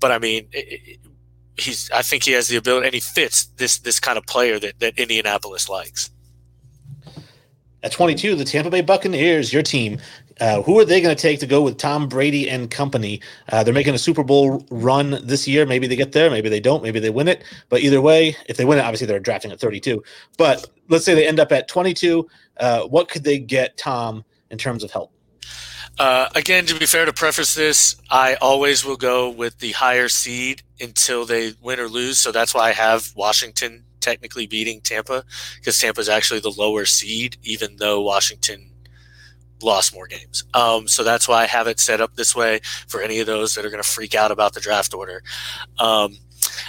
But 0.00 0.12
I 0.12 0.18
mean, 0.18 0.48
he's 1.56 1.90
I 1.90 2.02
think 2.02 2.24
he 2.24 2.32
has 2.32 2.48
the 2.48 2.56
ability, 2.56 2.86
and 2.86 2.94
he 2.94 3.00
fits 3.00 3.46
this 3.56 3.78
this 3.78 4.00
kind 4.00 4.18
of 4.18 4.26
player 4.26 4.58
that 4.58 4.78
that 4.80 4.98
Indianapolis 4.98 5.68
likes. 5.68 6.10
At 7.82 7.92
22, 7.92 8.34
the 8.34 8.44
Tampa 8.44 8.68
Bay 8.68 8.82
Buccaneers, 8.82 9.54
your 9.54 9.62
team, 9.62 9.98
uh, 10.40 10.62
who 10.62 10.78
are 10.78 10.84
they 10.84 11.00
going 11.00 11.14
to 11.14 11.20
take 11.20 11.38
to 11.40 11.46
go 11.46 11.62
with 11.62 11.76
Tom 11.76 12.08
Brady 12.08 12.48
and 12.48 12.70
company? 12.70 13.20
Uh, 13.50 13.62
they're 13.62 13.74
making 13.74 13.94
a 13.94 13.98
Super 13.98 14.22
Bowl 14.22 14.64
run 14.70 15.18
this 15.22 15.46
year. 15.46 15.66
Maybe 15.66 15.86
they 15.86 15.96
get 15.96 16.12
there, 16.12 16.30
maybe 16.30 16.48
they 16.48 16.60
don't, 16.60 16.82
maybe 16.82 16.98
they 16.98 17.10
win 17.10 17.28
it. 17.28 17.44
But 17.68 17.82
either 17.82 18.00
way, 18.00 18.36
if 18.48 18.56
they 18.56 18.64
win 18.64 18.78
it, 18.78 18.82
obviously 18.82 19.06
they're 19.06 19.20
drafting 19.20 19.52
at 19.52 19.60
32. 19.60 20.02
But 20.38 20.66
let's 20.88 21.04
say 21.04 21.14
they 21.14 21.26
end 21.26 21.40
up 21.40 21.52
at 21.52 21.68
22. 21.68 22.26
Uh, 22.58 22.82
what 22.82 23.08
could 23.08 23.24
they 23.24 23.38
get 23.38 23.76
Tom 23.76 24.24
in 24.50 24.58
terms 24.58 24.82
of 24.82 24.90
help? 24.90 25.12
Uh, 25.98 26.28
again, 26.34 26.64
to 26.64 26.78
be 26.78 26.86
fair, 26.86 27.04
to 27.04 27.12
preface 27.12 27.54
this, 27.54 27.96
I 28.10 28.36
always 28.36 28.84
will 28.84 28.96
go 28.96 29.28
with 29.28 29.58
the 29.58 29.72
higher 29.72 30.08
seed 30.08 30.62
until 30.80 31.26
they 31.26 31.52
win 31.60 31.78
or 31.78 31.88
lose. 31.88 32.18
So 32.18 32.32
that's 32.32 32.54
why 32.54 32.68
I 32.68 32.72
have 32.72 33.12
Washington 33.14 33.84
technically 34.00 34.46
beating 34.46 34.80
Tampa 34.80 35.24
because 35.56 35.76
Tampa 35.78 36.00
is 36.00 36.08
actually 36.08 36.40
the 36.40 36.50
lower 36.50 36.86
seed, 36.86 37.36
even 37.42 37.76
though 37.76 38.00
Washington 38.00 38.69
lost 39.62 39.94
more 39.94 40.06
games. 40.06 40.44
Um, 40.54 40.88
so 40.88 41.04
that's 41.04 41.28
why 41.28 41.42
I 41.42 41.46
have 41.46 41.66
it 41.66 41.80
set 41.80 42.00
up 42.00 42.14
this 42.14 42.34
way 42.34 42.60
for 42.88 43.00
any 43.00 43.20
of 43.20 43.26
those 43.26 43.54
that 43.54 43.64
are 43.64 43.70
going 43.70 43.82
to 43.82 43.88
freak 43.88 44.14
out 44.14 44.30
about 44.30 44.54
the 44.54 44.60
draft 44.60 44.94
order. 44.94 45.22
Um, 45.78 46.16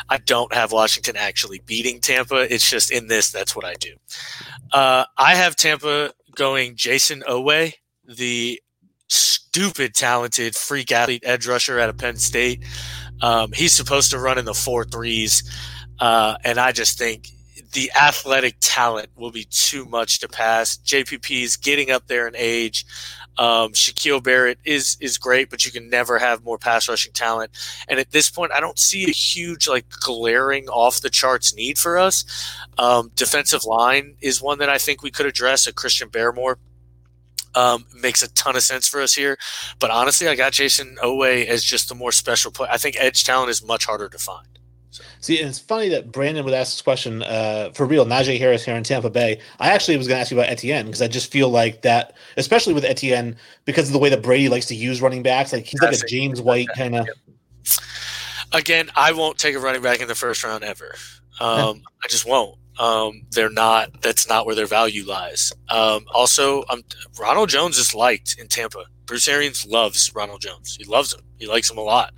I 0.10 0.18
don't 0.18 0.54
have 0.54 0.72
Washington 0.72 1.16
actually 1.16 1.62
beating 1.66 2.02
Tampa. 2.02 2.54
It's 2.54 2.70
just 2.70 2.92
in 2.92 3.08
this, 3.08 3.32
that's 3.32 3.56
what 3.56 3.66
I 3.66 3.74
do. 3.76 3.96
Uh, 4.72 5.06
I 5.18 5.36
have 5.36 5.56
Tampa 5.56 6.14
going 6.36 6.76
Jayson 6.76 7.24
Oweh, 7.28 7.74
the 8.06 8.62
stupid 9.08 9.94
talented 9.94 10.56
freak 10.56 10.92
athlete 10.92 11.24
edge 11.26 11.48
rusher 11.48 11.80
out 11.80 11.90
of 11.90 11.98
Penn 11.98 12.18
State. 12.18 12.64
Um, 13.22 13.52
he's 13.52 13.74
supposed 13.74 14.12
to 14.12 14.20
run 14.20 14.38
in 14.38 14.46
the 14.46 14.54
four 14.54 14.84
threes. 14.86 15.44
Uh, 16.00 16.36
and 16.44 16.60
I 16.60 16.72
just 16.72 16.98
think 16.98 17.30
the 17.72 17.92
athletic 18.00 18.56
talent 18.60 19.10
will 19.16 19.32
be 19.32 19.46
too 19.46 19.86
much 19.86 20.20
to 20.20 20.28
pass. 20.28 20.78
JPP 20.78 21.44
is 21.44 21.58
getting 21.58 21.92
up 21.92 22.08
there 22.08 22.28
in 22.28 22.36
age. 22.36 22.86
Um, 23.38 23.72
Shaquil 23.72 24.22
Barrett 24.22 24.60
is 24.66 24.98
is 25.00 25.18
great, 25.18 25.50
but 25.50 25.66
you 25.66 25.72
can 25.72 25.90
never 25.90 26.20
have 26.20 26.44
more 26.44 26.58
pass 26.58 26.90
rushing 26.90 27.14
talent. 27.14 27.52
And 27.88 28.00
at 28.00 28.12
this 28.12 28.30
point, 28.30 28.52
I 28.52 28.60
don't 28.60 28.78
see 28.78 29.06
a 29.06 29.12
huge 29.12 29.68
like 29.68 29.86
glaring 29.90 30.68
off 30.68 31.02
the 31.02 31.10
charts 31.10 31.56
need 31.56 31.78
for 31.78 31.98
us. 31.98 32.26
Um, 32.78 33.12
defensive 33.16 33.64
line 33.64 34.16
is 34.22 34.42
one 34.42 34.60
that 34.60 34.70
I 34.70 34.78
think 34.78 35.02
we 35.02 35.12
could 35.12 35.26
address. 35.26 35.66
A 35.66 35.74
Christian 35.74 36.10
Barmore 36.10 36.58
um, 37.56 37.86
makes 37.96 38.22
a 38.22 38.32
ton 38.34 38.56
of 38.56 38.64
sense 38.64 38.88
for 38.88 39.02
us 39.02 39.14
here. 39.14 39.38
But 39.80 39.92
honestly, 39.92 40.28
I 40.28 40.36
got 40.36 40.54
Jayson 40.54 40.98
Oweh 40.98 41.46
as 41.46 41.64
just 41.64 41.90
the 41.90 41.96
more 41.96 42.12
special 42.12 42.52
player. 42.52 42.70
I 42.72 42.78
think 42.78 42.98
edge 43.00 43.24
talent 43.24 43.50
is 43.50 43.64
much 43.64 43.86
harder 43.86 44.10
to 44.10 44.18
find. 44.18 44.51
See, 45.22 45.40
and 45.40 45.50
it's 45.50 45.60
funny 45.60 45.90
that 45.90 46.12
Brandon 46.12 46.44
would 46.44 46.54
ask 46.54 46.74
this 46.74 46.82
question 46.82 47.24
uh, 47.24 47.72
for 47.74 47.86
real. 47.86 48.06
Najee 48.06 48.38
Harris 48.38 48.66
here 48.66 48.76
in 48.76 48.84
Tampa 48.84 49.10
Bay. 49.10 49.40
I 49.60 49.70
actually 49.70 49.98
was 49.98 50.08
going 50.08 50.18
to 50.18 50.22
ask 50.22 50.32
you 50.32 50.38
about 50.38 50.50
Etienne 50.50 50.86
because 50.86 51.02
I 51.02 51.08
just 51.08 51.32
feel 51.32 51.50
like 51.50 51.82
that, 51.84 52.16
especially 52.38 52.74
with 52.74 52.84
Etienne, 52.84 53.38
because 53.66 53.88
of 53.88 53.94
the 53.94 54.00
way 54.00 54.10
that 54.10 54.22
Brady 54.22 54.50
likes 54.50 54.66
to 54.68 54.76
use 54.76 55.02
running 55.02 55.24
backs. 55.24 55.54
Like 55.54 55.66
he's 55.66 55.82
like 55.82 55.94
a 55.94 56.08
James 56.08 56.42
White 56.42 56.68
kind 56.76 56.96
of. 56.96 57.08
Again, 58.54 58.90
I 58.96 59.14
won't 59.14 59.38
take 59.38 59.56
a 59.56 59.60
running 59.60 59.82
back 59.82 60.02
in 60.02 60.08
the 60.08 60.16
first 60.16 60.44
round 60.44 60.64
ever. 60.64 60.94
Um, 61.40 61.84
I 62.04 62.08
just 62.08 62.28
won't. 62.28 62.58
Um, 62.80 63.24
they're 63.32 63.50
not. 63.50 64.02
That's 64.02 64.28
not 64.28 64.46
where 64.46 64.56
their 64.56 64.66
value 64.66 65.06
lies. 65.06 65.54
Um, 65.70 66.06
also, 66.14 66.64
um, 66.70 66.84
Ronald 67.20 67.50
Jones 67.50 67.78
is 67.78 67.96
liked 67.96 68.38
in 68.40 68.48
Tampa. 68.48 68.86
Bruce 69.06 69.28
Arians 69.28 69.66
loves 69.66 70.14
Ronald 70.16 70.42
Jones. 70.42 70.78
He 70.78 70.86
loves 70.86 71.14
him. 71.14 71.22
He 71.38 71.48
likes 71.48 71.70
him 71.70 71.78
a 71.78 71.82
lot. 71.82 72.14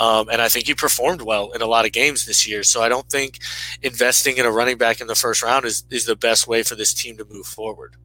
Um, 0.00 0.30
and 0.30 0.40
I 0.40 0.48
think 0.48 0.66
he 0.66 0.74
performed 0.74 1.20
well 1.20 1.52
in 1.52 1.60
a 1.60 1.66
lot 1.66 1.84
of 1.84 1.92
games 1.92 2.24
this 2.24 2.48
year. 2.48 2.62
So 2.62 2.80
I 2.80 2.88
don't 2.88 3.06
think 3.10 3.38
investing 3.82 4.38
in 4.38 4.46
a 4.46 4.50
running 4.50 4.78
back 4.78 5.02
in 5.02 5.06
the 5.06 5.14
first 5.14 5.42
round 5.42 5.66
is, 5.66 5.84
is 5.90 6.06
the 6.06 6.16
best 6.16 6.48
way 6.48 6.62
for 6.62 6.74
this 6.74 6.94
team 6.94 7.18
to 7.18 7.24
move 7.26 7.46
forward. 7.46 7.96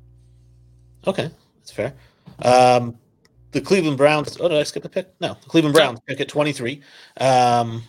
Okay, 1.07 1.31
that's 1.59 1.72
fair. 1.72 1.93
Um, 2.43 2.97
the 3.51 3.61
Cleveland 3.61 3.97
Browns. 3.97 4.38
Oh, 4.41 4.49
did 4.49 4.57
I 4.57 4.63
skip 4.63 4.84
the 4.84 4.89
pick? 4.89 5.13
No, 5.22 5.38
the 5.41 5.49
Cleveland 5.49 5.73
Browns 5.73 6.01
pick 6.05 6.19
at 6.19 6.27
23. 6.27 6.81
Um, 7.17 7.84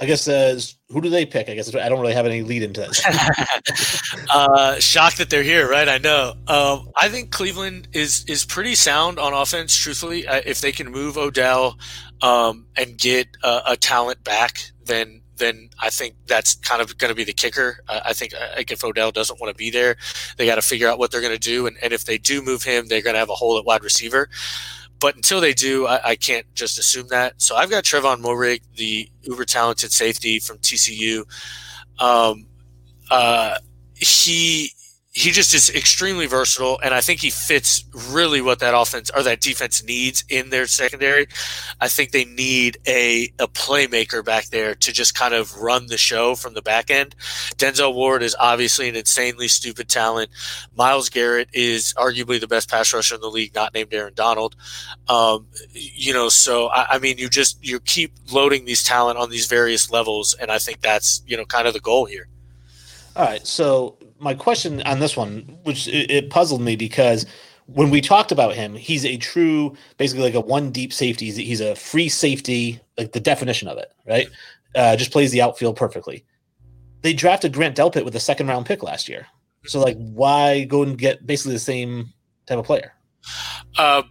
I 0.00 0.06
guess 0.06 0.28
uh, 0.28 0.60
who 0.90 1.00
do 1.00 1.10
they 1.10 1.26
pick? 1.26 1.48
I 1.48 1.54
guess 1.54 1.74
I 1.74 1.88
don't 1.88 2.00
really 2.00 2.14
have 2.14 2.26
any 2.26 2.42
lead 2.42 2.62
into 2.62 2.82
this. 2.82 3.02
uh, 4.30 4.78
shocked 4.78 5.18
that 5.18 5.28
they're 5.28 5.42
here, 5.42 5.68
right? 5.68 5.88
I 5.88 5.98
know. 5.98 6.34
Um, 6.46 6.90
I 6.96 7.08
think 7.08 7.32
Cleveland 7.32 7.88
is 7.92 8.24
is 8.28 8.44
pretty 8.44 8.76
sound 8.76 9.18
on 9.18 9.32
offense. 9.32 9.74
Truthfully, 9.74 10.26
uh, 10.26 10.40
if 10.46 10.60
they 10.60 10.70
can 10.70 10.90
move 10.92 11.18
Odell 11.18 11.78
um, 12.22 12.66
and 12.76 12.96
get 12.96 13.26
a, 13.42 13.76
talent 13.76 14.22
back, 14.22 14.60
then 14.84 15.20
then 15.36 15.70
I 15.80 15.90
think 15.90 16.14
that's 16.26 16.54
kind 16.54 16.80
of 16.80 16.96
going 16.98 17.10
to 17.10 17.16
be 17.16 17.24
the 17.24 17.32
kicker. 17.32 17.80
I 17.88 18.12
think 18.12 18.34
like 18.56 18.70
if 18.70 18.84
Odell 18.84 19.10
doesn't 19.10 19.40
want 19.40 19.50
to 19.50 19.58
be 19.58 19.70
there, 19.70 19.96
they 20.36 20.46
got 20.46 20.56
to 20.56 20.62
figure 20.62 20.88
out 20.88 21.00
what 21.00 21.10
they're 21.10 21.20
going 21.20 21.32
to 21.32 21.38
do. 21.38 21.66
And, 21.66 21.76
and 21.82 21.92
if 21.92 22.04
they 22.04 22.18
do 22.18 22.40
move 22.40 22.62
him, 22.62 22.86
they're 22.86 23.02
going 23.02 23.14
to 23.14 23.20
have 23.20 23.30
a 23.30 23.34
hole 23.34 23.58
at 23.58 23.64
wide 23.64 23.82
receiver. 23.82 24.28
But 25.00 25.16
until 25.16 25.40
they 25.40 25.54
do, 25.54 25.86
I, 25.86 26.10
I 26.10 26.16
can't 26.16 26.46
just 26.54 26.78
assume 26.78 27.08
that. 27.08 27.40
So 27.40 27.54
I've 27.54 27.70
got 27.70 27.84
Trevon 27.84 28.20
Moehrig, 28.20 28.62
the 28.76 29.08
uber 29.22 29.44
talented 29.44 29.92
safety 29.92 30.40
from 30.40 30.58
TCU. 30.58 31.24
Um, 32.00 32.46
uh, 33.10 33.58
he 33.94 34.72
he 35.12 35.30
just 35.30 35.54
is 35.54 35.70
extremely 35.70 36.26
versatile, 36.26 36.78
and 36.84 36.92
I 36.92 37.00
think 37.00 37.20
he 37.20 37.30
fits 37.30 37.84
really 38.10 38.42
what 38.42 38.58
that 38.58 38.74
offense 38.74 39.10
or 39.10 39.22
that 39.22 39.40
defense 39.40 39.82
needs 39.82 40.22
in 40.28 40.50
their 40.50 40.66
secondary. 40.66 41.26
I 41.80 41.88
think 41.88 42.10
they 42.10 42.26
need 42.26 42.76
a 42.86 43.32
a 43.38 43.48
playmaker 43.48 44.22
back 44.22 44.46
there 44.46 44.74
to 44.74 44.92
just 44.92 45.14
kind 45.14 45.32
of 45.32 45.56
run 45.56 45.86
the 45.86 45.96
show 45.96 46.34
from 46.34 46.52
the 46.52 46.60
back 46.60 46.90
end. 46.90 47.16
Denzel 47.56 47.94
Ward 47.94 48.22
is 48.22 48.36
obviously 48.38 48.88
an 48.88 48.96
insanely 48.96 49.48
stupid 49.48 49.88
talent. 49.88 50.30
Myles 50.76 51.08
Garrett 51.08 51.48
is 51.54 51.94
arguably 51.94 52.38
the 52.38 52.46
best 52.46 52.70
pass 52.70 52.92
rusher 52.92 53.14
in 53.14 53.22
the 53.22 53.30
league, 53.30 53.54
not 53.54 53.72
named 53.72 53.94
Aaron 53.94 54.14
Donald. 54.14 54.56
Um, 55.08 55.46
you 55.72 56.12
know, 56.12 56.28
so 56.28 56.68
I, 56.68 56.96
I 56.96 56.98
mean, 56.98 57.16
you 57.16 57.30
just 57.30 57.64
you 57.64 57.80
keep 57.80 58.12
loading 58.30 58.66
these 58.66 58.84
talent 58.84 59.18
on 59.18 59.30
these 59.30 59.46
various 59.46 59.90
levels, 59.90 60.34
and 60.34 60.52
I 60.52 60.58
think 60.58 60.82
that's 60.82 61.22
you 61.26 61.36
know 61.38 61.46
kind 61.46 61.66
of 61.66 61.72
the 61.72 61.80
goal 61.80 62.04
here. 62.04 62.28
All 63.18 63.24
right, 63.24 63.44
so 63.44 63.97
my 64.18 64.34
question 64.34 64.82
on 64.82 65.00
this 65.00 65.16
one, 65.16 65.58
which 65.62 65.88
it, 65.88 66.10
it 66.10 66.30
puzzled 66.30 66.60
me 66.60 66.76
because 66.76 67.26
when 67.66 67.90
we 67.90 68.00
talked 68.00 68.32
about 68.32 68.54
him, 68.54 68.74
he's 68.74 69.04
a 69.04 69.16
true, 69.18 69.76
basically 69.98 70.24
like 70.24 70.34
a 70.34 70.40
one 70.40 70.70
deep 70.70 70.92
safety. 70.92 71.30
He's, 71.30 71.60
a 71.60 71.74
free 71.74 72.08
safety, 72.08 72.80
like 72.96 73.12
the 73.12 73.20
definition 73.20 73.68
of 73.68 73.76
it, 73.78 73.92
right? 74.06 74.28
Uh, 74.74 74.96
just 74.96 75.12
plays 75.12 75.32
the 75.32 75.42
outfield 75.42 75.76
perfectly. 75.76 76.24
They 77.02 77.12
drafted 77.12 77.52
Grant 77.52 77.76
Delpit 77.76 78.04
with 78.04 78.16
a 78.16 78.20
second 78.20 78.48
round 78.48 78.66
pick 78.66 78.82
last 78.82 79.08
year. 79.08 79.26
So 79.66 79.80
like, 79.80 79.96
why 79.98 80.64
go 80.64 80.82
and 80.82 80.96
get 80.96 81.26
basically 81.26 81.54
the 81.54 81.60
same 81.60 82.12
type 82.46 82.58
of 82.58 82.64
player? 82.64 82.94
Uh, 83.76 84.02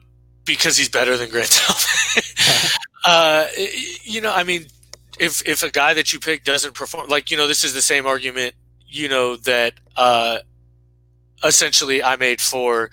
because 0.46 0.78
he's 0.78 0.90
better 0.90 1.18
than 1.18 1.30
Grant 1.30 1.50
Delpit. 1.50 2.78
uh, 3.06 3.48
you 4.04 4.22
know, 4.22 4.34
I 4.34 4.44
mean, 4.44 4.68
if 5.20 5.48
if 5.48 5.64
a 5.64 5.72
guy 5.72 5.96
that 5.96 6.14
you 6.14 6.20
pick 6.20 6.44
doesn't 6.44 6.76
perform, 6.76 7.10
like 7.10 7.32
you 7.32 7.38
know, 7.38 7.48
this 7.48 7.64
is 7.64 7.74
the 7.74 7.82
same 7.82 8.06
argument, 8.06 8.54
you 8.88 9.10
know, 9.10 9.36
that 9.38 9.74
uh, 9.96 10.40
essentially 11.44 12.04
I 12.04 12.16
made 12.16 12.42
for 12.42 12.90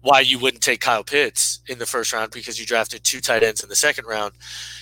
why 0.00 0.20
you 0.20 0.38
wouldn't 0.38 0.62
take 0.62 0.80
Kyle 0.80 1.04
Pitts 1.04 1.60
in 1.66 1.78
the 1.78 1.86
first 1.86 2.12
round 2.12 2.30
because 2.30 2.58
you 2.58 2.66
drafted 2.66 3.04
two 3.04 3.20
tight 3.20 3.42
ends 3.42 3.62
in 3.62 3.68
the 3.68 3.76
second 3.76 4.06
round. 4.06 4.34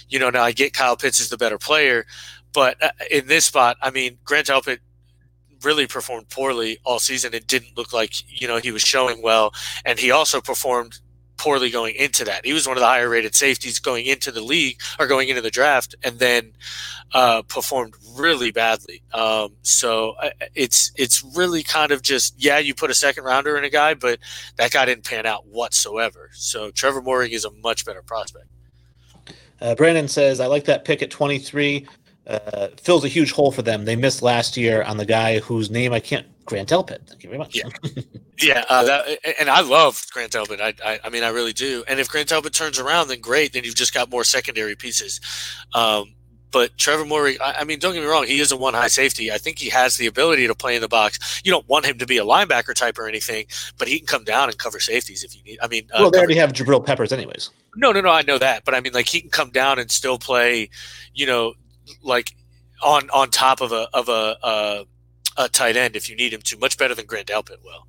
You 0.08 0.18
know, 0.18 0.30
now 0.30 0.42
I 0.42 0.52
get 0.52 0.72
Kyle 0.72 0.96
Pitts 0.96 1.20
is 1.20 1.30
the 1.30 1.38
better 1.38 1.58
player, 1.58 2.06
but 2.52 2.82
uh, 2.82 2.90
in 3.10 3.26
this 3.26 3.44
spot, 3.44 3.76
I 3.82 3.90
mean, 3.90 4.18
Grant 4.24 4.48
Delpit 4.48 4.78
really 5.62 5.86
performed 5.86 6.28
poorly 6.28 6.78
all 6.84 6.98
season. 6.98 7.34
It 7.34 7.46
didn't 7.46 7.76
look 7.76 7.92
like 7.92 8.12
you 8.40 8.46
know 8.46 8.58
he 8.58 8.70
was 8.70 8.82
showing 8.82 9.22
well, 9.22 9.52
and 9.84 9.98
he 9.98 10.10
also 10.10 10.40
performed 10.40 11.00
poorly 11.36 11.70
going 11.70 11.94
into 11.94 12.24
that. 12.24 12.44
He 12.44 12.52
was 12.52 12.66
one 12.66 12.76
of 12.76 12.80
the 12.80 12.86
higher 12.86 13.08
rated 13.08 13.34
safeties 13.34 13.78
going 13.78 14.06
into 14.06 14.30
the 14.30 14.40
league 14.40 14.80
or 14.98 15.06
going 15.06 15.28
into 15.28 15.42
the 15.42 15.50
draft, 15.50 15.94
and 16.02 16.18
then 16.18 16.52
uh, 17.12 17.42
performed 17.42 17.94
really 18.16 18.50
badly. 18.50 19.02
Um, 19.12 19.52
so 19.62 20.12
uh, 20.22 20.30
it's 20.54 20.92
it's 20.96 21.22
really 21.36 21.62
kind 21.62 21.92
of 21.92 22.02
just 22.02 22.34
yeah, 22.38 22.58
you 22.58 22.74
put 22.74 22.90
a 22.90 22.94
second 22.94 23.24
rounder 23.24 23.56
in 23.56 23.64
a 23.64 23.70
guy, 23.70 23.94
but 23.94 24.18
that 24.56 24.70
guy 24.70 24.84
didn't 24.84 25.04
pan 25.04 25.26
out 25.26 25.46
whatsoever. 25.46 26.30
So 26.34 26.70
Trevor 26.70 27.02
Moehrig 27.02 27.30
is 27.30 27.44
a 27.44 27.50
much 27.50 27.84
better 27.84 28.02
prospect. 28.02 28.46
Uh, 29.60 29.74
Brandon 29.74 30.08
says, 30.08 30.40
"I 30.40 30.46
like 30.46 30.64
that 30.64 30.84
pick 30.84 31.02
at 31.02 31.10
23. 31.10 31.86
Uh, 32.26 32.68
fills 32.82 33.04
a 33.04 33.08
huge 33.08 33.30
hole 33.30 33.52
for 33.52 33.62
them. 33.62 33.84
They 33.84 33.94
missed 33.94 34.20
last 34.20 34.56
year 34.56 34.82
on 34.82 34.96
the 34.96 35.06
guy 35.06 35.38
whose 35.38 35.70
name 35.70 35.92
I 35.92 36.00
can't 36.00 36.26
Grant 36.46 36.68
Delpit. 36.68 37.06
Thank 37.08 37.22
you 37.22 37.28
very 37.28 37.38
much. 37.38 37.54
Yeah, 37.54 37.68
yeah. 38.40 38.64
Uh, 38.68 38.84
that, 38.84 39.18
and 39.38 39.50
I 39.50 39.60
love 39.60 40.06
Grant 40.12 40.32
Delpit. 40.32 40.60
I, 40.60 40.74
I, 40.84 41.00
I, 41.04 41.10
mean, 41.10 41.24
I 41.24 41.28
really 41.28 41.52
do. 41.52 41.84
And 41.88 42.00
if 42.00 42.08
Grant 42.08 42.28
Delpit 42.28 42.52
turns 42.52 42.78
around, 42.78 43.08
then 43.08 43.20
great. 43.20 43.52
Then 43.52 43.64
you've 43.64 43.74
just 43.74 43.92
got 43.92 44.10
more 44.10 44.24
secondary 44.24 44.76
pieces. 44.76 45.20
Um, 45.74 46.14
but 46.52 46.78
Trevor 46.78 47.04
Moehrig, 47.04 47.38
I, 47.40 47.56
I, 47.60 47.64
mean, 47.64 47.78
don't 47.80 47.92
get 47.92 48.00
me 48.00 48.06
wrong, 48.06 48.26
he 48.26 48.40
is 48.40 48.52
a 48.52 48.56
one 48.56 48.72
high 48.72 48.88
safety. 48.88 49.30
I 49.30 49.38
think 49.38 49.58
he 49.58 49.68
has 49.68 49.96
the 49.96 50.06
ability 50.06 50.46
to 50.46 50.54
play 50.54 50.76
in 50.76 50.80
the 50.80 50.88
box. 50.88 51.42
You 51.44 51.50
don't 51.50 51.68
want 51.68 51.84
him 51.84 51.98
to 51.98 52.06
be 52.06 52.18
a 52.18 52.24
linebacker 52.24 52.74
type 52.74 52.98
or 52.98 53.08
anything, 53.08 53.46
but 53.76 53.88
he 53.88 53.98
can 53.98 54.06
come 54.06 54.24
down 54.24 54.48
and 54.48 54.56
cover 54.56 54.80
safeties 54.80 55.24
if 55.24 55.36
you 55.36 55.42
need. 55.42 55.58
I 55.60 55.68
mean, 55.68 55.88
uh, 55.92 55.98
well, 56.00 56.10
they 56.10 56.18
already 56.18 56.36
have 56.36 56.52
Jabril 56.52 56.84
Peppers, 56.84 57.12
anyways. 57.12 57.50
No, 57.74 57.92
no, 57.92 58.00
no. 58.00 58.10
I 58.10 58.22
know 58.22 58.38
that, 58.38 58.64
but 58.64 58.74
I 58.74 58.80
mean, 58.80 58.92
like 58.92 59.06
he 59.06 59.20
can 59.20 59.30
come 59.30 59.50
down 59.50 59.78
and 59.78 59.90
still 59.90 60.18
play. 60.18 60.70
You 61.12 61.26
know, 61.26 61.54
like 62.02 62.34
on 62.82 63.10
on 63.10 63.30
top 63.30 63.60
of 63.60 63.72
a 63.72 63.88
of 63.92 64.08
a. 64.08 64.36
Uh, 64.42 64.84
a 65.36 65.48
tight 65.48 65.76
end 65.76 65.96
if 65.96 66.08
you 66.08 66.16
need 66.16 66.32
him 66.32 66.42
to. 66.42 66.58
Much 66.58 66.78
better 66.78 66.94
than 66.94 67.06
Grant 67.06 67.28
Delpit 67.28 67.62
will. 67.62 67.86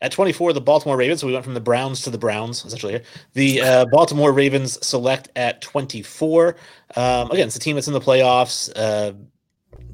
At 0.00 0.10
24, 0.10 0.52
the 0.52 0.60
Baltimore 0.60 0.96
Ravens. 0.96 1.20
So 1.20 1.28
we 1.28 1.32
went 1.32 1.44
from 1.44 1.54
the 1.54 1.60
Browns 1.60 2.02
to 2.02 2.10
the 2.10 2.18
Browns, 2.18 2.64
essentially. 2.64 2.94
Here. 2.94 3.02
The 3.34 3.60
uh, 3.60 3.84
Baltimore 3.92 4.32
Ravens 4.32 4.84
select 4.84 5.28
at 5.36 5.62
24. 5.62 6.56
Um, 6.96 7.30
again, 7.30 7.46
it's 7.46 7.56
a 7.56 7.60
team 7.60 7.76
that's 7.76 7.86
in 7.86 7.92
the 7.92 8.00
playoffs. 8.00 8.70
Uh, 8.74 9.12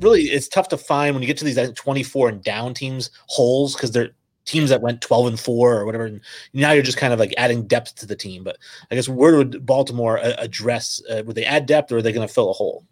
really, 0.01 0.23
it's 0.23 0.49
tough 0.49 0.69
to 0.69 0.79
find 0.79 1.15
when 1.15 1.23
you 1.23 1.27
get 1.27 1.37
to 1.39 1.45
these 1.45 1.73
24 1.73 2.31
and 2.31 2.43
down 2.43 2.73
teams 2.73 3.11
holes 3.27 3.75
because 3.75 3.91
they're 3.91 4.13
teams 4.47 4.71
that 4.71 4.81
went 4.81 5.03
12 5.03 5.27
and 5.27 5.41
4 5.41 5.77
or 5.77 5.85
whatever. 5.85 6.07
And 6.07 6.23
now 6.55 6.73
you're 6.73 6.83
just 6.83 6.97
kind 6.97 7.13
of 7.13 7.19
like 7.19 7.35
adding 7.37 7.67
depth 7.67 7.97
to 7.97 8.07
the 8.07 8.17
team. 8.17 8.43
But 8.43 8.57
I 8.91 8.95
guess 8.95 9.11
where 9.11 9.37
would 9.37 9.67
Baltimore 9.67 10.19
uh, 10.19 10.37
address? 10.39 11.03
Uh, 11.09 11.23
would 11.27 11.37
they 11.37 11.45
add 11.45 11.67
depth 11.67 11.93
or 11.93 11.99
are 11.99 12.03
they 12.03 12.13
going 12.13 12.27
to 12.27 12.33
fill 12.33 12.49
a 12.49 12.55
hole? 12.55 12.85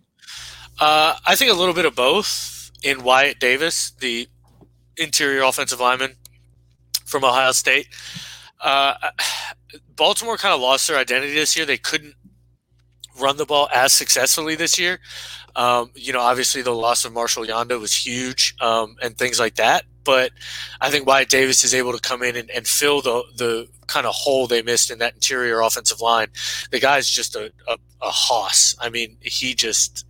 Uh, 0.78 1.14
I 1.26 1.34
think 1.34 1.50
a 1.50 1.54
little 1.54 1.72
bit 1.72 1.86
of 1.86 1.96
both 1.96 2.55
in 2.86 3.02
Wyatt 3.02 3.40
Davis, 3.40 3.90
the 3.98 4.28
interior 4.96 5.42
offensive 5.42 5.80
lineman 5.80 6.14
from 7.04 7.24
Ohio 7.24 7.50
State. 7.50 7.88
Uh, 8.60 8.94
Baltimore 9.96 10.36
kind 10.36 10.54
of 10.54 10.60
lost 10.60 10.86
their 10.86 10.96
identity 10.96 11.34
this 11.34 11.56
year. 11.56 11.66
They 11.66 11.78
couldn't 11.78 12.14
run 13.20 13.38
the 13.38 13.44
ball 13.44 13.68
as 13.74 13.92
successfully 13.92 14.54
this 14.54 14.78
year. 14.78 15.00
Um, 15.56 15.90
you 15.96 16.12
know, 16.12 16.20
obviously 16.20 16.62
the 16.62 16.74
loss 16.76 17.04
of 17.04 17.12
Marshall 17.12 17.44
Yanda 17.44 17.80
was 17.80 17.92
huge 17.92 18.54
um, 18.60 18.94
and 19.02 19.18
things 19.18 19.40
like 19.40 19.56
that. 19.56 19.84
But 20.04 20.30
I 20.80 20.88
think 20.88 21.08
Wyatt 21.08 21.28
Davis 21.28 21.64
is 21.64 21.74
able 21.74 21.92
to 21.92 22.00
come 22.00 22.22
in 22.22 22.36
and, 22.36 22.48
and 22.50 22.68
fill 22.68 23.02
the 23.02 23.24
the 23.36 23.66
kind 23.88 24.06
of 24.06 24.14
hole 24.14 24.46
they 24.46 24.62
missed 24.62 24.92
in 24.92 25.00
that 25.00 25.14
interior 25.14 25.60
offensive 25.60 26.00
line. 26.00 26.28
The 26.70 26.78
guy's 26.78 27.10
just 27.10 27.34
a, 27.34 27.52
a, 27.66 27.76
a 28.00 28.10
hoss. 28.10 28.76
I 28.80 28.90
mean, 28.90 29.16
he 29.20 29.54
just 29.54 30.06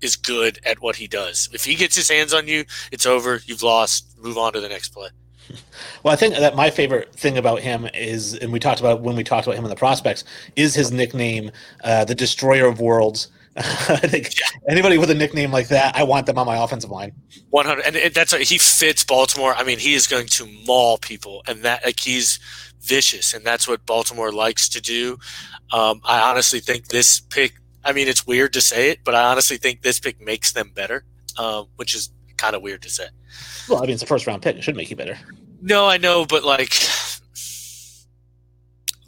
is 0.00 0.16
good 0.16 0.58
at 0.64 0.80
what 0.80 0.96
he 0.96 1.06
does. 1.06 1.48
If 1.52 1.64
he 1.64 1.74
gets 1.74 1.96
his 1.96 2.10
hands 2.10 2.32
on 2.34 2.48
you, 2.48 2.64
it's 2.92 3.06
over. 3.06 3.40
You've 3.46 3.62
lost. 3.62 4.16
Move 4.18 4.38
on 4.38 4.52
to 4.52 4.60
the 4.60 4.68
next 4.68 4.90
play. 4.90 5.08
Well, 6.02 6.12
I 6.12 6.16
think 6.16 6.34
that 6.34 6.54
my 6.54 6.70
favorite 6.70 7.14
thing 7.14 7.38
about 7.38 7.60
him 7.60 7.88
is, 7.94 8.34
and 8.34 8.52
we 8.52 8.60
talked 8.60 8.80
about 8.80 9.00
when 9.00 9.16
we 9.16 9.24
talked 9.24 9.46
about 9.46 9.56
him 9.56 9.64
in 9.64 9.70
the 9.70 9.76
prospects, 9.76 10.22
is 10.54 10.74
his 10.74 10.92
nickname, 10.92 11.50
uh, 11.82 12.04
the 12.04 12.14
Destroyer 12.14 12.66
of 12.66 12.78
Worlds. 12.78 13.28
I 13.56 13.96
think 13.96 14.34
anybody 14.68 14.98
with 14.98 15.10
a 15.10 15.14
nickname 15.14 15.50
like 15.50 15.68
that, 15.68 15.96
I 15.96 16.02
want 16.02 16.26
them 16.26 16.36
on 16.36 16.46
my 16.46 16.62
offensive 16.62 16.90
line. 16.90 17.12
One 17.50 17.64
hundred, 17.64 17.96
and 17.96 18.14
that's 18.14 18.34
he 18.34 18.58
fits 18.58 19.02
Baltimore. 19.04 19.54
I 19.54 19.64
mean, 19.64 19.78
he 19.78 19.94
is 19.94 20.06
going 20.06 20.26
to 20.26 20.46
maul 20.66 20.98
people, 20.98 21.42
and 21.46 21.62
that 21.62 21.84
like 21.86 22.00
he's 22.00 22.38
vicious, 22.82 23.32
and 23.32 23.44
that's 23.44 23.66
what 23.66 23.86
Baltimore 23.86 24.32
likes 24.32 24.68
to 24.70 24.80
do. 24.80 25.18
Um, 25.72 26.00
I 26.04 26.20
honestly 26.20 26.60
think 26.60 26.88
this 26.88 27.20
pick 27.20 27.54
I 27.84 27.92
mean, 27.92 28.08
it's 28.08 28.26
weird 28.26 28.52
to 28.54 28.60
say 28.60 28.90
it, 28.90 29.00
but 29.04 29.14
I 29.14 29.24
honestly 29.24 29.56
think 29.56 29.82
this 29.82 30.00
pick 30.00 30.20
makes 30.20 30.52
them 30.52 30.72
better, 30.74 31.04
uh, 31.36 31.64
which 31.76 31.94
is 31.94 32.10
kind 32.36 32.56
of 32.56 32.62
weird 32.62 32.82
to 32.82 32.90
say. 32.90 33.06
Well, 33.68 33.78
I 33.78 33.82
mean, 33.82 33.90
it's 33.90 34.02
a 34.02 34.06
first 34.06 34.26
round 34.26 34.42
pick. 34.42 34.56
It 34.56 34.62
should 34.62 34.76
make 34.76 34.90
you 34.90 34.96
better. 34.96 35.18
No, 35.60 35.86
I 35.86 35.96
know, 35.96 36.26
but 36.26 36.44
like, 36.44 36.74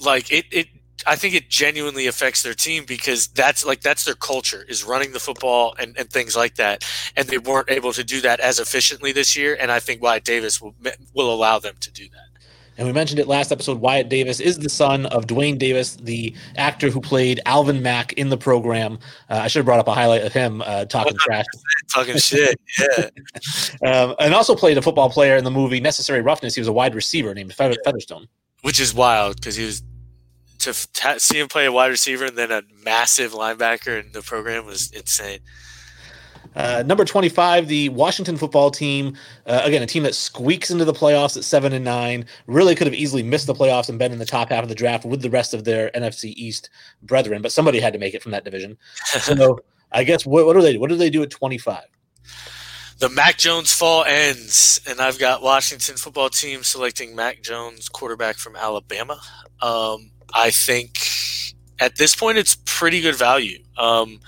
like 0.01 0.32
it, 0.32 0.47
it. 0.51 0.69
I 1.07 1.15
think 1.15 1.35
it 1.35 1.48
genuinely 1.48 2.07
affects 2.09 2.43
their 2.43 2.55
team 2.55 2.85
because 2.85 3.28
that's 3.28 3.65
like 3.65 3.81
that's 3.81 4.05
their 4.05 4.15
culture 4.15 4.65
is 4.69 4.82
running 4.82 5.12
the 5.12 5.20
football 5.20 5.74
and, 5.78 5.97
and 5.98 6.11
things 6.11 6.35
like 6.35 6.57
that, 6.57 6.85
and 7.16 7.28
they 7.28 7.39
weren't 7.39 7.70
able 7.70 7.93
to 7.93 8.03
do 8.03 8.20
that 8.23 8.40
as 8.40 8.59
efficiently 8.59 9.12
this 9.12 9.36
year. 9.36 9.57
And 9.59 9.70
I 9.70 9.81
think 9.81 10.03
Wyatt 10.03 10.24
Davis 10.24 10.61
will 10.61 10.74
will 11.15 11.32
allow 11.32 11.59
them 11.59 11.77
to 11.81 11.93
do 11.93 12.09
that. 12.09 12.35
And 12.78 12.86
we 12.86 12.93
mentioned 12.93 13.19
it 13.19 13.27
last 13.27 13.53
episode. 13.53 13.81
Wyatt 13.81 14.09
Davis 14.09 14.40
is 14.40 14.59
the 14.59 14.69
son 14.69 15.07
of 15.07 15.27
Duane 15.27 15.57
Davis, 15.57 15.97
the 15.97 16.35
actor 16.57 16.90
who 16.90 17.01
played 17.01 17.40
Alvin 17.47 17.82
Mack 17.82 18.12
in 18.15 18.28
the 18.28 18.36
program. 18.36 18.98
Uh, 19.31 19.40
I 19.43 19.48
should 19.48 19.61
have 19.61 19.66
brought 19.66 19.78
up 19.78 19.89
a 19.89 19.94
highlight 19.94 20.23
of 20.23 20.32
him 20.32 20.62
uh, 20.62 20.85
talking 20.85 21.16
trash. 21.19 21.47
Talking 21.93 22.19
shit, 22.19 22.61
yeah. 22.78 23.09
um, 23.90 24.15
and 24.19 24.35
also 24.35 24.55
played 24.55 24.77
a 24.77 24.82
football 24.82 25.11
player 25.11 25.36
in 25.36 25.44
the 25.44 25.51
movie 25.51 25.81
Necessary 25.81 26.20
Roughness. 26.20 26.55
He 26.55 26.61
was 26.61 26.69
a 26.69 26.73
wide 26.73 26.94
receiver 26.94 27.35
named 27.35 27.55
Featherstone. 27.55 28.28
Which 28.62 28.81
is 28.81 28.93
wild 28.93 29.36
because 29.36 29.57
he 29.57 29.65
was 29.65 29.82
to 30.59 30.73
t- 30.93 31.19
see 31.19 31.39
him 31.39 31.48
play 31.48 31.66
a 31.66 31.73
wide 31.73 31.89
receiver 31.89 32.27
and 32.27 32.36
then 32.36 32.51
a 32.51 32.62
massive 32.85 33.32
linebacker 33.32 34.05
in 34.05 34.12
the 34.12 34.23
program 34.23 34.66
was 34.66 34.90
insane. 34.90 35.40
Uh, 36.56 36.82
number 36.86 37.04
25, 37.04 37.68
the 37.68 37.90
Washington 37.90 38.36
football 38.36 38.70
team. 38.70 39.14
Uh, 39.44 39.60
again, 39.64 39.82
a 39.82 39.86
team 39.86 40.02
that 40.02 40.14
squeaks 40.14 40.70
into 40.70 40.84
the 40.84 40.92
playoffs 40.92 41.36
at 41.36 41.44
seven 41.44 41.72
and 41.72 41.84
nine. 41.84 42.24
Really 42.46 42.74
could 42.74 42.86
have 42.86 42.94
easily 42.94 43.22
missed 43.22 43.46
the 43.46 43.54
playoffs 43.54 43.88
and 43.88 43.98
been 43.98 44.12
in 44.12 44.18
the 44.18 44.24
top 44.24 44.48
half 44.48 44.62
of 44.62 44.68
the 44.68 44.74
draft 44.74 45.04
with 45.04 45.20
the 45.20 45.30
rest 45.30 45.52
of 45.52 45.64
their 45.64 45.90
NFC 45.90 46.32
East 46.36 46.70
brethren, 47.02 47.42
but 47.42 47.52
somebody 47.52 47.78
had 47.78 47.92
to 47.92 47.98
make 47.98 48.14
it 48.14 48.22
from 48.22 48.32
that 48.32 48.44
division. 48.44 48.76
So 49.26 49.58
I 49.92 50.04
guess 50.04 50.24
what, 50.24 50.46
what 50.46 50.54
do 50.54 50.62
they 50.62 50.72
do? 50.72 50.80
What 50.80 50.90
do 50.90 50.96
they 50.96 51.10
do 51.10 51.22
at 51.22 51.30
25? 51.30 51.84
The 52.98 53.08
Mac 53.10 53.36
Jones 53.36 53.72
fall 53.72 54.04
ends, 54.04 54.80
and 54.88 55.00
I've 55.00 55.18
got 55.18 55.42
Washington 55.42 55.96
football 55.96 56.30
team 56.30 56.62
selecting 56.62 57.14
Mac 57.14 57.42
Jones, 57.42 57.88
quarterback 57.90 58.36
from 58.36 58.56
Alabama. 58.56 59.20
Um, 59.60 60.10
I 60.32 60.50
think 60.50 60.98
at 61.78 61.96
this 61.96 62.14
point 62.14 62.38
it's 62.38 62.56
pretty 62.64 63.00
good 63.02 63.16
value. 63.16 63.58
Um, 63.76 64.20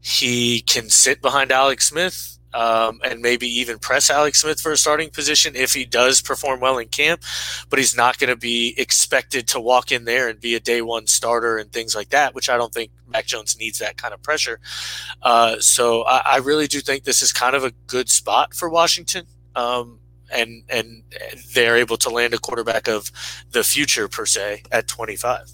he 0.00 0.60
can 0.62 0.88
sit 0.88 1.20
behind 1.20 1.52
Alex 1.52 1.88
Smith 1.88 2.38
um, 2.52 3.00
and 3.04 3.20
maybe 3.20 3.46
even 3.46 3.78
press 3.78 4.10
Alex 4.10 4.40
Smith 4.40 4.60
for 4.60 4.72
a 4.72 4.76
starting 4.76 5.10
position 5.10 5.54
if 5.54 5.72
he 5.72 5.84
does 5.84 6.20
perform 6.20 6.60
well 6.60 6.78
in 6.78 6.88
camp, 6.88 7.22
but 7.68 7.78
he's 7.78 7.96
not 7.96 8.18
going 8.18 8.30
to 8.30 8.36
be 8.36 8.74
expected 8.76 9.46
to 9.48 9.60
walk 9.60 9.92
in 9.92 10.04
there 10.04 10.28
and 10.28 10.40
be 10.40 10.54
a 10.54 10.60
day 10.60 10.82
one 10.82 11.06
starter 11.06 11.58
and 11.58 11.72
things 11.72 11.94
like 11.94 12.08
that, 12.10 12.34
which 12.34 12.48
I 12.48 12.56
don't 12.56 12.72
think 12.72 12.90
Mac 13.06 13.26
Jones 13.26 13.56
needs 13.58 13.78
that 13.78 13.96
kind 13.96 14.12
of 14.14 14.22
pressure. 14.22 14.58
Uh, 15.22 15.58
so 15.60 16.02
I, 16.02 16.22
I, 16.24 16.36
really 16.38 16.66
do 16.66 16.80
think 16.80 17.04
this 17.04 17.22
is 17.22 17.32
kind 17.32 17.54
of 17.54 17.64
a 17.64 17.72
good 17.86 18.08
spot 18.08 18.54
for 18.54 18.68
Washington. 18.68 19.26
Um, 19.54 19.98
and 20.32 20.62
and 20.68 21.02
they're 21.54 21.76
able 21.76 21.96
to 21.96 22.08
land 22.08 22.34
a 22.34 22.38
quarterback 22.38 22.88
of 22.88 23.10
the 23.50 23.64
future 23.64 24.06
per 24.08 24.24
se 24.26 24.62
at 24.70 24.86
25. 24.86 25.50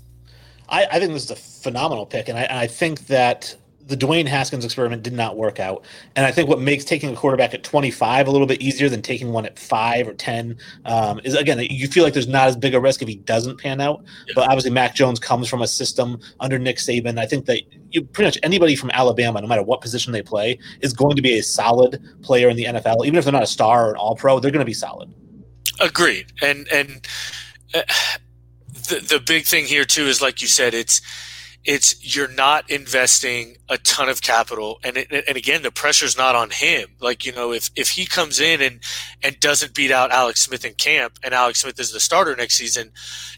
I, 0.68 0.85
I 0.85 0.98
think 1.01 1.12
this 1.12 1.24
is 1.24 1.31
a 1.31 1.36
phenomenal 1.36 2.05
pick, 2.05 2.28
and 2.28 2.39
I, 2.39 2.47
I 2.51 2.66
think 2.66 3.06
that 3.06 3.56
the 3.87 3.97
Dwayne 3.97 4.27
Haskins 4.27 4.65
experiment 4.65 5.03
did 5.05 5.13
not 5.13 5.37
work 5.37 5.61
out. 5.61 5.85
And 6.17 6.27
I 6.27 6.33
think 6.33 6.49
what 6.49 6.61
makes 6.61 6.85
taking 6.85 7.13
a 7.13 7.17
quarterback 7.17 7.55
at 7.55 7.63
25 7.63 8.27
a 8.27 8.31
little 8.31 8.47
bit 8.47 8.61
easier 8.61 8.89
than 8.89 9.01
taking 9.01 9.33
one 9.33 9.47
at 9.47 9.59
five 9.59 10.09
or 10.09 10.15
10 10.15 10.59
um, 10.85 11.21
is, 11.23 11.35
again, 11.35 11.59
you 11.71 11.87
feel 11.87 12.03
like 12.03 12.13
there's 12.13 12.27
not 12.27 12.49
as 12.49 12.57
big 12.57 12.75
a 12.75 12.81
risk 12.81 13.01
if 13.01 13.09
he 13.09 13.15
doesn't 13.17 13.61
pan 13.61 13.81
out. 13.81 14.03
Yeah. 14.27 14.33
But 14.35 14.49
obviously, 14.49 14.73
Mac 14.73 14.97
Jones 14.97 15.21
comes 15.21 15.49
from 15.49 15.63
a 15.63 15.69
system 15.69 16.19
under 16.41 16.59
Nick 16.59 16.79
Saban. 16.79 17.19
I 17.19 17.27
think 17.27 17.47
that 17.47 17.63
you 17.91 18.03
pretty 18.03 18.27
much 18.27 18.39
anybody 18.43 18.75
from 18.75 18.91
Alabama, 18.91 19.41
no 19.41 19.47
matter 19.47 19.63
what 19.63 19.81
position 19.81 20.13
they 20.13 20.23
play, 20.23 20.59
is 20.81 20.93
going 20.93 21.15
to 21.15 21.23
be 21.23 21.39
a 21.39 21.43
solid 21.43 22.03
player 22.23 22.49
in 22.49 22.57
the 22.57 22.65
NFL. 22.65 23.07
Even 23.07 23.17
if 23.17 23.25
they're 23.25 23.33
not 23.33 23.45
a 23.45 23.47
star 23.47 23.87
or 23.87 23.91
an 23.93 23.97
all 23.97 24.17
pro, 24.17 24.41
they're 24.41 24.51
going 24.51 24.61
to 24.61 24.67
be 24.67 24.75
solid. 24.75 25.13
Agreed. 25.81 26.33
And, 26.43 26.67
and, 26.73 27.07
uh, 27.73 27.83
the, 28.89 29.01
the 29.01 29.21
big 29.21 29.45
thing 29.45 29.65
here 29.65 29.85
too 29.85 30.07
is 30.07 30.23
like 30.23 30.41
you 30.41 30.49
said, 30.49 30.75
it's 30.75 31.01
it's 31.66 32.16
you're 32.16 32.32
not 32.32 32.70
investing 32.70 33.56
a 33.68 33.76
ton 33.78 34.09
of 34.09 34.22
capital 34.22 34.78
and 34.84 34.97
it, 34.97 35.12
and 35.12 35.36
again 35.36 35.62
the 35.62 35.70
pressure's 35.70 36.16
not 36.16 36.34
on 36.34 36.51
him. 36.51 36.90
Like 37.01 37.26
you 37.26 37.32
know 37.32 37.52
if 37.52 37.70
if 37.76 37.90
he 37.90 38.06
comes 38.06 38.40
in 38.40 38.62
and 38.62 38.80
and 39.22 39.38
doesn't 39.40 39.74
beat 39.74 39.90
out 39.90 40.12
Alex 40.12 40.43
Smith 40.43 40.64
in 40.64 40.74
camp 40.74 41.18
and 41.22 41.34
Alex 41.34 41.62
Smith 41.62 41.78
is 41.80 41.93
the 41.93 42.01
starter 42.01 42.34
next 42.36 42.56
season 42.56 42.93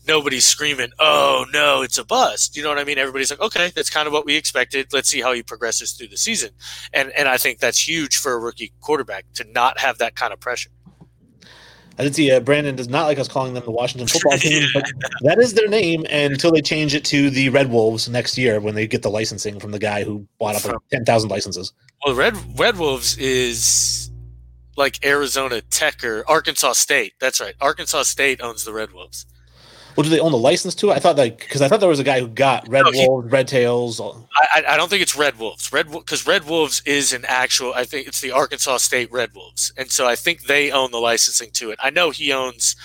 nobody's 0.06 0.46
screaming 0.46 0.90
oh 0.98 1.46
no 1.52 1.82
it's 1.82 1.98
a 1.98 2.05
bust. 2.05 2.56
You 2.56 2.62
know 2.62 2.68
what 2.68 2.78
I 2.78 2.84
mean? 2.84 2.98
Everybody's 2.98 3.30
like 3.30 3.40
okay 3.40 3.72
that's 3.74 3.90
kind 3.90 4.06
of 4.06 4.12
what 4.12 4.26
we 4.26 4.36
expected. 4.36 4.92
Let's 4.92 5.09
see 5.09 5.22
how 5.22 5.32
he 5.32 5.42
progresses 5.42 5.92
through 5.92 6.09
the 6.09 6.18
season. 6.18 6.50
And 6.92 7.10
and 7.12 7.28
I 7.28 7.38
think 7.38 7.59
that's 7.59 7.88
huge 7.88 8.18
for 8.18 8.32
a 8.32 8.38
rookie 8.38 8.72
quarterback 8.80 9.24
to 9.34 9.44
not 9.52 9.78
have 9.80 9.98
that 9.98 10.14
kind 10.14 10.32
of 10.32 10.40
pressure 10.40 10.70
I 11.99 12.05
did 12.05 12.15
see 12.15 12.31
uh, 12.31 12.41
Brandon 12.41 12.77
does 12.77 12.89
not 12.89 13.07
like 13.07 13.19
us 13.19 13.27
calling 13.27 13.55
them 13.55 13.65
the 13.65 13.73
Washington 13.73 14.07
football 14.07 14.39
team, 14.39 14.69
but 14.75 14.85
that 15.23 15.39
is 15.39 15.55
their 15.55 15.69
name 15.69 16.05
until 16.11 16.53
they 16.53 16.62
change 16.62 16.95
it 16.95 17.05
to 17.07 17.29
the 17.29 17.49
Red 17.49 17.70
Wolves 17.70 18.09
next 18.09 18.39
year 18.39 18.61
when 18.61 18.75
they 18.75 18.87
get 18.87 19.03
the 19.03 19.11
licensing 19.11 19.59
from 19.59 19.73
the 19.73 19.79
guy 19.81 20.05
who 20.05 20.27
bought 20.39 20.55
up 20.55 20.65
like 20.65 20.77
10,000 20.93 21.29
licenses. 21.29 21.73
Well, 22.05 22.15
Red 22.15 22.37
Red 22.59 22.79
Wolves 22.79 23.16
is 23.19 24.11
like 24.77 25.05
Arizona 25.05 25.61
Tech 25.61 26.05
or 26.05 26.25
Arkansas 26.29 26.75
State. 26.75 27.15
That's 27.20 27.41
right. 27.41 27.55
Arkansas 27.61 28.05
State 28.05 28.41
owns 28.41 28.65
the 28.65 28.73
Red 28.73 28.93
Wolves. 28.93 29.27
Well, 29.99 30.05
do 30.05 30.11
they 30.11 30.20
own 30.20 30.31
the 30.31 30.39
license 30.39 30.77
to 30.77 30.91
it? 30.91 30.93
I 30.93 31.01
thought 31.01 31.16
that 31.16 31.39
because 31.39 31.61
I 31.61 31.66
thought 31.66 31.81
there 31.81 31.89
was 31.89 31.99
a 31.99 32.05
guy 32.05 32.20
who 32.20 32.29
got 32.29 32.69
Red 32.69 32.85
no, 32.85 33.09
Wolves, 33.09 33.33
Red 33.33 33.49
Tails. 33.49 34.01
I, 34.01 34.62
I 34.69 34.77
don't 34.77 34.89
think 34.89 35.03
it's 35.03 35.16
Red 35.16 35.41
Wolves. 35.41 35.73
Red 35.73 35.91
because 35.91 36.25
Red 36.25 36.45
Wolves 36.45 36.81
is 36.87 37.12
an 37.12 37.25
actual. 37.25 37.75
I 37.75 37.85
think 37.85 38.07
it's 38.07 38.20
the 38.20 38.31
Arkansas 38.31 38.77
State 38.77 39.11
Red 39.11 39.35
Wolves, 39.35 39.73
and 39.77 39.91
so 39.91 40.07
I 40.07 40.15
think 40.15 40.45
they 40.45 40.70
own 40.70 40.93
the 40.93 41.01
licensing 41.01 41.51
to 41.55 41.70
it. 41.70 41.81
I 41.83 41.91
know 41.91 42.11
he 42.11 42.33
owns 42.33 42.77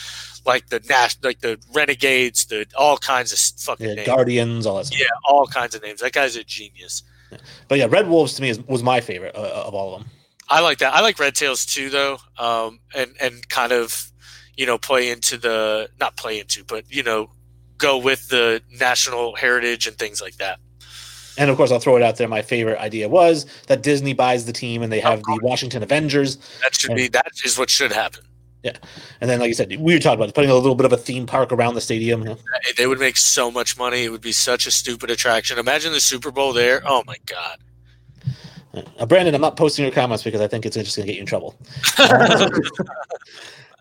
like 0.44 0.70
the 0.70 0.80
Nash, 0.90 1.16
like 1.22 1.42
the 1.42 1.60
Renegades, 1.72 2.46
the 2.46 2.66
all 2.76 2.98
kinds 2.98 3.32
of 3.32 3.38
fucking 3.62 3.90
yeah, 3.90 3.94
names. 3.94 4.08
Guardians, 4.08 4.66
all 4.66 4.78
that. 4.78 4.88
Stuff. 4.88 5.00
Yeah, 5.00 5.06
all 5.30 5.46
kinds 5.46 5.76
of 5.76 5.84
names. 5.84 6.00
That 6.00 6.14
guy's 6.14 6.36
a 6.36 6.44
genius. 6.44 7.04
Yeah. 7.32 7.38
But 7.68 7.78
yeah, 7.78 7.86
Red 7.92 8.10
Wolves 8.10 8.34
to 8.38 8.42
me 8.42 8.50
is, 8.50 8.60
was 8.62 8.82
my 8.82 9.02
favorite 9.02 9.36
uh, 9.36 9.66
of 9.68 9.76
all 9.76 9.94
of 9.94 10.02
them. 10.02 10.10
I 10.50 10.62
like 10.62 10.80
that. 10.80 10.96
I 10.96 11.02
like 11.02 11.20
Red 11.20 11.36
Tails 11.36 11.64
too, 11.64 11.92
though, 11.92 12.18
um, 12.40 12.80
and 12.96 13.12
and 13.22 13.48
kind 13.50 13.72
of 13.72 14.12
you 14.58 14.66
know 14.66 14.78
play 14.78 15.10
into 15.10 15.38
the 15.38 15.90
not 16.00 16.16
play 16.18 16.40
into, 16.40 16.64
but 16.64 16.86
you 16.90 17.04
know 17.04 17.30
go 17.78 17.98
with 17.98 18.30
the 18.30 18.62
national 18.80 19.36
heritage 19.36 19.88
and 19.88 19.98
things 19.98 20.22
like 20.22 20.38
that. 20.38 20.60
And 21.38 21.50
of 21.50 21.58
course, 21.58 21.72
I'll 21.72 21.80
throw 21.80 21.98
it 21.98 22.04
out 22.04 22.18
there. 22.18 22.28
My 22.28 22.44
favorite 22.44 22.80
idea 22.80 23.10
was 23.10 23.46
that 23.68 23.82
Disney 23.82 24.14
buys 24.14 24.46
the 24.46 24.54
team 24.54 24.84
and 24.84 24.92
they 24.92 25.00
have 25.00 25.24
the 25.24 25.40
Washington 25.42 25.82
Avengers. 25.82 26.38
That 26.62 26.76
should 26.76 26.92
and, 26.92 26.98
be 26.98 27.08
that 27.10 27.32
is 27.44 27.58
what 27.58 27.70
should 27.70 27.92
happen. 27.92 28.24
Yeah, 28.62 28.78
and 29.20 29.30
then 29.30 29.40
like 29.40 29.50
you 29.50 29.54
said, 29.54 29.76
we 29.78 29.94
were 29.94 30.00
talking 30.00 30.22
about 30.22 30.34
putting 30.34 30.50
a 30.50 30.56
little 30.56 30.76
bit 30.76 30.86
of 30.86 30.94
a 30.94 30.98
theme 30.98 31.26
park 31.26 31.52
around 31.52 31.74
the 31.74 31.82
stadium. 31.82 32.38
They 32.78 32.88
would 32.88 33.00
make 33.00 33.18
so 33.18 33.52
much 33.52 33.78
money. 33.78 34.04
It 34.04 34.10
would 34.10 34.22
be 34.22 34.32
such 34.32 34.68
a 34.68 34.72
stupid 34.72 35.10
attraction. 35.10 35.60
Imagine 35.60 35.92
the 35.92 36.00
Super 36.00 36.32
Bowl 36.32 36.54
there. 36.54 36.82
Oh 36.86 37.04
my 37.06 37.18
god. 37.26 37.58
Uh, 38.98 39.06
Brandon, 39.06 39.36
I'm 39.36 39.42
not 39.42 39.58
posting 39.58 39.84
your 39.84 39.94
comments 39.94 40.24
because 40.24 40.42
I 40.42 40.48
think 40.48 40.66
it's 40.66 40.76
just 40.76 40.96
going 40.96 41.06
to 41.06 41.12
get 41.12 41.18
you 41.18 41.22
in 41.22 41.28
trouble. 41.28 41.56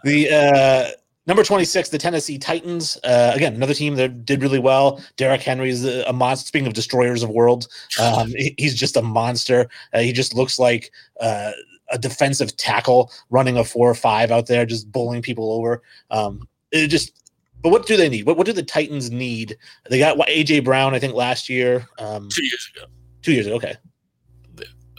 the 0.04 0.30
uh, 0.30 0.90
Number 1.26 1.44
26, 1.44 1.90
the 1.90 1.98
Tennessee 1.98 2.36
Titans. 2.36 2.98
Uh, 3.04 3.32
again, 3.34 3.54
another 3.54 3.74
team 3.74 3.94
that 3.94 4.24
did 4.24 4.42
really 4.42 4.58
well. 4.58 5.00
Derrick 5.16 5.42
Henry's 5.42 5.84
a, 5.84 6.02
a 6.08 6.12
monster. 6.12 6.48
Speaking 6.48 6.66
of 6.66 6.72
destroyers 6.72 7.22
of 7.22 7.30
worlds, 7.30 7.68
um, 8.00 8.28
he, 8.30 8.54
he's 8.58 8.74
just 8.74 8.96
a 8.96 9.02
monster. 9.02 9.68
Uh, 9.92 10.00
he 10.00 10.12
just 10.12 10.34
looks 10.34 10.58
like 10.58 10.90
uh, 11.20 11.52
a 11.90 11.98
defensive 11.98 12.56
tackle 12.56 13.12
running 13.30 13.56
a 13.56 13.62
four 13.62 13.88
or 13.88 13.94
five 13.94 14.32
out 14.32 14.48
there, 14.48 14.66
just 14.66 14.90
bullying 14.90 15.22
people 15.22 15.52
over. 15.52 15.82
Um, 16.10 16.42
it 16.72 16.88
just, 16.88 17.30
but 17.62 17.70
what 17.70 17.86
do 17.86 17.96
they 17.96 18.08
need? 18.08 18.26
What, 18.26 18.36
what 18.36 18.46
do 18.46 18.52
the 18.52 18.62
Titans 18.64 19.12
need? 19.12 19.56
They 19.88 20.00
got 20.00 20.18
what, 20.18 20.28
AJ 20.28 20.64
Brown, 20.64 20.92
I 20.92 20.98
think, 20.98 21.14
last 21.14 21.48
year. 21.48 21.86
Um, 22.00 22.28
two 22.30 22.44
years 22.44 22.68
ago. 22.74 22.86
Two 23.22 23.32
years 23.32 23.46
ago. 23.46 23.56
Okay. 23.56 23.76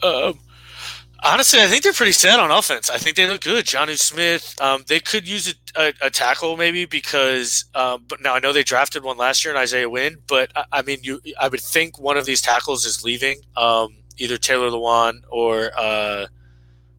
Um, 0.04 0.40
Honestly, 1.26 1.62
I 1.62 1.68
think 1.68 1.84
they're 1.84 1.94
pretty 1.94 2.12
set 2.12 2.40
on 2.40 2.52
offense. 2.52 2.90
I 2.90 2.98
think 2.98 3.16
they 3.16 3.28
look 3.28 3.42
good. 3.42 3.66
Jonnu 3.66 3.98
Smith, 3.98 4.60
um, 4.60 4.84
they 4.88 5.00
could 5.00 5.28
use 5.28 5.56
a, 5.76 5.82
a, 5.82 5.94
a 6.08 6.10
tackle 6.10 6.58
maybe 6.58 6.86
because, 6.86 7.64
um, 7.74 8.04
but 8.08 8.22
now 8.22 8.34
I 8.34 8.40
know 8.40 8.52
they 8.52 8.64
drafted 8.64 9.04
one 9.04 9.18
last 9.18 9.46
year 9.46 9.54
in 9.54 9.60
Isaiah 9.60 9.90
Wynn, 9.90 10.18
but 10.28 10.52
I, 10.56 10.66
I, 10.74 10.82
mean, 10.82 11.00
you, 11.02 11.22
I 11.40 11.48
would 11.48 11.62
think 11.62 11.98
one 11.98 12.18
of 12.18 12.26
these 12.26 12.42
tackles 12.42 12.86
is 12.86 13.06
leaving, 13.06 13.40
um, 13.56 13.96
either 14.18 14.38
Taylor 14.38 14.70
Lewan 14.70 15.22
or 15.30 15.72
uh, 15.78 16.28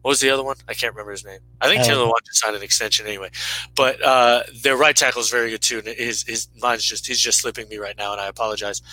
what 0.01 0.09
was 0.09 0.21
the 0.21 0.31
other 0.31 0.43
one? 0.43 0.55
I 0.67 0.73
can't 0.73 0.93
remember 0.93 1.11
his 1.11 1.25
name. 1.25 1.39
I 1.61 1.67
think 1.67 1.83
Taylor 1.83 2.05
Lewan 2.05 2.25
just 2.25 2.39
signed 2.39 2.55
an 2.55 2.63
extension 2.63 3.07
anyway, 3.07 3.29
but 3.75 3.99
uh, 4.03 4.43
their 4.61 4.77
right 4.77 4.95
tackle 4.95 5.21
is 5.21 5.29
very 5.29 5.49
good 5.51 5.63
too, 5.63 5.79
and 5.79 5.87
his 5.87 6.23
his 6.23 6.47
mine's 6.61 6.83
just 6.83 7.07
he's 7.07 7.19
just 7.19 7.39
slipping 7.39 7.67
me 7.69 7.77
right 7.77 7.97
now, 7.97 8.11
and 8.11 8.21
I 8.21 8.27
apologize. 8.27 8.83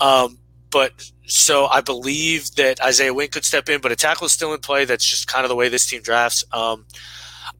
Um, 0.00 0.38
but 0.74 1.08
so 1.26 1.66
I 1.66 1.82
believe 1.82 2.56
that 2.56 2.82
Isaiah 2.82 3.14
Wynn 3.14 3.28
could 3.28 3.44
step 3.44 3.68
in, 3.68 3.80
but 3.80 3.92
a 3.92 3.96
tackle 3.96 4.26
is 4.26 4.32
still 4.32 4.52
in 4.52 4.58
play. 4.58 4.84
That's 4.84 5.04
just 5.04 5.28
kind 5.28 5.44
of 5.44 5.48
the 5.48 5.54
way 5.54 5.68
this 5.68 5.86
team 5.86 6.02
drafts. 6.02 6.44
Um, 6.52 6.86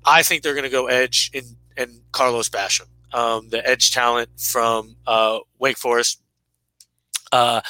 I 0.04 0.24
think 0.24 0.42
they're 0.42 0.52
going 0.52 0.64
to 0.64 0.68
go 0.68 0.88
edge 0.88 1.30
in, 1.32 1.44
in 1.76 2.00
Carlos 2.10 2.48
Basham, 2.48 2.88
um, 3.12 3.50
the 3.50 3.64
edge 3.64 3.92
talent 3.92 4.30
from 4.36 4.96
uh, 5.06 5.38
Wake 5.60 5.78
Forest. 5.78 6.20
Uh, 7.30 7.60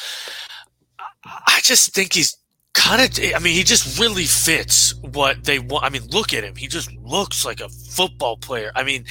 I 1.26 1.60
just 1.62 1.94
think 1.94 2.14
he's 2.14 2.38
kind 2.74 3.00
of. 3.00 3.34
I 3.34 3.38
mean, 3.38 3.54
he 3.54 3.62
just 3.64 3.98
really 3.98 4.24
fits 4.24 4.94
what 4.96 5.44
they 5.44 5.58
want. 5.58 5.84
I 5.84 5.88
mean, 5.88 6.06
look 6.10 6.34
at 6.34 6.44
him. 6.44 6.56
He 6.56 6.68
just 6.68 6.92
looks 6.96 7.44
like 7.44 7.60
a 7.60 7.68
football 7.68 8.36
player. 8.36 8.70
I 8.74 8.82
mean, 8.82 9.06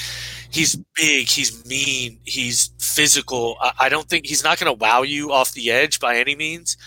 he's 0.53 0.75
big, 0.95 1.27
he's 1.27 1.65
mean, 1.65 2.19
he's 2.23 2.71
physical. 2.79 3.57
I, 3.59 3.71
I 3.79 3.89
don't 3.89 4.07
think 4.07 4.27
he's 4.27 4.43
not 4.43 4.59
going 4.59 4.71
to 4.71 4.79
wow 4.79 5.01
you 5.01 5.31
off 5.31 5.53
the 5.53 5.71
edge 5.71 5.99
by 5.99 6.17
any 6.17 6.35
means, 6.35 6.77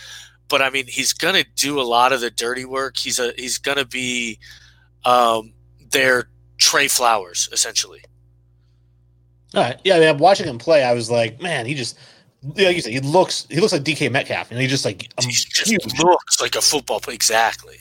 but 0.47 0.61
I 0.61 0.69
mean 0.69 0.85
he's 0.87 1.13
going 1.13 1.35
to 1.35 1.45
do 1.55 1.79
a 1.79 1.83
lot 1.83 2.13
of 2.13 2.21
the 2.21 2.31
dirty 2.31 2.65
work. 2.65 2.97
He's 2.97 3.19
a 3.19 3.33
he's 3.37 3.57
going 3.57 3.77
to 3.77 3.85
be 3.85 4.39
um, 5.03 5.53
their 5.91 6.29
Trey 6.57 6.87
Flowers 6.87 7.49
essentially. 7.51 8.01
All 9.53 9.63
right, 9.63 9.79
yeah. 9.83 9.95
I 9.95 9.99
mean, 9.99 10.17
watching 10.17 10.47
him 10.47 10.57
play. 10.57 10.83
I 10.83 10.93
was 10.93 11.09
like, 11.09 11.41
man, 11.41 11.65
he 11.65 11.73
just 11.73 11.97
like 12.43 12.75
you 12.75 12.81
said, 12.81 12.93
he 12.93 12.99
looks 12.99 13.47
he 13.49 13.59
looks 13.59 13.73
like 13.73 13.83
DK 13.83 14.11
Metcalf, 14.11 14.51
and 14.51 14.59
he 14.59 14.67
just 14.67 14.85
like 14.85 15.09
um, 15.17 15.25
he 15.25 15.31
just 15.31 16.03
looks 16.03 16.41
like 16.41 16.55
a 16.55 16.61
football 16.61 16.99
player. 16.99 17.15
Exactly. 17.15 17.77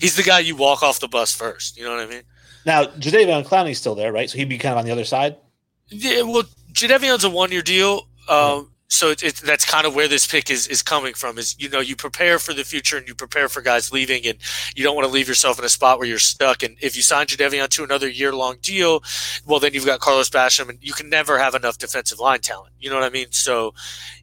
He's 0.00 0.16
the 0.16 0.22
guy 0.22 0.40
you 0.40 0.56
walk 0.56 0.82
off 0.82 0.98
the 0.98 1.08
bus 1.08 1.32
first. 1.32 1.76
You 1.76 1.84
know 1.84 1.94
what 1.94 2.00
I 2.00 2.06
mean? 2.06 2.22
Now, 2.66 2.84
Jadeveon 2.84 3.46
Clowney's 3.46 3.78
still 3.78 3.94
there, 3.94 4.12
right? 4.12 4.28
So 4.28 4.38
he'd 4.38 4.48
be 4.48 4.58
kind 4.58 4.72
of 4.72 4.78
on 4.78 4.84
the 4.84 4.90
other 4.90 5.04
side. 5.04 5.36
Yeah, 5.88 6.22
well, 6.22 6.42
Jadeveon's 6.72 7.24
a 7.24 7.30
one-year 7.30 7.62
deal, 7.62 8.08
um, 8.28 8.71
so 8.92 9.08
it, 9.08 9.22
it, 9.22 9.36
that's 9.36 9.64
kind 9.64 9.86
of 9.86 9.94
where 9.94 10.06
this 10.06 10.26
pick 10.26 10.50
is 10.50 10.66
is 10.66 10.82
coming 10.82 11.14
from. 11.14 11.38
Is 11.38 11.56
you 11.58 11.70
know 11.70 11.80
you 11.80 11.96
prepare 11.96 12.38
for 12.38 12.52
the 12.52 12.62
future 12.62 12.98
and 12.98 13.08
you 13.08 13.14
prepare 13.14 13.48
for 13.48 13.62
guys 13.62 13.90
leaving, 13.90 14.26
and 14.26 14.36
you 14.76 14.84
don't 14.84 14.94
want 14.94 15.06
to 15.06 15.12
leave 15.12 15.28
yourself 15.28 15.58
in 15.58 15.64
a 15.64 15.70
spot 15.70 15.98
where 15.98 16.06
you're 16.06 16.18
stuck. 16.18 16.62
And 16.62 16.76
if 16.78 16.94
you 16.94 17.00
sign 17.00 17.26
Jadeveon 17.26 17.68
to 17.70 17.84
another 17.84 18.06
year-long 18.06 18.58
deal, 18.60 19.02
well, 19.46 19.58
then 19.60 19.72
you've 19.72 19.86
got 19.86 20.00
Carlos 20.00 20.28
Basham, 20.28 20.68
and 20.68 20.78
you 20.82 20.92
can 20.92 21.08
never 21.08 21.38
have 21.38 21.54
enough 21.54 21.78
defensive 21.78 22.20
line 22.20 22.40
talent. 22.40 22.74
You 22.80 22.90
know 22.90 22.96
what 22.96 23.04
I 23.04 23.10
mean? 23.10 23.28
So, 23.30 23.72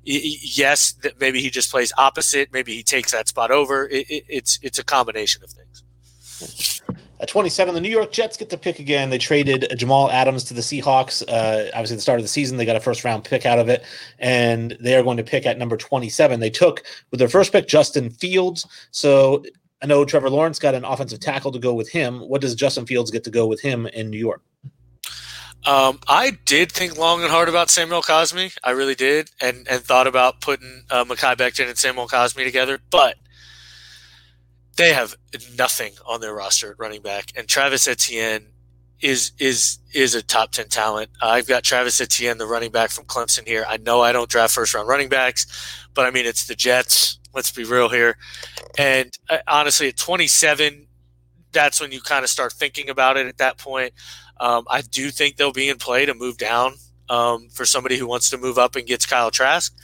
yes, 0.04 0.94
maybe 1.20 1.42
he 1.42 1.50
just 1.50 1.72
plays 1.72 1.92
opposite. 1.98 2.54
Maybe 2.54 2.76
he 2.76 2.84
takes 2.84 3.12
that 3.12 3.28
spot 3.28 3.50
over. 3.50 3.88
It, 3.88 4.06
it's 4.08 4.60
it's 4.62 4.78
a 4.78 4.84
combination 4.84 5.44
of 5.44 5.50
things. 5.50 6.79
At 7.22 7.28
27, 7.28 7.76
the 7.76 7.82
New 7.82 7.90
York 7.90 8.14
Jets 8.14 8.38
get 8.38 8.50
to 8.50 8.58
pick 8.58 8.80
again. 8.80 9.10
They 9.10 9.18
traded 9.18 9.74
Jamal 9.78 10.10
Adams 10.10 10.46
to 10.46 10.54
the 10.54 10.62
Seahawks. 10.62 11.22
Uh, 11.28 11.70
obviously, 11.74 11.98
the 11.98 12.02
start 12.02 12.20
of 12.20 12.24
the 12.24 12.30
season, 12.30 12.58
they 12.58 12.66
got 12.66 12.78
a 12.78 12.80
first 12.80 13.04
round 13.04 13.26
pick 13.26 13.46
out 13.46 13.60
of 13.60 13.68
it, 13.68 13.84
and 14.20 14.78
they 14.80 14.96
are 14.96 15.04
going 15.04 15.18
to 15.18 15.24
pick 15.24 15.46
at 15.46 15.58
number 15.58 15.76
27. 15.76 16.40
They 16.40 16.50
took 16.50 16.84
with 17.12 17.20
their 17.20 17.28
first 17.28 17.52
pick 17.52 17.68
Justin 17.68 18.10
Fields. 18.10 18.66
So 18.92 19.44
I 19.82 19.86
know 19.86 20.06
Trevor 20.06 20.30
Lawrence 20.30 20.60
got 20.60 20.76
an 20.76 20.86
offensive 20.86 21.20
tackle 21.20 21.52
to 21.52 21.60
go 21.60 21.74
with 21.74 21.90
him. 21.90 22.22
What 22.22 22.40
does 22.40 22.56
Justin 22.56 22.86
Fields 22.86 23.12
get 23.12 23.26
to 23.26 23.30
go 23.30 23.48
with 23.48 23.60
him 23.60 23.86
in 23.88 24.10
New 24.10 24.18
York? 24.18 24.42
Um, 25.66 26.00
I 26.08 26.38
did 26.46 26.72
think 26.72 26.98
long 26.98 27.22
and 27.22 27.30
hard 27.30 27.50
about 27.50 27.70
Samuel 27.70 28.02
Cosmi. 28.02 28.58
I 28.64 28.72
really 28.72 28.96
did, 28.96 29.30
and 29.42 29.68
and 29.68 29.82
thought 29.84 30.08
about 30.08 30.40
putting 30.40 30.84
uh, 30.90 31.04
Mekhi 31.04 31.36
Becton 31.36 31.68
and 31.68 31.78
Samuel 31.78 32.08
Cosmi 32.08 32.46
together, 32.46 32.80
but– 32.90 33.16
they 34.80 34.94
have 34.94 35.14
nothing 35.58 35.92
on 36.08 36.22
their 36.22 36.34
roster 36.34 36.72
at 36.72 36.80
running 36.80 37.02
back, 37.02 37.34
and 37.36 37.50
Travis 37.50 37.86
Etienne 37.86 38.46
is 39.02 39.34
is 39.38 39.80
is 39.94 40.16
a 40.16 40.24
top 40.24 40.52
ten 40.54 40.70
talent. 40.70 41.12
I've 41.22 41.48
got 41.48 41.64
Travis 41.64 42.00
Etienne, 42.00 42.38
the 42.38 42.48
running 42.48 42.72
back 42.72 42.90
from 42.90 43.04
Clemson 43.04 43.46
here. 43.46 43.66
I 43.68 43.76
know 43.76 44.02
I 44.02 44.14
don't 44.14 44.30
draft 44.30 44.56
first 44.56 44.74
round 44.74 44.88
running 44.88 45.10
backs, 45.10 45.46
but 45.94 46.06
I 46.06 46.12
mean 46.12 46.26
it's 46.26 46.48
the 46.48 46.56
Jets. 46.56 47.20
Let's 47.34 47.52
be 47.52 47.66
real 47.66 47.90
here. 47.90 48.18
And 48.78 49.16
uh, 49.30 49.40
honestly, 49.48 49.90
at 49.90 49.98
27, 49.98 50.88
that's 51.52 51.80
when 51.82 51.92
you 51.92 52.00
kind 52.02 52.24
of 52.24 52.30
start 52.30 52.54
thinking 52.54 52.90
about 52.90 53.18
it 53.18 53.28
at 53.28 53.38
that 53.38 53.58
point. 53.58 53.94
Um, 54.40 54.64
I 54.70 54.82
do 54.82 55.12
think 55.12 55.36
they'll 55.36 55.52
be 55.52 55.70
in 55.70 55.78
play 55.78 56.06
to 56.06 56.14
move 56.14 56.38
down 56.38 56.76
um, 57.10 57.50
for 57.50 57.66
somebody 57.66 57.98
who 57.98 58.08
wants 58.08 58.30
to 58.30 58.38
move 58.38 58.58
up 58.58 58.76
and 58.78 58.88
gets 58.88 59.06
Kyle 59.06 59.30
Trask. 59.30 59.76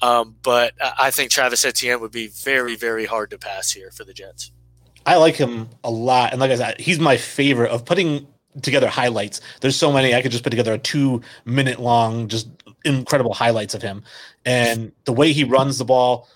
Um, 0.00 0.36
but 0.42 0.74
I 0.80 1.10
think 1.10 1.30
Travis 1.30 1.64
Etienne 1.64 2.00
would 2.00 2.12
be 2.12 2.28
very, 2.28 2.76
very 2.76 3.04
hard 3.04 3.30
to 3.30 3.38
pass 3.38 3.72
here 3.72 3.90
for 3.90 4.04
the 4.04 4.12
Jets. 4.12 4.52
I 5.06 5.16
like 5.16 5.36
him 5.36 5.68
a 5.82 5.90
lot. 5.90 6.32
And 6.32 6.40
like 6.40 6.50
I 6.50 6.56
said, 6.56 6.80
he's 6.80 7.00
my 7.00 7.16
favorite 7.16 7.70
of 7.70 7.84
putting 7.84 8.26
together 8.62 8.88
highlights. 8.88 9.40
There's 9.60 9.76
so 9.76 9.92
many 9.92 10.14
I 10.14 10.22
could 10.22 10.32
just 10.32 10.44
put 10.44 10.50
together 10.50 10.72
a 10.74 10.78
two 10.78 11.22
minute 11.44 11.80
long, 11.80 12.28
just 12.28 12.48
incredible 12.84 13.34
highlights 13.34 13.74
of 13.74 13.82
him. 13.82 14.02
And 14.44 14.92
the 15.04 15.12
way 15.12 15.32
he 15.32 15.44
runs 15.44 15.78
the 15.78 15.84
ball, 15.84 16.28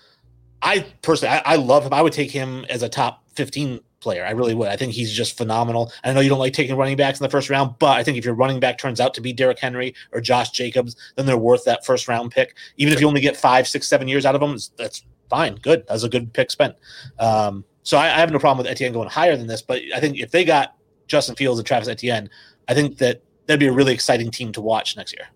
I 0.62 0.86
personally, 1.02 1.34
I, 1.34 1.42
I 1.52 1.56
love 1.56 1.84
him. 1.84 1.92
I 1.92 2.02
would 2.02 2.12
take 2.12 2.30
him 2.30 2.64
as 2.68 2.82
a 2.82 2.88
top 2.88 3.24
15 3.34 3.80
player. 4.02 4.24
I 4.24 4.32
really 4.32 4.54
would. 4.54 4.68
I 4.68 4.76
think 4.76 4.92
he's 4.92 5.12
just 5.12 5.38
phenomenal. 5.38 5.92
I 6.04 6.12
know 6.12 6.20
you 6.20 6.28
don't 6.28 6.38
like 6.38 6.52
taking 6.52 6.76
running 6.76 6.96
backs 6.96 7.20
in 7.20 7.24
the 7.24 7.30
first 7.30 7.48
round, 7.48 7.78
but 7.78 7.96
I 7.96 8.04
think 8.04 8.18
if 8.18 8.24
your 8.24 8.34
running 8.34 8.60
back 8.60 8.78
turns 8.78 9.00
out 9.00 9.14
to 9.14 9.20
be 9.20 9.32
Derrick 9.32 9.58
Henry 9.58 9.94
or 10.12 10.20
Josh 10.20 10.50
Jacobs, 10.50 10.96
then 11.16 11.26
they're 11.26 11.38
worth 11.38 11.64
that 11.64 11.86
first 11.86 12.08
round 12.08 12.32
pick. 12.32 12.54
Even 12.76 12.92
if 12.92 13.00
you 13.00 13.08
only 13.08 13.20
get 13.20 13.36
five, 13.36 13.66
six, 13.66 13.88
seven 13.88 14.08
years 14.08 14.26
out 14.26 14.34
of 14.34 14.40
them, 14.40 14.56
that's 14.76 15.04
fine. 15.30 15.56
Good. 15.56 15.86
That's 15.88 16.02
a 16.02 16.08
good 16.08 16.32
pick 16.32 16.50
spent. 16.50 16.76
Um, 17.18 17.64
so 17.84 17.96
I, 17.96 18.06
I, 18.06 18.18
have 18.20 18.30
no 18.30 18.38
problem 18.38 18.58
with 18.64 18.70
Etienne 18.70 18.92
going 18.92 19.08
higher 19.08 19.36
than 19.36 19.46
this, 19.46 19.62
but 19.62 19.80
I 19.94 19.98
think 19.98 20.18
if 20.18 20.30
they 20.30 20.44
got 20.44 20.76
Justin 21.08 21.34
Fields 21.34 21.58
and 21.58 21.66
Travis 21.66 21.88
Etienne, 21.88 22.28
I 22.68 22.74
think 22.74 22.98
that 22.98 23.22
that'd 23.46 23.58
be 23.58 23.66
a 23.66 23.72
really 23.72 23.94
exciting 23.94 24.30
team 24.30 24.52
to 24.52 24.60
watch 24.60 24.96
next 24.96 25.12
year. 25.12 25.26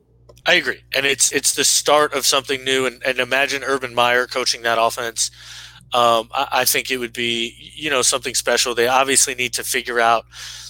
I 0.46 0.54
agree, 0.54 0.84
and 0.94 1.04
it's 1.04 1.32
it's 1.32 1.54
the 1.54 1.64
start 1.64 2.14
of 2.14 2.24
something 2.24 2.62
new. 2.62 2.86
And, 2.86 3.02
and 3.04 3.18
imagine 3.18 3.64
Urban 3.64 3.94
Meyer 3.94 4.28
coaching 4.28 4.62
that 4.62 4.78
offense. 4.80 5.30
Um, 5.92 6.28
I, 6.34 6.48
I, 6.52 6.64
think 6.64 6.90
it 6.90 6.98
would 6.98 7.12
be 7.12 7.54
you 7.74 7.90
know 7.90 8.02
something 8.02 8.34
special. 8.34 8.74
They 8.74 8.88
obviously 8.88 9.34
need 9.34 9.52
to 9.54 9.62
figure 9.62 10.00
out, 10.00 10.24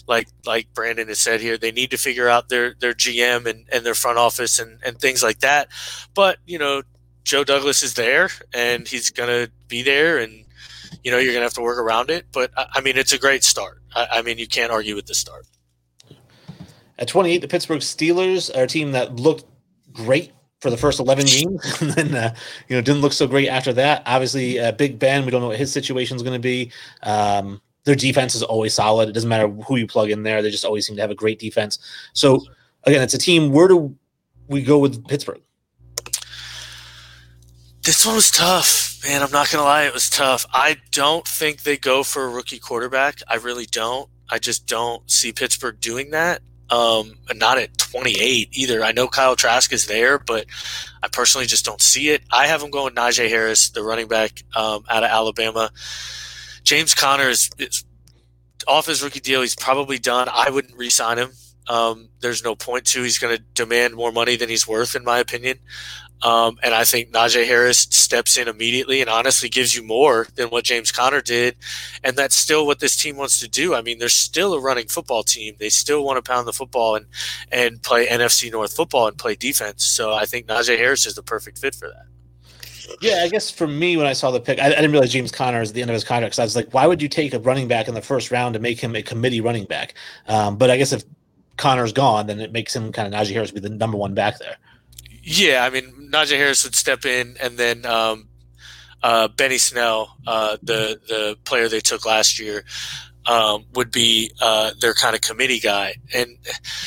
like 0.07 0.29
like 0.45 0.73
Brandon 0.75 1.09
has 1.09 1.21
said 1.21 1.41
here, 1.41 1.57
they 1.57 1.73
need 1.73 1.91
to 1.93 1.97
figure 1.97 2.29
out 2.29 2.49
their 2.49 2.75
their 2.75 2.93
GM 2.93 3.47
and, 3.47 3.65
and 3.73 3.85
their 3.85 3.95
front 3.95 4.19
office 4.19 4.59
and, 4.59 4.79
and 4.85 4.99
things 4.99 5.23
like 5.23 5.41
that. 5.41 5.69
But 6.15 6.39
you 6.47 6.59
know, 6.59 6.83
Joe 7.25 7.45
Douglas 7.45 7.83
is 7.83 7.95
there, 7.95 8.29
and 8.53 8.87
he's 8.87 9.11
gonna 9.11 9.49
be 9.69 9.83
there, 9.83 10.19
and 10.19 10.45
you 11.03 11.11
know 11.11 11.19
you're 11.19 11.33
gonna 11.33 11.45
have 11.45 11.55
to 11.55 11.63
work 11.63 11.79
around 11.79 12.11
it. 12.11 12.27
But 12.31 12.51
I 12.57 12.81
mean, 12.83 12.99
it's 12.99 13.13
a 13.13 13.19
great 13.19 13.43
start. 13.43 13.83
I, 13.95 14.07
I 14.13 14.23
mean, 14.23 14.37
you 14.37 14.47
can't 14.47 14.71
argue 14.71 14.95
with 14.95 15.07
the 15.07 15.15
start. 15.15 15.47
At 16.99 17.09
28, 17.09 17.39
the 17.39 17.49
Pittsburgh 17.49 17.81
Steelers 17.81 18.55
are 18.57 18.65
a 18.65 18.67
team 18.67 18.93
that 18.93 19.17
looked 19.17 19.45
great 19.93 20.33
for 20.67 20.71
the 20.71 20.77
first 20.77 20.99
11 20.99 21.27
games 21.27 21.81
and 21.81 21.91
then 21.93 22.15
uh, 22.15 22.35
you 22.69 22.75
know 22.75 22.83
didn't 22.83 23.01
look 23.01 23.13
so 23.13 23.27
great 23.27 23.49
after 23.49 23.73
that 23.73 24.03
obviously 24.05 24.59
uh, 24.59 24.73
big 24.73 24.99
ben 24.99 25.25
we 25.25 25.31
don't 25.31 25.41
know 25.41 25.47
what 25.49 25.59
his 25.59 25.73
situation 25.73 26.17
is 26.17 26.23
going 26.25 26.35
to 26.35 26.41
be 26.41 26.73
um, 27.05 27.61
their 27.85 27.95
defense 27.95 28.35
is 28.35 28.43
always 28.43 28.75
solid 28.75 29.09
it 29.09 29.13
doesn't 29.13 29.29
matter 29.29 29.49
who 29.49 29.77
you 29.77 29.87
plug 29.87 30.11
in 30.11 30.25
there 30.25 30.43
they 30.43 30.51
just 30.51 30.65
always 30.65 30.85
seem 30.85 30.97
to 30.97 31.03
have 31.03 31.13
a 31.13 31.15
great 31.15 31.39
defense 31.39 31.79
so 32.15 32.41
again 32.83 33.01
it's 33.01 33.15
a 33.15 33.19
team 33.19 33.53
where 33.53 33.69
do 33.69 33.95
we 34.49 34.61
go 34.61 34.77
with 34.79 35.07
pittsburgh 35.07 35.41
this 37.83 38.05
one 38.05 38.17
was 38.17 38.33
tough, 38.33 38.99
man. 39.05 39.23
I'm 39.23 39.31
not 39.31 39.49
gonna 39.49 39.63
lie, 39.63 39.85
it 39.85 39.95
was 39.95 40.11
tough. 40.11 40.45
I 40.53 40.79
don't 40.91 41.25
think 41.25 41.63
they 41.63 41.77
go 41.77 42.03
for 42.03 42.25
a 42.25 42.29
rookie 42.29 42.59
quarterback. 42.59 43.21
I 43.29 43.37
really 43.37 43.67
don't. 43.67 44.11
I 44.29 44.41
just 44.41 44.67
don't 44.67 45.09
see 45.09 45.31
Pittsburgh 45.31 45.79
doing 45.79 46.11
that. 46.11 46.43
Um, 46.69 47.13
not 47.35 47.59
at 47.59 47.79
28 47.79 48.49
either. 48.53 48.85
I 48.85 48.93
know 48.93 49.07
Kyle 49.07 49.37
Trask 49.37 49.73
is 49.73 49.87
there, 49.87 50.19
but 50.19 50.47
I 51.03 51.09
personally 51.09 51.47
just 51.47 51.65
don't 51.65 51.81
see 51.81 52.09
it. 52.11 52.23
I 52.33 52.47
have 52.47 52.63
him 52.63 52.71
going 52.71 52.95
Najee 52.95 53.29
Harris, 53.29 53.71
the 53.71 53.83
running 53.83 54.09
back 54.09 54.43
um, 54.55 54.85
out 54.89 55.05
of 55.05 55.11
Alabama. 55.11 55.71
James 56.65 56.95
Conner 56.95 57.29
is, 57.29 57.51
is, 57.59 57.85
off 58.67 58.87
his 58.87 59.03
rookie 59.03 59.21
deal. 59.21 59.43
He's 59.43 59.55
probably 59.55 59.99
done. 59.99 60.29
I 60.33 60.51
wouldn't 60.51 60.77
re-sign 60.77 61.19
him. 61.19 61.31
Um, 61.69 62.09
there's 62.21 62.45
no 62.45 62.55
point 62.55 62.87
to. 62.87 63.03
He's 63.03 63.19
going 63.19 63.37
to 63.37 63.43
demand 63.55 63.95
more 63.95 64.13
money 64.13 64.37
than 64.37 64.49
he's 64.49 64.67
worth, 64.67 64.97
in 64.97 65.05
my 65.05 65.19
opinion. 65.19 65.59
Um, 66.23 66.59
and 66.63 66.75
I 66.75 66.85
think 66.85 67.13
Najee 67.13 67.47
Harris 67.47 67.81
steps 67.91 68.37
in 68.39 68.49
immediately 68.49 69.01
and 69.01 69.11
honestly 69.11 69.49
gives 69.49 69.77
you 69.77 69.83
more 69.83 70.27
than 70.35 70.49
what 70.49 70.65
James 70.65 70.91
Conner 70.91 71.21
did. 71.21 71.57
And 72.03 72.17
that's 72.17 72.35
still 72.35 72.67
what 72.67 72.81
this 72.81 72.97
team 72.97 73.17
wants 73.17 73.39
to 73.41 73.49
do. 73.49 73.75
I 73.75 73.83
mean, 73.83 73.99
they're 73.99 74.09
still 74.09 74.55
a 74.55 74.61
running 74.61 74.89
football 74.89 75.23
team. 75.23 75.57
They 75.59 75.69
still 75.69 76.05
want 76.05 76.23
to 76.23 76.29
pound 76.29 76.49
the 76.49 76.53
football 76.53 76.97
and, 76.97 77.07
and 77.53 77.83
play 77.83 78.07
NFC 78.07 78.51
North 78.51 78.75
football 78.75 79.07
and 79.07 79.19
play 79.19 79.35
defense. 79.35 79.85
So 79.85 80.15
I 80.15 80.25
think 80.25 80.47
Najee 80.47 80.79
Harris 80.79 81.07
is 81.07 81.15
the 81.15 81.23
perfect 81.23 81.59
fit 81.59 81.75
for 81.75 81.89
that. 81.89 82.07
Yeah, 83.01 83.23
I 83.23 83.29
guess 83.29 83.51
for 83.51 83.67
me, 83.67 83.97
when 83.97 84.07
I 84.07 84.13
saw 84.13 84.31
the 84.31 84.41
pick, 84.41 84.59
I, 84.59 84.67
I 84.67 84.69
didn't 84.71 84.93
realize 84.93 85.13
James 85.13 85.33
Conner 85.33 85.61
is 85.61 85.73
the 85.73 85.83
end 85.83 85.91
of 85.91 85.95
his 85.95 86.05
contract. 86.05 86.37
So 86.37 86.43
I 86.43 86.47
was 86.47 86.57
like, 86.57 86.73
why 86.73 86.87
would 86.87 87.03
you 87.03 87.09
take 87.09 87.35
a 87.35 87.39
running 87.41 87.69
back 87.69 87.89
in 87.89 87.95
the 87.95 88.03
first 88.03 88.31
round 88.31 88.55
to 88.55 88.61
make 88.61 88.81
him 88.81 88.95
a 88.95 89.03
committee 89.03 89.41
running 89.41 89.65
back? 89.65 89.95
Um, 90.29 90.57
but 90.57 90.71
I 90.71 90.77
guess 90.77 90.93
if 90.93 91.03
Conner's 91.57 91.93
gone, 91.93 92.27
then 92.27 92.41
it 92.41 92.53
makes 92.53 92.75
him 92.75 92.93
kind 92.93 93.13
of 93.13 93.19
Najee 93.19 93.33
Harris 93.33 93.51
be 93.51 93.61
the 93.61 93.69
number 93.69 93.97
one 93.97 94.15
back 94.15 94.39
there. 94.39 94.57
Yeah, 95.29 95.65
I 95.65 95.71
mean 95.71 96.11
Najee 96.13 96.37
Harris 96.37 96.63
would 96.63 96.77
step 96.77 97.05
in, 97.05 97.37
and 97.43 97.59
then 97.59 97.85
um, 97.85 98.29
uh, 99.03 99.27
Benny 99.27 99.59
Snell, 99.59 100.17
uh, 100.25 100.57
the 100.63 101.01
the 101.09 101.37
player 101.45 101.69
they 101.69 101.81
took 101.81 102.07
last 102.07 102.39
year, 102.39 102.65
um, 103.27 103.65
would 103.75 103.91
be 103.91 104.31
uh, 104.41 104.71
their 104.81 104.95
kind 104.95 105.17
of 105.17 105.23
committee 105.23 105.59
guy. 105.59 105.97
And 106.15 106.39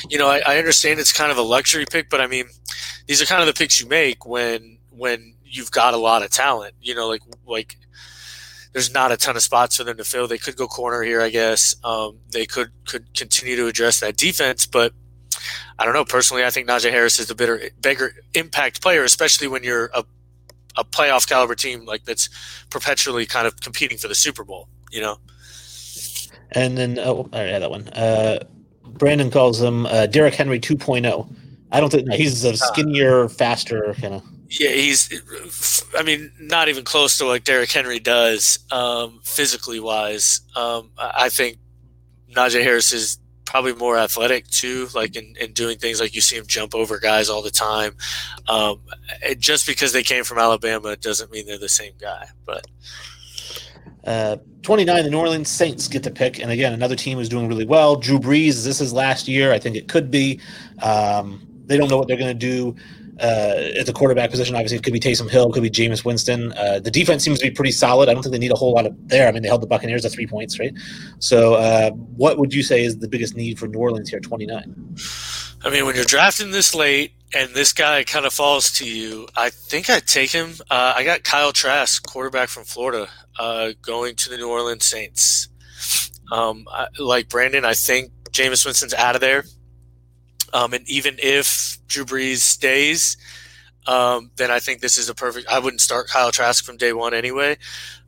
you 0.10 0.18
know, 0.18 0.30
I, 0.30 0.42
I, 0.46 0.58
understand 0.58 1.02
it's 1.02 1.12
kind 1.12 1.34
of 1.34 1.38
a 1.38 1.42
luxury 1.42 1.86
pick, 1.86 2.10
but 2.10 2.22
I 2.22 2.28
mean, 2.28 2.46
these 3.08 3.22
are 3.22 3.26
kind 3.26 3.42
of 3.42 3.48
the 3.48 3.54
picks 3.54 3.82
you 3.82 3.90
make 3.90 4.26
when 4.26 4.78
when 4.90 5.36
you've 5.44 5.72
got 5.72 5.94
a 5.94 5.98
lot 5.98 6.24
of 6.24 6.32
talent. 6.32 6.76
You 6.82 6.96
know, 6.96 7.10
like 7.10 7.24
like 7.46 7.76
there's 8.72 8.94
not 8.94 9.12
a 9.12 9.18
ton 9.18 9.36
of 9.36 9.42
spots 9.42 9.76
for 9.76 9.84
them 9.84 9.98
to 9.98 10.06
fill. 10.06 10.30
They 10.30 10.38
could 10.38 10.56
go 10.56 10.66
corner 10.66 11.04
here, 11.04 11.22
I 11.22 11.30
guess. 11.30 11.76
Um, 11.84 12.20
they 12.32 12.46
could 12.46 12.72
could 12.86 13.14
continue 13.14 13.58
to 13.58 13.68
address 13.68 14.00
that 14.00 14.16
defense, 14.16 14.66
but 14.66 14.94
I 15.78 15.86
don't 15.86 15.94
know. 15.94 16.06
Personally, 16.06 16.44
I 16.44 16.50
think 16.50 16.68
Najee 16.68 16.92
Harris 16.92 17.20
is 17.20 17.28
the 17.28 17.36
bigger, 17.36 17.70
bigger 17.82 18.14
impact 18.34 18.82
player, 18.82 19.04
especially 19.04 19.48
when 19.48 19.64
you're 19.64 19.90
a, 19.94 20.04
a 20.78 20.84
playoff 20.84 21.28
caliber 21.28 21.56
team 21.56 21.86
like 21.86 22.06
that's 22.06 22.30
perpetually 22.70 23.26
kind 23.26 23.48
of 23.48 23.60
competing 23.62 23.98
for 23.98 24.08
the 24.08 24.16
Super 24.16 24.44
Bowl. 24.44 24.68
You 24.92 25.02
know. 25.02 25.18
And 26.52 26.78
then, 26.78 26.98
oh, 27.00 27.30
I 27.32 27.40
had 27.42 27.62
that 27.62 27.70
one. 27.70 27.88
Uh, 27.90 28.40
Brandon 28.84 29.30
calls 29.30 29.62
him 29.62 29.86
uh, 29.86 30.08
Derrick 30.08 30.34
Henry 30.34 30.60
2.0. 30.60 31.36
I 31.72 31.80
don't 31.80 31.92
think 31.92 32.08
no, 32.08 32.16
he's 32.16 32.44
a 32.44 32.58
skinnier, 32.58 33.30
faster 33.30 33.94
kind 34.02 34.16
of. 34.16 34.24
Yeah, 34.50 34.72
he's. 34.72 35.84
I 35.96 36.02
mean, 36.02 36.32
not 36.40 36.70
even 36.70 36.84
close 36.84 37.18
to 37.20 37.26
what 37.26 37.44
Derrick 37.44 37.72
Henry 37.72 38.00
does, 38.00 38.58
um, 38.72 39.20
physically 39.24 39.80
wise. 39.80 40.42
Um, 40.56 40.90
I 40.98 41.30
think 41.30 41.58
Najee 42.36 42.64
Harris 42.64 42.92
is 42.92 43.20
probably 43.50 43.74
more 43.74 43.98
athletic 43.98 44.48
too, 44.48 44.88
like 44.94 45.16
in, 45.16 45.36
in 45.42 45.52
doing 45.54 45.76
things 45.80 46.00
like 46.00 46.14
you 46.14 46.22
see 46.22 46.38
him 46.38 46.46
jump 46.46 46.76
over 46.76 47.00
guys 47.00 47.30
all 47.30 47.42
the 47.42 47.50
time. 47.50 47.96
Um, 48.48 48.80
just 49.40 49.66
because 49.66 49.92
they 49.92 50.04
came 50.04 50.24
from 50.24 50.38
Alabama 50.38 50.96
doesn't 50.96 51.32
mean 51.32 51.48
they're 51.48 51.58
the 51.58 51.68
same 51.68 51.94
guy. 52.00 52.28
But 52.46 52.68
uh, 54.04 54.38
29, 54.62 55.04
the 55.04 55.10
New 55.10 55.18
Orleans 55.18 55.50
Saints 55.50 55.88
get 55.88 56.04
to 56.04 56.12
pick, 56.12 56.40
and 56.40 56.52
again, 56.52 56.74
another 56.74 56.96
team 56.96 57.18
is 57.18 57.28
doing 57.28 57.48
really 57.48 57.66
well. 57.66 57.96
Drew 57.96 58.20
Brees, 58.20 58.64
this 58.64 58.80
is 58.80 58.94
last 58.94 59.28
year. 59.28 59.52
I 59.52 59.58
think 59.58 59.76
it 59.76 59.88
could 59.88 60.12
be. 60.12 60.40
Um, 60.84 61.44
they 61.66 61.76
don't 61.76 61.90
know 61.90 61.98
what 61.98 62.08
they're 62.08 62.18
going 62.18 62.38
to 62.38 62.46
do 62.48 62.76
at 63.20 63.86
the 63.86 63.94
quarterback 63.94 64.30
position. 64.30 64.56
Obviously, 64.56 64.78
it 64.78 64.84
could 64.84 64.94
be 64.94 65.00
Taysom 65.00 65.30
Hill, 65.30 65.52
could 65.52 65.64
be 65.64 65.70
Jameis 65.70 66.06
Winston. 66.06 66.54
Uh, 66.54 66.80
the 66.80 66.92
defense 66.92 67.24
seems 67.24 67.40
to 67.40 67.46
be 67.46 67.52
pretty 67.52 67.72
solid. 67.72 68.10
I 68.10 68.14
don't 68.14 68.24
think 68.24 68.34
they 68.34 68.40
need 68.40 68.52
a 68.52 68.56
whole 68.56 68.74
lot 68.74 68.86
of 68.86 68.96
there. 69.08 69.28
I 69.28 69.32
mean, 69.32 69.42
they 69.42 69.48
held 69.48 69.62
the 69.62 69.68
Buccaneers 69.68 70.04
to 70.04 70.10
three 70.10 70.28
points, 70.28 70.60
right? 70.60 70.74
So, 71.20 71.56
uh, 71.56 71.92
what 71.92 72.38
would 72.38 72.54
you 72.54 72.64
say 72.64 72.84
is 72.84 73.00
the 73.00 73.08
biggest 73.08 73.36
need 73.36 73.60
for 73.60 73.68
New 73.68 73.80
Orleans 73.80 74.10
here, 74.10 74.20
29? 74.20 74.96
I 75.64 75.70
mean, 75.70 75.86
when 75.86 75.96
you're 75.96 76.06
drafting 76.06 76.52
this 76.52 76.74
late 76.74 77.14
and 77.34 77.54
this 77.54 77.74
guy 77.74 78.04
kind 78.04 78.26
of 78.26 78.34
falls 78.34 78.72
to 78.74 78.90
you, 78.90 79.28
I 79.36 79.50
think 79.50 79.90
I'd 79.90 80.08
take 80.08 80.32
him. 80.32 80.54
Uh, 80.70 80.94
I 80.96 81.04
got 81.04 81.24
Kyle 81.24 81.52
Trask, 81.52 82.06
quarterback 82.08 82.50
from 82.50 82.64
Florida, 82.64 83.10
uh, 83.38 83.72
going 83.82 84.16
to 84.16 84.30
the 84.30 84.38
New 84.38 84.50
Orleans 84.50 84.86
Saints. 84.86 85.50
Um, 86.32 86.66
I, 86.72 86.88
like 86.98 87.28
Brandon, 87.28 87.66
I 87.66 87.74
think 87.74 88.12
Jameis 88.32 88.66
Winston's 88.66 88.94
out 88.94 89.16
of 89.16 89.22
there. 89.22 89.44
Um, 90.54 90.74
and 90.74 90.88
even 90.90 91.16
if 91.20 91.79
Drew 91.90 92.06
Brees 92.06 92.38
stays, 92.38 93.18
um, 93.88 94.32
then 94.36 94.52
I 94.52 94.60
think 94.60 94.82
this 94.82 94.98
is 94.98 95.10
a 95.10 95.16
perfect. 95.16 95.48
I 95.48 95.60
wouldn't 95.60 95.82
start 95.82 96.08
Kyle 96.08 96.32
Trask 96.32 96.64
from 96.64 96.78
day 96.78 96.94
one 96.94 97.14
anyway. 97.14 97.58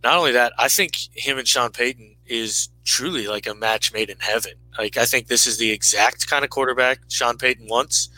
Not 0.04 0.18
only 0.18 0.32
that, 0.32 0.54
I 0.58 0.68
think 0.68 0.94
him 1.14 1.38
and 1.38 1.48
Sean 1.48 1.72
Payton 1.72 2.16
is 2.28 2.70
truly 2.86 3.28
like 3.28 3.48
a 3.48 3.56
match 3.56 3.92
made 3.92 4.10
in 4.10 4.20
heaven. 4.20 4.54
Like 4.78 4.98
I 4.98 5.06
think 5.06 5.28
this 5.28 5.48
is 5.48 5.58
the 5.58 5.72
exact 5.72 6.28
kind 6.28 6.44
of 6.44 6.50
quarterback 6.52 7.00
Sean 7.10 7.38
Payton 7.38 7.68
wants. 7.68 8.10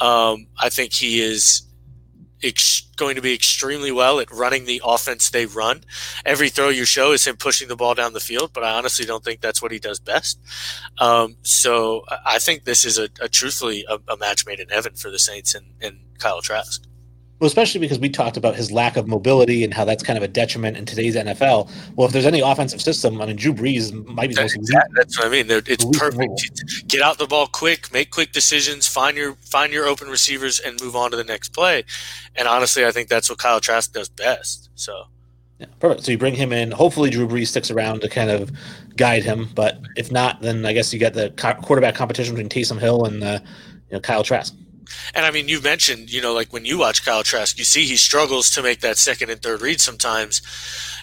Um, 0.00 0.46
I 0.58 0.68
think 0.68 0.92
he 0.92 1.20
is 1.20 1.62
ex- 2.42 2.88
going 2.96 3.16
to 3.16 3.22
be 3.22 3.34
extremely 3.34 3.92
well 3.92 4.20
at 4.20 4.30
running 4.30 4.64
the 4.64 4.82
offense 4.84 5.30
they 5.30 5.46
run. 5.46 5.84
Every 6.24 6.48
throw 6.48 6.68
you 6.68 6.84
show 6.84 7.12
is 7.12 7.26
him 7.26 7.36
pushing 7.36 7.68
the 7.68 7.76
ball 7.76 7.94
down 7.94 8.12
the 8.12 8.20
field, 8.20 8.52
but 8.52 8.64
I 8.64 8.72
honestly 8.76 9.04
don't 9.04 9.24
think 9.24 9.40
that's 9.40 9.62
what 9.62 9.72
he 9.72 9.78
does 9.78 9.98
best. 9.98 10.38
Um, 10.98 11.36
so 11.42 12.04
I 12.26 12.38
think 12.38 12.64
this 12.64 12.84
is 12.84 12.98
a, 12.98 13.08
a 13.20 13.28
truthfully 13.28 13.84
a, 13.88 13.98
a, 14.08 14.16
match 14.16 14.46
made 14.46 14.60
in 14.60 14.68
heaven 14.68 14.94
for 14.94 15.10
the 15.10 15.18
Saints 15.18 15.54
and, 15.54 15.66
and 15.80 16.00
Kyle 16.18 16.40
Trask. 16.40 16.82
Well, 17.38 17.46
especially 17.46 17.80
because 17.80 18.00
we 18.00 18.08
talked 18.08 18.36
about 18.36 18.56
his 18.56 18.72
lack 18.72 18.96
of 18.96 19.06
mobility 19.06 19.62
and 19.62 19.72
how 19.72 19.84
that's 19.84 20.02
kind 20.02 20.16
of 20.16 20.22
a 20.24 20.28
detriment 20.28 20.76
in 20.76 20.84
today's 20.84 21.14
NFL. 21.14 21.70
Well, 21.94 22.06
if 22.06 22.12
there's 22.12 22.26
any 22.26 22.40
offensive 22.40 22.82
system, 22.82 23.20
I 23.20 23.26
mean, 23.26 23.36
Drew 23.36 23.54
Brees 23.54 23.92
might 24.06 24.28
be 24.28 24.34
the 24.34 24.42
most. 24.42 24.56
Exactly. 24.56 24.94
That's 24.96 25.18
what 25.18 25.28
I 25.28 25.30
mean. 25.30 25.46
It's 25.48 25.84
perfect. 25.96 26.88
Get 26.88 27.00
out 27.00 27.18
the 27.18 27.26
ball 27.26 27.46
quick, 27.46 27.92
make 27.92 28.10
quick 28.10 28.32
decisions, 28.32 28.88
find 28.88 29.16
your 29.16 29.34
find 29.36 29.72
your 29.72 29.86
open 29.86 30.08
receivers, 30.08 30.58
and 30.58 30.80
move 30.82 30.96
on 30.96 31.12
to 31.12 31.16
the 31.16 31.24
next 31.24 31.50
play. 31.50 31.84
And 32.34 32.48
honestly, 32.48 32.84
I 32.84 32.90
think 32.90 33.08
that's 33.08 33.30
what 33.30 33.38
Kyle 33.38 33.60
Trask 33.60 33.92
does 33.92 34.08
best. 34.08 34.70
So. 34.74 35.04
Yeah, 35.60 35.66
perfect. 35.80 36.04
So 36.04 36.12
you 36.12 36.18
bring 36.18 36.34
him 36.34 36.52
in. 36.52 36.70
Hopefully, 36.70 37.10
Drew 37.10 37.26
Brees 37.26 37.48
sticks 37.48 37.68
around 37.70 38.00
to 38.02 38.08
kind 38.08 38.30
of 38.30 38.52
guide 38.96 39.24
him. 39.24 39.48
But 39.56 39.80
if 39.96 40.12
not, 40.12 40.40
then 40.40 40.64
I 40.64 40.72
guess 40.72 40.92
you 40.92 41.00
get 41.00 41.14
the 41.14 41.30
quarterback 41.62 41.96
competition 41.96 42.34
between 42.34 42.48
Taysom 42.48 42.78
Hill 42.78 43.04
and 43.04 43.24
uh, 43.24 43.40
you 43.90 43.96
know 43.96 44.00
Kyle 44.00 44.22
Trask. 44.22 44.54
And 45.14 45.24
I 45.24 45.30
mean, 45.30 45.48
you 45.48 45.60
mentioned, 45.60 46.12
you 46.12 46.20
know, 46.20 46.32
like 46.32 46.52
when 46.52 46.64
you 46.64 46.78
watch 46.78 47.04
Kyle 47.04 47.22
Trask, 47.22 47.58
you 47.58 47.64
see 47.64 47.84
he 47.84 47.96
struggles 47.96 48.50
to 48.50 48.62
make 48.62 48.80
that 48.80 48.98
second 48.98 49.30
and 49.30 49.42
third 49.42 49.60
read 49.62 49.80
sometimes, 49.80 50.42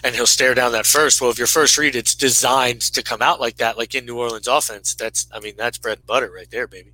and 0.04 0.14
he'll 0.14 0.26
stare 0.26 0.54
down 0.54 0.72
that 0.72 0.86
first. 0.86 1.20
Well, 1.20 1.30
if 1.30 1.38
your 1.38 1.46
first 1.46 1.76
read, 1.78 1.96
it's 1.96 2.14
designed 2.14 2.82
to 2.82 3.02
come 3.02 3.22
out 3.22 3.40
like 3.40 3.56
that, 3.56 3.78
like 3.78 3.94
in 3.94 4.06
New 4.06 4.18
Orleans 4.18 4.48
offense. 4.48 4.94
That's, 4.94 5.26
I 5.32 5.40
mean, 5.40 5.54
that's 5.56 5.78
bread 5.78 5.98
and 5.98 6.06
butter 6.06 6.30
right 6.34 6.50
there, 6.50 6.66
baby. 6.66 6.92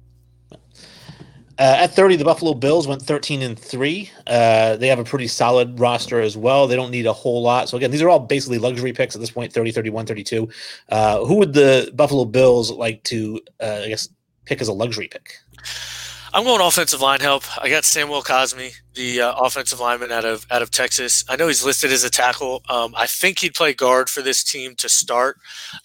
Uh, 1.59 1.77
at 1.81 1.94
30, 1.94 2.16
the 2.16 2.24
Buffalo 2.24 2.55
Bills 2.55 2.89
went 2.89 3.02
13 3.02 3.43
and 3.43 3.59
3. 3.59 4.10
Uh, 4.27 4.77
they 4.77 4.89
have 4.89 4.98
a 4.98 5.05
pretty 5.05 5.28
solid 5.28 5.78
roster 5.78 6.20
as 6.20 6.36
well. 6.36 6.66
They 6.66 6.77
don't 6.77 6.90
need 6.90 7.06
a 7.06 7.12
whole 7.12 7.43
lot. 7.43 7.69
So, 7.69 7.77
again, 7.77 7.90
these 7.90 8.01
are 8.02 8.09
all 8.09 8.19
basically 8.19 8.59
luxury 8.59 8.93
picks 8.93 9.14
at 9.14 9.20
this 9.20 9.31
point 9.31 9.52
30, 9.52 9.70
31, 9.70 10.06
32. 10.06 10.48
Uh, 10.89 11.24
who 11.24 11.36
would 11.36 11.52
the 11.52 11.93
Buffalo 11.94 12.24
Bills 12.24 12.70
like 12.70 13.02
to, 13.05 13.40
uh, 13.60 13.82
I 13.85 13.89
guess, 13.89 14.09
pick 14.47 14.60
as 14.60 14.69
a 14.69 14.73
luxury 14.73 15.09
pick? 15.09 15.35
I'm 16.34 16.44
going 16.44 16.62
offensive 16.62 17.02
line 17.02 17.20
help. 17.20 17.44
I 17.62 17.68
got 17.68 17.84
Samuel 17.84 18.22
Cosmi, 18.22 18.72
the 18.94 19.20
uh, 19.20 19.34
offensive 19.34 19.80
lineman 19.80 20.10
out 20.10 20.24
of 20.24 20.46
out 20.50 20.62
of 20.62 20.70
Texas. 20.70 21.24
I 21.28 21.36
know 21.36 21.46
he's 21.46 21.62
listed 21.62 21.92
as 21.92 22.04
a 22.04 22.10
tackle. 22.10 22.62
Um, 22.70 22.94
I 22.96 23.06
think 23.06 23.40
he'd 23.40 23.54
play 23.54 23.74
guard 23.74 24.09
for 24.09 24.22
this 24.22 24.42
team 24.42 24.74
to 24.76 24.88
start, 24.88 25.38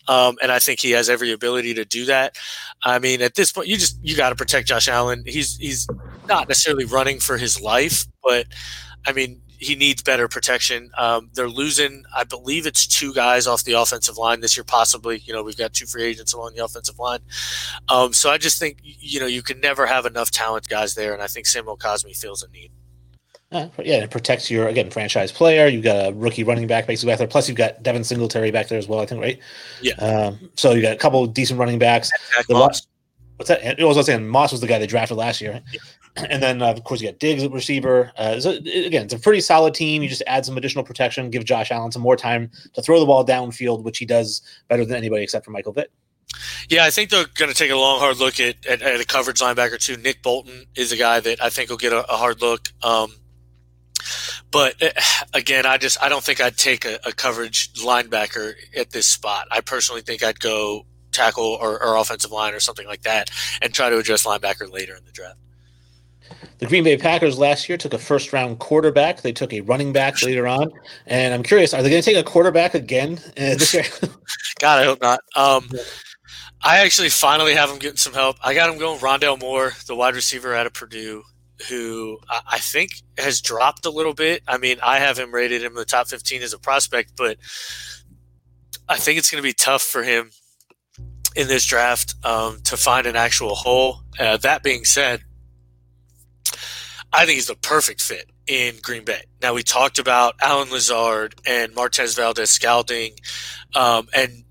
um, 0.08 0.38
and 0.42 0.50
I 0.50 0.60
think 0.60 0.80
he 0.80 0.92
has 0.92 1.10
every 1.10 1.34
ability 1.34 1.74
to 1.74 1.84
do 1.84 2.06
that. 2.06 2.38
I 2.84 2.98
mean, 3.00 3.22
at 3.22 3.36
this 3.36 3.52
point, 3.52 3.68
you 3.68 3.76
just 3.76 4.00
you 4.02 4.16
got 4.16 4.30
to 4.30 4.36
protect 4.36 4.70
Josh 4.70 4.88
Allen. 4.88 5.24
He's 5.26 5.58
he's 5.58 5.86
not 6.30 6.48
necessarily 6.48 6.86
running 6.86 7.20
for 7.20 7.38
his 7.38 7.60
life, 7.60 8.06
but 8.24 8.48
I 9.06 9.12
mean, 9.12 9.42
he 9.58 9.76
needs 9.76 10.04
better 10.04 10.28
protection. 10.28 10.92
Um, 10.98 11.30
they're 11.34 11.50
losing, 11.50 12.04
I 12.16 12.24
believe 12.24 12.68
it's 12.68 12.86
two 12.86 13.14
guys 13.14 13.48
off 13.48 13.64
the 13.64 13.74
offensive 13.74 14.18
line 14.18 14.40
this 14.40 14.56
year, 14.56 14.64
possibly. 14.64 15.18
You 15.26 15.34
know, 15.34 15.44
we've 15.44 15.58
got 15.58 15.74
two 15.74 15.86
free 15.86 16.04
agents 16.04 16.34
along 16.34 16.54
the 16.56 16.64
offensive 16.64 17.00
line. 17.00 17.20
Um, 17.90 18.14
so 18.14 18.30
I 18.30 18.38
just 18.38 18.60
think, 18.60 18.78
you 18.84 19.20
know, 19.20 19.26
you 19.26 19.42
can 19.42 19.60
never 19.60 19.86
have 19.88 20.06
enough 20.06 20.30
talent 20.32 20.70
guys 20.70 20.96
there. 20.96 21.14
And 21.14 21.24
I 21.24 21.28
think 21.28 21.48
Samuel 21.48 21.78
Cosmi 21.78 22.16
feels 22.16 22.44
a 22.44 22.50
need. 22.50 22.72
Uh, 23.52 23.70
yeah, 23.84 24.04
it 24.04 24.12
protects 24.12 24.52
your, 24.52 24.68
again, 24.68 24.90
franchise 24.90 25.32
player. 25.32 25.68
You've 25.68 25.84
got 25.84 26.10
a 26.10 26.14
rookie 26.14 26.44
running 26.44 26.68
back 26.68 26.86
basically 26.86 27.12
back 27.12 27.20
there. 27.20 27.28
Plus, 27.28 27.48
you've 27.48 27.58
got 27.58 27.82
Devin 27.82 28.04
Singletary 28.04 28.52
back 28.52 28.68
there 28.68 28.78
as 28.78 28.88
well, 28.88 29.00
I 29.00 29.06
think, 29.06 29.22
right? 29.22 29.40
Yeah. 29.82 29.94
Um, 29.96 30.52
so 30.56 30.74
you 30.74 30.82
got 30.82 30.94
a 30.94 30.98
couple 30.98 31.26
decent 31.26 31.60
running 31.60 31.80
backs. 31.80 32.12
What's 33.38 33.50
that? 33.50 33.80
It 33.80 33.86
was 33.86 33.98
I 33.98 34.00
was 34.00 34.06
saying 34.08 34.28
Moss 34.28 34.52
was 34.52 34.62
the 34.62 34.68
guy 34.68 34.80
they 34.80 34.88
drafted 34.88 35.16
last 35.16 35.42
year. 35.42 35.62
Yeah. 35.72 35.80
And 36.30 36.42
then, 36.42 36.62
uh, 36.62 36.72
of 36.72 36.84
course, 36.84 37.02
you 37.02 37.08
got 37.08 37.20
Diggs 37.20 37.44
at 37.44 37.52
receiver. 37.52 38.12
Uh, 38.18 38.40
so 38.40 38.52
again, 38.52 39.04
it's 39.06 39.14
a 39.14 39.20
pretty 39.20 39.42
solid 39.42 39.74
team. 39.74 40.02
You 40.02 40.10
just 40.10 40.24
add 40.28 40.46
some 40.46 40.58
additional 40.58 40.84
protection, 40.84 41.30
give 41.30 41.46
Josh 41.46 41.72
Allen 41.72 41.92
some 41.92 42.02
more 42.02 42.16
time 42.16 42.50
to 42.74 42.82
throw 42.82 43.00
the 43.00 43.06
ball 43.06 43.26
downfield, 43.26 43.84
which 43.84 43.98
he 43.98 44.06
does 44.06 44.42
better 44.68 44.86
than 44.86 44.98
anybody 44.98 45.24
except 45.24 45.46
for 45.46 45.52
Michael 45.52 45.74
Vick. 45.74 45.90
Yeah, 46.70 46.84
I 46.84 46.90
think 46.90 47.10
they're 47.10 47.26
going 47.36 47.50
to 47.50 47.56
take 47.56 47.72
a 47.72 47.76
long, 47.76 48.00
hard 48.00 48.18
look 48.18 48.40
at, 48.40 48.66
at, 48.66 48.82
at, 48.82 49.00
a 49.00 49.06
coverage 49.06 49.40
linebacker 49.40 49.80
too. 49.80 49.98
Nick 49.98 50.22
Bolton 50.22 50.66
is 50.76 50.92
a 50.92 50.98
guy 50.98 51.20
that 51.20 51.42
I 51.42 51.50
think 51.50 51.70
will 51.70 51.78
get 51.78 51.94
a, 51.94 52.00
a 52.12 52.18
hard 52.18 52.42
look. 52.42 52.70
Um, 52.84 53.14
but 54.52 54.82
uh, 54.82 54.90
again, 55.34 55.66
I 55.66 55.78
just 55.78 56.02
I 56.02 56.10
don't 56.10 56.24
think 56.24 56.42
I'd 56.42 56.58
take 56.58 56.86
a, 56.86 57.00
a, 57.06 57.12
coverage 57.14 57.74
linebacker 57.76 58.54
at 58.76 58.92
this 58.92 59.08
spot. 59.08 59.48
I 59.52 59.62
personally 59.62 60.02
think 60.02 60.24
I'd 60.24 60.40
go 60.40 60.86
tackle 61.12 61.58
or, 61.62 61.82
or 61.82 61.96
offensive 61.96 62.32
line 62.32 62.54
or 62.54 62.60
something 62.60 62.88
like 62.88 63.04
that, 63.04 63.30
and 63.62 63.74
try 63.74 63.90
to 63.90 63.98
address 63.98 64.26
linebacker 64.26 64.72
later 64.72 64.96
in 64.96 65.06
the 65.06 65.12
draft. 65.12 65.38
The 66.60 66.66
Green 66.66 66.84
Bay 66.84 66.98
Packers 66.98 67.38
last 67.38 67.70
year 67.70 67.78
took 67.78 67.94
a 67.94 67.98
first 67.98 68.34
round 68.34 68.60
quarterback. 68.60 69.22
They 69.22 69.32
took 69.32 69.54
a 69.54 69.62
running 69.62 69.94
back 69.94 70.22
later 70.24 70.48
on. 70.48 70.72
And 71.06 71.34
I'm 71.34 71.44
curious, 71.44 71.74
are 71.74 71.84
they 71.84 71.90
going 71.90 72.02
to 72.02 72.06
take 72.06 72.18
a 72.18 72.28
quarterback 72.28 72.74
again 72.74 73.20
uh, 73.38 73.56
this 73.56 73.74
year? 73.74 73.84
God, 74.60 74.80
I 74.80 74.86
hope 74.86 75.02
not. 75.02 75.20
Um, 75.36 75.70
I 76.64 76.80
actually 76.80 77.10
finally 77.10 77.54
have 77.54 77.70
him 77.70 77.78
getting 77.78 77.98
some 77.98 78.14
help. 78.14 78.38
I 78.44 78.54
got 78.54 78.72
him 78.72 78.80
going 78.80 79.00
Rondale 79.00 79.40
Moore, 79.40 79.74
the 79.86 79.96
wide 79.96 80.16
receiver 80.16 80.56
out 80.56 80.66
of 80.66 80.74
Purdue, 80.74 81.24
who 81.70 82.18
I 82.48 82.58
think 82.60 82.92
has 83.18 83.42
dropped 83.42 83.86
a 83.86 83.92
little 83.92 84.14
bit. 84.14 84.42
I 84.48 84.58
mean, 84.58 84.78
I 84.84 85.00
have 85.00 85.18
him 85.18 85.34
rated 85.34 85.64
in 85.64 85.76
the 85.76 85.86
top 85.86 86.08
15 86.08 86.42
as 86.42 86.54
a 86.54 86.60
prospect, 86.60 87.14
but 87.16 87.38
I 88.90 88.98
think 88.98 89.20
it's 89.20 89.30
going 89.30 89.42
to 89.42 89.48
be 89.48 89.54
tough 89.54 89.84
for 89.84 90.04
him 90.04 90.32
in 91.36 91.48
this 91.48 91.66
draft 91.66 92.16
um, 92.24 92.60
to 92.64 92.76
find 92.76 93.06
an 93.06 93.16
actual 93.16 93.54
hole. 93.54 94.02
Uh, 94.20 94.38
that 94.38 94.64
being 94.64 94.84
said, 94.84 95.22
I 97.14 97.26
think 97.26 97.36
he's 97.36 97.48
the 97.48 97.56
perfect 97.56 98.02
fit 98.02 98.30
in 98.48 98.76
Green 98.82 99.04
Bay. 99.04 99.24
Now 99.42 99.54
we 99.54 99.64
talked 99.64 100.00
about 100.00 100.36
Allen 100.42 100.70
Lazard 100.70 101.36
and 101.46 101.74
Marquez 101.74 102.16
Valdes-Scantling 102.16 103.14
um, 103.76 104.08
and 104.16 104.44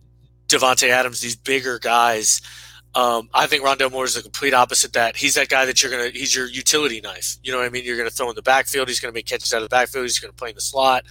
Davante 0.49 0.89
Adams, 0.89 1.21
these 1.21 1.37
bigger 1.37 1.79
guys. 1.79 2.41
Um, 2.95 3.29
I 3.35 3.47
think 3.47 3.63
Rondale 3.63 3.93
Moore 3.93 4.07
is 4.07 4.15
the 4.15 4.23
complete 4.23 4.55
opposite. 4.55 4.95
That 4.95 5.17
he's 5.17 5.35
that 5.35 5.51
guy 5.51 5.67
that 5.67 5.83
you're 5.83 5.93
gonna. 5.93 6.09
He's 6.09 6.35
your 6.35 6.47
utility 6.47 7.03
knife. 7.03 7.37
You 7.43 7.53
know 7.53 7.59
what 7.59 7.67
I 7.67 7.69
mean? 7.69 7.85
You're 7.85 7.99
gonna 7.99 8.09
throw 8.09 8.31
in 8.31 8.37
the 8.37 8.43
backfield. 8.43 8.89
He's 8.89 9.01
gonna 9.01 9.13
make 9.13 9.27
catches 9.27 9.53
out 9.53 9.59
of 9.59 9.69
the 9.69 9.75
backfield. 9.75 10.05
He's 10.05 10.19
gonna 10.19 10.33
play 10.33 10.49
in 10.49 10.55
the 10.55 10.63
slot. 10.63 11.05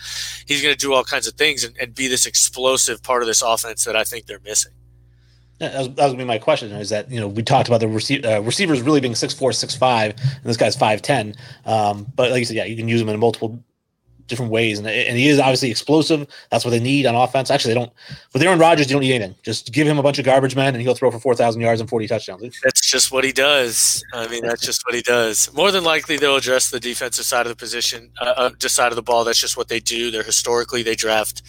He's 0.47 0.63
gonna 0.63 0.75
do 0.75 0.93
all 0.93 1.03
kinds 1.03 1.27
of 1.27 1.35
things 1.35 1.63
and, 1.63 1.75
and 1.79 1.93
be 1.93 2.07
this 2.07 2.25
explosive 2.25 3.03
part 3.03 3.21
of 3.21 3.27
this 3.27 3.43
offense 3.43 3.83
that 3.85 3.95
I 3.95 4.03
think 4.03 4.25
they're 4.25 4.39
missing. 4.39 4.71
That 5.59 5.77
was, 5.77 5.87
that 5.87 6.03
was 6.03 6.13
gonna 6.13 6.17
be 6.17 6.25
my 6.25 6.37
question. 6.37 6.71
Is 6.71 6.89
that 6.89 7.09
you 7.09 7.19
know 7.19 7.27
we 7.27 7.41
talked 7.41 7.67
about 7.69 7.79
the 7.79 7.85
rece- 7.85 8.25
uh, 8.25 8.41
receivers 8.41 8.81
really 8.81 8.99
being 8.99 9.15
six 9.15 9.33
four, 9.33 9.53
six 9.53 9.75
five, 9.75 10.11
and 10.19 10.43
this 10.43 10.57
guy's 10.57 10.75
five 10.75 11.01
ten. 11.01 11.35
Um, 11.65 12.07
but 12.15 12.31
like 12.31 12.39
you 12.39 12.45
said, 12.45 12.57
yeah, 12.57 12.65
you 12.65 12.75
can 12.75 12.87
use 12.87 13.01
him 13.01 13.09
in 13.09 13.19
multiple 13.19 13.63
different 14.27 14.51
ways, 14.51 14.79
and, 14.79 14.87
and 14.87 15.17
he 15.17 15.27
is 15.27 15.39
obviously 15.39 15.71
explosive. 15.71 16.27
That's 16.51 16.65
what 16.65 16.71
they 16.71 16.79
need 16.79 17.05
on 17.05 17.15
offense. 17.15 17.51
Actually, 17.51 17.73
they 17.73 17.79
don't. 17.79 17.93
With 18.33 18.41
Aaron 18.41 18.59
Rodgers, 18.59 18.89
you 18.89 18.93
don't 18.93 19.01
need 19.01 19.13
anything. 19.13 19.35
Just 19.43 19.71
give 19.71 19.87
him 19.87 19.99
a 19.99 20.03
bunch 20.03 20.19
of 20.19 20.25
garbage 20.25 20.55
men, 20.55 20.73
and 20.73 20.81
he'll 20.81 20.95
throw 20.95 21.11
for 21.11 21.19
four 21.19 21.35
thousand 21.35 21.61
yards 21.61 21.81
and 21.81 21.89
forty 21.89 22.07
touchdowns. 22.07 22.59
That's 22.63 22.89
just 22.89 23.11
what 23.11 23.23
he 23.23 23.31
does. 23.31 24.03
I 24.13 24.27
mean, 24.27 24.43
that's 24.43 24.65
just 24.65 24.85
what 24.85 24.95
he 24.95 25.01
does. 25.01 25.53
More 25.53 25.71
than 25.71 25.83
likely, 25.83 26.17
they'll 26.17 26.35
address 26.35 26.69
the 26.69 26.79
defensive 26.79 27.25
side 27.25 27.45
of 27.45 27.49
the 27.49 27.55
position, 27.55 28.11
uh, 28.21 28.33
uh, 28.37 28.49
just 28.59 28.75
side 28.75 28.91
of 28.91 28.95
the 28.95 29.03
ball. 29.03 29.23
That's 29.23 29.39
just 29.39 29.57
what 29.57 29.67
they 29.67 29.79
do. 29.79 30.11
They're 30.11 30.23
historically 30.23 30.83
they 30.83 30.95
draft 30.95 31.41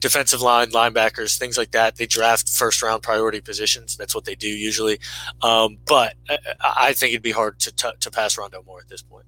defensive 0.00 0.40
line, 0.40 0.70
linebackers, 0.70 1.38
things 1.38 1.56
like 1.58 1.70
that. 1.72 1.96
They 1.96 2.06
draft 2.06 2.48
first 2.48 2.82
round 2.82 3.02
priority 3.02 3.40
positions. 3.40 3.96
That's 3.96 4.14
what 4.14 4.24
they 4.24 4.34
do 4.34 4.48
usually. 4.48 4.98
Um, 5.42 5.78
but 5.86 6.14
I, 6.28 6.38
I, 6.60 6.92
think 6.92 7.12
it'd 7.12 7.22
be 7.22 7.30
hard 7.30 7.58
to 7.60 7.72
t- 7.72 7.88
to 7.98 8.10
pass 8.10 8.36
Rondale 8.36 8.66
Moore 8.66 8.80
at 8.80 8.88
this 8.88 9.02
point. 9.02 9.24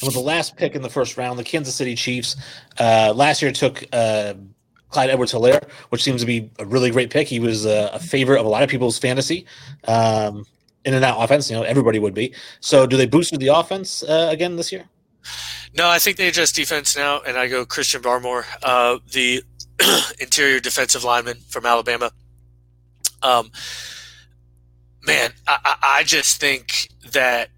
And 0.00 0.06
with 0.06 0.14
the 0.14 0.20
last 0.20 0.56
pick 0.56 0.74
in 0.74 0.82
the 0.82 0.90
first 0.90 1.16
round, 1.16 1.38
the 1.38 1.44
Kansas 1.44 1.74
City 1.74 1.94
Chiefs 1.94 2.36
uh, 2.78 3.12
last 3.14 3.42
year 3.42 3.52
took 3.52 3.84
uh, 3.92 4.34
Clyde 4.90 5.10
Edwards 5.10 5.32
Helaire, 5.32 5.68
which 5.90 6.02
seems 6.02 6.20
to 6.20 6.26
be 6.26 6.50
a 6.58 6.64
really 6.64 6.90
great 6.90 7.10
pick. 7.10 7.28
He 7.28 7.40
was 7.40 7.66
uh, 7.66 7.90
a 7.92 7.98
favorite 7.98 8.38
of 8.40 8.46
a 8.46 8.48
lot 8.48 8.62
of 8.62 8.68
people's 8.68 8.98
fantasy. 8.98 9.46
Um, 9.86 10.44
in 10.84 10.94
and 10.94 11.04
out 11.04 11.22
offense, 11.22 11.50
you 11.50 11.56
know, 11.56 11.64
everybody 11.64 11.98
would 11.98 12.14
be. 12.14 12.32
So, 12.60 12.86
do 12.86 12.96
they 12.96 13.06
boost 13.06 13.36
the 13.38 13.48
offense 13.48 14.02
uh, 14.02 14.28
again 14.30 14.56
this 14.56 14.72
year? 14.72 14.84
No, 15.76 15.88
I 15.88 15.98
think 15.98 16.16
they 16.16 16.28
adjust 16.28 16.54
defense 16.54 16.96
now, 16.96 17.20
and 17.26 17.36
I 17.36 17.46
go 17.48 17.66
Christian 17.66 18.00
Barmore, 18.00 18.44
uh, 18.62 18.98
the 19.12 19.42
interior 20.20 20.60
defensive 20.60 21.04
lineman 21.04 21.38
from 21.48 21.66
Alabama. 21.66 22.10
Um, 23.22 23.50
man, 25.02 25.32
I, 25.46 25.76
I 25.82 26.02
just 26.04 26.40
think 26.40 26.88
that 27.12 27.50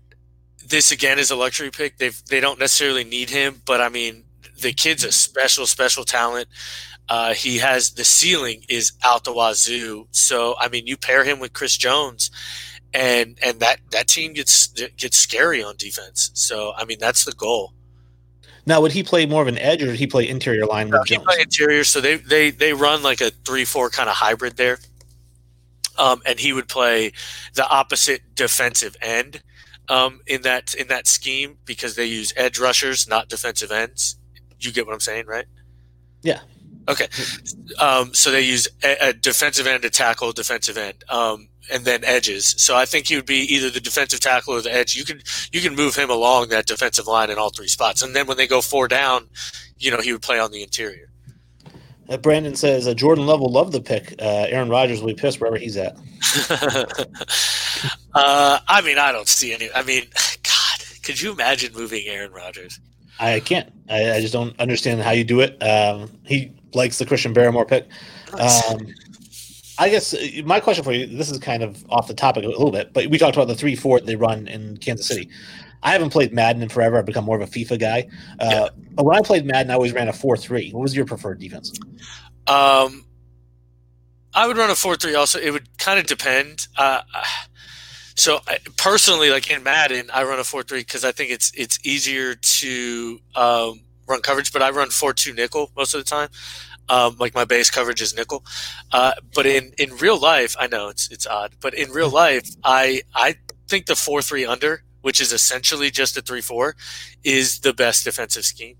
this 0.70 0.90
again 0.90 1.18
is 1.18 1.30
a 1.30 1.36
luxury 1.36 1.70
pick. 1.70 1.98
They 1.98 2.10
they 2.28 2.40
don't 2.40 2.58
necessarily 2.58 3.04
need 3.04 3.30
him, 3.30 3.62
but 3.66 3.80
I 3.80 3.88
mean 3.88 4.24
the 4.60 4.72
kid's 4.72 5.04
a 5.04 5.12
special 5.12 5.66
special 5.66 6.04
talent. 6.04 6.48
Uh, 7.08 7.34
he 7.34 7.58
has 7.58 7.90
the 7.92 8.04
ceiling 8.04 8.64
is 8.68 8.92
out 9.02 9.24
the 9.24 9.32
wazoo. 9.32 10.06
So 10.12 10.54
I 10.58 10.68
mean, 10.68 10.86
you 10.86 10.96
pair 10.96 11.24
him 11.24 11.40
with 11.40 11.52
Chris 11.52 11.76
Jones, 11.76 12.30
and 12.94 13.38
and 13.42 13.60
that 13.60 13.80
that 13.90 14.06
team 14.06 14.32
gets 14.32 14.68
gets 14.68 15.16
scary 15.16 15.62
on 15.62 15.76
defense. 15.76 16.30
So 16.34 16.72
I 16.76 16.84
mean, 16.84 16.98
that's 17.00 17.24
the 17.24 17.32
goal. 17.32 17.74
Now, 18.66 18.80
would 18.82 18.92
he 18.92 19.02
play 19.02 19.26
more 19.26 19.42
of 19.42 19.48
an 19.48 19.58
edge, 19.58 19.82
or 19.82 19.86
did 19.86 19.96
he 19.96 20.06
play 20.06 20.28
interior 20.28 20.66
line 20.66 20.90
with 20.90 21.06
Jones? 21.06 21.24
Play 21.24 21.40
interior, 21.40 21.82
so 21.82 22.00
they 22.00 22.16
they 22.16 22.50
they 22.50 22.72
run 22.72 23.02
like 23.02 23.20
a 23.20 23.30
three 23.44 23.64
four 23.64 23.90
kind 23.90 24.08
of 24.08 24.16
hybrid 24.16 24.56
there. 24.56 24.78
Um, 25.98 26.22
and 26.24 26.38
he 26.38 26.52
would 26.52 26.68
play 26.68 27.12
the 27.54 27.68
opposite 27.68 28.22
defensive 28.34 28.96
end 29.02 29.42
um, 29.90 30.20
in 30.26 30.42
that 30.42 30.72
in 30.74 30.88
that 30.88 31.06
scheme 31.06 31.58
because 31.66 31.96
they 31.96 32.06
use 32.06 32.32
edge 32.36 32.58
rushers, 32.58 33.08
not 33.08 33.28
defensive 33.28 33.72
ends. 33.72 34.16
You 34.58 34.72
get 34.72 34.86
what 34.86 34.94
I'm 34.94 35.00
saying, 35.00 35.26
right? 35.26 35.46
Yeah. 36.22 36.40
Okay. 36.88 37.08
Um, 37.78 38.14
so 38.14 38.30
they 38.30 38.42
use 38.42 38.68
a, 38.82 39.08
a, 39.08 39.12
defensive 39.12 39.66
end 39.66 39.82
to 39.82 39.90
tackle 39.90 40.32
defensive 40.32 40.76
end. 40.76 41.04
Um, 41.08 41.48
and 41.72 41.84
then 41.84 42.04
edges. 42.04 42.54
So 42.58 42.76
I 42.76 42.84
think 42.84 43.06
he 43.06 43.16
would 43.16 43.26
be 43.26 43.42
either 43.54 43.70
the 43.70 43.80
defensive 43.80 44.20
tackle 44.20 44.54
or 44.54 44.60
the 44.60 44.74
edge. 44.74 44.96
You 44.96 45.04
can 45.04 45.22
you 45.52 45.60
can 45.60 45.74
move 45.74 45.94
him 45.94 46.10
along 46.10 46.48
that 46.48 46.66
defensive 46.66 47.06
line 47.06 47.30
in 47.30 47.38
all 47.38 47.50
three 47.50 47.68
spots, 47.68 48.02
and 48.02 48.14
then 48.14 48.26
when 48.26 48.36
they 48.36 48.46
go 48.46 48.60
four 48.60 48.88
down, 48.88 49.28
you 49.78 49.90
know 49.90 50.00
he 50.00 50.12
would 50.12 50.22
play 50.22 50.38
on 50.38 50.50
the 50.50 50.62
interior. 50.62 51.10
Uh, 52.10 52.16
Brandon 52.16 52.56
says 52.56 52.86
uh, 52.88 52.94
Jordan 52.94 53.26
Love 53.26 53.40
will 53.40 53.52
love 53.52 53.72
the 53.72 53.80
pick. 53.80 54.14
Uh, 54.20 54.46
Aaron 54.48 54.68
Rodgers 54.68 55.00
will 55.00 55.08
be 55.08 55.14
pissed 55.14 55.40
wherever 55.40 55.56
he's 55.56 55.76
at. 55.76 55.96
uh, 58.14 58.58
I 58.66 58.80
mean, 58.84 58.98
I 58.98 59.12
don't 59.12 59.28
see 59.28 59.54
any. 59.54 59.70
I 59.72 59.82
mean, 59.82 60.04
God, 60.42 61.02
could 61.02 61.20
you 61.20 61.32
imagine 61.32 61.72
moving 61.72 62.04
Aaron 62.06 62.32
Rodgers? 62.32 62.80
I 63.20 63.38
can't. 63.40 63.72
I, 63.88 64.14
I 64.14 64.20
just 64.20 64.32
don't 64.32 64.58
understand 64.58 65.02
how 65.02 65.12
you 65.12 65.24
do 65.24 65.40
it. 65.40 65.62
Um, 65.62 66.10
he 66.24 66.52
likes 66.74 66.98
the 66.98 67.06
Christian 67.06 67.32
Barmore 67.32 67.68
pick. 67.68 67.86
Um, 68.32 68.88
I 69.78 69.88
guess 69.88 70.12
uh, 70.12 70.42
my 70.44 70.60
question 70.60 70.84
for 70.84 70.92
you 70.92 71.06
this 71.06 71.30
is 71.30 71.38
kind 71.38 71.62
of 71.62 71.84
off 71.90 72.08
the 72.08 72.14
topic 72.14 72.44
a 72.44 72.48
little 72.48 72.70
bit, 72.70 72.92
but 72.92 73.06
we 73.06 73.18
talked 73.18 73.36
about 73.36 73.48
the 73.48 73.54
3 73.54 73.76
4 73.76 74.00
they 74.00 74.16
run 74.16 74.48
in 74.48 74.76
Kansas 74.78 75.06
City. 75.06 75.28
I 75.82 75.92
haven't 75.92 76.10
played 76.10 76.32
Madden 76.32 76.62
in 76.62 76.68
forever. 76.68 76.98
I've 76.98 77.06
become 77.06 77.24
more 77.24 77.40
of 77.40 77.42
a 77.42 77.50
FIFA 77.50 77.78
guy. 77.78 78.08
Uh, 78.38 78.48
yeah. 78.50 78.68
But 78.92 79.04
when 79.04 79.16
I 79.16 79.22
played 79.22 79.46
Madden, 79.46 79.70
I 79.70 79.74
always 79.74 79.92
ran 79.92 80.08
a 80.08 80.12
4 80.12 80.36
3. 80.36 80.70
What 80.72 80.82
was 80.82 80.94
your 80.94 81.06
preferred 81.06 81.38
defense? 81.38 81.72
Um, 82.46 83.04
I 84.34 84.46
would 84.46 84.56
run 84.56 84.70
a 84.70 84.74
4 84.74 84.96
3 84.96 85.14
also. 85.14 85.38
It 85.38 85.50
would 85.50 85.78
kind 85.78 85.98
of 85.98 86.06
depend. 86.06 86.68
Uh, 86.76 87.02
so 88.14 88.40
I, 88.46 88.58
personally, 88.76 89.30
like 89.30 89.50
in 89.50 89.62
Madden, 89.62 90.10
I 90.12 90.24
run 90.24 90.38
a 90.38 90.44
4 90.44 90.62
3 90.62 90.80
because 90.80 91.04
I 91.04 91.12
think 91.12 91.30
it's 91.30 91.52
it's 91.56 91.78
easier 91.84 92.34
to 92.34 93.20
um, 93.34 93.80
run 94.06 94.20
coverage, 94.20 94.52
but 94.52 94.62
I 94.62 94.70
run 94.70 94.90
4 94.90 95.14
2 95.14 95.32
nickel 95.32 95.70
most 95.76 95.94
of 95.94 96.00
the 96.00 96.08
time. 96.08 96.28
Um, 96.88 97.16
like 97.20 97.34
my 97.34 97.44
base 97.44 97.70
coverage 97.70 98.02
is 98.02 98.16
nickel, 98.16 98.44
uh, 98.90 99.12
but 99.32 99.46
in, 99.46 99.72
in 99.78 99.96
real 99.98 100.18
life, 100.18 100.56
I 100.58 100.66
know 100.66 100.88
it's 100.88 101.08
it's 101.12 101.24
odd, 101.24 101.52
but 101.60 101.72
in 101.72 101.92
real 101.92 102.10
life, 102.10 102.50
I 102.64 103.02
I 103.14 103.36
think 103.68 103.86
the 103.86 103.94
four 103.94 104.22
three 104.22 104.44
under 104.44 104.82
which 105.02 105.20
is 105.20 105.32
essentially 105.32 105.90
just 105.90 106.16
a 106.16 106.22
three 106.22 106.40
four, 106.40 106.76
is 107.24 107.60
the 107.60 107.72
best 107.72 108.04
defensive 108.04 108.44
scheme. 108.44 108.76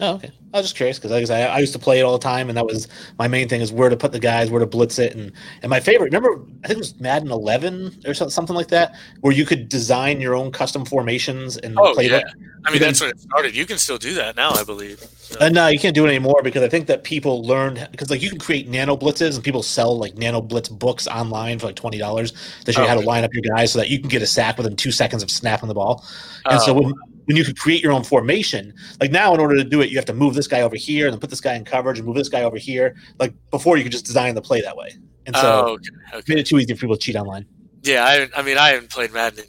Oh, 0.00 0.14
okay. 0.14 0.30
I 0.52 0.58
was 0.58 0.66
just 0.66 0.76
curious 0.76 0.98
because 0.98 1.10
like 1.10 1.30
I, 1.30 1.46
I 1.46 1.58
used 1.58 1.72
to 1.74 1.78
play 1.78 2.00
it 2.00 2.02
all 2.02 2.12
the 2.12 2.18
time, 2.18 2.48
and 2.48 2.56
that 2.56 2.66
was 2.66 2.88
my 3.18 3.28
main 3.28 3.48
thing: 3.48 3.60
is 3.60 3.72
where 3.72 3.88
to 3.88 3.96
put 3.96 4.12
the 4.12 4.18
guys, 4.18 4.50
where 4.50 4.60
to 4.60 4.66
blitz 4.66 4.98
it, 4.98 5.14
and 5.14 5.32
and 5.62 5.70
my 5.70 5.80
favorite. 5.80 6.12
Remember, 6.12 6.42
I 6.64 6.68
think 6.68 6.78
it 6.78 6.78
was 6.78 7.00
Madden 7.00 7.30
11 7.30 8.02
or 8.06 8.14
something 8.14 8.56
like 8.56 8.68
that, 8.68 8.94
where 9.20 9.32
you 9.32 9.46
could 9.46 9.68
design 9.68 10.20
your 10.20 10.34
own 10.34 10.50
custom 10.50 10.84
formations 10.84 11.56
and 11.56 11.78
oh, 11.78 11.94
play 11.94 12.08
yeah. 12.08 12.22
I 12.64 12.70
mean, 12.70 12.80
that's 12.80 13.00
when 13.00 13.10
it 13.10 13.18
started. 13.18 13.56
You 13.56 13.66
can 13.66 13.78
still 13.78 13.98
do 13.98 14.14
that 14.14 14.36
now, 14.36 14.50
I 14.50 14.62
believe. 14.62 15.00
So. 15.00 15.40
Uh, 15.40 15.48
no, 15.48 15.68
you 15.68 15.78
can't 15.78 15.94
do 15.94 16.04
it 16.04 16.08
anymore 16.08 16.42
because 16.44 16.62
I 16.62 16.68
think 16.68 16.86
that 16.86 17.02
people 17.02 17.42
learned 17.42 17.88
because 17.90 18.10
like 18.10 18.22
you 18.22 18.30
can 18.30 18.38
create 18.38 18.68
nano 18.68 18.96
blitzes 18.96 19.34
and 19.34 19.42
people 19.42 19.62
sell 19.62 19.98
like 19.98 20.16
nano 20.16 20.40
blitz 20.40 20.68
books 20.68 21.08
online 21.08 21.58
for 21.58 21.66
like 21.66 21.76
twenty 21.76 21.98
dollars 21.98 22.32
to 22.64 22.72
show 22.72 22.80
oh, 22.80 22.84
you 22.84 22.88
how 22.88 22.94
to 22.94 23.06
line 23.06 23.24
up 23.24 23.32
your 23.32 23.42
guys 23.56 23.72
so 23.72 23.78
that 23.78 23.88
you 23.88 23.98
can 23.98 24.08
get 24.08 24.22
a 24.22 24.26
sack 24.26 24.58
within 24.58 24.76
two 24.76 24.92
seconds 24.92 25.22
of 25.22 25.30
snapping 25.30 25.68
the 25.68 25.74
ball. 25.74 26.04
And 26.44 26.58
oh. 26.58 26.64
so 26.64 26.74
when 26.74 26.92
when 27.24 27.36
you 27.36 27.44
could 27.44 27.58
create 27.58 27.82
your 27.82 27.92
own 27.92 28.04
formation, 28.04 28.74
like 29.00 29.10
now 29.10 29.34
in 29.34 29.40
order 29.40 29.56
to 29.56 29.64
do 29.64 29.80
it, 29.80 29.90
you 29.90 29.96
have 29.96 30.04
to 30.06 30.14
move 30.14 30.34
this 30.34 30.46
guy 30.46 30.60
over 30.62 30.76
here 30.76 31.06
and 31.06 31.12
then 31.12 31.20
put 31.20 31.30
this 31.30 31.40
guy 31.40 31.54
in 31.54 31.64
coverage 31.64 31.98
and 31.98 32.06
move 32.06 32.16
this 32.16 32.28
guy 32.28 32.42
over 32.42 32.58
here. 32.58 32.96
Like 33.18 33.34
before, 33.50 33.76
you 33.76 33.82
could 33.82 33.92
just 33.92 34.06
design 34.06 34.34
the 34.34 34.42
play 34.42 34.60
that 34.60 34.76
way. 34.76 34.94
And 35.26 35.36
so 35.36 35.66
oh, 35.66 35.72
okay, 35.74 35.88
okay. 36.14 36.34
made 36.34 36.38
it 36.40 36.46
too 36.46 36.58
easy 36.58 36.74
for 36.74 36.80
people 36.80 36.96
to 36.96 37.00
cheat 37.00 37.16
online. 37.16 37.46
Yeah, 37.82 38.04
I, 38.04 38.28
I 38.38 38.42
mean, 38.42 38.58
I 38.58 38.70
haven't 38.70 38.90
played 38.90 39.12
Madden 39.12 39.44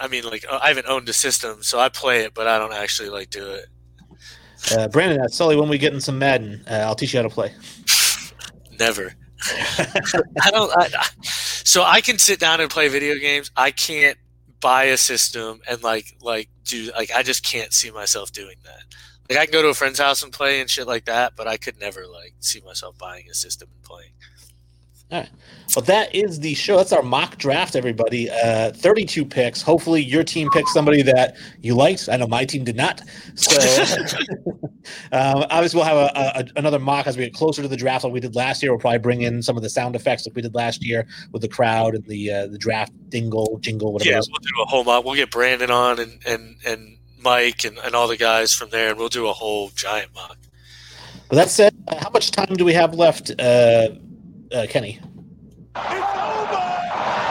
I 0.00 0.08
mean, 0.08 0.24
like 0.24 0.44
I 0.50 0.68
haven't 0.68 0.86
owned 0.86 1.08
a 1.08 1.12
system, 1.12 1.62
so 1.62 1.78
I 1.78 1.90
play 1.90 2.24
it, 2.24 2.32
but 2.32 2.46
I 2.46 2.58
don't 2.58 2.72
actually 2.72 3.10
like 3.10 3.28
do 3.28 3.50
it. 3.50 3.66
Uh, 4.72 4.88
Brandon, 4.88 5.20
that's 5.20 5.36
Sully. 5.36 5.56
When 5.56 5.68
we 5.68 5.78
get 5.78 5.92
in 5.92 6.00
some 6.00 6.18
Madden, 6.18 6.64
uh, 6.68 6.74
I'll 6.74 6.94
teach 6.94 7.12
you 7.12 7.18
how 7.18 7.28
to 7.28 7.32
play. 7.32 7.54
Never. 8.78 9.12
I 9.78 10.50
don't. 10.50 10.72
I, 10.76 10.88
so 11.22 11.82
I 11.82 12.00
can 12.00 12.18
sit 12.18 12.40
down 12.40 12.60
and 12.60 12.70
play 12.70 12.88
video 12.88 13.16
games. 13.16 13.50
I 13.56 13.70
can't 13.70 14.18
buy 14.60 14.84
a 14.84 14.96
system 14.96 15.60
and 15.68 15.82
like 15.82 16.16
like 16.20 16.48
do 16.64 16.90
like 16.96 17.10
I 17.10 17.22
just 17.22 17.44
can't 17.44 17.72
see 17.72 17.90
myself 17.90 18.32
doing 18.32 18.56
that. 18.64 18.82
Like 19.28 19.38
I 19.38 19.46
can 19.46 19.52
go 19.52 19.62
to 19.62 19.68
a 19.68 19.74
friend's 19.74 19.98
house 19.98 20.22
and 20.22 20.32
play 20.32 20.60
and 20.60 20.68
shit 20.68 20.86
like 20.86 21.04
that, 21.04 21.34
but 21.36 21.46
I 21.46 21.56
could 21.56 21.78
never 21.78 22.06
like 22.06 22.34
see 22.40 22.60
myself 22.60 22.98
buying 22.98 23.26
a 23.30 23.34
system 23.34 23.68
and 23.74 23.82
playing. 23.84 24.12
All 25.12 25.18
right. 25.18 25.30
Well, 25.74 25.84
that 25.84 26.14
is 26.14 26.40
the 26.40 26.54
show. 26.54 26.76
That's 26.76 26.92
our 26.92 27.02
mock 27.02 27.36
draft, 27.36 27.74
everybody. 27.76 28.28
Uh, 28.30 28.72
32 28.72 29.24
picks. 29.24 29.62
Hopefully, 29.62 30.02
your 30.02 30.22
team 30.24 30.48
picked 30.50 30.68
somebody 30.68 31.02
that 31.02 31.36
you 31.60 31.74
liked. 31.74 32.08
I 32.08 32.16
know 32.16 32.26
my 32.26 32.44
team 32.44 32.64
did 32.64 32.76
not. 32.76 33.02
So, 33.34 33.56
um, 35.12 35.44
obviously, 35.50 35.78
we'll 35.78 35.86
have 35.86 35.96
a, 35.96 36.40
a, 36.40 36.44
another 36.56 36.78
mock 36.78 37.06
as 37.06 37.16
we 37.16 37.24
get 37.24 37.34
closer 37.34 37.62
to 37.62 37.68
the 37.68 37.76
draft 37.76 38.04
like 38.04 38.12
we 38.12 38.20
did 38.20 38.34
last 38.34 38.62
year. 38.62 38.72
We'll 38.72 38.80
probably 38.80 38.98
bring 38.98 39.22
in 39.22 39.42
some 39.42 39.56
of 39.56 39.62
the 39.62 39.70
sound 39.70 39.96
effects 39.96 40.26
like 40.26 40.34
we 40.34 40.42
did 40.42 40.54
last 40.54 40.84
year 40.84 41.06
with 41.32 41.42
the 41.42 41.48
crowd 41.48 41.94
and 41.94 42.04
the 42.04 42.32
uh, 42.32 42.46
the 42.46 42.58
draft 42.58 42.92
dingle, 43.08 43.58
jingle, 43.60 43.92
whatever. 43.92 44.10
Yeah, 44.10 44.20
we'll 44.28 44.40
do 44.40 44.62
a 44.62 44.66
whole 44.66 44.84
mock. 44.84 45.04
We'll 45.04 45.14
get 45.14 45.30
Brandon 45.30 45.70
on 45.70 45.98
and, 45.98 46.20
and, 46.26 46.56
and 46.66 46.98
Mike 47.20 47.64
and, 47.64 47.78
and 47.78 47.94
all 47.94 48.08
the 48.08 48.16
guys 48.16 48.52
from 48.52 48.70
there, 48.70 48.90
and 48.90 48.98
we'll 48.98 49.08
do 49.08 49.28
a 49.28 49.32
whole 49.32 49.70
giant 49.70 50.14
mock. 50.14 50.36
But 51.28 51.36
that 51.36 51.50
said, 51.50 51.76
uh, 51.86 51.96
how 52.00 52.10
much 52.10 52.32
time 52.32 52.54
do 52.56 52.64
we 52.64 52.72
have 52.74 52.94
left? 52.94 53.30
Uh, 53.38 53.90
uh, 54.52 54.66
Kenny. 54.68 54.98
It's 55.76 56.16
over! 56.16 57.29